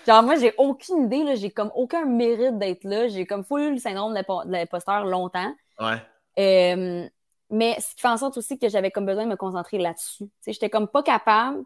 Genre, 0.06 0.22
moi, 0.22 0.36
j'ai 0.36 0.54
aucune 0.56 1.04
idée, 1.04 1.24
là. 1.24 1.34
J'ai 1.34 1.50
comme 1.50 1.70
aucun 1.74 2.06
mérite 2.06 2.58
d'être 2.58 2.84
là. 2.84 3.08
J'ai 3.08 3.26
comme 3.26 3.44
eu 3.50 3.72
le 3.72 3.78
syndrome 3.78 4.14
de 4.14 4.50
l'imposteur 4.50 5.04
longtemps. 5.04 5.52
Ouais. 5.78 5.98
Euh, 6.38 7.08
mais 7.50 7.76
ce 7.80 7.94
qui 7.94 8.00
fait 8.00 8.08
en 8.08 8.16
sorte 8.16 8.36
aussi 8.36 8.58
que 8.58 8.68
j'avais 8.68 8.90
comme 8.90 9.06
besoin 9.06 9.24
de 9.24 9.30
me 9.30 9.36
concentrer 9.36 9.78
là-dessus. 9.78 10.24
Tu 10.26 10.32
sais, 10.40 10.52
j'étais 10.52 10.70
comme 10.70 10.88
pas 10.88 11.02
capable. 11.02 11.64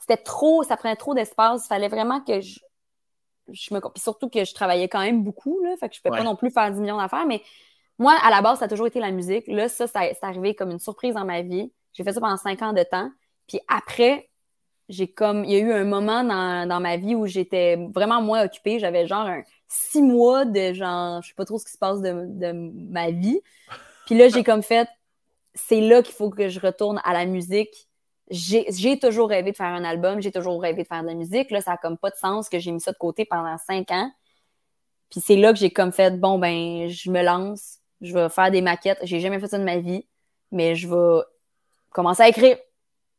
C'était 0.00 0.16
trop, 0.16 0.62
ça 0.62 0.76
prenait 0.76 0.96
trop 0.96 1.14
d'espace. 1.14 1.64
Il 1.64 1.68
fallait 1.68 1.88
vraiment 1.88 2.20
que 2.22 2.40
je, 2.40 2.60
je 3.48 3.74
me. 3.74 3.80
Puis 3.80 4.02
surtout 4.02 4.28
que 4.28 4.44
je 4.44 4.54
travaillais 4.54 4.88
quand 4.88 5.00
même 5.00 5.22
beaucoup, 5.22 5.60
là. 5.62 5.76
Fait 5.78 5.88
que 5.88 5.94
je 5.94 6.00
pouvais 6.00 6.18
pas 6.18 6.24
non 6.24 6.36
plus 6.36 6.50
faire 6.50 6.70
10 6.70 6.80
millions 6.80 6.96
d'affaires. 6.96 7.26
Mais 7.26 7.42
moi, 7.98 8.14
à 8.22 8.30
la 8.30 8.42
base, 8.42 8.58
ça 8.58 8.66
a 8.66 8.68
toujours 8.68 8.86
été 8.86 9.00
la 9.00 9.10
musique. 9.10 9.46
Là, 9.48 9.68
ça, 9.68 9.86
ça 9.86 10.00
c'est 10.02 10.24
arrivé 10.24 10.54
comme 10.54 10.70
une 10.70 10.78
surprise 10.78 11.14
dans 11.14 11.24
ma 11.24 11.42
vie. 11.42 11.72
J'ai 11.92 12.04
fait 12.04 12.12
ça 12.12 12.20
pendant 12.20 12.36
5 12.36 12.62
ans 12.62 12.72
de 12.72 12.82
temps. 12.82 13.10
Puis 13.46 13.60
après, 13.68 14.30
j'ai 14.88 15.08
comme. 15.12 15.44
Il 15.44 15.50
y 15.50 15.56
a 15.56 15.58
eu 15.58 15.72
un 15.72 15.84
moment 15.84 16.24
dans, 16.24 16.68
dans 16.68 16.80
ma 16.80 16.96
vie 16.96 17.14
où 17.14 17.26
j'étais 17.26 17.76
vraiment 17.94 18.22
moins 18.22 18.44
occupée. 18.44 18.78
J'avais 18.78 19.06
genre 19.06 19.26
un 19.26 19.42
six 19.68 20.02
mois 20.02 20.44
de 20.44 20.72
genre. 20.72 21.22
Je 21.22 21.28
sais 21.28 21.34
pas 21.34 21.44
trop 21.44 21.58
ce 21.58 21.64
qui 21.64 21.72
se 21.72 21.78
passe 21.78 22.00
de, 22.00 22.52
ma 22.90 23.10
vie. 23.10 23.40
Puis 24.06 24.16
là, 24.16 24.28
j'ai 24.28 24.44
comme 24.44 24.62
fait. 24.62 24.88
C'est 25.54 25.80
là 25.80 26.02
qu'il 26.02 26.14
faut 26.14 26.30
que 26.30 26.48
je 26.48 26.60
retourne 26.60 27.00
à 27.04 27.12
la 27.12 27.24
musique 27.24 27.88
j'ai 28.30 28.98
toujours 28.98 29.28
rêvé 29.28 29.52
de 29.52 29.56
faire 29.56 29.66
un 29.66 29.84
album, 29.84 30.20
j'ai 30.20 30.32
toujours 30.32 30.60
rêvé 30.60 30.82
de 30.82 30.88
faire 30.88 31.02
de 31.02 31.08
la 31.08 31.14
musique. 31.14 31.50
Là, 31.50 31.60
ça 31.60 31.72
n'a 31.72 31.76
comme 31.76 31.96
pas 31.96 32.10
de 32.10 32.16
sens 32.16 32.48
que 32.48 32.58
j'ai 32.58 32.72
mis 32.72 32.80
ça 32.80 32.92
de 32.92 32.96
côté 32.96 33.24
pendant 33.24 33.56
cinq 33.58 33.90
ans. 33.90 34.10
Puis 35.10 35.20
c'est 35.20 35.36
là 35.36 35.52
que 35.52 35.58
j'ai 35.58 35.70
comme 35.70 35.92
fait, 35.92 36.18
bon, 36.18 36.38
ben, 36.38 36.88
je 36.88 37.10
me 37.10 37.22
lance, 37.22 37.78
je 38.00 38.12
vais 38.12 38.28
faire 38.28 38.50
des 38.50 38.62
maquettes. 38.62 38.98
J'ai 39.02 39.20
jamais 39.20 39.38
fait 39.38 39.46
ça 39.46 39.58
de 39.58 39.64
ma 39.64 39.78
vie, 39.78 40.06
mais 40.50 40.74
je 40.74 40.88
vais 40.88 41.22
commencer 41.90 42.22
à 42.22 42.28
écrire. 42.28 42.58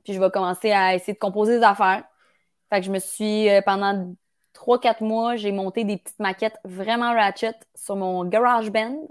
Puis 0.03 0.13
je 0.13 0.19
vais 0.19 0.29
commencer 0.29 0.71
à 0.71 0.95
essayer 0.95 1.13
de 1.13 1.19
composer 1.19 1.57
des 1.59 1.63
affaires. 1.63 2.03
Fait 2.69 2.81
que 2.81 2.85
je 2.85 2.91
me 2.91 2.99
suis, 2.99 3.49
euh, 3.49 3.61
pendant 3.61 4.13
trois, 4.57 4.79
quatre 4.79 5.01
mois, 5.01 5.35
j'ai 5.35 5.51
monté 5.51 5.83
des 5.83 5.97
petites 5.97 6.19
maquettes 6.19 6.57
vraiment 6.65 7.13
ratchet 7.13 7.53
sur 7.75 7.95
mon 7.95 8.25
GarageBand, 8.25 9.07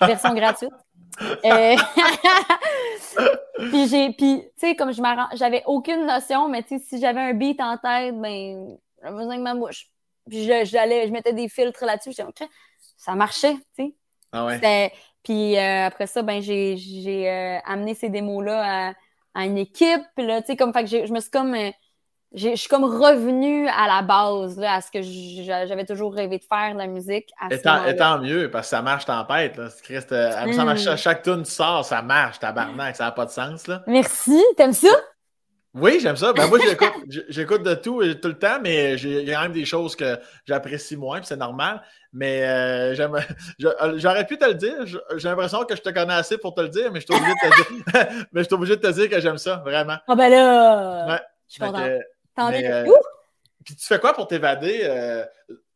version 0.00 0.32
gratuite. 0.34 0.72
Euh, 1.20 1.76
puis 3.58 3.88
j'ai, 3.88 4.12
puis 4.12 4.42
tu 4.42 4.50
sais, 4.56 4.74
comme 4.74 4.92
je 4.92 5.02
j'avais 5.34 5.62
aucune 5.66 6.06
notion, 6.06 6.48
mais 6.48 6.62
tu 6.62 6.78
sais, 6.78 6.84
si 6.84 6.98
j'avais 6.98 7.20
un 7.20 7.34
beat 7.34 7.60
en 7.60 7.76
tête, 7.76 8.18
ben, 8.18 8.78
j'avais 9.02 9.16
besoin 9.16 9.36
de 9.36 9.42
ma 9.42 9.54
bouche. 9.54 9.86
Puis 10.30 10.44
j'allais, 10.64 11.06
je 11.06 11.12
mettais 11.12 11.34
des 11.34 11.50
filtres 11.50 11.84
là-dessus, 11.84 12.14
ça 12.96 13.14
marchait, 13.14 13.54
tu 13.76 13.84
sais. 13.84 13.94
Ah 14.32 14.46
ouais. 14.46 14.92
Puis 15.22 15.58
euh, 15.58 15.86
après 15.86 16.06
ça, 16.06 16.22
ben, 16.22 16.40
j'ai, 16.40 16.78
j'ai 16.78 17.30
euh, 17.30 17.58
amené 17.66 17.94
ces 17.94 18.08
démos-là 18.08 18.88
à, 18.88 18.94
à, 19.34 19.44
une 19.44 19.58
équipe. 19.58 20.06
Là, 20.16 20.40
tu 20.40 20.46
sais, 20.46 20.56
comme, 20.56 20.72
fait 20.72 20.84
que 20.84 21.06
je 21.06 21.12
me 21.12 21.20
suis 21.20 21.30
comme 21.30 21.54
je 22.36 22.54
suis 22.54 22.68
comme 22.68 22.84
revenue 22.84 23.66
à 23.68 23.86
la 23.86 24.02
base, 24.02 24.58
là, 24.58 24.74
à 24.74 24.80
ce 24.82 24.90
que 24.90 25.00
j'avais 25.02 25.86
toujours 25.86 26.14
rêvé 26.14 26.38
de 26.38 26.44
faire, 26.44 26.74
de 26.74 26.78
la 26.78 26.86
musique. 26.86 27.32
et, 27.50 27.60
tant, 27.60 28.18
mieux, 28.20 28.50
parce 28.50 28.66
que 28.66 28.70
ça 28.70 28.82
marche 28.82 29.06
tempête. 29.06 29.56
Là. 29.56 29.68
Christ, 29.82 30.12
euh, 30.12 30.30
mm. 30.46 30.96
chaque 30.96 31.22
tune 31.22 31.42
tu 31.44 31.50
sors, 31.50 31.84
ça 31.84 32.02
marche, 32.02 32.38
tabarnak, 32.38 32.94
ça 32.94 33.04
n'a 33.04 33.12
pas 33.12 33.24
de 33.24 33.30
sens. 33.30 33.66
Là. 33.66 33.82
Merci, 33.86 34.42
t'aimes 34.56 34.74
ça? 34.74 34.88
Oui, 35.72 35.98
j'aime 36.00 36.16
ça. 36.16 36.32
Ben, 36.32 36.46
moi, 36.46 36.58
j'écoute 37.28 37.62
de 37.62 37.74
tout 37.74 38.00
euh, 38.00 38.14
tout 38.14 38.28
le 38.28 38.38
temps, 38.38 38.58
mais 38.62 38.94
il 38.94 39.24
y 39.24 39.30
a 39.30 39.36
quand 39.36 39.42
même 39.42 39.52
des 39.52 39.66
choses 39.66 39.94
que 39.94 40.18
j'apprécie 40.46 40.96
moins, 40.96 41.18
puis 41.18 41.26
c'est 41.26 41.36
normal. 41.36 41.82
Mais 42.12 42.44
euh, 42.44 42.94
j'aurais 43.96 44.26
pu 44.26 44.38
te 44.38 44.46
le 44.46 44.54
dire. 44.54 44.86
J'ai 44.86 45.28
l'impression 45.28 45.64
que 45.64 45.76
je 45.76 45.82
te 45.82 45.90
connais 45.90 46.14
assez 46.14 46.38
pour 46.38 46.54
te 46.54 46.62
le 46.62 46.68
dire, 46.68 46.90
mais 46.92 47.00
je 47.00 47.06
suis 47.06 47.14
obligé 47.14 47.32
de 47.32 47.50
te 47.50 47.56
dire, 47.56 48.26
mais 48.32 48.40
je 48.42 48.46
suis 48.46 48.54
obligé 48.54 48.76
de 48.76 48.80
te 48.80 48.92
dire 48.92 49.10
que 49.10 49.20
j'aime 49.20 49.38
ça, 49.38 49.56
vraiment. 49.56 49.96
Ah 50.06 50.14
ben 50.14 50.30
là! 50.30 51.06
Ouais. 51.08 51.20
Je 51.48 51.52
suis 51.52 51.60
contente. 51.60 51.90
Euh, 52.38 52.84
puis 53.64 53.74
tu 53.74 53.86
fais 53.86 53.98
quoi 53.98 54.12
pour 54.12 54.28
t'évader 54.28 54.80
euh, 54.82 55.24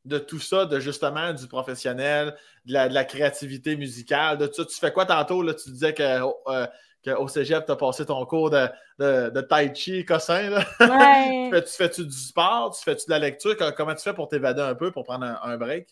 de 0.05 0.19
tout 0.19 0.39
ça, 0.39 0.67
de 0.67 0.79
justement 0.79 1.33
du 1.33 1.47
professionnel, 1.49 2.37
de 2.67 2.73
la, 2.73 3.05
créativité 3.05 3.77
musicale, 3.77 4.39
de 4.39 4.47
tout 4.47 4.63
ça? 4.63 4.65
Tu 4.65 4.77
fais 4.77 4.93
quoi 4.93 5.07
tantôt? 5.07 5.43
Là, 5.43 5.55
tu 5.55 5.71
disais 5.71 5.95
que, 5.95 6.03
euh, 6.49 6.67
qu'au 7.05 7.29
cégep, 7.29 7.67
tu 7.67 7.73
as 7.73 7.77
passé 7.77 8.07
ton 8.07 8.25
cours 8.27 8.51
de, 8.51 8.69
de, 8.99 9.41
tai 9.41 9.75
chi, 9.75 10.05
cossin. 10.05 10.51
Là. 10.51 10.65
Ouais. 10.81 11.63
tu 11.63 11.73
fais-tu 11.73 12.05
du 12.05 12.17
sport? 12.17 12.77
Tu 12.77 12.83
fais-tu 12.83 13.07
de 13.07 13.11
la 13.11 13.19
lecture? 13.19 13.57
Comment 13.77 13.95
tu 13.95 14.03
fais 14.03 14.15
pour 14.15 14.29
t'évader 14.29 14.63
un 14.63 14.75
peu, 14.75 14.91
pour 14.91 15.05
prendre 15.05 15.27
un 15.43 15.57
break? 15.57 15.89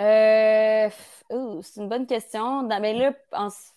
Euh, 0.00 0.88
c'est 1.62 1.80
une 1.80 1.88
bonne 1.88 2.06
question. 2.06 2.62
Dans, 2.62 2.80
ben 2.80 2.96
là, 2.96 3.12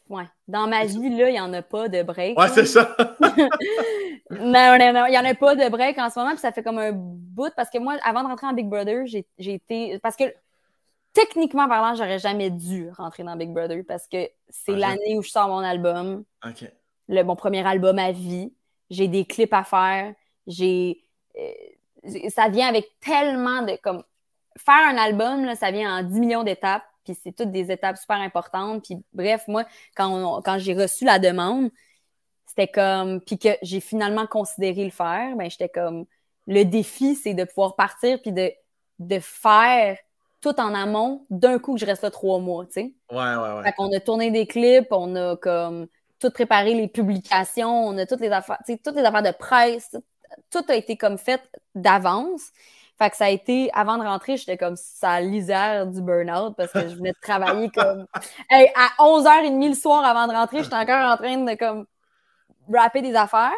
ouais. 0.09 0.23
Dans 0.47 0.67
ma 0.67 0.85
vie, 0.85 1.09
là, 1.09 1.29
il 1.29 1.33
n'y 1.33 1.39
en 1.39 1.53
a 1.53 1.61
pas 1.61 1.87
de 1.87 2.03
break. 2.03 2.37
Ouais, 2.37 2.47
c'est 2.49 2.65
ça. 2.65 2.95
non, 4.29 4.77
non, 4.77 4.93
non. 4.93 5.05
Il 5.07 5.11
n'y 5.11 5.17
en 5.17 5.25
a 5.25 5.33
pas 5.33 5.55
de 5.55 5.69
break 5.69 5.97
en 5.97 6.09
ce 6.09 6.19
moment. 6.19 6.31
Puis 6.31 6.39
ça 6.39 6.51
fait 6.51 6.63
comme 6.63 6.77
un 6.77 6.91
bout. 6.93 7.51
Parce 7.55 7.69
que 7.69 7.77
moi, 7.77 7.97
avant 8.03 8.23
de 8.23 8.27
rentrer 8.27 8.47
en 8.47 8.53
Big 8.53 8.67
Brother, 8.67 9.05
j'ai 9.05 9.25
été. 9.37 9.99
Parce 9.99 10.15
que 10.15 10.25
techniquement 11.13 11.67
parlant, 11.67 11.95
j'aurais 11.95 12.19
jamais 12.19 12.49
dû 12.49 12.89
rentrer 12.91 13.23
dans 13.23 13.35
Big 13.35 13.51
Brother 13.51 13.83
parce 13.87 14.07
que 14.07 14.29
c'est 14.49 14.75
l'année 14.75 15.17
où 15.17 15.21
je 15.21 15.29
sors 15.29 15.47
mon 15.47 15.59
album. 15.59 16.23
OK. 16.45 16.69
Le, 17.07 17.23
mon 17.23 17.35
premier 17.35 17.65
album 17.65 17.99
à 17.99 18.11
vie. 18.11 18.53
J'ai 18.89 19.07
des 19.07 19.25
clips 19.25 19.53
à 19.53 19.63
faire. 19.63 20.13
J'ai. 20.45 21.03
Euh, 21.37 22.29
ça 22.29 22.49
vient 22.49 22.67
avec 22.67 22.99
tellement 22.99 23.61
de. 23.63 23.77
comme 23.81 24.03
faire 24.57 24.87
un 24.87 24.97
album, 24.97 25.45
là, 25.45 25.55
ça 25.55 25.71
vient 25.71 25.99
en 25.99 26.03
10 26.03 26.19
millions 26.19 26.43
d'étapes, 26.43 26.85
puis 27.05 27.17
c'est 27.23 27.31
toutes 27.31 27.51
des 27.51 27.71
étapes 27.71 27.97
super 27.97 28.17
importantes. 28.17 28.83
Puis 28.83 28.97
bref, 29.13 29.45
moi, 29.47 29.63
quand, 29.95 30.41
quand 30.41 30.57
j'ai 30.59 30.73
reçu 30.73 31.05
la 31.05 31.19
demande, 31.19 31.69
c'était 32.45 32.67
comme, 32.67 33.21
puis 33.21 33.37
que 33.37 33.49
j'ai 33.61 33.79
finalement 33.79 34.27
considéré 34.27 34.83
le 34.83 34.91
faire, 34.91 35.35
ben 35.35 35.49
j'étais 35.49 35.69
comme, 35.69 36.05
le 36.47 36.63
défi, 36.63 37.15
c'est 37.15 37.33
de 37.33 37.43
pouvoir 37.43 37.75
partir 37.75 38.21
puis 38.21 38.31
de, 38.31 38.51
de 38.99 39.19
faire 39.19 39.97
tout 40.41 40.59
en 40.59 40.75
amont 40.75 41.25
d'un 41.29 41.57
coup 41.57 41.73
que 41.73 41.79
je 41.79 41.85
reste 41.85 42.03
là 42.03 42.11
trois 42.11 42.39
mois, 42.39 42.65
tu 42.65 42.73
sais. 42.73 42.93
Ouais, 43.11 43.17
ouais, 43.17 43.53
ouais. 43.57 43.63
Fait 43.63 43.71
qu'on 43.73 43.91
a 43.91 43.99
tourné 43.99 44.29
des 44.29 44.45
clips, 44.45 44.91
on 44.91 45.15
a 45.15 45.35
comme 45.37 45.87
tout 46.19 46.29
préparé 46.29 46.75
les 46.75 46.87
publications, 46.87 47.87
on 47.87 47.97
a 47.97 48.05
toutes 48.05 48.21
les 48.21 48.31
affaires, 48.31 48.59
tu 48.65 48.73
sais, 48.73 48.79
toutes 48.83 48.95
les 48.95 49.03
affaires 49.03 49.23
de 49.23 49.31
presse, 49.31 49.95
tout 50.51 50.63
a 50.67 50.75
été 50.75 50.97
comme 50.97 51.17
fait 51.17 51.41
d'avance. 51.73 52.51
Fait 52.97 53.09
que 53.09 53.17
ça 53.17 53.25
a 53.25 53.29
été, 53.29 53.69
avant 53.73 53.97
de 53.97 54.03
rentrer, 54.03 54.37
j'étais 54.37 54.57
comme 54.57 54.77
ça 54.77 55.19
l'isère 55.19 55.85
du 55.87 56.01
burn-out 56.01 56.55
parce 56.55 56.71
que 56.71 56.87
je 56.87 56.95
venais 56.95 57.11
de 57.11 57.17
travailler 57.21 57.69
comme. 57.69 58.05
Hey, 58.49 58.71
à 58.75 59.03
11h30 59.03 59.67
le 59.67 59.73
soir 59.73 60.05
avant 60.05 60.27
de 60.27 60.33
rentrer, 60.33 60.63
j'étais 60.63 60.75
encore 60.75 61.11
en 61.11 61.17
train 61.17 61.37
de 61.37 61.55
comme 61.55 61.85
rapper 62.73 63.01
des 63.01 63.15
affaires. 63.15 63.51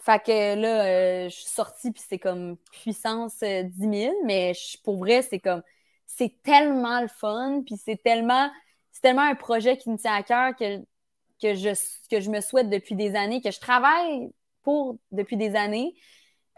Fait 0.00 0.22
que 0.22 0.60
là, 0.60 0.84
euh, 0.84 1.28
je 1.28 1.34
suis 1.34 1.48
sortie, 1.48 1.92
puis 1.92 2.02
c'est 2.06 2.18
comme 2.18 2.56
puissance 2.72 3.38
10 3.38 3.44
euh, 3.44 3.68
000, 3.78 4.14
mais 4.24 4.52
pour 4.84 4.98
vrai, 4.98 5.22
c'est 5.22 5.38
comme. 5.38 5.62
C'est 6.06 6.42
tellement 6.42 7.00
le 7.00 7.08
fun, 7.08 7.62
puis 7.64 7.76
c'est 7.82 8.02
tellement. 8.02 8.50
C'est 8.90 9.00
tellement 9.00 9.22
un 9.22 9.34
projet 9.34 9.78
qui 9.78 9.88
me 9.88 9.96
tient 9.96 10.14
à 10.14 10.22
cœur 10.22 10.54
que, 10.56 10.78
que, 11.40 11.54
je, 11.54 11.70
que 12.10 12.20
je 12.20 12.30
me 12.30 12.40
souhaite 12.42 12.68
depuis 12.68 12.96
des 12.96 13.14
années, 13.14 13.40
que 13.40 13.50
je 13.50 13.60
travaille 13.60 14.30
pour 14.62 14.98
depuis 15.10 15.38
des 15.38 15.56
années. 15.56 15.94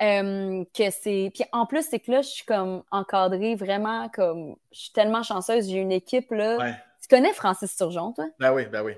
Euh, 0.02 0.64
que 0.74 0.90
c'est. 0.90 1.30
Puis 1.32 1.44
en 1.52 1.66
plus, 1.66 1.86
c'est 1.88 2.00
que 2.00 2.10
là, 2.10 2.22
je 2.22 2.28
suis 2.28 2.44
comme 2.44 2.82
encadrée 2.90 3.54
vraiment 3.54 4.08
comme. 4.08 4.56
Je 4.72 4.80
suis 4.80 4.92
tellement 4.92 5.22
chanceuse. 5.22 5.68
J'ai 5.68 5.78
une 5.78 5.92
équipe 5.92 6.30
là. 6.32 6.74
Tu 7.00 7.08
connais 7.08 7.32
Francis 7.32 7.76
Turgeon, 7.76 8.12
toi? 8.12 8.26
Ben 8.40 8.52
oui, 8.52 8.66
ben 8.66 8.82
oui. 8.82 8.94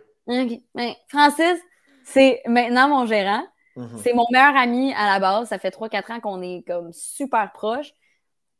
Ben, 0.74 0.94
Francis, 1.09 1.60
c'est 2.05 2.40
maintenant 2.47 2.89
mon 2.89 3.05
gérant. 3.05 3.44
Mm-hmm. 3.77 3.98
C'est 4.02 4.14
mon 4.14 4.27
meilleur 4.31 4.56
ami 4.56 4.94
à 4.94 5.06
la 5.06 5.18
base. 5.18 5.48
Ça 5.48 5.59
fait 5.59 5.70
3-4 5.70 6.12
ans 6.12 6.20
qu'on 6.20 6.40
est 6.40 6.64
comme 6.66 6.93
super 6.93 7.52
proches. 7.52 7.93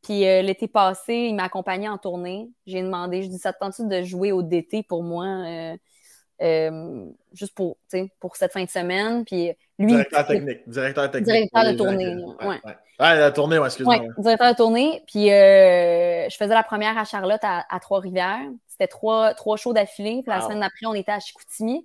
Puis 0.03 0.27
euh, 0.27 0.43
l'été 0.43 0.69
passé, 0.69 1.15
il 1.15 1.35
m'a 1.35 1.45
accompagné 1.45 1.89
en 1.89 1.99
tournée. 1.99 2.51
J'ai 2.67 2.83
demandé, 2.83 3.23
je 3.23 3.29
dis, 3.29 3.39
ça 3.39 3.53
te 3.53 3.59
tente 3.59 3.81
de 3.81 4.03
jouer 4.03 4.31
au 4.31 4.43
DT 4.43 4.83
pour 4.83 5.03
moi? 5.03 5.25
Euh, 5.25 5.77
euh, 6.43 7.07
juste 7.33 7.55
pour, 7.55 7.79
pour 8.21 8.37
cette 8.37 8.53
fin 8.53 8.65
de 8.65 8.71
semaine. 8.71 9.25
Puis 9.25 9.53
lui, 9.79 9.87
directeur 9.89 10.27
technique. 10.27 10.69
Directeur 10.69 11.11
technique. 11.11 11.33
Directeur 11.33 11.65
de 11.65 11.77
tournée. 11.77 12.17
Ouais, 12.47 12.61
Ah, 12.99 13.15
la 13.15 13.31
tournée, 13.31 13.57
excuse-moi. 13.65 13.99
directeur 14.19 14.53
de 14.53 14.57
tournée. 14.57 15.03
Puis 15.07 15.31
euh, 15.33 16.29
je 16.29 16.37
faisais 16.37 16.55
la 16.55 16.63
première 16.63 16.97
à 16.99 17.05
Charlotte 17.05 17.41
à, 17.43 17.81
Trois-Rivières. 17.81 18.51
C'était 18.67 18.89
trois, 18.89 19.35
trois 19.35 19.57
shows 19.57 19.73
d'affilée. 19.73 20.23
Puis 20.23 20.31
la 20.31 20.41
semaine 20.43 20.61
d'après, 20.61 20.87
on 20.87 20.95
était 20.95 21.13
à 21.13 21.21
Chicoutimi. 21.21 21.85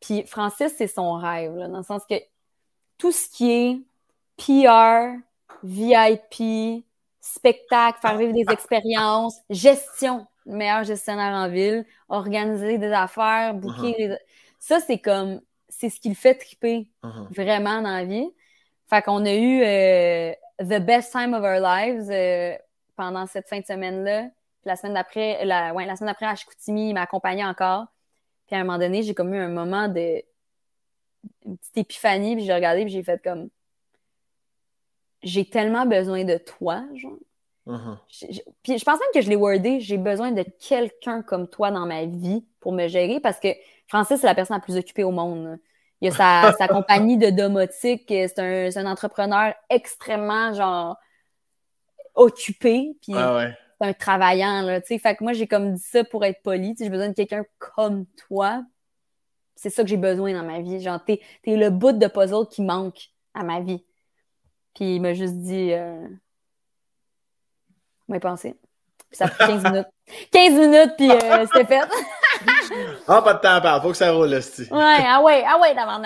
Puis 0.00 0.24
Francis, 0.26 0.72
c'est 0.76 0.86
son 0.86 1.14
rêve, 1.14 1.54
dans 1.54 1.78
le 1.78 1.82
sens 1.84 2.02
que 2.08 2.14
tout 2.96 3.12
ce 3.12 3.28
qui 3.28 3.50
est 3.52 3.80
PR, 4.36 5.14
VIP, 5.62 6.84
spectacle, 7.20 7.98
faire 8.00 8.16
vivre 8.16 8.32
des 8.32 8.46
expériences, 8.52 9.36
gestion 9.50 10.26
meilleur 10.50 10.84
gestionnaire 10.84 11.34
en 11.34 11.48
ville, 11.48 11.84
organiser 12.08 12.78
des 12.78 12.92
affaires, 12.92 13.54
booker 13.54 13.92
uh-huh. 13.92 14.08
les... 14.08 14.16
Ça, 14.58 14.80
c'est 14.80 14.98
comme, 14.98 15.40
c'est 15.68 15.88
ce 15.88 16.00
qui 16.00 16.08
le 16.08 16.14
fait 16.14 16.34
triper 16.34 16.90
uh-huh. 17.02 17.34
vraiment 17.34 17.82
dans 17.82 17.94
la 17.94 18.04
vie. 18.04 18.28
Fait 18.88 19.02
qu'on 19.02 19.24
a 19.24 19.34
eu 19.34 19.62
euh, 19.62 20.32
the 20.58 20.84
best 20.84 21.12
time 21.12 21.32
of 21.32 21.42
our 21.42 21.60
lives 21.60 22.10
euh, 22.10 22.56
pendant 22.96 23.26
cette 23.26 23.48
fin 23.48 23.60
de 23.60 23.64
semaine-là. 23.64 24.28
la 24.64 24.76
semaine 24.76 24.94
d'après, 24.94 25.44
la, 25.44 25.72
ouais, 25.72 25.86
la 25.86 25.96
semaine 25.96 26.10
d'après 26.10 26.26
à 26.26 26.34
Chicoutimi, 26.34 26.90
il 26.90 26.94
m'a 26.94 27.06
encore. 27.48 27.86
Puis 28.46 28.56
à 28.56 28.58
un 28.58 28.64
moment 28.64 28.78
donné, 28.78 29.02
j'ai 29.02 29.14
comme 29.14 29.32
eu 29.32 29.38
un 29.38 29.48
moment 29.48 29.88
de 29.88 30.22
une 31.46 31.56
petite 31.56 31.78
épiphanie, 31.78 32.34
puis 32.34 32.44
j'ai 32.44 32.54
regardé, 32.54 32.82
puis 32.82 32.92
j'ai 32.92 33.02
fait 33.02 33.22
comme 33.22 33.48
j'ai 35.22 35.44
tellement 35.44 35.86
besoin 35.86 36.24
de 36.24 36.36
toi, 36.38 36.84
genre. 36.94 37.18
Uh-huh. 37.70 38.42
puis 38.62 38.78
je 38.78 38.84
pense 38.84 38.98
même 38.98 39.08
que 39.14 39.20
je 39.20 39.28
l'ai 39.28 39.36
wordé, 39.36 39.78
j'ai 39.78 39.96
besoin 39.96 40.32
de 40.32 40.44
quelqu'un 40.58 41.22
comme 41.22 41.48
toi 41.48 41.70
dans 41.70 41.86
ma 41.86 42.04
vie 42.04 42.44
pour 42.58 42.72
me 42.72 42.88
gérer 42.88 43.20
parce 43.20 43.38
que 43.38 43.48
Francis, 43.86 44.20
c'est 44.20 44.26
la 44.26 44.34
personne 44.34 44.56
la 44.56 44.60
plus 44.60 44.76
occupée 44.76 45.04
au 45.04 45.10
monde. 45.10 45.58
Il 46.00 46.08
y 46.08 46.10
a 46.12 46.52
sa, 46.52 46.68
compagnie 46.68 47.18
de 47.18 47.30
domotique, 47.30 48.04
c'est 48.08 48.38
un, 48.38 48.68
un, 48.74 48.90
entrepreneur 48.90 49.54
extrêmement, 49.68 50.52
genre, 50.54 50.96
occupé. 52.14 52.96
Puis 53.02 53.12
ah 53.14 53.50
c'est 53.80 53.88
un 53.88 53.92
travaillant, 53.92 54.62
là, 54.62 54.80
tu 54.80 54.88
sais. 54.88 54.98
Fait 54.98 55.16
que 55.16 55.24
moi, 55.24 55.32
j'ai 55.32 55.46
comme 55.46 55.74
dit 55.74 55.82
ça 55.82 56.04
pour 56.04 56.24
être 56.24 56.42
poli. 56.42 56.74
J'ai 56.78 56.90
besoin 56.90 57.08
de 57.08 57.14
quelqu'un 57.14 57.44
comme 57.58 58.06
toi. 58.28 58.62
C'est 59.56 59.70
ça 59.70 59.82
que 59.82 59.88
j'ai 59.88 59.96
besoin 59.96 60.32
dans 60.34 60.44
ma 60.44 60.60
vie. 60.60 60.80
Genre, 60.80 61.02
t'es 61.04 61.20
es 61.44 61.56
le 61.56 61.70
bout 61.70 61.92
de 61.92 62.06
puzzle 62.06 62.46
qui 62.50 62.62
manque 62.62 63.10
à 63.34 63.42
ma 63.42 63.60
vie. 63.60 63.84
Puis 64.74 64.96
il 64.96 65.00
m'a 65.00 65.14
juste 65.14 65.36
dit... 65.38 65.72
Euh... 65.72 66.06
Moi, 68.10 68.18
pensé. 68.18 68.56
Puis 69.08 69.16
ça 69.16 69.26
a 69.26 69.28
pris 69.28 69.46
15 69.46 69.64
minutes. 69.64 69.86
15 70.32 70.52
minutes, 70.54 70.92
puis 70.96 71.10
euh, 71.10 71.46
c'était 71.52 71.64
fait. 71.64 71.88
ah, 73.06 73.22
pas 73.22 73.34
de 73.34 73.40
temps 73.40 73.54
à 73.54 73.60
perdre. 73.60 73.82
Faut 73.82 73.90
que 73.90 73.96
ça 73.96 74.12
roule, 74.12 74.28
là, 74.28 74.38
Ouais, 74.38 75.04
ah 75.06 75.22
ouais, 75.22 75.44
ah 75.46 75.60
ouais, 75.60 75.74
d'abord. 75.76 76.02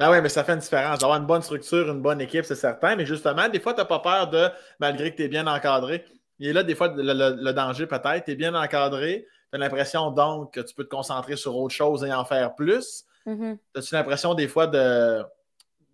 Ah 0.00 0.10
oui, 0.10 0.20
mais 0.20 0.28
ça 0.28 0.42
fait 0.42 0.52
une 0.52 0.58
différence. 0.58 0.98
D'avoir 0.98 1.18
une 1.18 1.26
bonne 1.26 1.42
structure, 1.42 1.88
une 1.90 2.02
bonne 2.02 2.20
équipe, 2.20 2.44
c'est 2.44 2.56
certain. 2.56 2.96
Mais 2.96 3.06
justement, 3.06 3.48
des 3.48 3.60
fois, 3.60 3.72
tu 3.72 3.78
n'as 3.78 3.84
pas 3.84 4.00
peur 4.00 4.30
de, 4.30 4.48
malgré 4.80 5.12
que 5.12 5.16
tu 5.16 5.22
es 5.22 5.28
bien 5.28 5.46
encadré, 5.46 6.04
il 6.40 6.48
est 6.48 6.52
là 6.52 6.64
des 6.64 6.74
fois 6.74 6.92
le, 6.96 7.52
danger 7.52 7.86
peut-être. 7.86 8.24
Tu 8.24 8.32
es 8.32 8.34
bien 8.34 8.56
encadré, 8.56 9.24
tu 9.52 9.56
as 9.56 9.58
l'impression 9.58 10.10
donc 10.10 10.54
que 10.54 10.60
tu 10.60 10.74
peux 10.74 10.84
te 10.84 10.90
concentrer 10.90 11.36
sur 11.36 11.56
autre 11.56 11.74
chose 11.74 12.04
et 12.04 12.12
en 12.12 12.24
faire 12.24 12.56
plus. 12.56 13.04
Mm-hmm. 13.26 13.58
As-tu 13.76 13.94
l'impression 13.94 14.34
des 14.34 14.48
fois 14.48 14.66
de. 14.66 15.22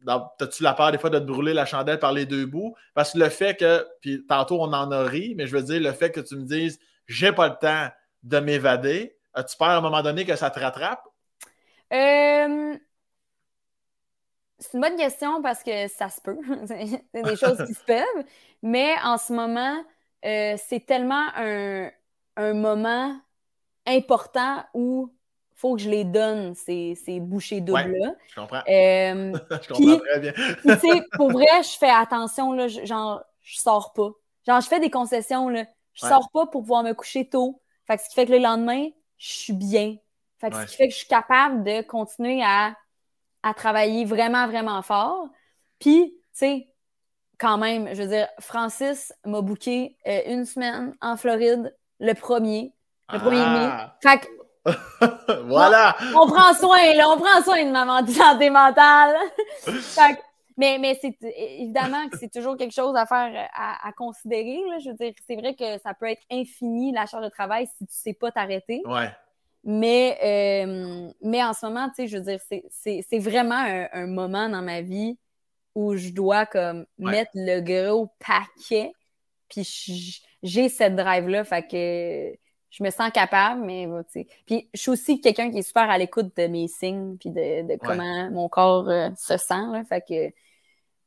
As-tu 0.06 0.62
la 0.62 0.74
peur 0.74 0.92
des 0.92 0.98
fois 0.98 1.10
de 1.10 1.18
te 1.18 1.24
brûler 1.24 1.54
la 1.54 1.66
chandelle 1.66 1.98
par 1.98 2.12
les 2.12 2.26
deux 2.26 2.46
bouts? 2.46 2.74
Parce 2.94 3.12
que 3.12 3.18
le 3.18 3.28
fait 3.28 3.56
que, 3.56 3.86
puis 4.00 4.24
tantôt 4.26 4.60
on 4.60 4.72
en 4.72 4.90
a 4.90 5.02
ri, 5.04 5.34
mais 5.36 5.46
je 5.46 5.56
veux 5.56 5.62
dire, 5.62 5.80
le 5.80 5.92
fait 5.92 6.10
que 6.10 6.20
tu 6.20 6.36
me 6.36 6.44
dises 6.44 6.78
j'ai 7.06 7.32
pas 7.32 7.48
le 7.48 7.56
temps 7.60 7.88
de 8.22 8.38
m'évader, 8.38 9.16
as-tu 9.34 9.56
peur 9.56 9.68
à 9.68 9.76
un 9.76 9.80
moment 9.80 10.02
donné 10.02 10.24
que 10.24 10.36
ça 10.36 10.50
te 10.50 10.58
rattrape? 10.58 11.04
Euh, 11.92 12.76
c'est 14.58 14.74
une 14.74 14.80
bonne 14.80 14.96
question 14.96 15.42
parce 15.42 15.62
que 15.62 15.88
ça 15.88 16.08
se 16.08 16.20
peut. 16.20 16.38
c'est 16.66 17.22
des 17.22 17.36
choses 17.36 17.64
qui 17.66 17.74
se 17.74 17.84
peuvent. 17.86 18.24
Mais 18.62 18.94
en 19.04 19.18
ce 19.18 19.32
moment, 19.32 19.84
euh, 20.24 20.56
c'est 20.56 20.84
tellement 20.86 21.26
un, 21.36 21.90
moment 22.36 23.16
important 23.86 24.64
où 24.72 25.13
faut 25.64 25.76
que 25.76 25.82
je 25.82 25.88
les 25.88 26.04
donne, 26.04 26.54
ces, 26.54 26.94
ces 26.94 27.20
bouchées 27.20 27.62
doubles-là. 27.62 28.12
je 28.28 28.34
comprends. 28.34 28.62
Euh, 28.68 29.32
je 29.62 29.68
comprends 29.68 29.98
très 29.98 30.20
bien. 30.20 30.32
tu 30.32 30.78
sais, 30.78 31.02
pour 31.14 31.32
vrai, 31.32 31.46
je 31.62 31.78
fais 31.78 31.88
attention, 31.88 32.52
là, 32.52 32.68
genre, 32.68 33.22
je 33.40 33.56
sors 33.56 33.94
pas. 33.94 34.10
Genre, 34.46 34.60
je 34.60 34.68
fais 34.68 34.78
des 34.78 34.90
concessions, 34.90 35.48
là. 35.48 35.64
Je 35.94 36.06
sors 36.06 36.28
pas 36.32 36.46
pour 36.48 36.60
pouvoir 36.60 36.82
me 36.82 36.92
coucher 36.92 37.26
tôt. 37.30 37.62
Fait 37.86 37.96
que 37.96 38.02
ce 38.02 38.10
qui 38.10 38.14
fait 38.14 38.26
que 38.26 38.32
le 38.32 38.40
lendemain, 38.40 38.88
je 39.16 39.32
suis 39.32 39.52
bien. 39.54 39.96
Fait 40.38 40.50
que 40.50 40.56
ce 40.56 40.66
qui 40.66 40.76
fait 40.76 40.88
que 40.88 40.92
je 40.92 40.98
suis 40.98 41.08
capable 41.08 41.64
de 41.64 41.80
continuer 41.80 42.42
à 42.44 42.74
à 43.42 43.54
travailler 43.54 44.04
vraiment, 44.06 44.46
vraiment 44.46 44.82
fort. 44.82 45.28
Puis, 45.78 46.14
tu 46.14 46.22
sais, 46.32 46.68
quand 47.38 47.58
même, 47.58 47.94
je 47.94 48.02
veux 48.02 48.08
dire, 48.08 48.28
Francis 48.40 49.14
m'a 49.24 49.42
booké 49.42 49.96
euh, 50.06 50.20
une 50.26 50.46
semaine 50.46 50.94
en 51.02 51.16
Floride 51.16 51.74
le 52.00 52.14
premier, 52.14 52.72
le 53.12 53.18
premier 53.18 53.42
ah. 53.44 53.92
mai. 54.02 54.10
Fait 54.10 54.18
que, 54.20 54.26
voilà! 55.44 55.96
On, 56.14 56.26
prend 56.26 56.54
soin, 56.54 56.94
là, 56.94 57.08
on 57.10 57.18
prend 57.18 57.42
soin 57.42 57.64
de 57.64 57.70
ma 57.70 58.06
santé 58.06 58.50
mentale. 58.50 59.16
fait 59.66 60.18
mais, 60.56 60.78
mais 60.78 60.96
c'est 61.00 61.16
évidemment 61.36 62.08
que 62.08 62.16
c'est 62.16 62.30
toujours 62.32 62.56
quelque 62.56 62.74
chose 62.74 62.94
à 62.96 63.06
faire, 63.06 63.48
à, 63.54 63.92
considérer. 63.92 64.60
Là. 64.70 64.78
Je 64.78 64.90
veux 64.90 64.96
dire, 64.96 65.12
c'est 65.26 65.36
vrai 65.36 65.54
que 65.54 65.78
ça 65.82 65.94
peut 65.94 66.06
être 66.06 66.22
infini 66.30 66.92
la 66.92 67.06
charge 67.06 67.24
de 67.24 67.30
travail 67.30 67.66
si 67.76 67.86
tu 67.86 67.92
sais 67.92 68.14
pas 68.14 68.30
t'arrêter. 68.30 68.80
Ouais. 68.86 69.10
Mais, 69.64 70.18
euh, 70.22 71.10
mais 71.22 71.42
en 71.42 71.54
ce 71.54 71.66
moment, 71.66 71.88
tu 71.88 71.94
sais, 71.96 72.06
je 72.06 72.18
veux 72.18 72.22
dire, 72.22 72.40
c'est 72.70 73.18
vraiment 73.18 73.64
un, 73.92 74.06
moment 74.06 74.48
dans 74.48 74.62
ma 74.62 74.82
vie 74.82 75.18
où 75.74 75.96
je 75.96 76.10
dois 76.10 76.46
comme 76.46 76.86
mettre 76.98 77.32
le 77.34 77.60
gros 77.60 78.10
paquet. 78.20 78.92
Puis 79.48 80.22
j'ai 80.42 80.68
cette 80.68 80.94
drive-là, 80.94 81.44
fait 81.44 81.66
que 81.66 82.38
je 82.74 82.82
me 82.82 82.90
sens 82.90 83.10
capable, 83.12 83.64
mais 83.64 83.86
tu 84.12 84.20
sais. 84.20 84.26
Puis 84.46 84.68
je 84.74 84.80
suis 84.80 84.90
aussi 84.90 85.20
quelqu'un 85.20 85.48
qui 85.50 85.58
est 85.58 85.62
super 85.62 85.88
à 85.88 85.96
l'écoute 85.96 86.36
de 86.36 86.48
mes 86.48 86.66
signes, 86.66 87.16
puis 87.18 87.30
de, 87.30 87.76
comment 87.76 88.30
mon 88.32 88.48
corps 88.48 88.88
euh, 88.88 89.10
se 89.16 89.36
sent, 89.36 89.66
là, 89.70 89.84
fait 89.84 90.00
que, 90.00 90.34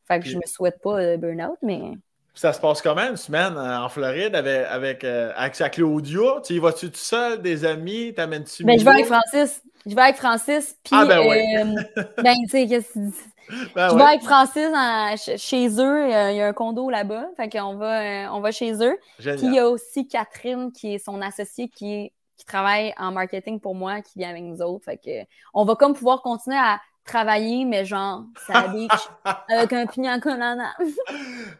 fait 0.08 0.20
que 0.22 0.26
je 0.26 0.38
me 0.38 0.46
souhaite 0.46 0.80
pas 0.82 1.02
de 1.04 1.18
burn-out, 1.18 1.58
mais 1.62 1.92
ça 2.38 2.54
se 2.54 2.60
passe 2.60 2.82
comment 2.82 3.02
une 3.02 3.18
semaine 3.18 3.58
euh, 3.58 3.80
en 3.80 3.90
Floride 3.90 4.36
avec, 4.36 4.66
avec, 4.70 5.04
euh, 5.04 5.32
avec 5.36 5.56
Claudia? 5.72 6.42
Tu 6.46 6.54
y 6.54 6.60
vas-tu 6.60 6.92
tout 6.92 6.98
seul, 6.98 7.42
des 7.42 7.66
amis? 7.66 8.14
T'amènes-tu 8.14 8.64
ben, 8.64 8.80
Je 8.80 8.86
vais 8.86 8.92
avec 8.92 9.06
Francis. 9.08 9.64
Je 9.86 9.96
vais 9.96 10.02
avec 10.02 10.18
Francis. 10.18 10.78
Puis, 10.84 10.96
ah, 10.96 11.06
ben 11.06 11.20
oui. 11.28 11.40
Euh, 11.58 12.04
ben, 12.24 12.36
tu 12.44 12.50
sais, 12.50 12.68
qu'est-ce 12.68 12.94
que 12.94 13.00
ben, 13.76 13.90
Je 13.90 13.96
vais 13.96 14.04
avec 14.04 14.22
Francis 14.22 15.42
chez 15.42 15.68
eux. 15.82 16.06
Il 16.06 16.36
y 16.36 16.42
a 16.42 16.48
un 16.48 16.54
condo 16.54 16.92
là-bas. 16.92 17.26
Fait 17.38 17.50
qu'on 17.50 17.76
va, 17.76 18.32
on 18.34 18.40
va 18.40 18.52
chez 18.52 18.74
eux. 18.84 18.98
Puis, 19.18 19.40
il 19.42 19.56
y 19.56 19.60
a 19.60 19.68
aussi 19.68 20.08
Catherine, 20.08 20.72
qui 20.72 20.94
est 20.94 21.00
son 21.00 21.22
associée, 21.22 21.70
qui, 21.70 22.12
qui 22.38 22.46
travaille 22.46 22.94
en 22.98 23.12
marketing 23.12 23.60
pour 23.60 23.74
moi, 23.74 24.02
qui 24.02 24.20
vient 24.20 24.30
avec 24.30 24.44
nous 24.44 24.62
autres. 24.62 24.86
Fait 24.86 24.98
que, 24.98 25.28
on 25.56 25.66
va 25.66 25.76
comme 25.76 25.96
pouvoir 25.96 26.22
continuer 26.22 26.58
à 26.58 26.80
travailler, 27.08 27.66
mais 27.66 27.86
genre, 27.86 28.26
ça 28.46 28.68
beach 28.74 29.10
avec 29.48 29.74
un 29.74 29.88
pignon 29.88 30.20
colada. 30.20 30.74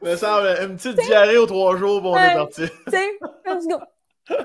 Mais 0.02 0.16
ça, 0.16 0.64
une 0.64 0.76
petite 0.76 0.98
diarrhée 1.08 1.38
aux 1.38 1.48
trois 1.48 1.76
jours, 1.78 2.02
bon, 2.02 2.14
on 2.14 2.18
est 2.18 2.36
parti. 2.36 2.66
sais, 2.88 3.20
let's 3.46 3.68
go. 3.68 3.80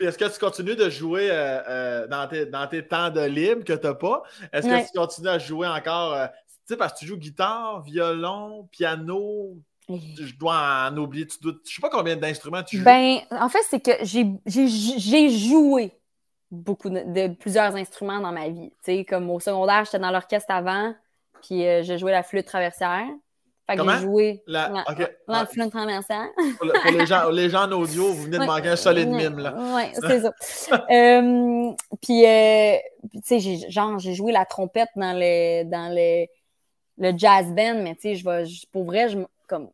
est-ce 0.00 0.18
que 0.18 0.32
tu 0.32 0.38
continues 0.38 0.76
de 0.76 0.90
jouer 0.90 1.30
euh, 1.30 1.60
euh, 1.68 2.06
dans, 2.06 2.28
tes, 2.28 2.46
dans, 2.46 2.66
tes, 2.66 2.86
temps 2.86 3.10
de 3.10 3.22
libre 3.22 3.64
que 3.64 3.72
tu 3.72 3.86
n'as 3.86 3.94
pas? 3.94 4.22
Est-ce 4.52 4.66
que 4.66 4.86
tu 4.92 4.98
continues 4.98 5.28
à 5.28 5.38
jouer 5.38 5.66
encore? 5.66 6.12
Euh, 6.12 6.26
tu 6.26 6.74
sais, 6.74 6.76
parce 6.76 6.92
que 6.94 6.98
tu 7.00 7.06
joues 7.06 7.16
guitare, 7.16 7.82
violon, 7.82 8.68
piano. 8.70 9.56
Je 9.88 10.34
dois 10.36 10.88
en 10.90 10.96
oublier. 10.96 11.26
Tu 11.26 11.38
dois, 11.40 11.52
je 11.64 11.74
sais 11.74 11.80
pas 11.80 11.90
combien 11.90 12.16
d'instruments 12.16 12.62
tu 12.62 12.78
joues. 12.78 12.84
Ben, 12.84 13.18
en 13.30 13.48
fait, 13.48 13.62
c'est 13.68 13.80
que 13.80 13.92
j'ai 14.02 15.30
joué 15.30 15.92
beaucoup 16.50 16.90
de, 16.90 17.28
plusieurs 17.34 17.74
instruments 17.76 18.20
dans 18.20 18.32
ma 18.32 18.48
vie. 18.48 18.70
Tu 18.84 18.96
sais, 18.96 19.04
comme 19.04 19.30
au 19.30 19.40
secondaire, 19.40 19.84
j'étais 19.84 19.98
dans 19.98 20.10
l'orchestre 20.10 20.50
avant, 20.50 20.94
puis 21.42 21.66
euh, 21.66 21.82
j'ai 21.82 21.98
joué 21.98 22.12
la 22.12 22.22
flûte 22.22 22.46
traversière. 22.46 23.06
Fait 23.68 23.76
que 23.76 23.82
j'ai 23.82 23.98
joué 23.98 24.42
la, 24.46 24.84
la, 25.26 25.44
flûte 25.44 25.72
traversière. 25.72 26.28
Pour, 26.58 26.68
les, 26.92 27.04
gens, 27.04 27.28
les 27.30 27.50
gens 27.50 27.64
en 27.64 27.72
audio, 27.72 28.12
vous 28.12 28.22
venez 28.22 28.38
de 28.38 28.44
manquer 28.44 28.68
un 28.68 28.76
solide 28.76 29.08
mime, 29.08 29.40
là. 29.40 29.54
Oui, 29.58 29.82
c'est 29.94 30.20
ça. 30.20 30.32
Euh, 30.90 31.72
puis, 32.00 32.24
euh, 32.24 32.76
tu 33.24 33.40
sais, 33.40 33.68
genre, 33.68 33.98
j'ai 33.98 34.14
joué 34.14 34.30
la 34.30 34.44
trompette 34.44 34.88
dans 34.94 35.12
le, 35.12 35.64
dans 35.64 35.92
le, 35.92 36.26
le 36.98 37.18
jazz 37.18 37.46
band, 37.48 37.82
mais 37.82 37.96
tu 37.96 38.02
sais, 38.02 38.14
je 38.14 38.24
vais, 38.24 38.44
pour 38.70 38.84
vrai, 38.84 39.08
je, 39.08 39.18
comme, 39.48 39.68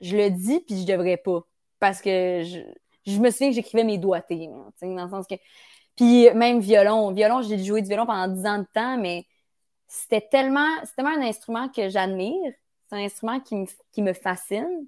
je 0.00 0.16
le 0.16 0.30
dis, 0.30 0.60
puis 0.60 0.80
je 0.80 0.86
devrais 0.86 1.18
pas. 1.18 1.40
Parce 1.78 2.00
que 2.00 2.42
je, 2.42 2.60
je 3.06 3.18
me 3.18 3.30
souviens 3.30 3.48
que 3.48 3.54
j'écrivais 3.54 3.84
mes 3.84 3.98
doigtés, 3.98 4.48
dans 4.80 5.04
le 5.04 5.10
sens 5.10 5.26
que 5.26 5.34
puis 5.96 6.30
même 6.34 6.60
violon. 6.60 7.10
Violon, 7.12 7.42
j'ai 7.42 7.58
joué 7.58 7.82
du 7.82 7.88
violon 7.88 8.06
pendant 8.06 8.28
10 8.28 8.46
ans 8.46 8.58
de 8.58 8.66
temps, 8.72 8.98
mais 8.98 9.26
c'était 9.88 10.20
tellement, 10.20 10.68
tellement 10.94 11.16
un 11.16 11.22
instrument 11.22 11.68
que 11.68 11.88
j'admire. 11.88 12.52
C'est 12.88 12.96
un 12.96 13.04
instrument 13.04 13.40
qui 13.40 13.56
me, 13.56 13.66
qui 13.92 14.02
me 14.02 14.12
fascine. 14.12 14.86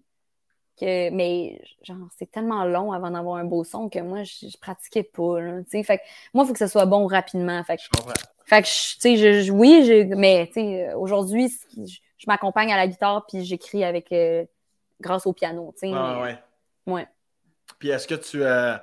Que, 0.79 1.11
mais 1.11 1.61
genre, 1.83 1.97
c'est 2.17 2.31
tellement 2.31 2.65
long 2.65 2.93
avant 2.93 3.11
d'avoir 3.11 3.39
un 3.39 3.45
beau 3.45 3.65
son 3.65 3.89
que 3.89 3.99
moi, 3.99 4.23
je, 4.23 4.57
pratiquais 4.61 5.03
pas. 5.03 5.39
fait 5.83 6.01
moi, 6.33 6.45
il 6.45 6.47
faut 6.47 6.53
que 6.53 6.59
ce 6.59 6.69
soit 6.69 6.87
bon 6.87 7.07
rapidement. 7.07 7.65
Fait 7.65 7.79
que, 7.79 7.83
je 7.83 7.89
comprends. 7.89 8.13
Fait 8.45 8.63
que, 8.63 8.67
tu 8.67 9.01
sais, 9.01 9.43
je, 9.43 9.51
oui, 9.51 9.85
je, 9.85 10.15
mais 10.15 10.51
aujourd'hui, 10.95 11.53
je, 11.77 12.27
m'accompagne 12.29 12.73
à 12.73 12.77
la 12.77 12.87
guitare 12.87 13.27
puis 13.27 13.45
j'écris 13.45 13.83
avec 13.83 14.13
euh, 14.13 14.45
grâce 15.01 15.27
au 15.27 15.33
piano. 15.33 15.75
Ah, 15.83 16.23
ouais. 16.23 16.39
ouais. 16.87 17.09
Puis 17.79 17.89
est-ce 17.89 18.07
que 18.07 18.15
tu. 18.15 18.43
Euh, 18.45 18.77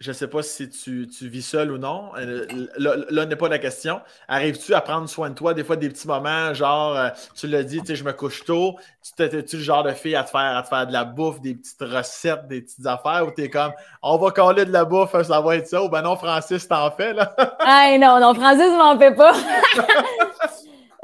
je 0.00 0.10
ne 0.10 0.14
sais 0.14 0.28
pas 0.28 0.42
si 0.42 0.68
tu, 0.68 1.08
vis 1.22 1.42
seul 1.42 1.72
ou 1.72 1.78
non. 1.78 2.12
Euh, 2.16 2.46
là, 2.78 3.26
n'est 3.26 3.36
pas 3.36 3.48
la 3.48 3.58
question. 3.58 4.00
Arrives-tu 4.28 4.72
à 4.72 4.80
prendre 4.80 5.08
soin 5.08 5.30
de 5.30 5.34
toi? 5.34 5.54
Des 5.54 5.64
fois 5.64 5.74
des 5.74 5.88
petits 5.88 6.06
moments, 6.06 6.54
genre, 6.54 6.96
euh, 6.96 7.08
tu 7.34 7.48
l'as 7.48 7.64
dit, 7.64 7.80
tu 7.80 7.86
sais, 7.86 7.96
je 7.96 8.04
me 8.04 8.12
couche 8.12 8.44
tôt. 8.44 8.76
Tu 9.16 9.22
es-tu 9.24 9.56
le 9.56 9.62
genre 9.62 9.82
de 9.82 9.90
fille 9.90 10.14
à 10.14 10.22
te, 10.22 10.30
faire, 10.30 10.56
à 10.56 10.62
te 10.62 10.68
faire 10.68 10.86
de 10.86 10.92
la 10.92 11.04
bouffe, 11.04 11.40
des 11.40 11.56
petites 11.56 11.82
recettes, 11.82 12.46
des 12.46 12.62
petites 12.62 12.86
affaires 12.86 13.26
où 13.26 13.32
tu 13.32 13.42
es 13.42 13.50
comme, 13.50 13.72
on 14.00 14.16
va 14.18 14.30
coller 14.30 14.64
de 14.64 14.72
la 14.72 14.84
bouffe, 14.84 15.20
ça 15.20 15.40
va 15.40 15.56
être 15.56 15.66
ça? 15.66 15.82
Ou 15.82 15.88
ben 15.88 16.02
non, 16.02 16.14
Francis 16.14 16.68
t'en 16.68 16.92
fait, 16.92 17.12
là. 17.12 17.34
ah 17.58 17.98
non, 17.98 18.20
non, 18.20 18.34
Francis 18.34 18.70
m'en 18.70 18.96
fait 18.98 19.14
pas. 19.14 19.32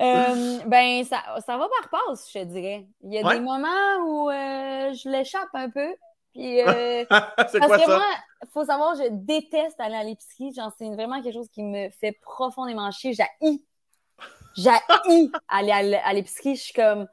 Euh, 0.01 0.59
ben, 0.66 1.05
ça, 1.05 1.19
ça 1.47 1.57
va 1.57 1.69
par 1.69 1.89
passe, 1.89 2.29
je 2.29 2.41
te 2.41 2.45
dirais. 2.47 2.85
Il 3.05 3.15
y 3.15 3.19
a 3.19 3.33
des 3.33 3.39
moments 3.39 3.69
où 4.05 4.29
je 4.29 5.09
l'échappe 5.09 5.55
un 5.55 5.71
peu. 5.71 5.87
Puis, 6.35 6.61
euh, 6.61 7.05
c'est 7.48 7.61
quoi 7.61 7.78
ça? 7.78 8.01
il 8.43 8.48
faut 8.52 8.65
savoir, 8.65 8.97
je 8.97 9.09
déteste 9.11 9.78
aller 9.78 9.94
à 9.94 10.02
l'épicerie. 10.02 10.52
Genre, 10.52 10.73
c'est 10.77 10.90
vraiment 10.90 11.23
quelque 11.23 11.35
chose 11.35 11.48
qui 11.48 11.62
me 11.62 11.89
fait 11.90 12.12
profondément 12.20 12.90
chier. 12.90 13.15
J'ai 13.15 13.24
J'ai 14.56 14.70
aller 15.48 16.01
à 16.05 16.12
l'épicerie. 16.12 16.56
Je 16.56 16.62
suis 16.62 16.74
comme. 16.74 17.06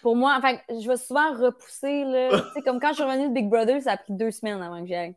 Pour 0.00 0.16
moi, 0.16 0.34
enfin, 0.36 0.56
je 0.68 0.88
vais 0.88 0.96
souvent 0.96 1.32
repousser, 1.32 2.04
là. 2.04 2.30
tu 2.48 2.52
sais, 2.54 2.62
comme 2.62 2.80
quand 2.80 2.88
je 2.88 2.94
suis 2.94 3.04
revenue 3.04 3.28
de 3.28 3.34
Big 3.34 3.48
Brother, 3.48 3.80
ça 3.80 3.92
a 3.92 3.96
pris 3.96 4.12
deux 4.12 4.32
semaines 4.32 4.60
avant 4.60 4.80
que 4.80 4.86
j'y 4.88 4.94
aille. 4.96 5.14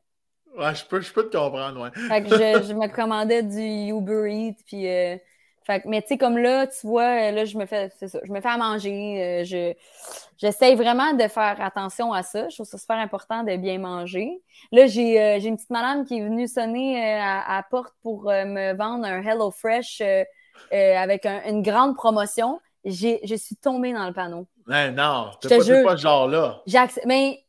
Ouais, 0.55 0.75
je 0.75 0.85
peux, 0.85 1.01
je 1.01 1.11
peux 1.11 1.27
te 1.27 1.35
comprendre, 1.35 1.81
ouais. 1.81 1.89
Fait 2.07 2.21
que 2.21 2.29
je, 2.29 2.35
je 2.67 2.73
me 2.73 2.87
commandais 2.87 3.41
du 3.41 3.89
Uber 3.91 4.29
Eats, 4.31 4.61
puis... 4.65 4.87
Euh, 4.87 5.17
fait 5.65 5.81
que, 5.81 5.87
mais 5.87 6.03
tu 6.03 6.09
sais, 6.09 6.17
comme 6.19 6.37
là, 6.37 6.67
tu 6.67 6.85
vois, 6.85 7.31
là, 7.31 7.43
je 7.43 7.57
me 7.57 7.65
fais, 7.65 7.91
c'est 7.97 8.07
ça, 8.07 8.19
je 8.23 8.31
me 8.31 8.39
fais 8.39 8.49
à 8.49 8.57
manger. 8.57 9.41
Euh, 9.41 9.43
je, 9.43 9.73
j'essaye 10.37 10.75
vraiment 10.75 11.13
de 11.13 11.27
faire 11.27 11.59
attention 11.59 12.13
à 12.13 12.21
ça. 12.21 12.49
Je 12.49 12.55
trouve 12.55 12.67
ça 12.67 12.77
super 12.77 12.97
important 12.97 13.41
de 13.43 13.55
bien 13.57 13.79
manger. 13.79 14.43
Là, 14.71 14.85
j'ai, 14.85 15.19
euh, 15.19 15.39
j'ai 15.39 15.47
une 15.47 15.55
petite 15.55 15.71
madame 15.71 16.05
qui 16.05 16.19
est 16.19 16.21
venue 16.21 16.47
sonner 16.47 17.03
euh, 17.03 17.19
à, 17.19 17.57
à, 17.57 17.63
porte 17.63 17.95
pour 18.03 18.25
me 18.25 18.75
vendre 18.75 19.05
un 19.05 19.23
Hello 19.23 19.49
Fresh 19.49 20.03
avec 20.71 21.25
une 21.25 21.63
grande 21.63 21.95
promotion. 21.95 22.59
J'ai, 22.83 23.19
je 23.23 23.33
suis 23.33 23.55
tombée 23.55 23.91
dans 23.91 24.05
le 24.05 24.13
panneau. 24.13 24.45
Mais 24.67 24.91
non, 24.91 25.31
t'es 25.41 25.57
pas, 25.57 25.63
jure, 25.63 25.83
pas 25.83 25.97
ce 25.97 26.03
genre-là. 26.03 26.61
Mais 27.07 27.43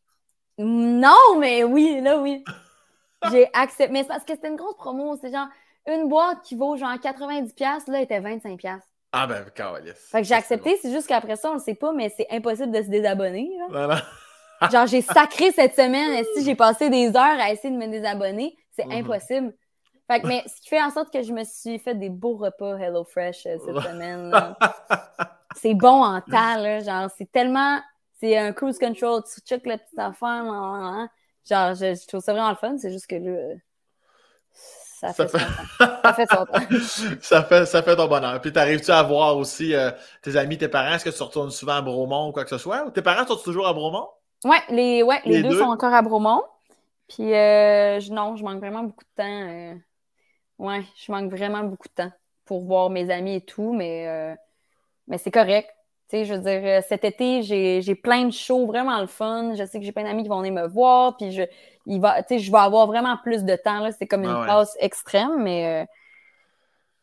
non, 0.56 1.38
mais 1.38 1.64
oui, 1.64 2.00
là, 2.00 2.18
oui. 2.18 2.42
j'ai 3.30 3.46
accepté. 3.52 3.92
Mais 3.92 4.02
c'est 4.02 4.08
parce 4.08 4.24
que 4.24 4.32
c'était 4.32 4.48
une 4.48 4.56
grosse 4.56 4.76
promo. 4.76 5.18
C'est 5.20 5.30
genre 5.30 5.48
une 5.86 6.08
boîte 6.08 6.42
qui 6.42 6.54
vaut 6.54 6.76
genre 6.76 6.94
90$, 6.94 7.90
là, 7.90 8.00
était 8.00 8.20
25$. 8.20 8.80
Ah 9.12 9.26
ben, 9.26 9.44
calice. 9.54 10.08
Fait 10.10 10.20
que 10.20 10.28
j'ai 10.28 10.34
accepté, 10.34 10.78
c'est 10.82 10.92
juste 10.92 11.06
qu'après 11.06 11.36
ça, 11.36 11.50
on 11.50 11.54
le 11.54 11.60
sait 11.60 11.74
pas, 11.74 11.92
mais 11.92 12.12
c'est 12.14 12.26
impossible 12.30 12.70
de 12.72 12.82
se 12.82 12.88
désabonner. 12.88 13.50
Là. 13.70 14.02
genre, 14.70 14.86
j'ai 14.86 15.00
sacré 15.00 15.52
cette 15.52 15.74
semaine, 15.74 16.12
et 16.12 16.24
si 16.36 16.44
j'ai 16.44 16.54
passé 16.54 16.90
des 16.90 17.08
heures 17.08 17.40
à 17.40 17.50
essayer 17.50 17.72
de 17.72 17.78
me 17.78 17.86
désabonner, 17.88 18.56
c'est 18.72 18.84
mhm. 18.84 18.92
impossible. 18.92 19.54
Fait 20.10 20.20
que, 20.20 20.26
mais 20.26 20.42
ce 20.54 20.60
qui 20.60 20.68
fait 20.68 20.82
en 20.82 20.90
sorte 20.90 21.12
que 21.12 21.22
je 21.22 21.32
me 21.32 21.44
suis 21.44 21.78
fait 21.78 21.94
des 21.94 22.10
beaux 22.10 22.36
repas 22.36 22.76
HelloFresh 22.76 23.46
euh, 23.46 23.56
cette 23.64 23.80
semaine. 23.82 24.32
c'est 25.56 25.74
bon 25.74 26.04
en 26.04 26.20
temps, 26.20 26.56
là. 26.58 26.80
Genre, 26.80 27.10
c'est 27.16 27.30
tellement. 27.30 27.80
C'est 28.18 28.36
un 28.36 28.52
cruise 28.52 28.78
control, 28.78 29.22
tu 29.24 29.40
check 29.42 29.66
la 29.66 29.76
petite 29.76 29.98
affaire. 29.98 30.44
Genre, 31.48 31.74
je, 31.74 31.94
je, 31.94 32.06
trouve 32.06 32.20
ça 32.20 32.32
vraiment 32.32 32.48
le 32.48 32.56
fun, 32.56 32.76
c'est 32.78 32.90
juste 32.90 33.06
que 33.06 33.16
là 33.16 33.56
ça, 34.96 35.12
fait, 35.12 35.28
ça 35.28 36.12
fait 36.14 36.26
son 36.26 36.46
temps. 36.46 36.58
ça, 37.20 37.42
fait, 37.42 37.66
ça 37.66 37.82
fait 37.82 37.96
ton 37.96 38.08
bonheur. 38.08 38.40
Puis, 38.40 38.50
t'arrives-tu 38.50 38.90
à 38.90 39.02
voir 39.02 39.36
aussi 39.36 39.74
euh, 39.74 39.90
tes 40.22 40.36
amis, 40.36 40.56
tes 40.56 40.68
parents? 40.68 40.94
Est-ce 40.94 41.04
que 41.04 41.14
tu 41.14 41.22
retournes 41.22 41.50
souvent 41.50 41.74
à 41.74 41.82
Bromont 41.82 42.28
ou 42.28 42.32
quoi 42.32 42.44
que 42.44 42.50
ce 42.50 42.56
soit? 42.56 42.86
Ou 42.86 42.90
tes 42.90 43.02
parents 43.02 43.26
sont 43.26 43.36
toujours 43.36 43.66
à 43.66 43.74
Bromont? 43.74 44.08
Ouais, 44.44 44.62
les, 44.70 45.02
ouais, 45.02 45.20
les, 45.26 45.42
deux, 45.42 45.58
sont 45.58 45.66
encore 45.66 45.92
à 45.92 46.00
Bromont. 46.00 46.42
Puis, 47.08 47.34
euh, 47.34 48.00
non, 48.10 48.36
je 48.36 48.44
manque 48.44 48.58
vraiment 48.58 48.84
beaucoup 48.84 49.04
de 49.04 49.22
temps. 49.22 49.48
Euh, 49.48 49.74
ouais, 50.58 50.84
je 50.96 51.12
manque 51.12 51.30
vraiment 51.30 51.62
beaucoup 51.62 51.88
de 51.88 51.94
temps 52.02 52.12
pour 52.46 52.64
voir 52.64 52.88
mes 52.88 53.10
amis 53.10 53.36
et 53.36 53.40
tout, 53.42 53.74
mais, 53.74 54.36
mais 55.08 55.18
c'est 55.18 55.30
correct. 55.30 55.68
Tu 56.08 56.18
sais, 56.18 56.24
je 56.24 56.34
veux 56.34 56.40
dire, 56.40 56.82
cet 56.88 57.04
été, 57.04 57.42
j'ai 57.42 57.94
plein 57.96 58.26
de 58.26 58.32
shows 58.32 58.66
vraiment 58.66 59.00
le 59.00 59.08
fun. 59.08 59.54
Je 59.54 59.64
sais 59.64 59.80
que 59.80 59.84
j'ai 59.84 59.92
plein 59.92 60.04
d'amis 60.04 60.22
qui 60.22 60.28
vont 60.28 60.38
venir 60.38 60.52
me 60.52 60.68
voir. 60.68 61.16
Puis, 61.16 61.32
je, 61.32 61.42
il 61.86 62.00
va, 62.00 62.22
je 62.28 62.50
vais 62.50 62.58
avoir 62.58 62.86
vraiment 62.86 63.16
plus 63.16 63.44
de 63.44 63.56
temps. 63.56 63.88
C'est 63.98 64.06
comme 64.06 64.24
une 64.24 64.46
passe 64.46 64.76
extrême, 64.80 65.42
mais. 65.42 65.82
Euh, 65.82 65.86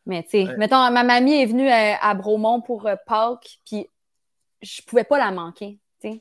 mais 0.06 0.22
tu 0.22 0.30
sais, 0.30 0.56
mettons, 0.58 0.90
ma 0.90 1.02
mamie 1.02 1.40
est 1.40 1.46
venue 1.46 1.68
à, 1.70 2.14
Bromont 2.14 2.60
pour 2.60 2.86
euh, 2.86 2.96
Pâques, 3.06 3.58
puis 3.64 3.88
je 4.60 4.82
pouvais 4.82 5.04
pas 5.04 5.18
la 5.18 5.30
manquer. 5.30 5.78
tu 6.00 6.20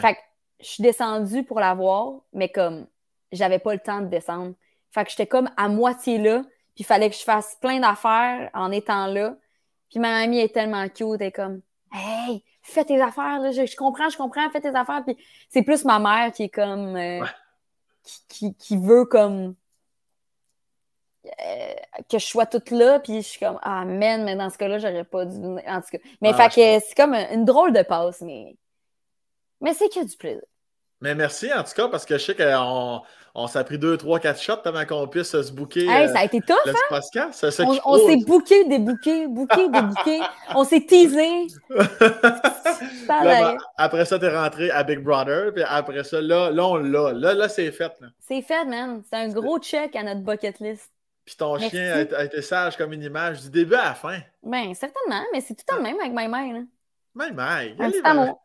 Fait 0.00 0.14
que 0.14 0.20
je 0.60 0.66
suis 0.66 0.82
descendue 0.82 1.44
pour 1.44 1.60
la 1.60 1.74
voir, 1.74 2.20
mais 2.32 2.48
comme 2.48 2.86
j'avais 3.32 3.58
pas 3.58 3.74
le 3.74 3.80
temps 3.80 4.00
de 4.00 4.06
descendre. 4.06 4.54
Fait 4.90 5.04
que 5.04 5.10
j'étais 5.10 5.26
comme 5.26 5.50
à 5.56 5.68
moitié 5.68 6.18
là, 6.18 6.40
puis 6.74 6.78
il 6.78 6.84
fallait 6.86 7.10
que 7.10 7.16
je 7.16 7.22
fasse 7.22 7.56
plein 7.60 7.80
d'affaires 7.80 8.50
en 8.54 8.72
étant 8.72 9.06
là. 9.06 9.36
Puis 9.90 10.00
ma 10.00 10.20
mamie 10.20 10.40
est 10.40 10.54
tellement 10.54 10.88
cute, 10.88 11.20
elle 11.20 11.28
est 11.28 11.32
comme 11.32 11.60
Hey, 11.92 12.44
fais 12.62 12.84
tes 12.84 13.00
affaires, 13.00 13.40
là, 13.40 13.50
je, 13.50 13.76
comprends, 13.76 14.08
je 14.08 14.16
comprends, 14.16 14.50
fais 14.50 14.60
tes 14.60 14.74
affaires. 14.74 15.02
Puis 15.04 15.16
c'est 15.48 15.62
plus 15.62 15.84
ma 15.84 15.98
mère 15.98 16.32
qui 16.32 16.44
est 16.44 16.48
comme 16.48 16.96
euh, 16.96 17.24
qui, 18.28 18.54
qui, 18.54 18.76
veut 18.76 19.04
comme 19.04 19.54
euh, 21.26 21.74
que 22.10 22.18
je 22.18 22.26
sois 22.26 22.46
toute 22.46 22.70
là, 22.70 23.00
puis 23.00 23.22
je 23.22 23.28
suis 23.28 23.40
comme 23.40 23.58
Ah, 23.62 23.84
man, 23.84 24.24
mais 24.24 24.36
dans 24.36 24.50
ce 24.50 24.58
cas-là, 24.58 24.78
j'aurais 24.78 25.04
pas 25.04 25.24
dû. 25.24 25.38
En 25.38 25.80
tout 25.80 25.88
cas. 25.92 25.98
Mais 26.20 26.32
ah, 26.34 26.48
fait 26.48 26.80
que 26.80 26.86
c'est 26.86 26.94
comme 26.96 27.14
une 27.14 27.44
drôle 27.44 27.72
de 27.72 27.82
passe, 27.82 28.20
mais, 28.20 28.56
mais 29.60 29.74
c'est 29.74 29.88
que 29.88 30.04
du 30.04 30.16
plaisir. 30.16 30.42
Mais 31.00 31.14
merci 31.14 31.52
en 31.52 31.62
tout 31.62 31.74
cas, 31.74 31.88
parce 31.88 32.04
que 32.04 32.18
je 32.18 32.24
sais 32.24 32.34
qu'on 32.34 33.02
on, 33.42 33.46
s'est 33.46 33.64
pris 33.64 33.78
deux, 33.78 33.96
trois, 33.96 34.18
quatre 34.18 34.40
shots 34.40 34.64
avant 34.64 34.84
qu'on 34.84 35.06
puisse 35.06 35.30
se 35.30 35.52
booker. 35.52 35.86
Hey, 35.88 36.08
ça 36.08 36.20
a 36.20 36.24
été 36.24 36.40
tough, 36.40 36.56
hein? 36.66 37.30
on, 37.84 38.06
s'est 38.06 38.16
booké 38.26 38.64
des 38.64 38.78
bouquets, 38.78 39.26
booké 39.26 39.68
des 39.68 39.82
bouquets. 39.82 40.20
on 40.54 40.64
s'est 40.64 40.84
teasé. 40.84 41.46
Ben, 43.08 43.56
après 43.76 44.04
ça, 44.04 44.18
t'es 44.18 44.28
rentré 44.28 44.70
à 44.70 44.84
Big 44.84 45.00
Brother, 45.00 45.52
puis 45.52 45.64
après 45.66 46.04
ça, 46.04 46.20
là, 46.20 46.50
là 46.50 46.66
on 46.66 46.76
l'a. 46.76 47.12
Là, 47.12 47.34
là 47.34 47.48
c'est 47.48 47.72
fait. 47.72 47.90
C'est 48.20 48.42
fait, 48.42 48.64
man. 48.66 49.02
C'est 49.08 49.16
un 49.16 49.28
gros 49.28 49.58
check 49.58 49.96
à 49.96 50.02
notre 50.02 50.20
bucket 50.20 50.60
list. 50.60 50.92
Puis 51.24 51.34
ton 51.36 51.58
chien 51.58 52.06
a, 52.16 52.24
été 52.24 52.40
sage 52.42 52.76
comme 52.76 52.92
une 52.92 53.02
image 53.02 53.42
du 53.42 53.50
début 53.50 53.74
à 53.74 53.84
la 53.84 53.94
fin. 53.94 54.18
Ben, 54.42 54.72
certainement, 54.74 55.22
mais 55.32 55.40
c'est 55.40 55.54
tout 55.54 55.76
le 55.76 55.82
même 55.82 55.96
avec 55.98 56.12
My 56.12 56.28
My. 56.28 56.66
My 57.14 57.32
My. 57.32 57.74
Un 57.78 57.90
petit 57.90 58.00
amour. 58.04 58.40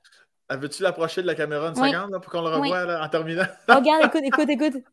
Veux-tu 0.50 0.84
l'approcher 0.84 1.22
de 1.22 1.28
la 1.28 1.36
caméra 1.36 1.70
une 1.70 1.76
seconde 1.76 2.22
pour 2.22 2.32
qu'on 2.32 2.42
le 2.42 2.50
revoie 2.50 3.02
en 3.02 3.10
terminant? 3.10 3.46
Oh, 3.70 3.76
regarde, 3.76 4.06
écoute, 4.06 4.24
écoute, 4.24 4.50
écoute. 4.50 4.84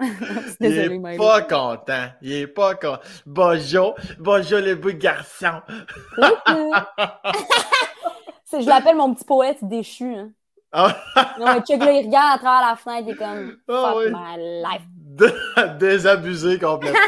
Désolé, 0.60 0.96
il 0.96 1.06
est 1.06 1.16
pas 1.16 1.42
content. 1.42 2.08
Il 2.20 2.32
est 2.32 2.46
pas 2.46 2.74
content. 2.74 3.00
Bonjour. 3.26 3.94
Bonjour, 4.18 4.60
le 4.60 4.74
beau 4.74 4.90
garçon. 4.92 5.60
je 8.52 8.68
l'appelle 8.68 8.96
mon 8.96 9.14
petit 9.14 9.24
poète 9.24 9.58
déchu. 9.62 10.14
Hein. 10.14 10.30
Ah. 10.72 10.96
non, 11.38 11.54
mais 11.54 11.60
Chuck, 11.60 11.78
là, 11.78 11.92
il 11.92 12.06
regarde 12.06 12.34
à 12.34 12.38
travers 12.38 12.70
la 12.70 12.76
fenêtre, 12.76 13.06
il 13.06 13.12
est 13.12 13.16
comme 13.16 13.56
ah 13.68 13.92
Fuck 13.92 14.10
my 14.10 14.62
life. 14.62 14.82
Désabusé 15.78 16.58
complètement. 16.58 16.98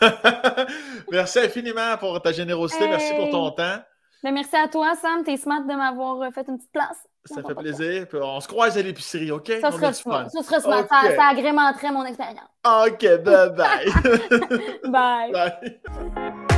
merci 1.12 1.38
infiniment 1.38 1.96
pour 1.98 2.20
ta 2.20 2.32
générosité. 2.32 2.88
Merci 2.88 3.14
pour 3.14 3.30
ton 3.30 3.52
temps. 3.52 3.78
Merci 4.22 4.56
à 4.56 4.68
toi, 4.68 4.94
Sam. 4.94 5.24
T'es 5.24 5.36
smart 5.36 5.62
de 5.62 5.74
m'avoir 5.74 6.22
euh, 6.22 6.30
fait 6.30 6.46
une 6.48 6.56
petite 6.56 6.72
place. 6.72 7.08
Ça 7.24 7.42
fait 7.42 7.54
plaisir. 7.54 8.06
On 8.14 8.40
se 8.40 8.48
croise 8.48 8.76
à 8.76 8.82
l'épicerie, 8.82 9.30
OK? 9.30 9.52
Ça 9.60 9.70
sera 9.70 9.92
smart. 9.92 10.30
Ça 10.30 10.42
sera 10.42 10.60
smart. 10.60 10.86
Ça, 10.88 11.24
agrémenterait 11.28 11.92
mon 11.92 12.04
expérience. 12.04 12.48
OK, 12.64 13.00
bye 13.24 13.50
bye. 13.50 13.92
bye. 14.84 15.32
Bye. 15.32 16.48